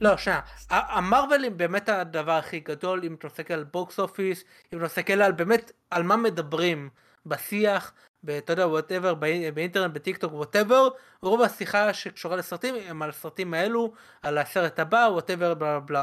לא, 0.00 0.16
שנייה. 0.16 0.40
המרווילים 0.70 1.56
באמת 1.56 1.88
הדבר 1.88 2.32
הכי 2.32 2.60
גדול, 2.60 3.00
אם 3.04 3.14
אתה 3.14 3.26
מסתכל 3.26 3.54
על 3.54 3.64
box 3.64 3.98
office, 3.98 4.44
אם 4.72 4.78
אתה 4.78 4.86
מסתכל 4.86 5.22
על 5.22 5.32
באמת, 5.32 5.72
על 5.90 6.02
מה 6.02 6.16
מדברים 6.16 6.88
בשיח, 7.26 7.92
אתה 8.38 8.52
יודע, 8.52 8.66
whatever, 8.66 9.14
באינטרנט, 9.54 9.94
בטיק 9.94 10.16
טוק, 10.16 10.32
whatever, 10.32 10.88
רוב 11.22 11.42
השיחה 11.42 11.94
שקשורה 11.94 12.36
לסרטים 12.36 12.74
הם 12.86 13.02
על 13.02 13.10
הסרטים 13.10 13.54
האלו, 13.54 13.92
על 14.22 14.38
הסרט 14.38 14.78
הבא, 14.78 15.08
whatever, 15.10 15.54
בלה 15.54 15.80
בלה. 15.80 16.02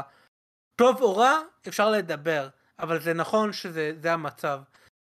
טוב 0.76 1.02
או 1.02 1.16
רע, 1.16 1.38
אפשר 1.68 1.90
לדבר, 1.90 2.48
אבל 2.78 3.00
זה 3.00 3.14
נכון 3.14 3.52
שזה 3.52 4.12
המצב. 4.12 4.60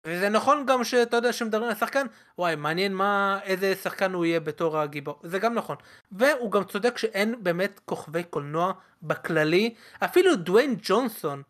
וזה 0.04 0.28
נכון 0.28 0.66
גם 0.66 0.84
שאתה 0.84 1.16
יודע 1.16 1.32
שמדברים 1.32 1.68
על 1.68 1.74
שחקן, 1.74 2.06
וואי 2.38 2.56
מעניין 2.56 2.94
מה, 2.94 3.40
איזה 3.42 3.74
שחקן 3.74 4.12
הוא 4.12 4.24
יהיה 4.24 4.40
בתור 4.40 4.78
הגיבור, 4.78 5.20
זה 5.22 5.38
גם 5.38 5.54
נכון. 5.54 5.76
והוא 6.12 6.52
גם 6.52 6.64
צודק 6.64 6.98
שאין 6.98 7.44
באמת 7.44 7.80
כוכבי 7.84 8.24
קולנוע 8.24 8.72
בכללי, 9.02 9.74
אפילו 10.04 10.36
דוויין 10.36 10.76
ג'ונסון, 10.82 11.42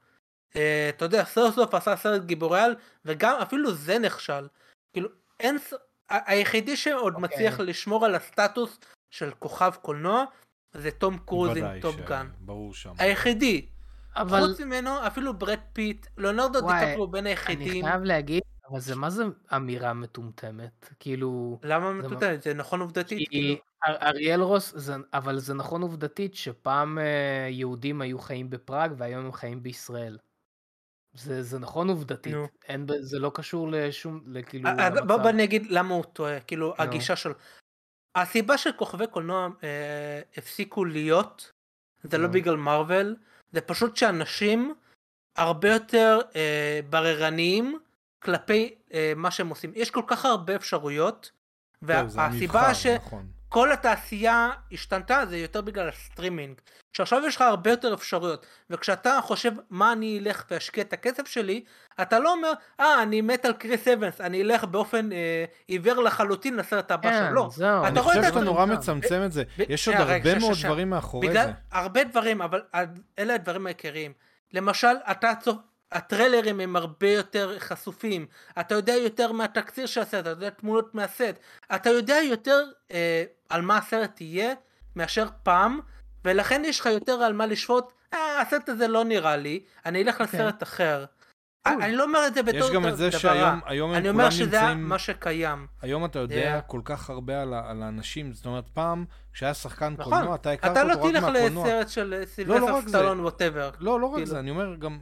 אה, 0.57 0.89
אתה 0.89 1.05
יודע, 1.05 1.25
סוף 1.25 1.55
סוף 1.55 1.75
עשה 1.75 1.97
סרט 1.97 2.23
גיבורי 2.25 2.61
על, 2.61 2.75
וגם 3.05 3.37
אפילו 3.43 3.75
זה 3.75 3.99
נכשל. 3.99 4.49
כאילו, 4.93 5.09
אין, 5.41 5.59
היחידי 6.09 6.77
שעוד 6.77 7.13
okay. 7.13 7.17
אוקיי. 7.17 7.29
מצליח 7.29 7.61
לשמור 7.61 8.05
על 8.05 8.15
הסטטוס 8.15 8.79
של 9.11 9.31
כוכב 9.39 9.73
קולנוע, 9.83 10.25
זה 10.73 10.91
תום 10.91 11.19
קרוז 11.19 11.57
עם 11.57 11.81
Top 11.81 11.97
Gun. 11.97 12.29
ברור 12.41 12.75
שם. 12.75 12.93
היחידי. 12.99 13.67
אבל... 14.17 14.47
חוץ 14.47 14.61
ממנו, 14.61 15.07
אפילו 15.07 15.35
ברד 15.35 15.59
פיט, 15.73 16.07
ליאונרדו 16.19 16.61
דיקפריו 16.61 17.07
בין 17.07 17.27
היחידים. 17.27 17.85
אני 17.85 17.91
חייב 17.91 18.03
להגיד, 18.03 18.43
אבל 18.71 18.81
זה 18.81 18.97
מה 18.97 19.11
זה 19.11 19.25
אמירה 19.57 19.93
מטומטמת? 19.93 20.95
כאילו... 21.01 21.59
למה 21.63 21.93
מטומטמת? 21.93 22.21
זה, 22.21 22.37
זה 22.43 22.55
נכון 22.55 22.81
עובדתית. 22.81 23.19
כי 23.19 23.27
כאילו. 23.27 23.55
אריאל 23.87 24.41
רוס, 24.41 24.73
זה, 24.77 24.95
אבל 25.15 25.39
זה 25.39 25.55
נכון 25.55 25.83
עובדתית 25.83 26.35
שפעם 26.35 26.99
אה, 26.99 27.49
יהודים 27.51 28.01
היו 28.01 28.19
חיים 28.19 28.51
בפראג 28.51 28.93
והיום 28.97 29.25
הם 29.25 29.33
חיים 29.33 29.63
בישראל. 29.63 30.19
זה, 31.13 31.43
זה 31.43 31.59
נכון 31.59 31.89
עובדתית, 31.89 32.35
נו. 32.35 32.47
אין, 32.69 32.87
זה 33.01 33.19
לא 33.19 33.31
קשור 33.35 33.69
לשום, 33.71 34.21
לכאילו... 34.27 34.71
בוא, 35.07 35.17
בוא 35.17 35.31
אני 35.31 35.45
אגיד 35.45 35.67
למה 35.71 35.95
הוא 35.95 36.05
טועה, 36.05 36.41
כאילו 36.41 36.67
נו. 36.67 36.75
הגישה 36.79 37.17
של... 37.17 37.33
הסיבה 38.15 38.59
שכוכבי 38.59 39.07
קולנוע 39.07 39.49
אה, 39.63 40.21
הפסיקו 40.37 40.85
להיות, 40.85 41.53
זה 42.03 42.19
לא 42.19 42.29
בגלל 42.29 42.57
מארוול, 42.57 43.17
זה 43.53 43.61
פשוט 43.61 43.97
שאנשים 43.97 44.75
הרבה 45.37 45.73
יותר 45.73 46.19
אה, 46.37 46.81
בררניים 46.91 47.79
כלפי 48.23 48.75
אה, 48.95 49.13
מה 49.17 49.31
שהם 49.31 49.49
עושים. 49.49 49.73
יש 49.75 49.91
כל 49.91 50.03
כך 50.07 50.25
הרבה 50.25 50.57
אפשרויות, 50.57 51.31
והסיבה 51.83 52.75
שכל 52.75 52.95
נכון. 53.07 53.40
התעשייה 53.73 54.51
השתנתה 54.73 55.23
זה 55.29 55.39
יותר 55.39 55.61
בגלל 55.61 55.89
הסטרימינג. 55.89 56.61
שעכשיו 56.93 57.23
יש 57.27 57.37
לך 57.37 57.43
הרבה 57.43 57.71
יותר 57.71 57.95
אפשרויות, 57.95 58.47
וכשאתה 58.71 59.19
חושב 59.23 59.53
מה 59.71 59.93
אני 59.93 60.19
אלך 60.23 60.45
ואשקיע 60.51 60.85
את 60.85 60.93
הכסף 60.93 61.27
שלי, 61.27 61.65
אתה 62.03 62.19
לא 62.19 62.33
אומר, 62.33 62.53
אה, 62.81 63.03
אני 63.03 63.21
מת 63.21 63.45
על 63.45 63.53
קריס 63.53 63.89
אבנס, 63.89 64.21
אני 64.21 64.43
אלך 64.43 64.65
באופן 64.65 65.13
אה, 65.13 65.45
עיוור 65.69 66.03
לחלוטין 66.03 66.57
לסרט 66.57 66.91
הבא 66.91 67.19
שלו. 67.19 67.35
לא. 67.35 67.49
זהו. 67.53 67.85
אני 67.85 68.01
חושב 68.01 68.23
שאתה 68.23 68.41
נורא 68.41 68.67
מצמצם 68.67 69.23
את 69.25 69.33
זה, 69.33 69.43
יש 69.59 69.89
עוד 69.89 69.97
הרבה 69.97 70.39
מאוד 70.39 70.57
דברים 70.65 70.91
מאחורי 70.91 71.33
זה. 71.33 71.53
הרבה 71.73 72.05
דברים, 72.05 72.43
אבל 72.43 72.63
אלה 73.19 73.35
הדברים 73.35 73.67
העיקריים. 73.67 74.13
למשל, 74.53 74.97
אתה 75.11 75.33
צופ... 75.41 75.57
הטריילרים 75.93 76.61
הם 76.61 76.77
הרבה 76.77 77.11
יותר 77.11 77.59
חשופים, 77.59 78.27
אתה 78.61 78.75
יודע 78.75 78.93
יותר 78.93 79.33
מהתקציר 79.33 79.87
של 79.87 80.01
הסרט, 80.01 80.21
אתה 80.21 80.31
יודע 80.31 80.51
תמונות 80.51 80.95
מהסט, 80.95 81.35
אתה 81.75 81.91
יודע 81.91 82.17
יותר 82.25 82.65
אה, 82.93 83.25
על 83.49 83.63
מה 83.63 83.77
הסרט 83.79 84.21
יהיה 84.21 84.55
מאשר 84.97 85.27
פעם, 85.43 85.81
ולכן 86.25 86.63
יש 86.65 86.81
לך 86.81 86.87
יותר 86.87 87.13
על 87.13 87.33
מה 87.33 87.47
לשפוט, 87.47 87.93
אה, 88.15 88.41
הסרט 88.41 88.69
הזה 88.69 88.89
לא 88.89 89.05
נראה 89.05 89.37
לי, 89.37 89.65
אני 89.87 90.03
אלך 90.03 90.21
okay. 90.21 90.25
אוקיי. 90.25 90.41
לסרט 90.41 90.63
אחר. 90.63 91.05
אני 91.67 91.97
לא 91.97 92.03
אומר 92.05 92.27
את 92.27 92.35
זה 92.35 92.43
בתור 92.43 92.59
דבר 92.59 92.67
רע. 92.67 92.71
יש 92.71 92.75
גם 92.75 92.89
את 92.89 92.97
זה 92.97 93.11
שהיום 93.13 93.61
היום 93.67 93.95
אני 93.95 94.09
אומר 94.09 94.31
שזה 94.31 94.45
נמצאים... 94.45 94.89
מה 94.89 94.99
שקיים. 94.99 95.67
היום 95.83 96.05
אתה 96.05 96.19
יודע 96.19 96.59
yeah. 96.59 96.63
כל 96.63 96.81
כך 96.85 97.11
הרבה 97.11 97.43
על, 97.43 97.55
על 97.55 97.83
האנשים, 97.83 98.33
זאת 98.33 98.47
אומרת 98.47 98.69
פעם 98.75 99.05
כשהיה 99.33 99.55
שחקן 99.55 99.95
נכון. 99.99 100.13
קולנוע 100.13 100.35
אתה 100.35 100.51
הכרת 100.51 100.77
אותו 100.77 100.89
לא 100.89 100.93
רק 100.93 100.99
מהקולנוע. 100.99 101.29
אתה 101.31 101.39
לא 101.39 101.49
תלך 101.49 101.67
לסרט 101.67 101.89
של 101.89 102.23
סילבסטר 102.25 102.61
לא, 102.61 102.71
לא 102.71 102.89
סטלון 102.89 103.21
whatever. 103.21 103.71
לא, 103.81 104.01
לא 104.01 104.07
רק 104.07 104.15
כאילו. 104.15 104.27
זה, 104.27 104.39
אני 104.39 104.51
אומר 104.51 104.75
גם 104.77 104.99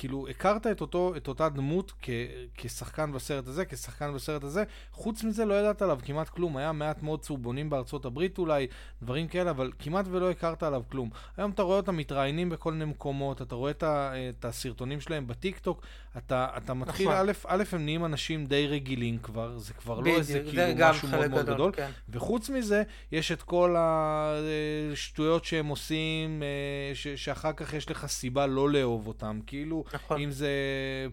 כאילו, 0.00 0.28
הכרת 0.28 0.66
את, 0.66 0.80
אותו, 0.80 1.12
את 1.16 1.28
אותה 1.28 1.48
דמות 1.48 1.92
כ, 2.02 2.10
כשחקן 2.54 3.12
בסרט 3.12 3.46
הזה, 3.46 3.64
כשחקן 3.64 4.14
בסרט 4.14 4.44
הזה, 4.44 4.64
חוץ 4.92 5.24
מזה 5.24 5.44
לא 5.44 5.54
ידעת 5.54 5.82
עליו 5.82 5.98
כמעט 6.04 6.28
כלום. 6.28 6.56
היה 6.56 6.72
מעט 6.72 7.02
מאוד 7.02 7.20
צהובונים 7.20 7.70
בארצות 7.70 8.04
הברית 8.04 8.38
אולי, 8.38 8.66
דברים 9.02 9.28
כאלה, 9.28 9.50
אבל 9.50 9.72
כמעט 9.78 10.06
ולא 10.10 10.30
הכרת 10.30 10.62
עליו 10.62 10.82
כלום. 10.90 11.10
היום 11.36 11.50
אתה 11.50 11.62
רואה 11.62 11.76
אותם 11.76 11.96
מתראיינים 11.96 12.48
בכל 12.48 12.72
מיני 12.72 12.84
מקומות, 12.84 13.42
אתה 13.42 13.54
רואה 13.54 13.70
את, 13.70 13.84
את 13.84 14.44
הסרטונים 14.44 15.00
שלהם 15.00 15.26
בטיק 15.26 15.58
טוק, 15.58 15.82
אתה, 16.16 16.48
אתה 16.56 16.74
מתחיל, 16.74 17.08
נכון. 17.08 17.28
א', 17.28 17.32
א', 17.46 17.64
הם 17.72 17.84
נהיים 17.84 18.04
אנשים 18.04 18.46
די 18.46 18.66
רגילים 18.66 19.18
כבר, 19.18 19.58
זה 19.58 19.74
כבר 19.74 20.00
לא 20.00 20.10
איזה 20.10 20.42
כאילו 20.50 20.62
משהו 20.90 21.08
מאוד 21.08 21.30
מאוד 21.30 21.46
גדול, 21.46 21.72
כן. 21.72 21.90
וחוץ 22.08 22.50
מזה, 22.50 22.82
יש 23.12 23.32
את 23.32 23.42
כל 23.42 23.76
השטויות 23.78 25.44
שהם 25.44 25.66
עושים, 25.66 26.42
אה, 26.42 26.94
ש, 26.94 27.08
שאחר 27.08 27.52
כך 27.52 27.74
יש 27.74 27.90
לך 27.90 28.06
סיבה 28.06 28.46
לא 28.46 28.70
לאהוב 28.70 29.06
אותם, 29.06 29.40
כאילו, 29.46 29.84
נכון. 29.94 30.20
אם 30.20 30.30
זה 30.30 30.50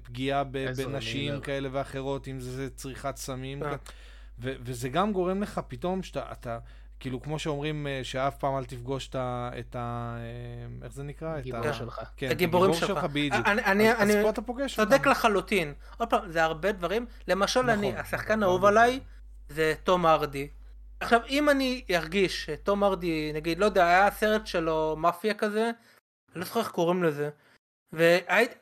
פגיעה 0.04 0.44
ב, 0.44 0.58
בנשים 0.78 1.42
כאלה 1.42 1.70
ואחרות, 1.72 2.28
אם 2.28 2.40
זה 2.40 2.70
צריכת 2.70 3.16
סמים, 3.18 3.60
כן. 3.60 3.76
וזה 4.40 4.90
גם 4.90 5.14
גורם 5.14 5.42
לך 5.42 5.62
פתאום 5.68 6.04
שאתה... 6.04 6.60
כאילו, 7.00 7.22
כמו 7.22 7.40
שאומרים, 7.40 7.88
אה, 7.88 8.00
שאף 8.04 8.38
פעם 8.38 8.58
אל 8.58 8.66
תפגוש 8.66 9.08
את 9.08 9.16
ה... 9.16 10.18
אה, 10.18 10.86
איך 10.86 10.94
זה 10.94 11.04
נקרא? 11.04 11.38
הגיבור 11.38 11.72
שלך. 11.74 12.02
כן, 12.18 12.30
הגיבורים 12.30 12.74
שלך. 12.74 13.04
בדיוק. 13.04 13.48
אז 13.98 14.12
פה 14.24 14.30
אתה 14.30 14.42
פוגש 14.42 14.80
אותם. 14.80 14.92
צודק 14.92 15.08
לחלוטין. 15.08 15.74
עוד 15.98 16.10
פעם, 16.10 16.32
זה 16.32 16.44
הרבה 16.44 16.72
דברים. 16.72 17.06
למשל, 17.28 17.70
אני, 17.70 17.92
נכון. 17.92 18.02
השחקן 18.02 18.44
האהוב 18.44 18.66
עליי 18.66 19.00
זה 19.50 19.74
תום 19.84 20.06
ארדי. 20.06 20.48
עכשיו, 21.00 21.22
אם 21.30 21.50
אני 21.50 21.84
ארגיש 21.96 22.46
שתום 22.46 22.84
ארדי, 22.84 23.32
נגיד, 23.34 23.60
לא 23.60 23.66
יודע, 23.66 23.88
היה 23.88 24.12
סרט 24.12 24.48
שלו 24.48 24.96
מאפיה 24.98 25.34
כזה, 25.34 25.64
אני 25.64 26.40
לא 26.40 26.46
זוכר 26.46 26.60
איך 26.60 26.70
קוראים 26.70 27.04
לזה. 27.04 27.30
והייתי, 27.92 28.56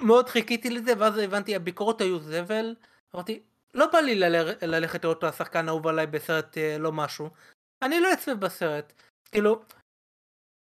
מאוד 0.00 0.28
חיכיתי 0.28 0.70
לזה, 0.70 0.92
ואז 0.98 1.18
הבנתי, 1.18 1.56
הביקורות 1.56 2.00
היו 2.00 2.18
זבל. 2.18 2.74
אמרתי, 3.14 3.42
לא 3.74 3.86
בא 3.92 3.98
לי 3.98 4.14
ללכת 4.62 5.04
לראות 5.04 5.18
את 5.18 5.24
השחקן 5.24 5.68
האהוב 5.68 5.86
עליי 5.86 6.06
בסרט 6.06 6.58
אה, 6.58 6.78
לא 6.78 6.92
משהו. 6.92 7.30
אני 7.82 8.00
לא 8.00 8.12
אצפה 8.12 8.34
בסרט. 8.34 8.92
כאילו, 9.32 9.62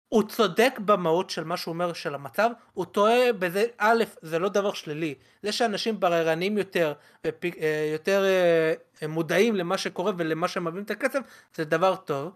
הוא 0.10 0.24
צודק 0.24 0.80
במהות 0.86 1.30
של 1.30 1.44
מה 1.44 1.58
שהוא 1.58 1.74
אומר 1.74 1.94
של 1.94 2.16
המצב, 2.16 2.50
הוא 2.74 2.86
טועה 2.86 3.34
בזה, 3.40 3.66
א', 3.78 4.04
זה 4.22 4.40
לא 4.40 4.50
דבר 4.50 4.74
שלילי. 4.74 5.16
זה 5.44 5.52
שאנשים 5.52 6.00
בררנים 6.00 6.58
יותר, 6.58 6.94
אה, 7.26 7.90
יותר 7.94 8.26
אה, 8.26 9.08
מודעים 9.08 9.56
למה 9.56 9.78
שקורה 9.78 10.12
ולמה 10.18 10.48
שמביאים 10.48 10.84
את 10.84 10.92
הכסף, 10.92 11.20
זה 11.56 11.66
דבר 11.66 11.96
טוב. 11.96 12.32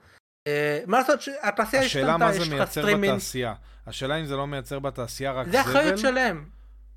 אה, 0.48 0.80
מה 0.88 1.00
לעשות, 1.00 1.20
התעשייה 1.42 1.84
השתנתה, 1.84 2.30
יש 2.36 2.50
לך 2.50 2.70
סטרימינג. 2.70 2.70
השאלה 2.70 2.98
מה 2.98 3.04
זה 3.04 3.06
מייצר 3.06 3.14
בתעשייה. 3.14 3.54
השאלה 3.88 4.16
אם 4.16 4.26
זה 4.26 4.36
לא 4.36 4.48
מייצר 4.48 4.80
בתעשייה 4.80 5.32
רק 5.32 5.48
זבל. 5.48 5.52
זה 5.52 5.62
אחריות 5.62 5.98
שלהם. 5.98 6.50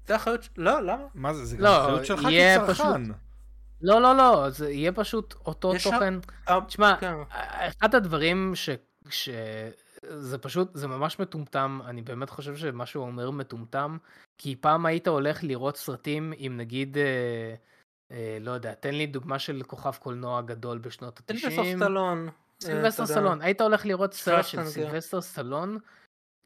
זה 0.06 0.16
אחריות, 0.16 0.48
לא, 0.56 0.80
למה? 0.80 1.04
מה 1.14 1.34
זה, 1.34 1.44
זה 1.44 1.56
גם 1.56 1.62
לא, 1.62 1.84
אחריות 1.84 2.06
שלך 2.06 2.20
כצרכן. 2.20 3.02
לא, 3.80 4.00
לא, 4.00 4.16
לא, 4.16 4.50
זה 4.50 4.70
יהיה 4.70 4.92
פשוט 4.92 5.34
אותו 5.46 5.72
תוכן. 5.84 6.14
תשמע, 6.66 6.96
כן. 7.00 7.14
אחד 7.68 7.94
הדברים 7.94 8.52
ש... 8.54 8.70
ש... 9.10 9.28
זה 10.10 10.38
פשוט, 10.38 10.70
זה 10.74 10.88
ממש 10.88 11.18
מטומטם, 11.18 11.80
אני 11.86 12.02
באמת 12.02 12.30
חושב 12.30 12.56
שמה 12.56 12.86
שהוא 12.86 13.06
אומר 13.06 13.30
מטומטם, 13.30 13.96
כי 14.38 14.56
פעם 14.56 14.86
היית 14.86 15.08
הולך 15.08 15.44
לראות 15.44 15.76
סרטים 15.76 16.32
עם 16.36 16.56
נגיד, 16.56 16.98
אה, 16.98 17.54
אה, 18.10 18.38
לא 18.40 18.50
יודע, 18.50 18.74
תן 18.74 18.94
לי 18.94 19.06
דוגמה 19.06 19.38
של 19.38 19.62
כוכב 19.66 19.94
קולנוע 19.94 20.42
גדול 20.42 20.78
בשנות 20.78 21.18
ה-90. 21.18 21.38
סילבסטר 21.38 21.76
סטלון. 21.76 22.28
סילבסטר 22.60 23.02
אה, 23.02 23.06
סטלון, 23.06 23.42
היית 23.42 23.60
הולך 23.60 23.86
לראות 23.86 24.14
סרט 24.14 24.44
של 24.44 24.64
סילבסטר 24.64 25.20
סטלון, 25.20 25.78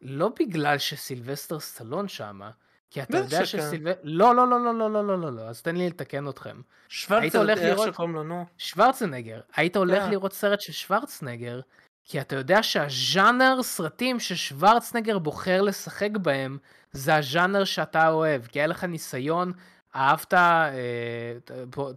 לא 0.00 0.32
בגלל 0.40 0.78
שסילבסטר 0.78 1.60
סטלון 1.60 2.08
שמה, 2.08 2.50
כי 2.90 3.02
אתה 3.02 3.16
יודע 3.16 3.46
שסילבסטר... 3.46 4.00
לא, 4.02 4.34
לא, 4.34 4.48
לא, 4.48 4.64
לא, 4.64 4.74
לא, 4.74 4.92
לא, 4.92 5.06
לא, 5.06 5.18
לא, 5.18 5.32
לא, 5.32 5.42
אז 5.42 5.62
תן 5.62 5.76
לי 5.76 5.86
לתקן 5.86 6.28
אתכם. 6.28 6.60
שוורצנגר, 6.88 7.58
איך 7.58 7.78
שקוראים 7.86 8.14
לו, 8.14 8.22
נו. 8.22 8.44
שוורצנגר. 8.58 9.40
היית 9.56 9.76
הולך 9.76 10.02
כן. 10.02 10.10
לראות 10.10 10.32
סרט 10.32 10.60
של 10.60 10.72
שוורצנגר, 10.72 11.60
כי 12.04 12.20
אתה 12.20 12.36
יודע 12.36 12.62
שהז'אנר 12.62 13.62
סרטים 13.62 14.20
ששוורצנגר 14.20 15.18
בוחר 15.18 15.62
לשחק 15.62 16.10
בהם, 16.22 16.58
זה 16.92 17.16
הז'אנר 17.16 17.64
שאתה 17.64 18.08
אוהב, 18.08 18.46
כי 18.46 18.58
היה 18.58 18.66
לך 18.66 18.84
ניסיון 18.84 19.52
אהבת, 19.94 20.34
אה, 20.34 20.70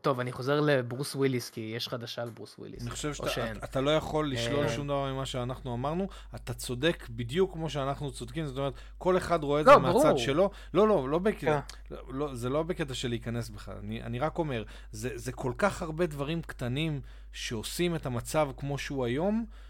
טוב, 0.01 0.19
אני 0.19 0.31
חוזר 0.31 0.59
לברוס 0.59 1.15
וויליס, 1.15 1.49
כי 1.49 1.73
יש 1.75 1.87
חדשה 1.87 2.21
על 2.21 2.29
ברוס 2.29 2.55
וויליס. 2.59 2.81
אני 2.81 2.89
חושב 2.89 3.13
שאתה 3.13 3.51
אתה 3.63 3.81
לא 3.81 3.95
יכול 3.95 4.31
לשלול 4.31 4.63
אה... 4.63 4.69
שום 4.69 4.87
דבר 4.87 5.13
ממה 5.13 5.25
שאנחנו 5.25 5.73
אמרנו, 5.73 6.07
אתה 6.35 6.53
צודק 6.53 7.07
בדיוק 7.09 7.53
כמו 7.53 7.69
שאנחנו 7.69 8.11
צודקים, 8.11 8.45
זאת 8.45 8.57
אומרת, 8.57 8.73
כל 8.97 9.17
אחד 9.17 9.43
רואה 9.43 9.61
את 9.61 9.65
לא, 9.65 9.73
זה 9.73 9.79
ברור. 9.79 10.03
מהצד 10.03 10.17
שלו. 10.17 10.49
לא, 10.73 10.87
לא, 10.87 11.09
לא 11.09 11.19
בקטע, 11.19 11.59
כן. 11.89 11.95
לא, 12.07 12.35
זה 12.35 12.49
לא 12.49 12.63
בקטע 12.63 12.93
של 12.93 13.09
להיכנס 13.09 13.49
בכלל, 13.49 13.75
אני, 13.83 14.03
אני 14.03 14.19
רק 14.19 14.37
אומר, 14.37 14.63
זה, 14.91 15.09
זה 15.15 15.31
כל 15.31 15.53
כך 15.57 15.81
הרבה 15.81 16.05
דברים 16.05 16.41
קטנים 16.41 17.01
שעושים 17.31 17.95
את 17.95 18.05
המצב 18.05 18.49
כמו 18.57 18.77
שהוא 18.77 19.05
היום, 19.05 19.45
אה. 19.49 19.62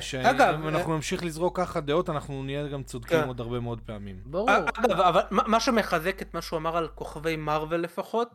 שאם 0.00 0.68
אנחנו 0.68 0.90
אה, 0.90 0.96
נמשיך 0.96 1.24
לזרוק 1.24 1.56
ככה 1.60 1.80
דעות, 1.80 2.10
אנחנו 2.10 2.42
נהיה 2.42 2.68
גם 2.68 2.82
צודקים 2.82 3.20
כן. 3.20 3.28
עוד 3.28 3.40
הרבה 3.40 3.60
מאוד 3.60 3.80
פעמים. 3.86 4.20
ברור. 4.24 4.50
אגב, 4.50 5.00
אבל 5.00 5.22
מה 5.30 5.60
שמחזק 5.60 6.22
את 6.22 6.34
מה 6.34 6.42
שהוא 6.42 6.56
אמר 6.56 6.76
על 6.76 6.88
כוכבי 6.88 7.36
מרוויל 7.36 7.80
לפחות, 7.80 8.32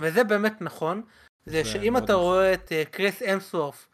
וזה 0.00 0.24
באמת 0.24 0.62
נכון, 0.62 1.02
זה 1.46 1.64
שאם 1.64 1.96
אתה 1.96 2.14
רואה 2.14 2.54
את 2.54 2.72
אה, 2.72 2.84
קריס 2.84 3.22
אמסורף, 3.22 3.88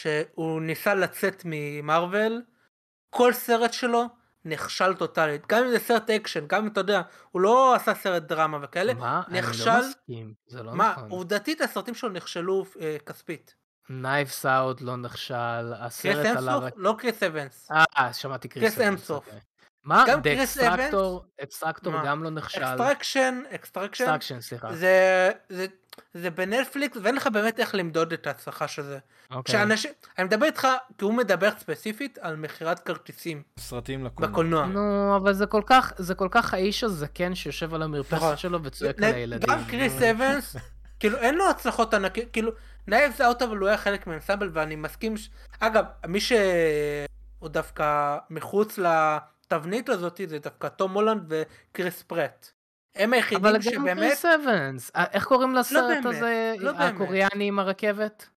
שהוא 0.00 0.62
ניסה 0.62 0.94
לצאת 0.94 1.42
ממרוויל, 1.44 2.42
כל 3.10 3.32
סרט 3.32 3.72
שלו 3.72 4.04
נכשל 4.44 4.94
טוטאלית. 4.94 5.46
גם 5.48 5.64
אם 5.64 5.70
זה 5.70 5.78
סרט 5.78 6.10
אקשן, 6.10 6.46
גם 6.46 6.62
אם 6.62 6.68
אתה 6.68 6.80
יודע, 6.80 7.02
הוא 7.30 7.42
לא 7.42 7.74
עשה 7.74 7.94
סרט 7.94 8.22
דרמה 8.22 8.58
וכאלה, 8.62 8.94
מה? 8.94 9.22
נכשל. 9.28 9.70
אני 9.70 9.80
לא 9.80 9.88
מסכים, 9.88 10.34
זה 10.46 10.62
לא 10.62 10.74
מה, 10.74 10.92
נכון. 10.96 11.10
עובדתית 11.10 11.60
הסרטים 11.60 11.94
שלו 11.94 12.08
נכשלו 12.08 12.64
אה, 12.80 12.96
כספית. 13.06 13.54
נייבס 13.90 14.46
אאוט 14.46 14.80
לא 14.80 14.96
נכשל, 14.96 15.72
הסרט 15.78 16.36
על 16.36 16.48
הרק... 16.48 16.72
לא 16.76 16.94
קריס 16.98 17.22
אבנס. 17.22 17.68
אה, 17.70 18.12
שמעתי 18.12 18.48
קריס 18.48 18.78
אבנס. 18.78 19.10
אוקיי. 19.10 19.40
מה? 19.84 20.04
גם 20.08 20.22
קריס 20.22 20.58
אבנס? 20.58 20.94
אקסטרקטור 21.42 21.92
גם 22.04 22.24
לא 22.24 22.30
נכשל. 22.30 22.64
אקסטרקשן, 22.64 23.42
אקסטרקשן. 23.54 24.04
אקסטרקשן, 24.04 24.40
סליחה. 24.40 24.74
זה, 24.74 25.30
זה, 25.48 25.66
זה 26.14 26.30
בנטפליקס 26.30 26.96
ואין 27.02 27.14
לך 27.14 27.26
באמת 27.26 27.60
איך 27.60 27.74
למדוד 27.74 28.12
את 28.12 28.26
ההצלחה 28.26 28.68
של 28.68 28.82
זה. 28.82 28.98
אוקיי. 29.30 29.52
שאנשים, 29.52 29.90
אני 30.18 30.24
מדבר 30.24 30.46
איתך, 30.46 30.68
כי 30.98 31.04
הוא 31.04 31.14
מדבר 31.14 31.50
ספציפית 31.58 32.18
על 32.18 32.36
מכירת 32.36 32.78
כרטיסים. 32.78 33.42
סרטים 33.58 34.04
לקולנוע. 34.04 34.32
בקולנוע. 34.32 34.66
נו, 34.66 35.16
אבל 35.16 35.32
זה 35.32 35.46
כל 35.46 35.62
כך, 35.66 35.92
זה 35.96 36.14
כל 36.14 36.28
כך 36.30 36.54
האיש 36.54 36.84
הזקן 36.84 37.34
שיושב 37.34 37.74
על 37.74 37.82
המרפסת 37.82 38.14
נכון. 38.14 38.36
שלו 38.36 38.62
וצועק 38.62 39.02
על 39.02 39.04
הילדים. 39.04 39.48
גם 39.48 39.64
קריס 39.64 40.02
אבנס, 40.02 40.56
כאילו 41.00 41.18
אין 41.18 41.34
לו 41.34 41.50
הצלחות 41.50 41.94
ענקיות, 41.94 42.28
כאילו 42.32 42.52
נייבס 42.86 43.20
אאוט 43.20 43.42
אבל 43.42 43.56
הוא 43.56 43.68
היה 43.68 43.78
חלק 43.78 44.06
מהאנסמבל 44.06 44.50
ואני 44.52 44.76
מסכים, 44.76 45.16
ש... 45.16 45.30
אגב, 45.60 45.84
מי 46.06 46.20
שהוא 46.20 47.48
דווקא 47.48 48.18
מחוץ 48.30 48.78
לתבנית 48.78 49.88
הזאת 49.88 50.20
זה 50.26 50.38
דווקא 50.38 50.68
תום 50.68 50.92
הולנד 50.92 51.22
וקריס 51.28 52.02
פראט. 52.02 52.50
הם 52.94 53.12
היחידים 53.12 53.44
שבאמת... 53.60 53.82
אבל 53.82 53.90
גם 53.90 53.96
קריס 53.96 54.24
אבנס, 54.24 54.90
איך 55.12 55.24
קוראים 55.24 55.54
לא 55.54 55.60
לסרט 55.60 56.04
לא 56.04 56.10
הזה, 56.10 56.54
לא 56.58 56.70
הקוריאני 56.70 57.48
עם 57.48 57.58
הרכבת? 57.58 58.28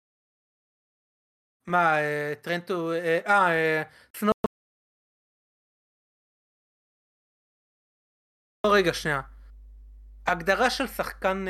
מה, 1.67 1.95
טרנטו, 2.41 2.91
אה, 2.91 3.83
סנו... 4.15 4.31
רגע, 8.65 8.93
שנייה. 8.93 9.21
הגדרה 10.27 10.69
של 10.69 10.87
שחקן, 10.87 11.45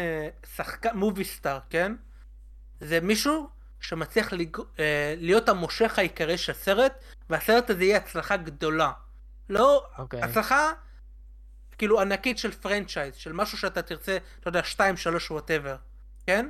שחקן, 0.55 0.97
movie 0.97 1.23
star, 1.23 1.59
כן? 1.69 1.95
זה 2.81 2.99
מישהו 3.01 3.49
שמצליח 3.79 4.33
לג... 4.33 4.57
להיות 5.17 5.49
המושך 5.49 5.99
העיקרי 5.99 6.37
של 6.37 6.51
הסרט, 6.51 6.93
והסרט 7.29 7.69
הזה 7.69 7.83
יהיה 7.83 7.97
הצלחה 7.97 8.37
גדולה. 8.37 8.91
לא, 9.49 9.85
okay. 9.95 9.99
אוקיי. 9.99 10.21
הצלחה 10.21 10.71
כאילו 11.77 12.01
ענקית 12.01 12.37
של 12.37 12.51
franchise, 12.51 13.15
של 13.15 13.33
משהו 13.33 13.57
שאתה 13.57 13.81
תרצה, 13.81 14.17
אתה 14.39 14.47
יודע, 14.47 14.63
2, 14.63 14.97
3, 14.97 15.31
whatever, 15.31 15.75
כן? 16.27 16.49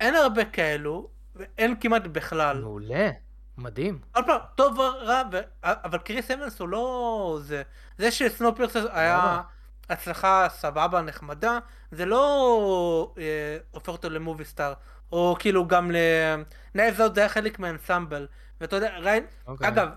אין 0.00 0.14
הרבה 0.14 0.44
כאלו, 0.44 1.08
ואין 1.34 1.74
כמעט 1.80 2.02
בכלל. 2.02 2.60
מעולה, 2.60 3.10
מדהים. 3.58 3.98
עוד 4.14 4.24
פעם, 4.26 4.40
טוב 4.54 4.78
או 4.78 4.84
רע, 5.00 5.22
ו... 5.32 5.40
אבל 5.62 5.98
קריס 5.98 6.30
אבנס 6.30 6.60
הוא 6.60 6.68
לא 6.68 7.38
זה. 7.42 7.62
זה 7.98 8.10
שסנופרס 8.10 8.76
היה 8.90 9.42
הצלחה 9.90 10.46
סבבה, 10.50 11.02
נחמדה, 11.02 11.58
זה 11.90 12.06
לא 12.06 13.14
אה, 13.18 13.58
הופך 13.70 13.88
אותו 13.88 14.10
למובי 14.10 14.44
סטאר. 14.44 14.72
או 15.12 15.36
כאילו 15.38 15.66
גם 15.66 15.90
ל... 15.90 15.96
נאי 16.74 16.92
זאת 16.92 17.14
זה 17.14 17.20
היה 17.20 17.28
חלק 17.28 17.58
מהאנסמבל. 17.58 18.26
ואתה 18.60 18.76
יודע, 18.76 18.98
ריין, 18.98 19.24
okay. 19.24 19.48
אוקיי. 19.48 19.68
אגב, 19.68 19.88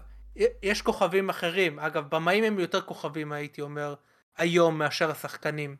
יש 0.63 0.81
כוכבים 0.81 1.29
אחרים, 1.29 1.79
אגב, 1.79 2.09
במאים 2.09 2.43
הם 2.43 2.59
יותר 2.59 2.81
כוכבים 2.81 3.31
הייתי 3.31 3.61
אומר, 3.61 3.95
היום 4.37 4.77
מאשר 4.77 5.11
השחקנים. 5.11 5.75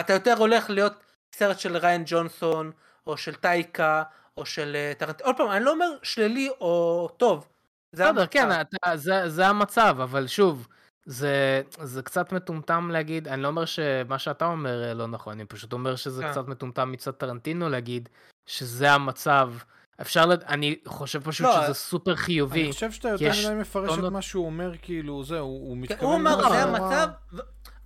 אתה 0.00 0.12
יותר 0.12 0.34
הולך 0.38 0.70
להיות 0.70 0.92
סרט 1.34 1.58
של 1.58 1.76
ריין 1.76 2.02
ג'ונסון, 2.06 2.70
או 3.06 3.16
של 3.16 3.34
טייקה, 3.34 4.02
או 4.36 4.46
של 4.46 4.76
אה, 4.76 4.92
טרנט... 4.98 5.20
עוד 5.20 5.36
פעם, 5.36 5.50
אני 5.50 5.64
לא 5.64 5.70
אומר 5.70 5.86
שלילי 6.02 6.48
או 6.48 7.08
טוב. 7.16 7.48
זה 7.92 8.12
בסדר, 8.12 8.26
כן, 8.26 8.48
אתה, 8.60 8.96
זה, 8.96 9.28
זה 9.28 9.46
המצב, 9.46 9.96
אבל 10.02 10.26
שוב, 10.26 10.68
זה, 11.04 11.62
זה 11.82 12.02
קצת 12.02 12.32
מטומטם 12.32 12.90
להגיד, 12.92 13.28
אני 13.28 13.42
לא 13.42 13.48
אומר 13.48 13.64
שמה 13.64 14.18
שאתה 14.18 14.44
אומר 14.46 14.84
אה, 14.88 14.94
לא 14.94 15.06
נכון, 15.06 15.32
אני 15.32 15.44
פשוט 15.44 15.72
אומר 15.72 15.96
שזה 15.96 16.22
כן. 16.22 16.30
קצת 16.30 16.48
מטומטם 16.48 16.92
מצד 16.92 17.10
טרנטינו 17.10 17.68
להגיד 17.68 18.08
שזה 18.48 18.92
המצב. 18.92 19.52
אפשר, 20.00 20.26
לד... 20.26 20.42
אני 20.42 20.78
חושב 20.86 21.22
פשוט 21.22 21.46
לא, 21.46 21.62
שזה 21.64 21.74
סופר 21.74 22.16
חיובי. 22.16 22.64
אני 22.64 22.72
חושב 22.72 22.90
שאתה 22.90 23.08
יותר 23.08 23.30
מדי 23.30 23.54
מפרש 23.60 23.98
את 23.98 24.04
מה 24.04 24.22
שהוא 24.22 24.46
אומר, 24.46 24.72
כאילו, 24.82 25.24
זהו, 25.24 25.46
הוא 25.46 25.74
כן, 25.74 25.80
מתכוון... 25.80 26.04
הוא 26.04 26.14
אומר, 26.14 26.48
זה 26.48 26.62
המצב, 26.62 27.08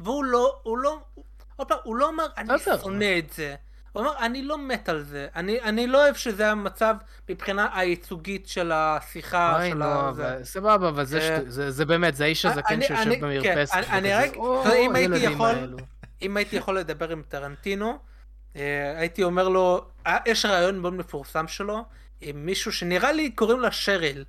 והוא 0.01 0.25
לא, 0.25 0.61
הוא 0.63 0.79
לא, 0.79 1.01
עוד 1.57 1.69
פעם, 1.69 1.79
הוא 1.83 1.97
לא 1.97 2.09
אמר, 2.09 2.27
אני 2.37 2.49
שונא 2.83 3.19
את 3.19 3.33
זה. 3.33 3.55
הוא 3.93 4.03
אמר, 4.03 4.19
אני 4.19 4.43
לא 4.43 4.59
מת 4.59 4.89
על 4.89 5.03
זה, 5.03 5.29
אני, 5.37 5.61
אני 5.61 5.87
לא 5.87 6.03
אוהב 6.03 6.15
שזה 6.15 6.51
המצב 6.51 6.95
מבחינה 7.29 7.69
הייצוגית 7.75 8.49
של 8.49 8.73
השיחה, 8.75 9.61
של 9.71 9.83
ה... 9.83 10.13
סבבה, 10.43 10.89
אבל 10.89 11.05
זה, 11.05 11.21
אה, 11.21 11.39
זה, 11.47 11.71
זה 11.71 11.85
באמת, 11.85 12.15
זה 12.17 12.25
האיש 12.25 12.45
הזקן 12.45 12.83
שיושב 12.83 13.11
במרפסת. 13.21 13.75
כן, 13.75 13.83
אני 13.91 14.15
רק, 14.15 14.37
אם 14.77 14.95
הייתי 14.97 15.17
יכול, 15.17 15.77
אם 16.23 16.37
הייתי 16.37 16.57
יכול 16.57 16.79
לדבר 16.79 17.11
עם 17.11 17.23
טרנטינו, 17.29 17.99
הייתי 18.55 19.23
אומר 19.23 19.49
לו, 19.49 19.87
אה, 20.07 20.19
יש 20.27 20.45
רעיון 20.45 20.79
מאוד 20.79 20.95
מפורסם 20.95 21.49
שלו, 21.49 21.85
עם 22.21 22.47
מישהו 22.47 22.73
שנראה 22.73 23.13
לי 23.13 23.31
קוראים 23.31 23.61
לה 23.61 23.73
שריל, 23.73 24.25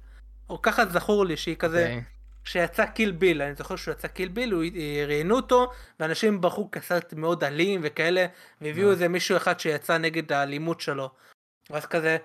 או 0.50 0.62
ככה 0.62 0.86
זכור 0.86 1.26
לי 1.26 1.38
שהיא 1.38 1.56
כזה, 1.56 1.86
okay. 1.86 1.90
אוקיי. 1.90 2.04
שיצא 2.46 2.86
קיל 2.86 3.12
ביל, 3.12 3.42
אני 3.42 3.56
זוכר 3.56 3.76
שהוא 3.76 3.92
יצא 3.92 4.08
קיל 4.08 4.28
ביל, 4.30 4.52
הוא 4.52 4.64
ראיינו 5.08 5.36
אותו, 5.36 5.72
ואנשים 6.00 6.42
ברחו 6.42 6.72
כסרט 6.72 7.14
מאוד 7.14 7.44
אלים 7.44 7.82
וכאלה, 7.84 8.26
והביאו 8.62 8.92
איזה 8.92 9.08
מישהו 9.08 9.38
אחד 9.38 9.60
שיצא 9.60 9.98
נגד 9.98 10.32
האלימות 10.32 10.82
שלו. 10.82 11.10
ואז 11.70 11.86
כזה, 11.86 12.18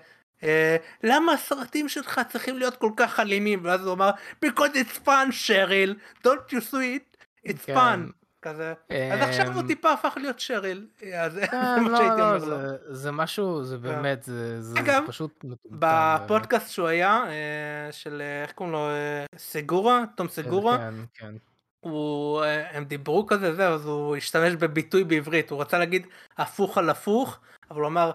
אה, 0.43 0.77
למה 1.03 1.33
הסרטים 1.33 1.89
שלך 1.89 2.21
צריכים 2.31 2.59
להיות 2.59 2.75
כל 2.75 2.91
כך 2.97 3.19
אלימים? 3.19 3.59
ואז 3.63 3.85
הוא 3.85 3.93
אמר, 3.93 4.09
because 4.45 4.75
it's 4.75 5.07
fun, 5.07 5.31
שריל, 5.31 5.95
don't 6.23 6.51
you 6.51 6.61
see 6.71 6.73
it, 6.73 7.25
it's 7.47 7.65
כן. 7.65 7.75
fun. 7.75 8.18
כזה. 8.41 8.73
אז 9.13 9.21
עכשיו 9.21 9.53
הוא 9.53 9.61
אמ, 9.61 9.67
טיפה 9.67 9.93
הפך 9.93 10.13
להיות 10.17 10.39
שריל. 10.39 10.87
אז 11.13 11.33
זה 11.33 11.41
מה 11.51 11.89
לא, 11.89 11.97
שהייתי 11.97 12.21
לא, 12.21 12.35
אומר 12.35 12.45
לו. 12.45 12.95
זה 12.95 13.11
משהו, 13.11 13.63
זה 13.63 13.75
כן. 13.75 13.81
באמת, 13.81 14.29
זה 14.59 14.79
פשוט... 15.07 15.45
בפודקאסט 15.71 16.69
שהוא 16.69 16.87
היה, 16.87 17.23
אה, 17.27 17.91
של 17.91 18.21
אה, 18.21 18.43
איך 18.43 18.51
קוראים 18.51 18.73
לו, 18.73 18.89
אה, 18.89 19.25
סגורה, 19.37 20.03
תום 20.15 20.27
סגורה. 20.27 20.77
כן, 20.77 20.93
כן. 21.13 21.35
הוא, 21.79 22.43
הם 22.71 22.85
דיברו 22.85 23.25
כזה, 23.25 23.55
זהו, 23.55 23.73
אז 23.73 23.85
הוא 23.85 24.15
השתמש 24.15 24.53
בביטוי 24.53 25.03
בעברית, 25.03 25.51
הוא 25.51 25.61
רצה 25.61 25.77
להגיד 25.77 26.07
הפוך 26.37 26.77
על 26.77 26.89
הפוך, 26.89 27.39
אבל 27.71 27.79
הוא 27.79 27.87
אמר 27.87 28.11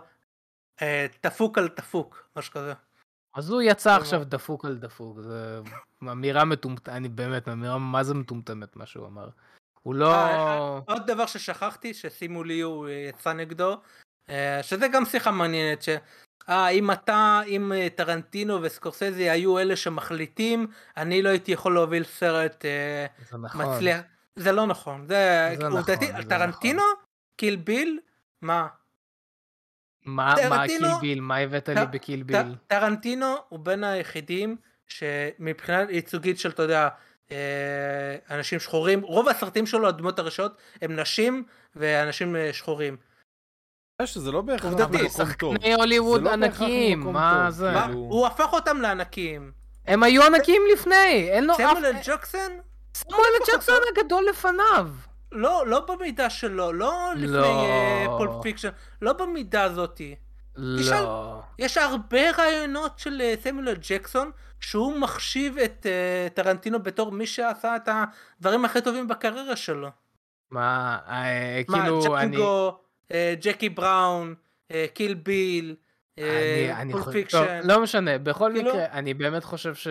תפוק 1.21 1.59
על 1.59 1.69
תפוק, 1.69 2.29
משהו 2.37 2.53
כזה. 2.53 2.73
אז 3.35 3.51
הוא 3.51 3.63
יצא 3.63 3.97
עכשיו 3.97 4.25
דפוק 4.25 4.65
על 4.65 4.77
דפוק, 4.77 5.21
זו 5.21 5.35
אמירה 6.13 6.45
מטומטמת, 6.45 6.89
אני 6.89 7.09
באמת, 7.09 7.49
אמירה 7.49 7.79
מה 7.79 8.03
זה 8.03 8.15
מטומטמת 8.15 8.77
מה 8.77 8.87
שהוא 8.87 9.07
אמר. 9.07 9.29
הוא 9.85 9.95
לא... 9.95 10.15
אה, 10.15 10.37
אה, 10.37 10.79
עוד 10.87 11.07
דבר 11.07 11.27
ששכחתי, 11.27 11.95
ששימו 11.95 12.45
לי 12.45 12.61
הוא 12.61 12.89
יצא 12.89 13.33
נגדו, 13.33 13.81
אה, 14.31 14.63
שזה 14.63 14.89
גם 14.89 15.05
שיחה 15.05 15.31
מעניינת, 15.31 15.83
ש... 15.83 15.89
אה, 16.49 16.69
אם 16.69 16.91
אתה, 16.91 17.41
אם 17.47 17.73
טרנטינו 17.95 18.63
וסקורסזי 18.63 19.31
היו 19.31 19.59
אלה 19.59 19.77
שמחליטים, 19.77 20.67
אני 20.97 21.23
לא 21.23 21.29
הייתי 21.29 21.53
יכול 21.53 21.75
להוביל 21.75 22.05
סרט 22.05 22.65
זה 23.31 23.39
נכון. 23.39 23.67
מצליח. 23.67 24.01
זה 24.37 24.53
לא 24.53 24.67
נכון. 24.67 25.07
זה, 25.07 25.55
זה 25.61 25.69
נכון, 25.69 25.83
זה 25.83 25.97
טרנטינו? 26.29 26.83
נכון. 26.83 27.05
קיל 27.37 27.57
ביל? 27.57 27.99
מה? 28.43 28.67
מה, 30.05 30.35
מה 30.49 30.67
קיל 30.67 30.85
ביל? 31.01 31.21
מה 31.21 31.37
הבאת 31.37 31.69
לי 31.69 31.87
בקיל 31.91 32.23
ביל? 32.23 32.55
טרנטינו 32.67 33.35
הוא 33.49 33.59
בין 33.59 33.85
היחידים 33.85 34.57
שמבחינה 34.87 35.83
ייצוגית 35.91 36.39
של, 36.39 36.49
אתה 36.49 36.63
יודע, 36.63 36.83
אה, 36.83 36.89
אנשים 38.31 38.61
שחורים, 38.61 39.01
רוב 39.01 39.29
הסרטים 39.29 39.67
שלו, 39.67 39.89
הדמות 39.89 40.19
הראשיות, 40.19 40.57
הם 40.83 41.01
נשים 41.01 41.45
ואנשים 41.77 42.37
אה, 42.37 42.53
שחורים. 42.53 42.97
שזה 44.05 44.33
לא 44.33 44.41
בהכרח 44.41 44.73
מקום 44.73 45.09
שחקני 45.09 45.75
הוליווד 45.75 46.23
לא 46.23 46.33
ענקיים, 46.33 47.01
מה 47.01 47.51
זה? 47.51 47.85
הוא 47.93 48.27
הפך 48.27 48.53
אותם 48.53 48.81
לענקיים. 48.81 49.53
הם 49.87 50.03
היו 50.03 50.23
ענקיים 50.23 50.63
לפני, 50.73 51.29
אין 51.31 51.45
לו 51.45 51.55
אף... 51.55 51.59
סמואל 51.59 51.93
ג'קסון? 52.07 52.61
סמואל 52.95 53.25
ג'קסון 53.53 53.79
הגדול 53.93 54.27
לפניו. 54.31 54.89
לא, 55.33 55.65
לא 55.67 55.87
במידה 55.89 56.31
שלו, 56.31 56.73
לא 56.73 57.11
לפני 57.17 58.07
פולפ 58.19 58.31
לא. 58.31 58.41
פיקשן, 58.43 58.69
לא 59.03 59.13
במידה 59.13 59.63
הזאתי. 59.63 60.15
לא. 60.57 61.41
יש 61.59 61.79
הרבה 61.79 62.31
רעיונות 62.31 62.99
של 62.99 63.23
סמואל 63.43 63.75
ג'קסון 63.89 64.31
שהוא 64.65 64.99
מחשיב 64.99 65.59
את 65.59 65.87
אה, 65.87 66.35
טרנטינו 66.35 66.83
בתור 66.83 67.13
מי 67.13 67.27
שעשה 67.27 67.77
את 67.77 67.89
הדברים 67.89 68.65
הכי 68.65 68.81
טובים 68.81 69.09
בקריירה 69.09 69.57
שלו. 69.57 69.89
מה, 70.51 70.99
אה, 71.09 71.61
כאילו 71.73 72.17
אני... 72.17 72.27
ג'קינגו, 72.27 72.79
אה, 73.13 73.35
ג'קי 73.41 73.69
בראון, 73.69 74.35
אה, 74.71 74.87
קיל 74.95 75.15
ביל, 75.15 75.75
פול 76.91 77.13
פיקשן. 77.13 77.61
לא 77.65 77.83
משנה, 77.83 78.19
בכל 78.19 78.51
כאילו... 78.55 78.71
מקרה, 78.71 78.87
אני 78.93 79.15
באמת 79.15 79.45
חושב 79.45 79.75
ש... 79.75 79.89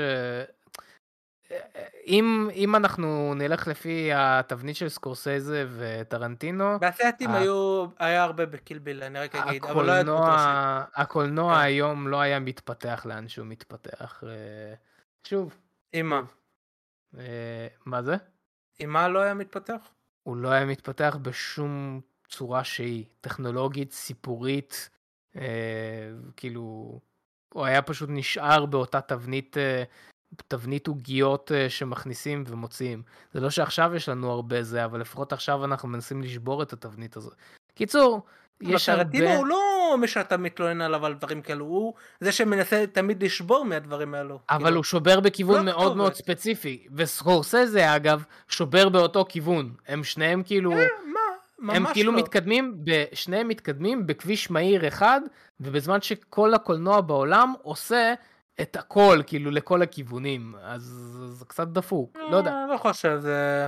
אם, 2.08 2.50
אם 2.54 2.76
אנחנו 2.76 3.34
נלך 3.36 3.68
לפי 3.68 4.10
התבנית 4.16 4.76
של 4.76 4.90
סקורסזה 4.90 5.66
וטרנטינו... 5.78 6.80
בעשייתים 6.80 7.30
ה... 7.30 7.38
היו, 7.38 7.86
היה 8.00 8.24
הרבה 8.24 8.46
בקילביל, 8.46 9.04
אני 9.04 9.20
רק 9.20 9.36
אגיד, 9.36 9.66
אבל 9.66 9.86
לא 9.86 9.92
היה 9.92 10.04
דמות 10.04 10.22
ראשית. 10.22 10.48
הקולנוע 10.96 11.56
כן. 11.56 11.62
היום 11.62 12.08
לא 12.08 12.22
היה 12.22 12.40
מתפתח 12.40 13.06
לאן 13.06 13.28
שהוא 13.28 13.48
מתפתח. 13.48 14.24
אה, 14.28 14.74
שוב. 15.24 15.58
עם 15.94 16.10
מה? 16.10 16.22
אה, 17.18 17.68
מה 17.86 18.02
זה? 18.02 18.16
עם 18.80 18.90
מה 18.90 19.08
לא 19.08 19.20
היה 19.20 19.34
מתפתח? 19.34 19.90
הוא 20.24 20.38
לא 20.38 20.50
היה 20.50 20.66
מתפתח 20.66 21.18
בשום 21.22 22.02
צורה 22.30 22.64
שהיא, 22.64 23.06
טכנולוגית, 23.22 23.92
סיפורית, 23.92 24.90
אה, 25.36 26.10
כאילו, 26.38 27.00
הוא 27.54 27.66
היה 27.66 27.82
פשוט 27.82 28.10
נשאר 28.12 28.66
באותה 28.66 29.02
תבנית 29.02 29.58
אה, 29.58 29.84
תבנית 30.48 30.88
עוגיות 30.88 31.52
אה, 31.52 31.70
שמכניסים 31.70 32.44
ומוציאים. 32.48 33.02
זה 33.34 33.40
לא 33.40 33.50
שעכשיו 33.50 33.96
יש 33.96 34.10
לנו 34.10 34.32
הרבה 34.32 34.64
זה, 34.64 34.86
אבל 34.86 35.02
לפחות 35.02 35.34
עכשיו 35.34 35.66
אנחנו 35.66 35.90
מנסים 35.90 36.22
לשבור 36.22 36.64
את 36.64 36.74
התבנית 36.74 37.18
הזאת. 37.18 37.34
קיצור, 37.76 38.22
יש 38.62 38.90
הרבה... 38.90 39.04
טרנטינו 39.04 39.34
הוא 39.34 39.48
לא 39.48 39.96
מי 40.02 40.08
שאתה 40.08 40.38
מתלונן 40.38 40.82
עליו 40.82 41.06
על 41.06 41.14
דברים 41.14 41.42
כאלו, 41.42 41.66
הוא 41.66 41.94
זה 42.20 42.32
שמנסה 42.32 42.86
תמיד 42.92 43.24
לשבור 43.24 43.66
מהדברים 43.66 44.14
האלו. 44.14 44.40
אבל 44.50 44.64
כאילו... 44.64 44.76
הוא 44.76 44.84
שובר 44.84 45.20
בכיוון 45.20 45.56
לא 45.56 45.64
מאוד 45.64 45.98
מאוד 45.98 46.14
ספציפי, 46.14 46.88
וסקורסזה 46.96 47.96
אגב, 47.96 48.24
שובר 48.48 48.90
באותו 48.90 49.26
כיוון. 49.30 49.74
הם 49.88 50.04
שניהם 50.04 50.44
כאילו... 50.44 50.72
אה, 50.72 50.86
מה? 51.60 51.74
הם 51.74 51.86
כאילו 51.94 52.12
לא. 52.12 52.18
מתקדמים, 52.18 52.84
שניהם 53.14 53.48
מתקדמים 53.48 54.08
בכביש 54.08 54.52
מהיר 54.52 54.88
אחד, 54.88 55.22
ובזמן 55.60 56.02
שכל 56.02 56.54
הקולנוע 56.54 57.02
בעולם 57.02 57.54
עושה 57.62 58.14
את 58.62 58.76
הכל, 58.76 59.22
כאילו, 59.28 59.52
לכל 59.52 59.82
הכיוונים, 59.82 60.56
אז 60.62 60.82
זה 61.26 61.46
קצת 61.46 61.68
דפוק, 61.68 62.18
לא 62.32 62.38
יודע. 62.38 62.66
לא 62.72 62.78
חושב, 62.78 63.18
זה... 63.20 63.68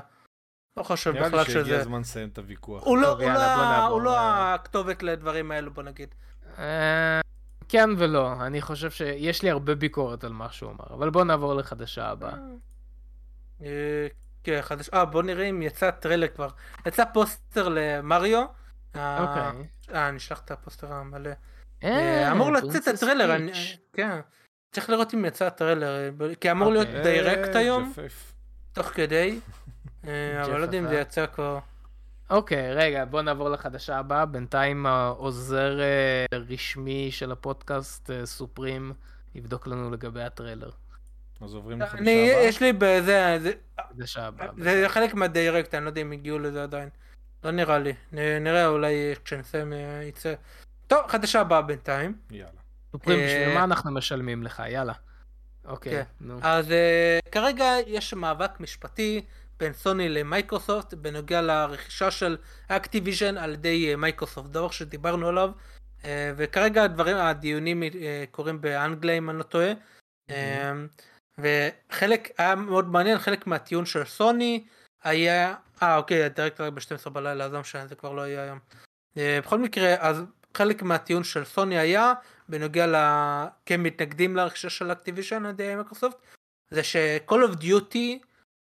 לא 0.78 0.84
חושב 0.84 1.12
בכלל 1.12 1.26
שזה... 1.26 1.32
נראה 1.32 1.44
לי 1.44 1.52
שהגיע 1.54 1.80
הזמן 1.80 2.02
לסיים 2.02 2.30
את 2.30 2.38
הוויכוח. 2.38 2.84
הוא 2.84 2.98
לא, 2.98 3.12
הוא 3.12 3.22
לא, 3.22 3.86
הוא 3.86 4.02
לא 4.02 4.18
הכתובת 4.20 5.04
לדברים 5.04 5.52
האלו, 5.52 5.74
בוא 5.74 5.84
נגיד. 5.84 6.16
אה, 6.60 7.22
כן 7.70 7.90
ולא, 7.98 8.34
אני 8.42 8.62
חושב 8.62 8.92
שיש 8.92 9.44
לי 9.44 9.50
הרבה 9.50 9.76
ביקורת 9.76 10.24
על 10.24 10.34
מה 10.34 10.52
שהוא 10.52 10.72
אמר, 10.72 10.96
אבל 10.96 11.10
בוא 11.10 11.24
נעבור 11.24 11.54
לחדשה 11.54 12.08
הבאה. 12.08 12.34
אה, 13.62 14.08
כן, 14.44 14.60
חדש... 14.62 14.90
אה, 14.90 15.06
בוא 15.06 15.24
נראה 15.24 15.46
אם 15.46 15.62
יצא 15.62 15.92
טריילר 15.92 16.28
כבר. 16.28 16.48
יצא 16.86 17.04
פוסטר 17.14 17.70
למריו. 17.72 18.46
אה, 18.96 19.22
אוקיי. 19.22 19.68
אה, 19.94 20.10
אני 20.10 20.18
אשלח 20.18 20.42
את 20.46 20.52
הפוסטר 20.52 20.94
המלא. 20.94 21.30
אה, 21.84 22.32
אמור 22.32 22.52
לצאת 22.52 22.88
הטריילר, 22.88 23.38
כן. 23.94 24.20
צריך 24.76 24.90
לראות 24.90 25.14
אם 25.14 25.26
יצא 25.26 25.46
הטריילר, 25.46 26.12
כי 26.42 26.52
אמור 26.52 26.72
להיות. 26.72 26.88
direct 26.88 27.56
היום. 27.56 27.94
תוך 28.74 28.88
כדי. 28.88 29.40
אבל 30.04 30.58
לא 30.58 30.64
יודע 30.64 30.80
אם 30.80 30.88
זה 30.88 30.96
יצא 30.96 31.26
כבר. 31.26 31.60
אוקיי, 32.30 32.74
רגע, 32.74 33.06
בוא 33.06 33.22
נעבור 33.22 33.50
לחדשה 33.50 33.98
הבאה. 33.98 34.26
בינתיים 34.26 34.86
העוזר 34.86 35.80
רשמי 36.50 37.12
של 37.12 37.32
הפודקאסט, 37.32 38.10
סופרים, 38.26 38.94
יבדוק 39.36 39.68
לנו 39.68 39.92
לגבי 39.92 40.24
הטריילר. 40.24 40.70
אז 41.42 41.54
עוברים 41.54 41.82
לחדשה 41.82 42.02
הבאה? 42.02 42.44
יש 42.44 42.62
לי 42.62 42.74
בזה, 42.74 43.38
חדשה 43.82 44.28
הבאה. 44.28 44.48
זה 44.58 44.86
חלק 44.88 45.14
מהדיירקט, 45.14 45.76
אני 45.76 45.84
לא 45.84 45.90
יודע 45.90 46.02
אם 46.02 46.12
הגיעו 46.12 46.40
לזה 46.40 46.64
עדיין. 46.64 46.90
לא 47.44 47.52
נראה 47.52 47.80
לי. 47.80 47.94
נראה 48.42 48.68
אולי 48.68 49.14
כשנסיים 49.26 49.74
אה, 49.74 50.04
יצא. 50.04 50.34
טוב, 50.88 51.08
חדשה 51.08 51.42
הבאה 51.42 51.62
בינתיים. 51.62 52.18
יאללה. 52.32 52.65
סופרים, 52.98 53.20
בשביל 53.26 53.54
מה 53.54 53.64
אנחנו 53.64 53.92
משלמים 53.92 54.44
לך? 54.44 54.64
יאללה. 54.70 54.94
אוקיי, 55.66 55.92
כן. 55.92 56.04
נו. 56.22 56.40
אז 56.42 56.72
אה, 56.72 57.20
כרגע 57.32 57.66
יש 57.88 58.14
מאבק 58.14 58.60
משפטי 58.60 59.22
בין 59.60 59.74
סוני 59.74 60.10
למייקרוסופט 60.10 60.94
בנוגע 60.94 61.42
לרכישה 61.42 62.12
של 62.12 62.38
אקטיביז'ן 62.68 63.38
על 63.38 63.54
ידי 63.54 63.92
אה, 63.92 63.96
מייקרוסופט, 63.96 64.50
דבר 64.50 64.70
שדיברנו 64.70 65.28
עליו. 65.28 65.52
וכרגע 66.38 66.84
הדברים, 66.84 67.18
הדיונים 67.18 67.84
קורים 68.32 68.62
באנגליה 68.62 69.18
אם 69.18 69.30
אני 69.30 69.38
לא 69.38 69.44
טועה. 69.44 69.72
וחלק 71.38 72.30
היה 72.38 72.56
מאוד 72.56 72.90
מעניין, 72.90 73.18
חלק 73.18 73.48
מהטיעון 73.48 73.86
של 73.86 74.06
סוני 74.06 74.64
היה, 75.04 75.56
אה 75.84 75.98
אוקיי, 75.98 76.24
ה 76.24 76.31
direct 76.31 76.70
ב-12 76.70 77.10
בלילה, 77.10 77.46
אז 77.46 77.54
לא 77.54 77.60
משנה, 77.60 77.88
זה 77.88 77.96
כבר 77.96 78.12
לא 78.12 78.28
יהיה 78.28 78.44
היום. 78.44 78.60
אה, 79.18 79.40
בכל 79.44 79.60
מקרה, 79.60 79.96
אז 80.00 80.24
חלק 80.58 80.84
מהטיעון 80.84 81.24
של 81.24 81.46
סוני 81.46 81.78
היה, 81.78 82.14
בנוגע 82.50 82.88
ל... 82.88 82.96
כן 83.66 83.82
מתנגדים 83.82 84.36
לרכישה 84.36 84.70
של 84.70 84.92
אקטיבישן 84.92 85.46
על 85.46 85.52
ידי 85.52 85.76
מיקרוסופט, 85.76 86.18
זה 86.72 86.84
ש-call 86.84 87.52
of 87.52 87.62
duty 87.62 88.26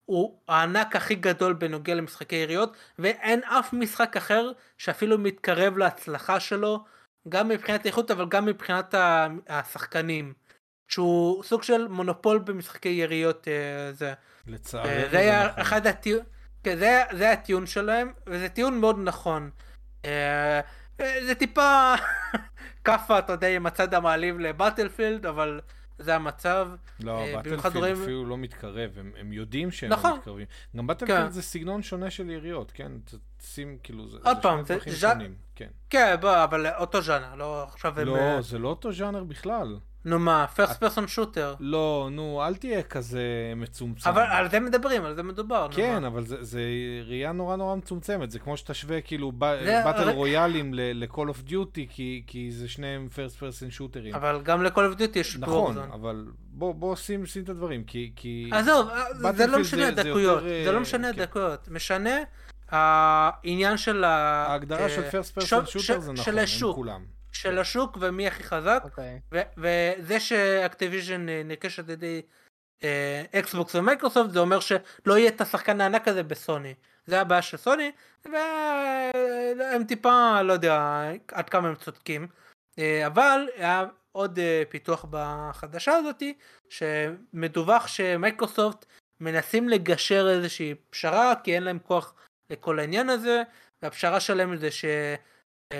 הוא 0.06 0.39
הענק 0.47 0.95
הכי 0.95 1.15
גדול 1.15 1.53
בנוגע 1.53 1.95
למשחקי 1.95 2.35
יריות, 2.35 2.77
ואין 2.99 3.43
אף 3.43 3.73
משחק 3.73 4.18
אחר 4.18 4.52
שאפילו 4.77 5.18
מתקרב 5.18 5.77
להצלחה 5.77 6.39
שלו, 6.39 6.85
גם 7.30 7.47
מבחינת 7.47 7.85
איכות 7.85 8.11
אבל 8.11 8.26
גם 8.30 8.45
מבחינת 8.45 8.95
השחקנים. 9.47 10.34
שהוא 10.88 11.43
סוג 11.43 11.64
של 11.64 11.88
מונופול 11.88 12.39
במשחקי 12.39 12.89
יריות 12.89 13.47
אה, 13.47 13.93
זה. 13.93 14.14
לצערי. 14.47 14.89
אה, 14.89 15.10
זה 15.11 15.19
היה 15.19 15.47
נכון. 15.47 15.61
אחד 15.61 15.88
הטיעון, 15.88 16.23
כן, 16.64 16.77
זה, 16.77 17.03
זה 17.11 17.31
הטיעון 17.31 17.65
שלהם, 17.65 18.14
וזה 18.27 18.49
טיעון 18.49 18.80
מאוד 18.80 18.99
נכון. 19.03 19.49
אה, 21.00 21.26
זה 21.26 21.36
טיפה 21.36 21.94
כאפה, 22.86 23.20
אתה 23.20 23.34
יודע, 23.34 23.48
עם 23.48 23.66
הצד 23.66 23.94
המעליב 23.94 24.40
לבטלפילד, 24.40 25.26
אבל 25.26 25.62
זה 26.00 26.16
המצב. 26.16 26.70
לא, 27.00 27.26
בטלפילד 27.38 27.76
רואים... 27.76 28.02
אפילו 28.02 28.26
לא 28.26 28.38
מתקרב, 28.38 28.92
הם, 28.98 29.12
הם 29.18 29.34
יודעים 29.34 29.72
שהם 29.72 29.90
לא 29.90 29.96
נכון. 29.96 30.12
לא 30.12 30.18
מתקרבים. 30.18 30.46
גם 30.76 30.88
בטלפילד 30.88 31.20
כן. 31.20 31.30
זה 31.30 31.42
סגנון 31.42 31.84
שונה 31.84 32.10
של 32.10 32.30
יריות, 32.30 32.72
כן? 32.72 32.92
שים, 33.42 33.78
כאילו, 33.84 34.08
זה, 34.08 34.18
עוד 34.24 34.36
זה 34.36 34.42
פעם, 34.42 34.66
זה 34.66 34.78
ז'אנר, 34.88 35.28
כן. 35.56 35.70
כן, 35.90 36.16
בוא, 36.22 36.44
אבל 36.44 36.68
אותו 36.68 37.02
ז'אנר, 37.02 37.36
לא 37.36 37.64
עכשיו 37.64 38.06
לא, 38.06 38.18
הם... 38.18 38.42
זה 38.42 38.60
לא 38.60 38.68
אותו 38.68 38.94
ז'אנר 38.94 39.24
בכלל. 39.24 39.78
נו 40.06 40.19
מה, 40.19 40.45
פרסט 40.56 40.80
פרסון 40.80 41.07
שוטר. 41.07 41.56
לא, 41.60 42.10
נו, 42.11 42.44
אל 42.45 42.56
תהיה 42.56 42.84
כזה 42.84 43.23
מצומצם. 43.56 44.10
אבל 44.10 44.22
על 44.22 44.49
זה 44.49 44.60
מדברים, 44.60 45.06
על 45.06 45.15
זה 45.15 45.23
מדובר. 45.23 45.68
כן, 45.72 46.03
אבל 46.03 46.26
זה, 46.26 46.44
זה 46.44 46.61
ראייה 47.07 47.32
נורא 47.32 47.56
נורא 47.56 47.76
מצומצמת, 47.76 48.32
זה 48.32 48.40
כמו 48.40 48.57
שתשווה 48.57 49.02
כאילו 49.02 49.32
באטל 49.32 50.10
רויאלים 50.10 50.73
ל-call 50.73 51.30
of 51.30 51.49
duty, 51.49 51.82
כי, 51.90 52.23
כי 52.27 52.52
זה 52.52 52.68
שניהם 52.68 53.07
פרסט 53.15 53.38
פרסון 53.38 53.72
שוטרים. 53.72 54.15
אבל 54.15 54.41
גם 54.44 54.64
ל-call 54.64 54.95
of 54.95 54.99
duty 54.99 55.19
יש 55.19 55.38
נכון. 55.38 55.77
אבל 55.77 56.26
בוא, 56.38 56.76
בוא 56.76 56.95
שים, 56.95 57.26
שים 57.26 57.44
את 57.44 57.49
הדברים, 57.49 57.84
כי... 57.84 58.11
כי... 58.15 58.49
עזוב, 58.53 58.90
זה 59.36 59.48
לא 59.48 59.60
משנה 59.60 59.88
הדקויות, 59.88 60.44
זה, 60.44 60.72
לא 60.72 60.80
משנה 60.80 61.14
כן. 61.14 61.22
הדקויות, 61.22 61.68
משנה 61.72 62.15
העניין 62.69 63.77
של 63.77 64.03
ה... 64.03 64.10
ההגדרה 64.49 64.90
של 64.90 65.10
פרסט 65.10 65.34
פרסון 65.34 65.65
שוטר 65.65 65.99
זה 65.99 66.14
נכון, 66.14 66.38
הם 66.38 66.73
כולם. 66.73 67.15
של 67.36 67.60
השוק 67.60 67.98
ומי 68.02 68.28
הכי 68.28 68.44
חזק 68.44 68.82
okay. 68.84 68.86
אוקיי. 68.86 69.20
וזה 69.57 70.20
שאקטיביז'ן 70.20 71.30
אה, 71.30 71.41
נרכשת 71.45 71.84
על 71.84 71.94
ידי 71.94 72.22
אקסבוקס 73.36 73.76
ומייקרוסופט 73.76 74.30
זה 74.30 74.40
אומר 74.40 74.60
שלא 74.60 75.18
יהיה 75.18 75.30
את 75.30 75.41
השחקן 75.41 75.82
הענק 75.82 76.07
הזה 76.07 76.24
בסוני 76.24 76.74
זה 77.06 77.22
הבעיה 77.22 77.41
של 77.41 77.57
סוני 77.57 77.91
והם 79.60 79.84
טיפה 79.88 80.41
לא 80.41 80.53
יודע 80.53 81.03
עד 81.32 81.49
כמה 81.49 81.68
הם 81.68 81.76
צודקים 81.76 82.28
אה, 82.80 83.07
אבל 83.07 83.48
היה 83.56 83.86
עוד 84.12 84.40
אה, 84.40 84.64
פיתוח 84.70 85.06
בחדשה 85.10 85.91
הזאתי 85.94 86.34
שמדווח 86.70 87.88
שמייקרוסופט 87.88 88.86
מנסים 89.20 89.70
לגשר 89.70 90.28
איזושהי 90.30 90.76
פשרה 90.90 91.34
כי 91.44 91.56
אין 91.56 91.64
להם 91.64 91.80
כוח 91.80 92.14
לכל 92.49 92.80
העניין 92.80 93.10
הזה 93.10 93.44
והפשרה 93.82 94.20
שלהם 94.20 94.57
זה 94.57 94.72
ש... 94.72 94.86
אה, 94.86 95.16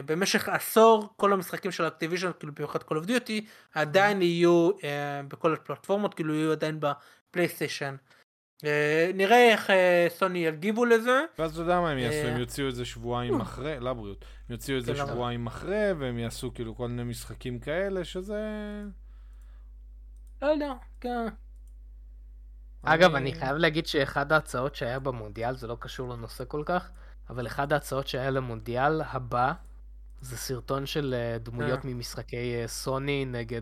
במשך 0.06 0.50
עשור 0.50 1.14
כל 1.18 1.34
המשחקים 1.34 1.72
של 1.72 1.88
אקטיביז'ן 1.88 2.32
כאילו 2.40 2.54
במיוחד 2.56 2.84
Call 2.84 3.00
of 3.00 3.08
Duty 3.08 3.42
עדיין 3.74 4.22
יהיו 4.22 4.70
uh, 4.70 4.84
בכל 5.28 5.54
הפלטפורמות 5.54 6.14
כאילו 6.14 6.36
יהיו 6.36 6.52
עדיין 6.52 6.80
בפלייסטיישן. 6.80 7.96
Uh, 8.58 8.66
נראה 9.14 9.52
איך 9.52 9.70
uh, 9.70 9.74
סוני 10.10 10.40
יגיבו 10.40 10.86
לזה. 10.86 11.22
ואז 11.40 11.52
אתה 11.52 11.62
יודע 11.62 11.80
מה 11.80 11.90
הם 11.92 11.98
יעשו, 11.98 12.28
הם 12.28 12.40
יוציאו 12.40 12.70
את 12.70 12.76
זה 12.76 12.86
שבועיים 12.86 13.42
אחרי, 13.42 13.80
לבריאות, 13.80 14.26
הם 14.50 14.54
יוציאו 14.54 14.78
את 14.78 14.86
זה 14.86 14.94
כן, 14.94 15.08
שבועיים 15.08 15.48
אחרי 15.48 15.94
והם 16.00 16.20
יעשו 16.20 16.54
כאילו 16.54 16.76
כל 16.76 16.88
מיני 16.88 17.04
משחקים 17.04 17.60
כאלה 17.60 18.06
שזה... 18.06 18.42
לא 20.42 20.48
יודע, 20.48 20.74
כן. 21.02 21.28
אגב, 22.84 23.16
אני 23.16 23.34
חייב 23.34 23.58
להגיד 23.58 23.88
שאחד 23.88 24.32
ההצעות 24.32 24.76
שהיה 24.76 25.00
במונדיאל, 25.00 25.56
זה 25.56 25.68
לא 25.68 25.78
קשור 25.80 26.10
לנושא 26.10 26.44
כל 26.48 26.64
כך, 26.66 26.90
אבל 27.30 27.48
אחד 27.48 27.74
ההצעות 27.74 28.08
שהיה 28.08 28.30
למונדיאל 28.30 29.02
הבא, 29.02 29.54
זה 30.26 30.38
סרטון 30.38 30.86
של 30.86 31.16
אה, 31.18 31.38
דמויות 31.38 31.86
אה. 31.86 31.90
ממשחקי 31.90 32.56
אה, 32.56 32.68
סוני 32.68 33.26
נגד 33.26 33.62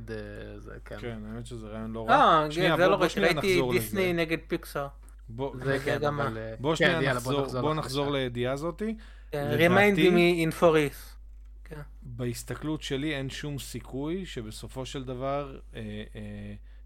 זה, 0.58 0.72
כן. 0.86 0.98
כן, 1.00 1.20
האמת 1.26 1.46
שזה 1.46 1.68
רעיון 1.68 1.92
לא 1.92 2.06
רע. 2.08 2.16
אה, 2.16 2.48
זה 2.52 2.88
לא 2.88 2.96
רע, 2.96 3.08
ראיתי 3.18 3.62
דיסני 3.72 4.14
נגד 4.14 4.38
פיקסר. 4.48 4.88
בוא, 5.30 5.54
כן, 5.86 6.04
אבל... 6.04 6.38
בוא 6.60 6.76
שנייה 6.76 7.02
כן, 7.02 7.10
נחזור, 7.10 7.62
בוא 7.62 7.74
נחזור 7.74 8.12
לידיעה 8.12 8.54
הזאתי. 8.54 8.96
remind 9.32 9.98
me 9.98 10.48
in 10.48 10.62
foris. 10.62 11.16
כן. 11.64 11.82
בהסתכלות 12.02 12.82
שלי 12.82 13.16
אין 13.16 13.30
שום 13.30 13.60
סיכוי 13.60 14.26
שבסופו 14.26 14.86
של 14.86 15.04
דבר 15.04 15.60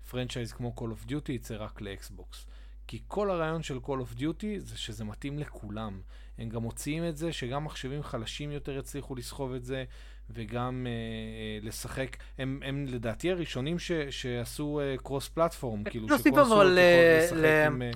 פרנצ'ייז 0.09 0.51
כמו 0.51 0.75
Call 0.77 0.81
of 1.05 1.09
Duty 1.09 1.31
יצא 1.31 1.55
רק 1.59 1.81
לאקסבוקס. 1.81 2.45
כי 2.87 3.01
כל 3.07 3.29
הרעיון 3.29 3.63
של 3.63 3.79
Call 3.83 4.15
of 4.15 4.19
Duty 4.19 4.45
זה 4.57 4.77
שזה 4.77 5.03
מתאים 5.03 5.39
לכולם. 5.39 6.01
הם 6.37 6.49
גם 6.49 6.61
מוציאים 6.61 7.07
את 7.07 7.17
זה 7.17 7.33
שגם 7.33 7.65
מחשבים 7.65 8.03
חלשים 8.03 8.51
יותר 8.51 8.77
יצליחו 8.77 9.15
לסחוב 9.15 9.53
את 9.53 9.63
זה, 9.63 9.83
וגם 10.29 10.87
אה, 10.87 10.91
אה, 10.91 11.67
לשחק. 11.67 12.17
הם, 12.37 12.59
הם 12.65 12.85
לדעתי 12.87 13.31
הראשונים 13.31 13.79
ש, 13.79 13.91
שעשו 13.91 14.79
אה, 14.79 14.95
קרוס 14.97 15.27
פלטפורם, 15.27 15.83
כאילו 15.83 16.07
לא 16.07 16.17
שכל 16.17 16.45
סוג 16.45 16.61
ל... 16.63 16.79
לשחק 17.21 17.37
ל... 17.37 17.45
עם... 17.45 17.81
אה, 17.81 17.91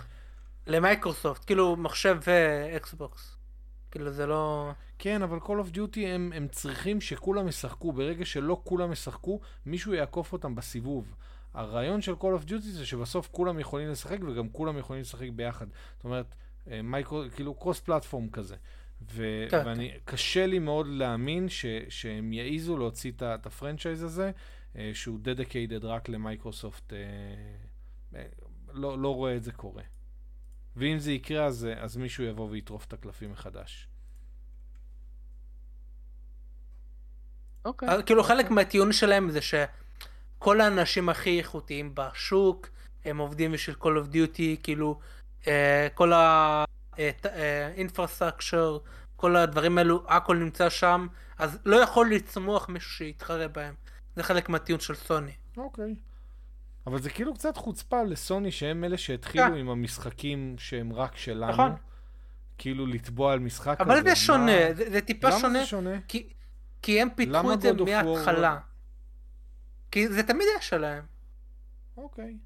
למייקרוסופט, 0.68 1.46
כאילו 1.46 1.76
מחשב 1.76 2.18
ואקסבוקס. 2.28 3.38
כאילו 3.92 4.12
זה 4.12 4.26
לא... 4.26 4.72
כן, 5.00 5.22
אבל 5.22 5.38
Call 5.38 5.68
of 5.68 5.76
Duty 5.76 6.00
הם, 6.08 6.32
הם 6.36 6.48
צריכים 6.48 7.02
שכולם 7.02 7.48
ישחקו. 7.48 7.92
ברגע 7.92 8.26
שלא 8.26 8.62
כולם 8.64 8.92
ישחקו, 8.92 9.40
מישהו 9.66 9.94
יעקוף 9.94 10.34
אותם 10.34 10.56
בסיבוב. 10.56 11.16
הרעיון 11.54 12.02
של 12.02 12.14
Call 12.14 12.44
of 12.44 12.50
Duty 12.50 12.62
זה 12.62 12.86
שבסוף 12.86 13.30
כולם 13.32 13.60
יכולים 13.60 13.90
לשחק 13.90 14.18
וגם 14.28 14.50
כולם 14.50 14.78
יכולים 14.78 15.02
לשחק 15.02 15.30
ביחד. 15.36 15.66
זאת 15.96 16.06
אומרת, 16.06 16.26
אה, 16.26 16.36
מייקרו, 16.84 17.24
כאילו 17.36 17.54
cross 17.54 17.80
platform 17.80 18.30
כזה. 18.30 18.56
ו- 19.12 19.48
כן, 19.50 19.64
ואני, 19.66 19.92
כן. 19.92 19.98
קשה 20.06 20.46
לי 20.46 20.60
מאוד 20.60 20.88
להאמין 20.88 21.50
ש- 21.50 21.66
שהם 21.90 22.34
יעיזו 22.34 22.78
להוציא 22.78 23.12
את 23.12 23.46
ה 23.46 23.52
franchise 23.52 24.04
הזה, 24.04 24.32
אה, 24.76 24.92
שהוא 24.94 25.20
dedicated 25.22 25.86
רק 25.86 26.10
למייקרוסופט, 26.10 26.94
אה, 26.94 28.24
לא, 28.74 29.00
לא 29.00 29.16
רואה 29.16 29.36
את 29.36 29.44
זה 29.44 29.52
קורה. 29.52 29.84
ואם 30.76 31.00
זה 31.00 31.12
יקרה, 31.12 31.46
אז, 31.46 31.68
אז 31.78 31.98
מישהו 31.98 32.24
יבוא 32.24 32.50
ויטרוף 32.50 32.86
את 32.86 32.94
הקלפים 32.94 33.32
מחדש. 33.32 33.88
אוקיי. 37.66 37.90
Okay. 37.90 38.04
כאילו 38.04 38.24
חלק 38.24 38.52
מהטיעון 38.52 38.92
שלהם 38.92 39.30
זה 39.30 39.40
שכל 39.42 40.62
האנשים 40.62 41.10
הכי 41.10 41.38
איכותיים 41.38 41.96
בשוק, 41.96 42.70
הם 43.06 43.18
עובדים 43.18 43.52
בשביל 43.52 43.76
Call 43.76 44.06
of 44.06 44.14
Duty, 44.14 44.64
כאילו 44.64 45.00
אה, 45.00 45.06
כל 45.94 46.12
האינפרסטרקצ'ר, 47.24 48.78
כל 49.16 49.36
הדברים 49.36 49.78
האלו, 49.78 50.04
הכל 50.08 50.38
נמצא 50.38 50.70
שם, 50.70 51.08
אז 51.38 51.60
לא 51.66 51.76
יכול 51.76 52.12
לצמוח 52.14 52.70
מישהו 52.70 52.92
שיתחרה 52.92 53.48
בהם. 53.48 53.74
זה 54.16 54.24
חלק 54.24 54.50
מהטיעון 54.50 54.80
של 54.80 54.96
סוני. 54.96 55.32
אוקיי. 55.58 55.96
אבל 56.88 57.02
זה 57.02 57.10
כאילו 57.10 57.34
קצת 57.34 57.58
חוצפה 57.58 58.04
לסוני 58.04 58.52
שהם 58.52 58.84
אלה 58.84 58.98
שהתחילו 58.98 59.44
כן. 59.44 59.54
עם 59.54 59.70
המשחקים 59.70 60.56
שהם 60.58 60.94
רק 60.94 61.18
שלנו. 61.18 61.52
נכון. 61.52 61.76
כאילו 62.58 62.88
לתבוע 62.88 63.34
על 63.34 63.40
משחק 63.40 63.78
אבל 63.80 64.04
זה 64.04 64.16
שונה, 64.16 64.74
זה, 64.74 64.92
זה 64.92 65.02
טיפה 65.02 65.30
למה 65.30 65.40
שונה. 65.40 65.54
למה 65.54 65.60
זה 65.60 65.66
שונה? 65.66 66.00
כי, 66.08 66.30
כי 66.82 67.02
הם 67.02 67.08
פיתחו 67.16 67.54
את 67.54 67.62
זה 67.62 67.74
מההתחלה. 67.74 68.60
כי 69.92 70.08
זה 70.08 70.24
תמיד 70.24 70.48
היה 70.52 70.62
שלהם. 70.62 71.04
אוקיי. 71.98 72.38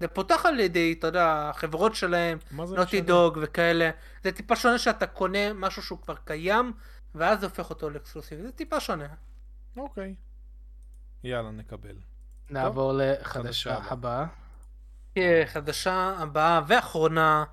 זה 0.00 0.08
פותח 0.08 0.46
על 0.46 0.60
ידי, 0.60 0.94
אתה 0.98 1.06
יודע, 1.06 1.50
החברות 1.50 1.94
שלהם, 1.94 2.38
נוטי 2.52 3.00
דוג 3.00 3.38
וכאלה. 3.42 3.90
זה 4.24 4.32
טיפה 4.32 4.56
שונה 4.56 4.78
שאתה 4.78 5.06
קונה 5.06 5.52
משהו 5.52 5.82
שהוא 5.82 5.98
כבר 5.98 6.14
קיים, 6.24 6.72
ואז 7.14 7.40
זה 7.40 7.46
הופך 7.46 7.70
אותו 7.70 7.90
לאקסקלוסיבי. 7.90 8.42
זה 8.42 8.52
טיפה 8.52 8.80
שונה. 8.80 9.06
אוקיי. 9.76 10.14
יאללה, 11.24 11.50
נקבל. 11.50 11.96
נעבור 12.50 12.92
לחדשה 12.96 13.78
הבאה. 13.78 14.26
כן, 15.14 15.42
חדשה 15.46 16.14
הבאה 16.18 16.60
ואחרונה. 16.66 17.44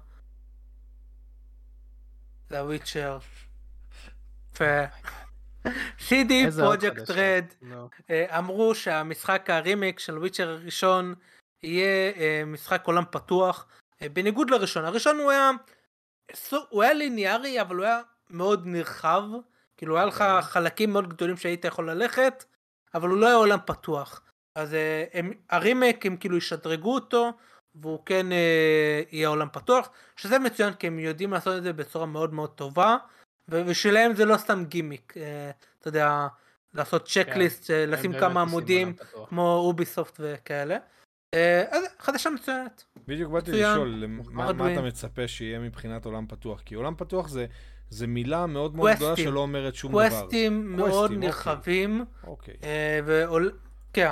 זה 2.49 2.59
הוויצ'ר. 2.59 3.17
CD 5.99 6.31
פרויקט 6.59 7.09
רד 7.09 7.45
אמרו 8.09 8.75
שהמשחק 8.75 9.49
הרימיק 9.49 9.99
של 9.99 10.17
וויצ'ר 10.17 10.49
הראשון 10.49 11.15
יהיה 11.63 12.11
אה, 12.17 12.43
משחק 12.45 12.83
עולם 12.85 13.03
פתוח 13.11 13.67
אה, 14.01 14.09
בניגוד 14.09 14.49
לראשון. 14.49 14.85
הראשון 14.85 15.19
הוא 15.19 15.31
היה 15.31 15.51
הוא 16.69 16.83
היה 16.83 16.93
ליניארי 16.93 17.61
אבל 17.61 17.75
הוא 17.75 17.85
היה 17.85 18.01
מאוד 18.29 18.65
נרחב. 18.65 19.23
כאילו 19.77 19.97
היה 19.97 20.05
לך 20.05 20.21
אוקיי. 20.21 20.41
חלקים 20.41 20.93
מאוד 20.93 21.09
גדולים 21.09 21.37
שהיית 21.37 21.65
יכול 21.65 21.89
ללכת 21.89 22.45
אבל 22.93 23.09
הוא 23.09 23.17
לא 23.17 23.25
היה 23.25 23.35
עולם 23.35 23.59
פתוח. 23.65 24.21
אז 24.55 24.73
אה, 24.73 25.03
הם, 25.13 25.33
הרימק 25.49 26.05
הם 26.05 26.17
כאילו 26.17 26.37
ישדרגו 26.37 26.93
אותו 26.93 27.33
והוא 27.75 27.99
כן 28.05 28.31
אה, 28.31 29.01
יהיה 29.11 29.27
עולם 29.27 29.47
פתוח. 29.53 29.89
שזה 30.15 30.39
מצוין 30.39 30.73
כי 30.73 30.87
הם 30.87 30.99
יודעים 30.99 31.33
לעשות 31.33 31.57
את 31.57 31.63
זה 31.63 31.73
בצורה 31.73 32.05
מאוד 32.05 32.33
מאוד 32.33 32.49
טובה 32.49 32.97
ובשבילם 33.49 34.15
זה 34.15 34.25
לא 34.25 34.37
סתם 34.37 34.65
גימיק 34.67 35.13
אה, 35.17 35.51
אתה 35.79 35.87
יודע 35.87 36.27
לעשות 36.73 37.07
צ'קליסט 37.07 37.67
כן, 37.67 37.89
לשים 37.89 38.19
כמה 38.19 38.41
עמודים 38.41 38.93
כמו 39.29 39.55
אוביסופט 39.55 40.15
וכאלה. 40.19 40.73
אה, 40.73 40.79
חדשה 41.99 42.29
מצוינת. 42.29 42.83
בדיוק 43.07 43.31
באתי 43.31 43.51
לשאול 43.51 44.05
מה, 44.07 44.51
אתה 44.51 44.81
מצפה 44.81 45.27
שיהיה 45.27 45.59
מבחינת 45.59 46.05
עולם 46.05 46.27
פתוח 46.27 46.61
כי 46.61 46.75
עולם 46.75 46.95
פתוח 46.97 47.27
זה 47.27 47.45
זה 47.89 48.07
מילה 48.07 48.45
מאוד 48.45 48.75
מאוד 48.75 48.91
גדולה 48.95 49.15
שלא 49.15 49.39
אומרת 49.39 49.75
שום 49.75 49.91
דבר. 49.91 50.09
קווסטים 50.09 50.75
מאוד 50.75 51.11
אוקיי. 51.11 51.17
נרחבים. 51.17 52.05
אוקיי. 52.27 52.53
אה, 52.63 52.99
ועול... 53.05 53.51
כן. 53.93 54.11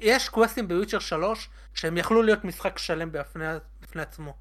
יש 0.00 0.28
קווסטים 0.28 0.68
בוויצ'ר 0.68 0.98
3 0.98 1.48
שהם 1.74 1.96
יכלו 1.96 2.22
להיות 2.22 2.44
משחק 2.44 2.78
שלם 2.78 3.12
בפני, 3.12 3.44
בפני 3.82 4.02
עצמו. 4.02 4.34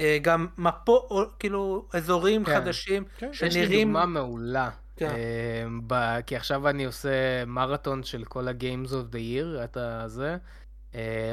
אה, 0.00 0.18
גם 0.22 0.46
מפו, 0.58 1.08
כאילו 1.38 1.88
אזורים 1.92 2.44
כן. 2.44 2.54
חדשים 2.54 3.04
כן. 3.18 3.32
שנראים... 3.32 3.62
יש 3.62 3.70
לי 3.70 3.84
דוגמה 3.84 4.06
מעולה. 4.06 4.70
כן. 4.96 5.10
אה, 5.10 5.64
ב... 5.86 6.20
כי 6.26 6.36
עכשיו 6.36 6.68
אני 6.68 6.84
עושה 6.84 7.44
מרתון 7.46 8.02
של 8.02 8.24
כל 8.24 8.48
ה-Games 8.48 8.90
of 8.90 9.14
the 9.14 9.16
Year, 9.16 9.64
את 9.64 9.76
הזה. 9.76 10.36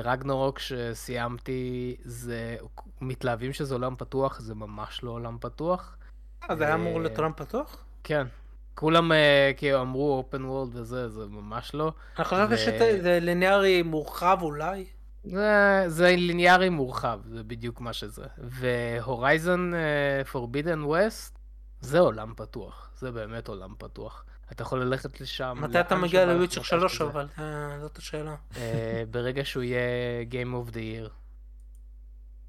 רגנורוק 0.04 0.60
שסיימתי, 0.60 1.96
זה 2.04 2.58
מתלהבים 3.02 3.54
שזה 3.54 3.74
עולם 3.74 3.96
פתוח, 3.98 4.40
זה 4.40 4.56
ממש 4.56 5.04
לא 5.04 5.12
עולם 5.12 5.38
פתוח. 5.42 5.98
אה, 6.50 6.56
זה 6.56 6.66
היה 6.66 6.76
אמור 6.76 7.00
להיות 7.00 7.18
עולם 7.18 7.32
פתוח? 7.36 7.78
כן. 8.04 8.28
כולם 8.76 9.12
אה, 9.12 9.52
כאילו 9.58 9.82
אמרו 9.82 10.18
אופן 10.18 10.46
וורלד 10.46 10.76
וזה, 10.76 11.10
זה 11.10 11.26
ממש 11.26 11.74
לא. 11.74 11.92
אני 12.20 12.26
חושב 12.26 12.58
שזה 12.58 13.20
ליניארי 13.22 13.82
מורחב 13.82 14.38
אולי. 14.42 14.86
זה, 15.24 15.84
זה 15.88 16.16
ליניארי 16.16 16.70
מורחב, 16.70 17.20
זה 17.30 17.44
בדיוק 17.44 17.82
מה 17.82 17.94
שזה. 17.94 18.26
והורייזן 18.38 19.72
פורבידן 20.32 20.84
ווסט, 20.84 21.40
זה 21.82 22.00
עולם 22.00 22.34
פתוח, 22.36 22.90
זה 23.00 23.12
באמת 23.12 23.48
עולם 23.48 23.74
פתוח. 23.78 24.26
אתה 24.52 24.62
יכול 24.64 24.82
ללכת 24.82 25.22
לשם. 25.22 25.58
מתי 25.62 25.80
אתה 25.80 25.96
מגיע 25.96 26.26
לוויצ'ר 26.26 26.64
3 26.64 27.02
אבל? 27.02 27.28
אה, 27.40 27.80
זאת 27.82 27.98
השאלה. 27.98 28.36
ברגע 29.12 29.46
שהוא 29.46 29.64
יהיה 29.64 29.82
Game 30.32 30.70
of 30.70 30.74
the 30.74 30.78
Year. 30.78 31.10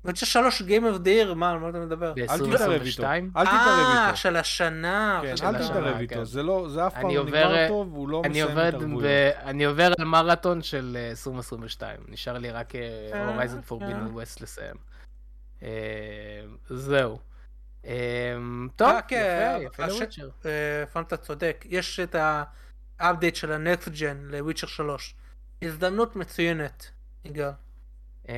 וויצ'ר 0.05 0.27
שלוש 0.27 0.63
Game 0.63 0.65
of 0.65 1.05
the 1.05 1.07
Year, 1.07 1.35
מה, 1.35 1.51
על 1.51 1.59
מה 1.59 1.69
אתה 1.69 1.79
מדבר? 1.79 2.13
אל 2.19 2.39
תתערב 2.39 2.83
איתו. 2.83 3.03
אל 3.37 3.47
תתערב 3.47 3.87
איתו. 3.89 4.11
אה, 4.11 4.17
של 4.17 4.37
השנה. 4.37 5.21
כן, 5.23 5.47
אל 5.47 5.69
תתערב 5.69 5.97
איתו. 5.97 6.25
זה 6.25 6.43
לא, 6.43 6.69
זה 6.69 6.87
אף 6.87 6.95
פעם 6.95 7.11
לא 7.15 7.25
נגמר 7.25 7.69
טוב, 7.69 7.93
הוא 7.95 8.09
לא 8.09 8.23
מסיים 8.23 8.59
התערבויות. 8.59 9.05
אני 9.45 9.65
עובר 9.65 9.93
על 9.99 10.05
מרתון 10.05 10.63
של 10.63 10.97
2022. 11.11 11.97
אה, 12.01 12.05
נשאר 12.09 12.39
לי 12.39 12.51
רק 12.51 12.73
Horizon 13.27 13.61
Forbidden 13.61 14.11
West 14.13 14.41
לסיים. 14.41 14.77
אה, 15.63 15.69
זהו. 16.71 17.19
טוב, 18.77 18.91
יפה, 19.11 19.63
יפה 19.63 19.87
לוויצ'ר. 19.87 20.29
פנטה 20.93 21.17
צודק. 21.17 21.65
יש 21.69 22.01
את 22.01 22.17
ה 22.99 23.04
update 23.04 23.37
של 23.37 23.53
ה 23.53 23.60
next 23.60 23.89
gen 23.89 24.19
לוויצ'ר 24.31 24.67
3. 24.67 25.15
הזדמנות 25.63 26.17
מצוינת, 26.17 26.91
יגאל. 27.25 27.51
אמ, 28.29 28.35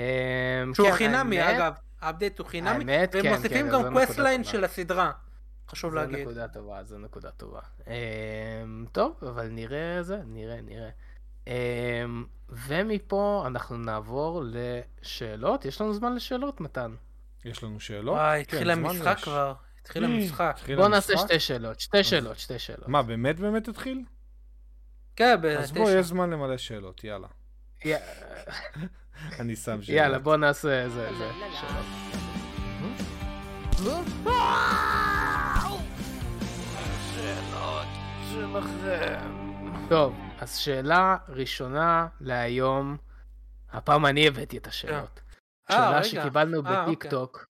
שהוא 0.75 0.91
כן, 0.91 0.97
חינמי 0.97 1.51
אגב, 1.51 1.73
ה 2.01 2.06
update 2.06 2.39
הוא 2.39 2.47
חינמי, 2.47 2.85
והם 2.85 3.07
כן, 3.23 3.35
מוסיפים 3.35 3.67
כן, 3.67 3.73
גם 3.73 3.83
quest 3.83 4.19
line 4.19 4.45
של 4.45 4.65
הסדרה. 4.65 5.13
חשוב 5.69 5.95
להגיד. 5.95 6.17
זו 6.17 6.23
נקודה 6.23 6.49
טובה, 6.49 6.85
זו 6.85 6.99
נקודה 6.99 7.31
טובה. 7.31 7.61
אמ, 7.87 8.87
טוב, 8.93 9.17
אבל 9.23 9.49
נראה 9.49 10.03
זה, 10.03 10.19
נראה, 10.27 10.61
נראה. 10.61 10.91
אמ, 11.47 12.25
ומפה 12.49 13.45
אנחנו 13.47 13.77
נעבור 13.77 14.43
לשאלות. 14.45 15.65
יש 15.65 15.81
לנו 15.81 15.95
זמן 15.95 16.15
לשאלות, 16.15 16.61
מתן? 16.61 16.95
יש 17.45 17.63
לנו 17.63 17.81
שאלות? 17.81 18.15
וואי, 18.15 18.41
התחיל 18.41 18.71
המשחק 18.71 19.19
כבר. 19.23 19.55
התחיל 19.83 20.05
המשחק. 20.05 20.59
בוא 20.77 20.89
נעשה 20.89 21.19
שתי 21.19 21.41
שאלות, 21.41 21.81
שתי 21.81 22.05
שאלות, 22.05 22.39
שתי 22.39 22.59
שאלות. 22.59 22.89
מה, 22.89 23.03
באמת 23.03 23.41
באמת 23.41 23.69
התחיל? 23.69 24.03
כן, 25.17 25.37
בתשע. 25.43 25.61
אז 25.61 25.73
בוא, 25.73 25.91
יש 25.91 26.07
זמן 26.07 26.31
למלא 26.31 26.57
שאלות, 26.57 27.05
יאללה. 27.05 27.29
אני 29.41 29.57
שם 29.57 29.83
שאלות. 29.83 29.89
יאללה, 29.89 30.19
בוא 30.19 30.37
נעשה 30.37 30.89
זה, 30.89 31.11
זה. 31.17 31.31
טוב, 39.89 40.15
אז 40.39 40.57
שאלה 40.57 41.17
ראשונה 41.29 42.07
להיום, 42.21 42.97
הפעם 43.73 44.07
אני 44.07 44.29
הבאתי 44.29 44.59
את 44.59 44.67
השאלות. 44.67 45.21
אה, 45.71 45.77
שאלה 45.77 46.05
שקיבלנו 46.05 46.55
אה, 46.67 46.81
אוקיי. 46.81 46.95
בטיק 46.95 47.11
טוק. 47.11 47.47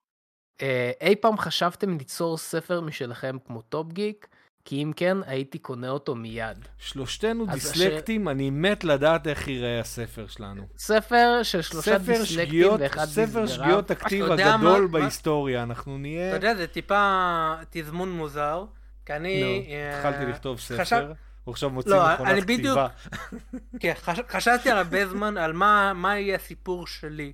אה, 0.62 0.91
אי 1.01 1.16
פעם 1.16 1.39
חשבתם 1.39 1.99
ליצור 1.99 2.39
ספר 2.39 2.81
משלכם 2.81 3.36
כמו 3.47 3.62
טופ 3.62 3.93
גיק? 3.93 4.28
כי 4.65 4.82
אם 4.82 4.93
כן, 4.97 5.16
הייתי 5.27 5.59
קונה 5.59 5.89
אותו 5.89 6.15
מיד. 6.15 6.59
שלושתנו 6.78 7.47
דיסלקטים, 7.47 8.24
ש... 8.24 8.28
אני 8.28 8.51
מת 8.51 8.85
לדעת 8.85 9.27
איך 9.27 9.49
ייראה 9.49 9.81
הספר 9.81 10.27
שלנו. 10.27 10.66
ספר 10.77 11.41
של 11.43 11.62
שלושה 11.62 11.99
ספר 11.99 11.99
דיסלקטים 11.99 12.47
שגיאות, 12.47 12.81
ואחד 12.81 13.05
ספר 13.05 13.47
שגיאות 13.47 13.91
הכתיב 13.91 14.24
הגדול 14.24 14.82
מה, 14.82 14.89
בהיסטוריה. 14.89 15.62
אנחנו 15.62 15.99
נהיה... 15.99 16.28
אתה 16.28 16.36
יודע, 16.36 16.55
זה 16.55 16.66
טיפה 16.66 17.55
תזמון 17.70 18.12
מוזר, 18.12 18.65
כי 19.07 19.12
אני... 19.12 19.43
נו, 19.43 19.97
התחלתי 19.97 20.27
לכתוב 20.27 20.61
ספר. 20.61 20.81
חשב... 20.81 21.07
הוא 21.45 21.53
עכשיו 21.53 21.70
מוציא 21.70 21.91
לא, 21.91 22.15
מכונת 22.15 22.43
כתיבה. 22.43 22.57
בדיוק, 22.57 22.78
כן, 23.81 23.93
חש, 23.97 24.19
חשבתי 24.28 24.70
הרבה 24.70 25.07
זמן 25.07 25.36
על 25.36 25.53
מה, 25.53 25.93
מה 25.95 26.19
יהיה 26.19 26.36
הסיפור 26.36 26.86
שלי 26.86 27.32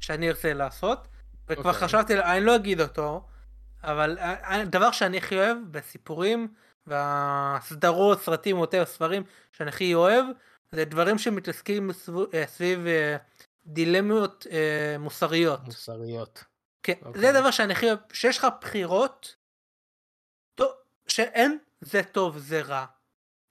שאני 0.00 0.28
ארצה 0.28 0.52
לעשות, 0.52 1.08
וכבר 1.48 1.62
okay. 1.62 1.74
אוקיי. 1.74 1.88
חשבתי, 1.88 2.20
אני 2.20 2.44
לא 2.44 2.56
אגיד 2.56 2.80
אותו, 2.80 3.26
אבל 3.82 4.18
הדבר 4.20 4.90
שאני 4.90 5.18
הכי 5.18 5.36
אוהב 5.38 5.56
בסיפורים, 5.70 6.48
והסדרות, 6.86 8.22
סרטים, 8.22 8.56
יותר 8.56 8.84
ספרים 8.84 9.22
שאני 9.52 9.68
הכי 9.68 9.94
אוהב, 9.94 10.26
זה 10.72 10.84
דברים 10.84 11.18
שמתעסקים 11.18 11.90
אה, 12.34 12.46
סביב 12.46 12.86
אה, 12.86 13.16
דילמות 13.66 14.46
אה, 14.50 14.96
מוסריות. 14.98 15.64
מוסריות. 15.64 16.44
כן, 16.82 16.92
okay. 16.92 17.06
אוקיי. 17.06 17.20
זה 17.20 17.40
דבר 17.40 17.50
שאני 17.50 17.72
הכי 17.72 17.86
אוהב, 17.86 17.98
שיש 18.12 18.38
לך 18.38 18.46
בחירות, 18.60 19.36
טוב, 20.54 20.72
שאין 21.06 21.58
זה 21.80 22.02
טוב 22.02 22.38
זה 22.38 22.60
רע. 22.62 22.84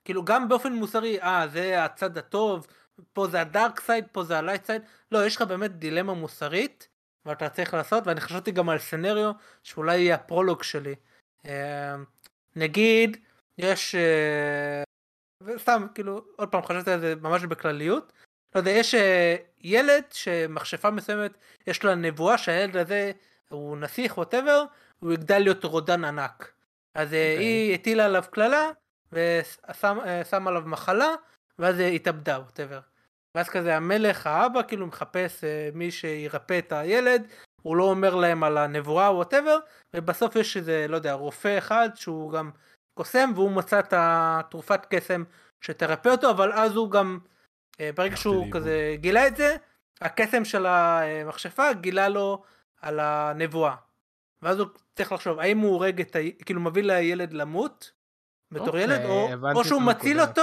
כאילו 0.04 0.24
גם 0.24 0.48
באופן 0.48 0.72
מוסרי, 0.72 1.22
אה 1.22 1.48
זה 1.48 1.84
הצד 1.84 2.18
הטוב, 2.18 2.66
פה 3.12 3.26
זה 3.26 3.40
ה 3.40 3.48
dark 3.48 3.80
side, 3.80 4.04
פה 4.12 4.24
זה 4.24 4.38
ה 4.38 4.42
light 4.42 4.64
side, 4.64 4.82
לא, 5.12 5.26
יש 5.26 5.36
לך 5.36 5.42
באמת 5.42 5.78
דילמה 5.78 6.14
מוסרית, 6.14 6.88
ואתה 7.26 7.48
צריך 7.48 7.74
לעשות, 7.74 8.06
ואני 8.06 8.20
חשבתי 8.20 8.50
גם 8.50 8.68
על 8.68 8.78
scenario, 8.78 9.32
שאולי 9.62 9.96
יהיה 9.96 10.14
הפרולוג 10.14 10.62
שלי. 10.62 10.94
נגיד, 12.56 13.16
יש... 13.58 13.94
אה, 13.94 14.82
סתם, 15.56 15.86
כאילו, 15.94 16.24
עוד 16.36 16.48
פעם 16.48 16.62
חשבתי 16.62 16.90
על 16.90 17.00
זה 17.00 17.14
ממש 17.20 17.44
בכלליות. 17.44 18.12
לא 18.54 18.60
יודע, 18.60 18.70
יש 18.70 18.94
אה, 18.94 19.36
ילד 19.60 20.04
שמכשפה 20.10 20.90
מסוימת, 20.90 21.32
יש 21.66 21.84
לה 21.84 21.94
נבואה 21.94 22.38
שהילד 22.38 22.76
הזה 22.76 23.12
הוא 23.48 23.76
נסיך, 23.76 24.18
whatever, 24.18 24.64
הוא 25.00 25.12
יגדל 25.12 25.38
להיות 25.38 25.64
רודן 25.64 26.04
ענק. 26.04 26.52
אז 26.94 27.12
okay. 27.12 27.14
אה, 27.14 27.32
אוקיי. 27.32 27.46
היא 27.46 27.74
הטילה 27.74 28.04
עליו 28.04 28.24
קללה, 28.30 28.70
ושם 29.12 30.48
עליו 30.48 30.62
מחלה, 30.66 31.14
ואז 31.58 31.76
התאבדה, 31.78 32.38
whatever. 32.38 32.80
ואז 33.34 33.48
כזה 33.48 33.76
המלך, 33.76 34.26
האבא, 34.26 34.62
כאילו 34.62 34.86
מחפש 34.86 35.44
אה, 35.44 35.70
מי 35.74 35.90
שירפא 35.90 36.58
את 36.58 36.72
הילד, 36.72 37.26
הוא 37.62 37.76
לא 37.76 37.84
אומר 37.84 38.14
להם 38.14 38.44
על 38.44 38.58
הנבואה, 38.58 39.12
whatever, 39.14 39.58
ובסוף 39.94 40.36
יש 40.36 40.56
איזה, 40.56 40.86
לא 40.88 40.96
יודע, 40.96 41.12
רופא 41.12 41.58
אחד 41.58 41.88
שהוא 41.94 42.32
גם 42.32 42.50
קוסם, 42.94 43.30
והוא 43.34 43.50
מצא 43.50 43.78
את 43.78 43.94
התרופת 43.96 44.86
קסם 44.90 45.24
שתרפא 45.60 46.08
אותו, 46.08 46.30
אבל 46.30 46.52
אז 46.52 46.76
הוא 46.76 46.90
גם, 46.90 47.18
אה, 47.80 47.90
ברגע 47.94 48.16
שהוא 48.16 48.46
כזה 48.52 48.96
גילה 49.00 49.26
את 49.26 49.36
זה, 49.36 49.56
הקסם 50.00 50.44
של 50.44 50.66
המכשפה 50.66 51.72
גילה 51.72 52.08
לו 52.08 52.42
על 52.80 53.00
הנבואה. 53.00 53.74
ואז 54.42 54.58
הוא 54.58 54.68
צריך 54.96 55.12
לחשוב 55.12 55.38
האם 55.38 55.58
הוא 55.58 55.70
הורג 55.70 56.00
את 56.00 56.16
ה... 56.16 56.18
כאילו 56.44 56.60
מביא 56.60 56.82
לילד 56.82 57.32
למות 57.32 57.92
בתור 58.52 58.66
אוקיי, 58.66 58.82
ילד, 58.82 59.04
או, 59.04 59.28
או 59.54 59.64
שהוא 59.64 59.82
מציל 59.82 60.20
אותו 60.20 60.42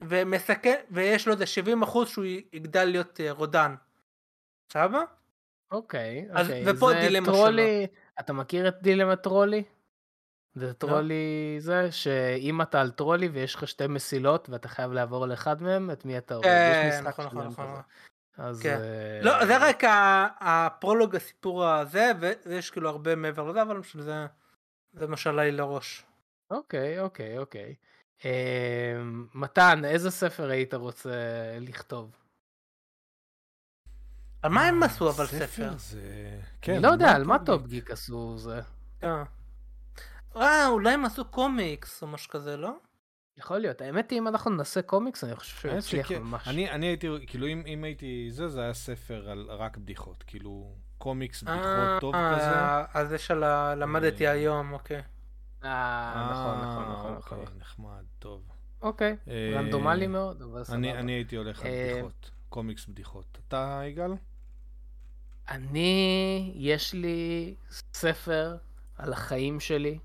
ומסכן, 0.00 0.80
ויש 0.90 1.26
לו 1.26 1.32
איזה 1.32 1.46
70 1.46 1.82
אחוז 1.82 2.08
שהוא 2.08 2.24
יגדל 2.52 2.84
להיות 2.84 3.20
uh, 3.20 3.32
רודן. 3.32 3.74
סבבה? 4.72 5.00
אוקיי, 5.70 6.26
אז, 6.30 6.46
אוקיי. 6.46 6.64
ופה 6.66 6.92
דילמה 6.92 7.26
טרולי, 7.26 7.86
שלו. 7.86 7.98
אתה 8.20 8.32
מכיר 8.32 8.68
את 8.68 8.82
דילמה 8.82 9.16
טרולי? 9.16 9.62
זה 10.54 10.66
לא. 10.66 10.72
טרולי 10.72 11.56
זה 11.58 11.92
שאם 11.92 12.62
אתה 12.62 12.80
על 12.80 12.90
טרולי 12.90 13.28
ויש 13.28 13.54
לך 13.54 13.68
שתי 13.68 13.86
מסילות 13.86 14.48
ואתה 14.48 14.68
חייב 14.68 14.92
לעבור 14.92 15.24
על 15.24 15.32
אחד 15.32 15.62
מהם, 15.62 15.90
את 15.90 16.04
מי 16.04 16.18
אתה 16.18 16.34
הורג? 16.34 16.46
כן, 16.46 17.00
נכון, 17.04 17.26
נכון, 17.26 17.46
נכון. 17.46 17.66
אז... 18.38 18.62
כן. 18.62 18.78
Uh... 18.78 19.24
לא, 19.24 19.46
זה 19.46 19.56
רק 19.56 19.82
הפרולוג 20.40 21.16
הסיפור 21.16 21.66
הזה, 21.66 22.12
ויש 22.44 22.70
כאילו 22.70 22.88
הרבה 22.88 23.14
מעבר 23.14 23.50
לזה, 23.50 23.62
אבל 23.62 23.80
זה, 23.98 24.26
זה 24.92 25.06
מה 25.06 25.16
שעלה 25.16 25.44
לי 25.44 25.52
לראש. 25.52 26.04
אוקיי, 26.50 27.00
אוקיי, 27.00 27.38
אוקיי. 27.38 27.74
Uh, 28.20 28.24
מתן, 29.34 29.84
איזה 29.84 30.10
ספר 30.10 30.50
היית 30.50 30.74
רוצה 30.74 31.10
לכתוב? 31.60 32.16
על 34.42 34.52
מה 34.52 34.66
הם 34.66 34.82
עשו 34.82 35.10
אבל 35.10 35.26
ספר? 35.26 35.70
זה... 35.76 36.40
כן, 36.62 36.72
אני 36.72 36.82
לא 36.82 36.88
יודע, 36.88 37.12
על 37.12 37.24
מה 37.24 37.38
טופ 37.46 37.66
גיק 37.66 37.90
עשו 37.90 38.38
זה. 38.38 38.60
אה, 39.02 39.24
אה 40.36 40.68
אולי 40.68 40.92
הם 40.92 41.04
עשו 41.04 41.24
קומיקס 41.24 42.02
או 42.02 42.06
משהו 42.06 42.30
כזה, 42.30 42.56
לא? 42.56 42.72
יכול 43.38 43.58
להיות, 43.58 43.80
האמת 43.80 44.10
היא 44.10 44.18
אם 44.18 44.28
אנחנו 44.28 44.50
נעשה 44.50 44.82
קומיקס 44.82 45.24
אני 45.24 45.36
חושב 45.36 45.56
שהוא 45.56 45.78
יצליח 45.78 46.12
ממש. 46.12 46.48
אני, 46.48 46.70
אני 46.70 46.86
הייתי, 46.86 47.08
כאילו 47.26 47.46
אם, 47.46 47.62
אם 47.66 47.84
הייתי 47.84 48.28
זה, 48.30 48.48
זה 48.48 48.60
היה 48.60 48.74
ספר 48.74 49.30
על 49.30 49.46
רק 49.50 49.76
בדיחות, 49.76 50.24
כאילו 50.26 50.74
קומיקס 50.98 51.42
בדיחות 51.42 52.00
טוב 52.00 52.14
אה, 52.14 52.34
כזה. 52.36 52.98
אז 53.00 53.08
זה 53.08 53.18
של 53.18 53.44
למדתי 53.74 54.26
היום, 54.26 54.72
אוקיי. 54.72 55.02
אה, 55.64 56.28
נכון, 56.30 56.58
נכון, 56.58 56.92
נכון, 56.92 57.14
נכון. 57.18 57.38
אוקיי, 57.38 57.54
נחמד, 57.58 58.04
טוב. 58.18 58.42
אוקיי, 58.82 59.16
רנדומלי 59.54 60.06
מאוד, 60.06 60.42
אבל 60.42 60.64
סבבה. 60.64 60.76
אני 60.76 61.12
הייתי 61.12 61.36
הולך 61.36 61.62
על 61.62 61.70
בדיחות, 61.70 62.30
קומיקס 62.48 62.86
בדיחות. 62.86 63.38
אתה, 63.48 63.82
יגאל? 63.86 64.12
אני, 65.48 66.52
יש 66.54 66.94
לי 66.94 67.54
ספר 67.92 68.56
על 68.98 69.12
החיים 69.12 69.60
שלי. 69.60 69.98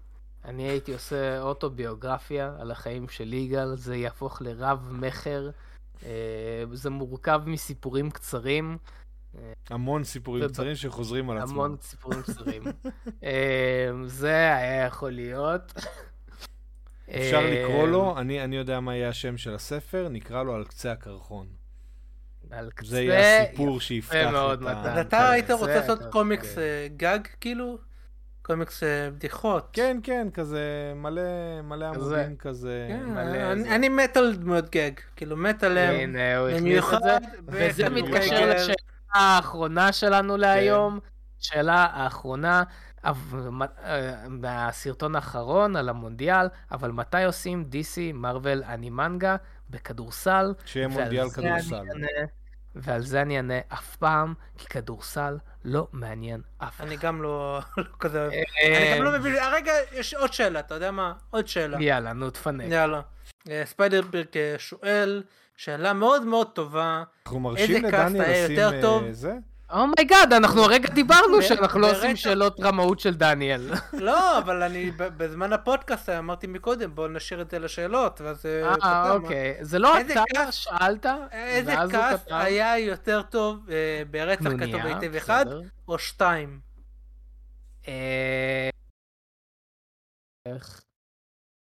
אני 0.46 0.64
הייתי 0.64 0.94
עושה 0.94 1.42
אוטוביוגרפיה 1.42 2.56
על 2.60 2.72
החיים 2.72 3.10
של 3.10 3.34
יגאל, 3.34 3.76
זה 3.76 3.96
יהפוך 3.96 4.42
לרב 4.42 4.90
מכר. 4.92 5.50
אה, 6.06 6.64
זה 6.74 6.90
מורכב 6.90 7.42
מסיפורים 7.46 8.12
קצרים. 8.12 8.78
המון 9.70 10.04
סיפורים 10.04 10.48
קצרים 10.48 10.76
שחוזרים 10.76 11.30
על 11.30 11.38
עצמם. 11.38 11.52
המון 11.52 11.78
סיפורים 11.82 12.22
קצרים. 12.22 12.64
אה, 13.24 13.90
זה 14.06 14.56
היה 14.56 14.86
יכול 14.86 15.12
להיות. 15.12 15.74
אפשר 17.10 17.42
לקרוא 17.46 17.88
לו, 17.88 18.18
אני, 18.18 18.44
אני 18.44 18.56
יודע 18.56 18.80
מה 18.80 18.96
יהיה 18.96 19.10
השם 19.10 19.38
של 19.38 19.56
הספר, 19.56 20.08
נקרא 20.12 20.44
לו 20.44 20.56
על 20.56 20.64
קצה 20.64 20.92
הקרחון. 20.92 21.48
על 22.52 22.70
קצה... 22.76 22.90
זה 22.90 23.02
יהיה 23.02 23.44
הסיפור 23.44 23.80
שיפתח 23.80 24.32
את 24.54 24.62
ה... 24.68 24.92
אז 24.92 24.98
אתה 25.08 25.30
היית 25.30 25.52
רוצה 25.52 25.76
לעשות 25.76 26.00
קומיקס 26.12 26.58
אה, 26.58 26.88
גג 26.98 27.20
כאילו? 27.42 27.78
קומיקס 28.42 28.84
אה, 28.84 29.10
בדיחות. 29.12 29.70
כן, 29.74 29.98
כן, 30.04 30.28
כזה 30.34 30.94
מלא, 30.96 31.22
מלא 31.64 31.86
עמודים 31.86 32.36
כזה. 32.40 32.88
כן, 32.90 33.18
אני, 33.18 33.76
אני 33.76 33.90
מת 33.90 34.18
על 34.18 34.36
דמויות 34.36 34.70
גג, 34.70 34.92
כאילו 35.16 35.38
מת 35.38 35.64
עליהם. 35.64 36.00
הנה, 36.00 36.38
הוא 36.38 36.50
הכניס 36.50 36.84
את 36.94 37.04
זה, 37.04 37.18
וזה 37.48 37.90
מתקשר 37.90 38.50
לשאלה 38.50 38.91
האחרונה 39.14 39.92
שלנו 39.92 40.38
להיום. 40.38 41.00
שאלה 41.40 41.88
האחרונה, 41.94 42.64
מהסרטון 44.30 45.16
האחרון 45.16 45.76
על 45.76 45.90
המונדיאל, 45.90 46.48
אבל 46.72 46.92
מתי 46.92 47.24
עושים 47.24 47.70
DC, 47.72 48.14
מרוויל, 48.14 48.64
אנימנגה 48.64 49.36
בכדורסל? 49.70 50.54
שיהיה 50.66 50.88
מונדיאל 50.88 51.30
כדורסל. 51.30 51.84
ועל 52.76 53.02
זה 53.02 53.22
אני 53.22 53.38
אענה 53.38 53.60
אף 53.68 53.96
פעם, 53.96 54.34
כי 54.58 54.68
כדורסל 54.68 55.38
לא 55.66 55.88
מעניין 55.92 56.42
אף 56.58 56.76
אחד. 56.76 56.86
אני 56.86 56.98
גם 56.98 57.22
לא, 57.22 57.60
לא 57.78 57.84
כזה, 58.00 58.30
אני 58.66 58.98
גם 58.98 59.04
לא 59.04 59.20
מבין, 59.20 59.36
הרגע 59.36 59.74
יש 59.92 60.14
עוד 60.14 60.34
שאלה, 60.34 60.60
אתה 60.60 60.74
יודע 60.74 60.92
מה? 60.92 61.14
עוד 61.30 61.48
שאלה. 61.48 61.82
יאללה, 61.82 62.14
נו 62.14 62.30
תפנק. 62.30 62.72
יאללה. 62.72 63.02
אה, 63.50 63.62
ספיידר 63.66 64.02
בירק 64.02 64.38
אה, 64.38 64.56
שואל, 64.58 65.24
שאלה 65.58 65.94
מאוד 65.94 66.26
מאוד 66.26 66.48
טובה. 66.48 67.04
אנחנו 67.26 67.40
מרשים 67.40 67.86
לדניאל 67.86 68.44
לשים 68.46 68.60
אה, 68.60 69.12
זה? 69.12 69.34
oh 69.74 70.04
my 70.04 70.34
god, 70.34 70.36
אנחנו 70.36 70.64
הרגע 70.64 70.90
דיברנו 70.90 71.42
שאנחנו 71.42 71.80
לא 71.80 71.92
עושים 71.92 72.16
שאלות 72.16 72.60
רמאות 72.60 73.00
של 73.00 73.14
דניאל. 73.14 73.72
לא, 73.94 74.38
אבל 74.38 74.64
אני 74.64 74.92
בזמן 74.98 75.54
הפודקאסט 75.54 76.10
אמרתי 76.10 76.48
מקודם, 76.48 76.96
בוא 76.96 77.08
נשאיר 77.08 77.42
את 77.42 77.52
זה 77.52 77.60
לשאלות, 77.60 78.22
ואז... 78.22 78.46
אה, 78.46 78.76
אה 78.84 79.12
אוקיי. 79.12 79.58
זה 79.62 79.80
לא 79.80 80.02
אתה 80.02 80.52
שאלת, 80.52 81.06
איזה 81.32 81.74
קאסט 81.92 82.28
היה 82.30 82.80
יותר 82.80 83.22
טוב 83.22 83.70
אה, 83.70 84.04
ברצח 84.12 84.50
כתוב 84.60 84.82
היטב 84.86 85.16
אחד, 85.16 85.46
או 85.88 86.00
שתיים? 86.00 86.60
אה, 87.88 88.70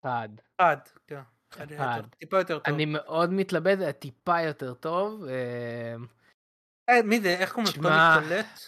אחד. 0.04 0.30
אחד, 0.56 0.78
כן. 1.08 1.22
אחד. 1.56 2.02
טיפה 2.20 2.38
יותר 2.38 2.60
טוב. 2.60 2.74
אני 2.74 2.86
מאוד 2.86 3.34
מתלבט, 3.34 4.00
טיפה 4.00 4.42
יותר 4.42 4.74
טוב. 4.74 5.26
אה, 6.90 7.02
מי 7.04 7.22
זה? 7.22 7.30
איך 7.30 7.52
קוראים 7.52 7.74
לו? 7.78 7.82
קולט? 7.84 8.60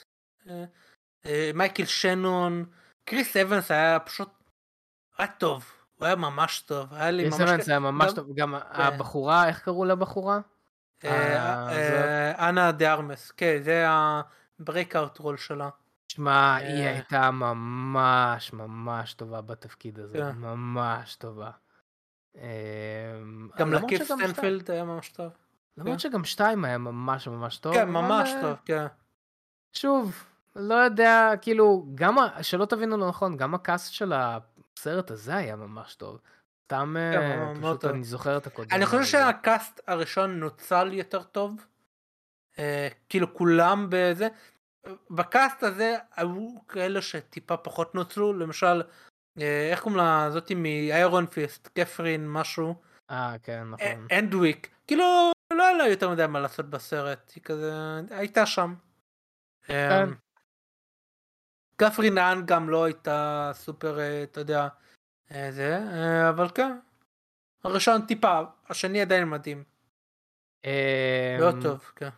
אה, 0.50 0.64
אה, 1.26 1.52
מייקל 1.54 1.86
שנון. 1.86 2.66
קריס 3.06 3.38
אבנס 3.38 3.72
היה 3.72 4.00
פשוט... 4.00 4.30
היה 5.18 5.28
טוב. 5.28 5.72
הוא 5.96 6.06
היה 6.06 6.16
ממש 6.16 6.60
טוב. 6.60 6.94
היה 6.94 7.12
לי 7.12 7.24
ממש... 7.24 7.36
קריס 7.36 7.50
אבנס 7.50 7.70
היה 7.70 7.80
ממש 7.80 8.14
טוב. 8.16 8.36
גם 8.36 8.56
כן. 8.60 8.82
הבחורה, 8.82 9.48
איך 9.48 9.60
קראו 9.60 9.86
לבחורה? 9.86 10.40
אנה 12.40 12.72
דה 12.72 12.94
ארמס. 12.94 13.32
כן, 13.32 13.58
זה 13.62 13.86
ה 13.88 14.02
breakout 14.02 15.18
role 15.18 15.38
שלה. 15.38 15.70
שמע, 16.08 16.56
היא 16.56 16.88
הייתה 16.88 17.32
ממש 17.32 18.54
ממש 18.54 19.14
טובה 19.14 19.42
בתפקיד 19.42 20.00
הזה. 20.00 20.18
כן. 20.18 20.32
ממש 20.38 21.16
טובה. 21.16 21.52
גם 23.58 23.74
לקית' 23.74 24.04
סטנפילד 24.04 24.72
היה 24.72 24.84
ממש 24.84 25.10
טוב. 25.10 25.32
למרות 25.78 25.94
כן. 25.94 26.00
שגם 26.00 26.26
שתיים 26.26 26.66
היה 26.66 26.78
ממש 26.78 27.28
ממש 27.28 27.58
טוב. 27.58 27.74
כן, 27.74 27.90
ממש 27.90 28.30
אבל... 28.30 28.42
טוב, 28.42 28.58
כן. 28.66 28.86
שוב, 29.74 30.24
לא 30.56 30.76
יודע, 30.76 31.32
כאילו, 31.42 31.86
גם, 31.96 32.16
שלא 32.42 32.66
תבינו 32.66 32.98
לא 32.98 33.08
נכון, 33.08 33.38
גם 33.38 33.56
הקאסט 33.56 33.94
של 33.94 34.14
הסרט 34.16 35.12
הזה 35.12 35.36
היה 35.36 35.56
ממש 35.56 35.96
טוב. 35.96 36.20
סתם, 36.66 36.96
כן, 37.14 37.22
אה, 37.22 37.54
פשוט 37.62 37.82
טוב. 37.82 37.92
אני 37.92 38.04
זוכר 38.04 38.38
את 38.38 38.48
הקודם. 38.48 38.70
אני 38.72 38.86
חושב 38.86 39.04
שהקאסט 39.04 39.82
הראשון 39.88 40.40
נוצל 40.40 40.94
יותר 40.94 41.24
טוב. 41.24 41.66
אה, 42.60 42.88
כאילו 43.10 43.34
כולם 43.34 43.88
בזה. 43.90 44.28
בקאסט 45.10 45.64
הזה 45.64 45.96
היו 46.16 46.50
כאלה 46.68 47.02
שטיפה 47.02 47.58
פחות 47.58 47.96
נוצלו, 47.96 48.34
למשל, 48.34 48.82
אה, 48.82 48.84
איך 49.38 49.82
קוראים 49.82 49.98
לה 49.98 50.30
זאתי 50.32 50.56
מאיירון 50.56 51.26
פיסט, 51.26 51.68
קתרין 51.68 52.32
משהו. 52.32 52.76
אה, 53.12 53.36
כן, 53.44 53.64
נכון. 53.70 54.08
אנדוויק. 54.20 54.70
כאילו, 54.88 55.32
לא 55.54 55.64
היה 55.64 55.78
לה 55.78 55.88
יותר 55.88 56.10
מדי 56.10 56.26
מה 56.30 56.40
לעשות 56.40 56.70
בסרט, 56.70 57.32
היא 57.36 57.44
כזה 57.44 57.72
הייתה 58.10 58.46
שם. 58.46 58.76
כן. 59.66 60.10
אמ, 61.82 62.14
נאן 62.14 62.42
גם 62.46 62.70
לא 62.70 62.84
הייתה 62.84 63.52
סופר, 63.54 64.00
אה, 64.00 64.24
אתה 64.24 64.40
יודע, 64.40 64.68
אה, 65.32 65.52
זה, 65.52 65.78
אה, 65.78 66.30
אבל 66.30 66.50
כן. 66.56 66.80
הראשון 67.64 68.06
טיפה, 68.06 68.42
השני 68.70 69.02
עדיין 69.02 69.30
מדהים. 69.30 69.64
מאוד 71.40 71.56
טוב, 71.62 71.92
כן. 71.96 72.10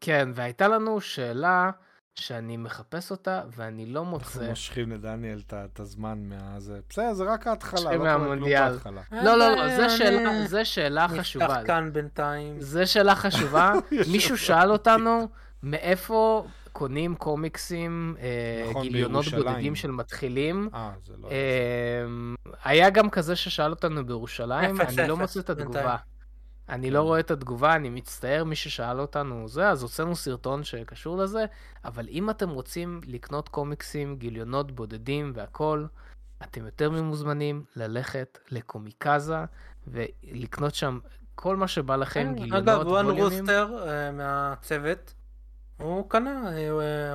כן, 0.00 0.28
והייתה 0.34 0.68
לנו 0.68 1.00
שאלה 1.00 1.70
שאני 2.16 2.56
מחפש 2.56 3.10
אותה 3.10 3.42
ואני 3.56 3.86
לא 3.86 4.04
מוצא. 4.04 4.24
אנחנו 4.38 4.50
מושכים 4.50 4.92
לדניאל 4.92 5.42
את 5.52 5.80
הזמן 5.80 6.18
מהזה. 6.28 6.80
בסדר, 6.88 7.12
זה 7.14 7.24
רק 7.24 7.46
ההתחלה, 7.46 7.92
לא 7.92 7.96
קורה 7.96 8.14
כלום 8.14 8.50
בהתחלה. 8.50 9.02
לא, 9.12 9.38
לא, 9.38 9.56
לא, 9.56 10.46
זה 10.46 10.64
שאלה 10.64 11.08
חשובה. 11.08 11.46
נפתח 11.46 11.66
כאן 11.66 11.92
בינתיים. 11.92 12.60
זה 12.60 12.86
שאלה 12.86 13.14
חשובה. 13.14 13.72
מישהו 14.12 14.38
שאל 14.38 14.70
אותנו 14.70 15.28
מאיפה 15.62 16.46
קונים 16.72 17.14
קומיקסים, 17.14 18.16
אה, 18.20 18.66
נכון, 18.70 18.82
גיליונות 18.82 19.24
בודדים 19.36 19.74
של 19.74 19.90
מתחילים. 19.90 20.68
אה, 20.74 20.90
זה 21.04 21.12
לא... 21.22 21.28
היה 22.64 22.90
גם 22.90 23.10
כזה 23.10 23.36
ששאל 23.36 23.70
אותנו 23.70 24.06
בירושלים, 24.06 24.80
אני 24.80 25.08
לא 25.08 25.16
מוצא 25.16 25.40
את 25.40 25.50
התגובה. 25.50 25.96
אני 26.68 26.90
לא 26.90 26.98
כן. 26.98 27.04
רואה 27.04 27.20
את 27.20 27.30
התגובה, 27.30 27.76
אני 27.76 27.90
מצטער, 27.90 28.44
מי 28.44 28.56
ששאל 28.56 29.00
אותנו 29.00 29.48
זה, 29.48 29.68
אז 29.68 29.82
הוצאנו 29.82 30.16
סרטון 30.16 30.64
שקשור 30.64 31.16
לזה, 31.16 31.44
אבל 31.84 32.08
אם 32.08 32.30
אתם 32.30 32.50
רוצים 32.50 33.00
לקנות 33.06 33.48
קומיקסים, 33.48 34.16
גיליונות 34.16 34.72
בודדים 34.72 35.32
והכול, 35.34 35.88
אתם 36.42 36.64
יותר 36.64 36.90
ממוזמנים 36.90 37.64
ללכת 37.76 38.38
לקומיקזה 38.50 39.44
ולקנות 39.86 40.74
שם 40.74 40.98
כל 41.34 41.56
מה 41.56 41.68
שבא 41.68 41.96
לכם, 41.96 42.24
כן, 42.24 42.34
גיליונות. 42.34 42.68
אגב, 42.68 42.86
וואן 42.86 43.06
רוסטר 43.06 43.88
אה, 43.88 44.10
מהצוות, 44.12 45.14
הוא 45.76 46.10
קנה, 46.10 46.50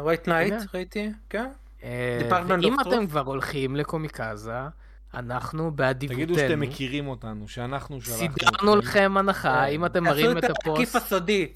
White 0.01 0.27
Knight, 0.27 0.53
ראיתי, 0.73 1.11
כן. 1.29 1.51
אה, 1.83 2.19
ואם 2.47 2.79
אתם 2.81 3.07
כבר 3.07 3.21
הולכים 3.21 3.75
לקומיקזה, 3.75 4.61
אנחנו 5.13 5.71
באדיבותנו. 5.71 6.25
תגידו 6.25 6.39
שאתם 6.39 6.59
מכירים 6.59 7.07
אותנו, 7.07 7.47
שאנחנו 7.47 8.01
שלחנו. 8.01 8.17
סידרנו 8.17 8.75
לכם 8.75 9.17
הנחה, 9.17 9.65
אם 9.65 9.85
אתם 9.85 10.03
מראים 10.03 10.37
את 10.37 10.43
הפוסט. 10.43 10.59
עשו 10.59 10.71
את 10.71 10.77
העקיף 10.77 10.95
הסודי. 10.95 11.47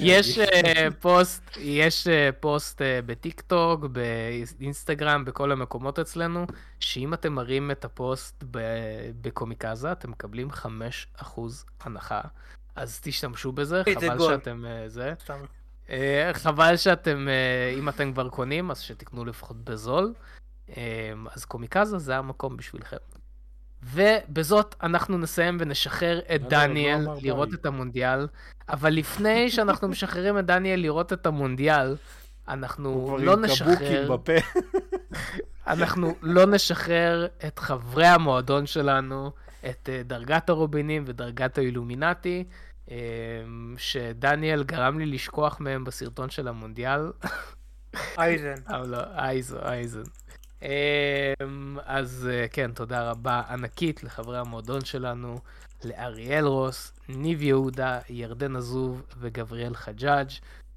יש 0.00 0.38
אה, 0.38 0.88
פוסט, 1.00 1.42
יש 1.56 2.08
אה, 2.08 2.30
פוסט 2.40 2.80
בטיק 3.06 3.40
טוק, 3.40 3.84
באינסטגרם, 3.84 5.24
בכל 5.24 5.52
המקומות 5.52 5.98
אצלנו, 5.98 6.46
שאם 6.80 7.14
אתם 7.14 7.32
מראים 7.32 7.70
את 7.70 7.84
הפוסט 7.84 8.44
בקומיקזה, 9.20 9.92
אתם 9.92 10.10
מקבלים 10.10 10.48
5% 11.20 11.40
הנחה. 11.80 12.20
אז 12.76 13.00
תשתמשו 13.02 13.52
בזה, 13.52 13.82
חבל 13.94 14.18
שאתם 14.18 14.64
זה. 14.86 15.14
חבל 16.32 16.76
שאתם, 16.76 17.28
אם 17.78 17.88
אתם 17.88 18.12
כבר 18.12 18.28
קונים, 18.28 18.70
אז 18.70 18.80
שתקנו 18.80 19.24
לפחות 19.24 19.64
בזול. 19.64 20.14
אמ, 20.68 21.26
אז 21.32 21.44
קומיקזה 21.44 21.98
זה 21.98 22.16
המקום 22.16 22.56
בשבילכם. 22.56 22.96
ובזאת 23.82 24.74
אנחנו 24.82 25.18
נסיים 25.18 25.56
ונשחרר 25.60 26.18
את 26.18 26.40
לא, 26.40 26.44
לא, 26.44 26.48
דניאל 26.48 27.00
לא 27.00 27.16
לראות 27.22 27.54
את 27.54 27.66
המונדיאל, 27.66 28.26
אבל 28.68 28.90
לפני 28.90 29.50
שאנחנו 29.50 29.88
משחררים 29.88 30.38
את 30.38 30.46
דניאל 30.46 30.80
לראות 30.80 31.12
את 31.12 31.26
המונדיאל, 31.26 31.96
אנחנו 32.48 33.16
לא 33.18 33.36
נשחרר... 33.36 34.16
אנחנו 35.66 36.14
לא 36.22 36.46
נשחרר 36.46 37.26
את 37.46 37.58
חברי 37.58 38.06
המועדון 38.06 38.66
שלנו, 38.66 39.30
את 39.70 39.88
אה, 39.92 40.02
דרגת 40.04 40.48
הרובינים 40.48 41.04
ודרגת 41.06 41.58
האילומינטי, 41.58 42.44
אמ, 42.88 42.94
שדניאל 43.78 44.62
גרם 44.64 44.98
לי 44.98 45.06
לשכוח 45.06 45.60
מהם 45.60 45.84
בסרטון 45.84 46.30
של 46.30 46.48
המונדיאל. 46.48 47.12
אייזן. 48.18 48.54
אייזו, 49.16 49.58
אייזן. 49.58 50.02
אמ, 50.64 51.78
אז 51.84 52.28
אה, 52.32 52.48
כן, 52.48 52.72
תודה 52.72 53.10
רבה 53.10 53.42
ענקית 53.50 54.04
לחברי 54.04 54.38
המועדון 54.38 54.84
שלנו, 54.84 55.38
לאריאל 55.84 56.44
רוס, 56.44 56.92
ניב 57.08 57.42
יהודה, 57.42 58.00
ירדן 58.08 58.56
עזוב 58.56 59.02
וגבריאל 59.18 59.74
חג'אג'. 59.74 60.28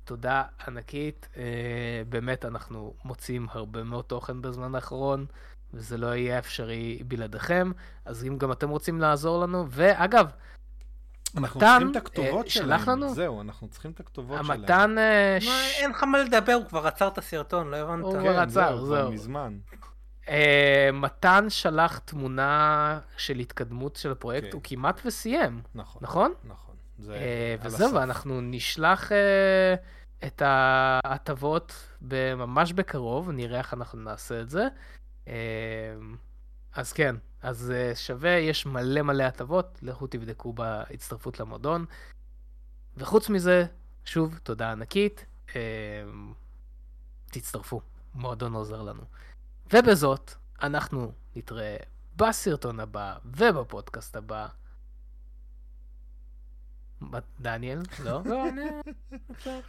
תודה 0.08 0.44
ענקית. 0.68 1.28
אה, 1.38 1.44
באמת, 2.10 2.46
אנחנו 2.46 2.94
מוצאים 3.06 3.48
הרבה 3.52 3.84
מאוד 3.84 4.06
תוכן 4.06 4.42
בזמן 4.42 4.76
האחרון, 4.76 5.26
וזה 5.74 5.98
לא 5.98 6.16
יהיה 6.16 6.40
אפשרי 6.40 7.00
בלעדיכם. 7.08 7.72
אז 8.06 8.26
אם 8.26 8.38
גם 8.38 8.52
אתם 8.52 8.70
רוצים 8.70 9.02
לעזור 9.02 9.40
לנו, 9.40 9.66
ואגב, 9.70 10.28
אנחנו 11.38 11.60
מתן, 11.60 11.68
צריכים 11.70 11.92
את 11.92 11.96
הכתובות 11.96 12.46
אה, 12.46 12.50
שלהם, 12.50 12.90
לנו? 12.90 13.14
זהו, 13.14 13.42
אנחנו 13.42 13.68
צריכים 13.68 13.92
את 13.92 14.00
הכתובות 14.00 14.40
המתן, 14.40 14.56
שלהם. 14.68 14.90
המתן... 14.90 14.96
ש... 15.40 15.78
אין 15.80 15.92
לך 15.92 16.04
מה 16.04 16.18
לדבר, 16.24 16.54
הוא 16.54 16.66
כבר 16.66 16.88
עצר 16.88 17.08
את 17.08 17.18
הסרטון, 17.18 17.68
לא 17.68 17.76
הבנת? 17.76 18.04
הוא 18.04 18.12
כבר 18.14 18.34
כן, 18.34 18.40
עצר, 18.40 18.78
זהו. 18.78 18.86
זהו. 18.86 19.12
מזמן. 19.12 19.58
אה, 20.28 20.90
מתן 20.94 21.46
שלח 21.50 21.98
תמונה 21.98 23.00
של 23.18 23.40
התקדמות 23.40 23.96
של 23.96 24.12
הפרויקט, 24.12 24.48
כן. 24.48 24.54
הוא 24.54 24.62
כמעט 24.64 25.02
וסיים, 25.06 25.62
נכון? 25.76 26.02
נכון. 26.02 26.34
נכון. 26.44 26.76
אה, 27.10 27.56
וזהו, 27.62 27.94
ואנחנו 27.94 28.42
נשלח 28.42 29.12
אה, 29.12 29.76
את 30.28 30.42
ההטבות 30.46 31.74
ממש 32.38 32.74
בקרוב, 32.74 33.32
נראה 33.32 33.58
איך 33.58 33.74
אנחנו 33.74 34.00
נעשה 34.00 34.42
את 34.42 34.50
זה. 34.50 34.68
אה, 35.28 35.34
אז 36.74 36.94
כן, 36.94 37.16
אז 37.42 37.74
uh, 37.74 37.96
שווה, 37.96 38.30
יש 38.30 38.66
מלא 38.66 39.02
מלא 39.02 39.24
הטבות, 39.24 39.80
לכו 39.82 40.08
תבדקו 40.08 40.54
בהצטרפות 40.54 41.40
למועדון. 41.40 41.86
וחוץ 42.98 43.30
מזה, 43.30 43.66
שוב, 44.06 44.40
תודה 44.44 44.72
ענקית, 44.72 45.26
uh, 45.48 45.54
תצטרפו, 47.26 47.82
מועדון 48.14 48.54
עוזר 48.54 48.82
לנו. 48.82 49.04
ובזאת, 49.74 50.34
אנחנו 50.62 51.12
נתראה 51.36 51.78
בסרטון 52.16 52.80
הבא 52.80 53.18
ובפודקאסט 53.26 54.16
הבא. 54.16 54.48
דניאל? 57.40 57.80
לא? 58.04 58.22
לא. 58.26 58.44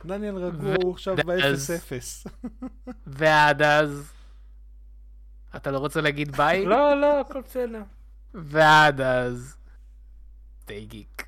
דניאל 0.04 0.36
רגוע, 0.36 0.74
הוא 0.82 0.92
עכשיו 0.92 1.16
ב-0-0. 1.16 2.30
ועד 3.06 3.62
אז... 3.62 4.12
אתה 5.56 5.70
לא 5.70 5.78
רוצה 5.78 6.00
להגיד 6.00 6.36
ביי? 6.36 6.66
לא, 6.66 7.00
לא, 7.00 7.20
הכל 7.20 7.40
בסדר. 7.40 7.82
ועד 8.34 9.00
אז, 9.00 9.56
stay 10.64 10.92
geek. 10.92 11.27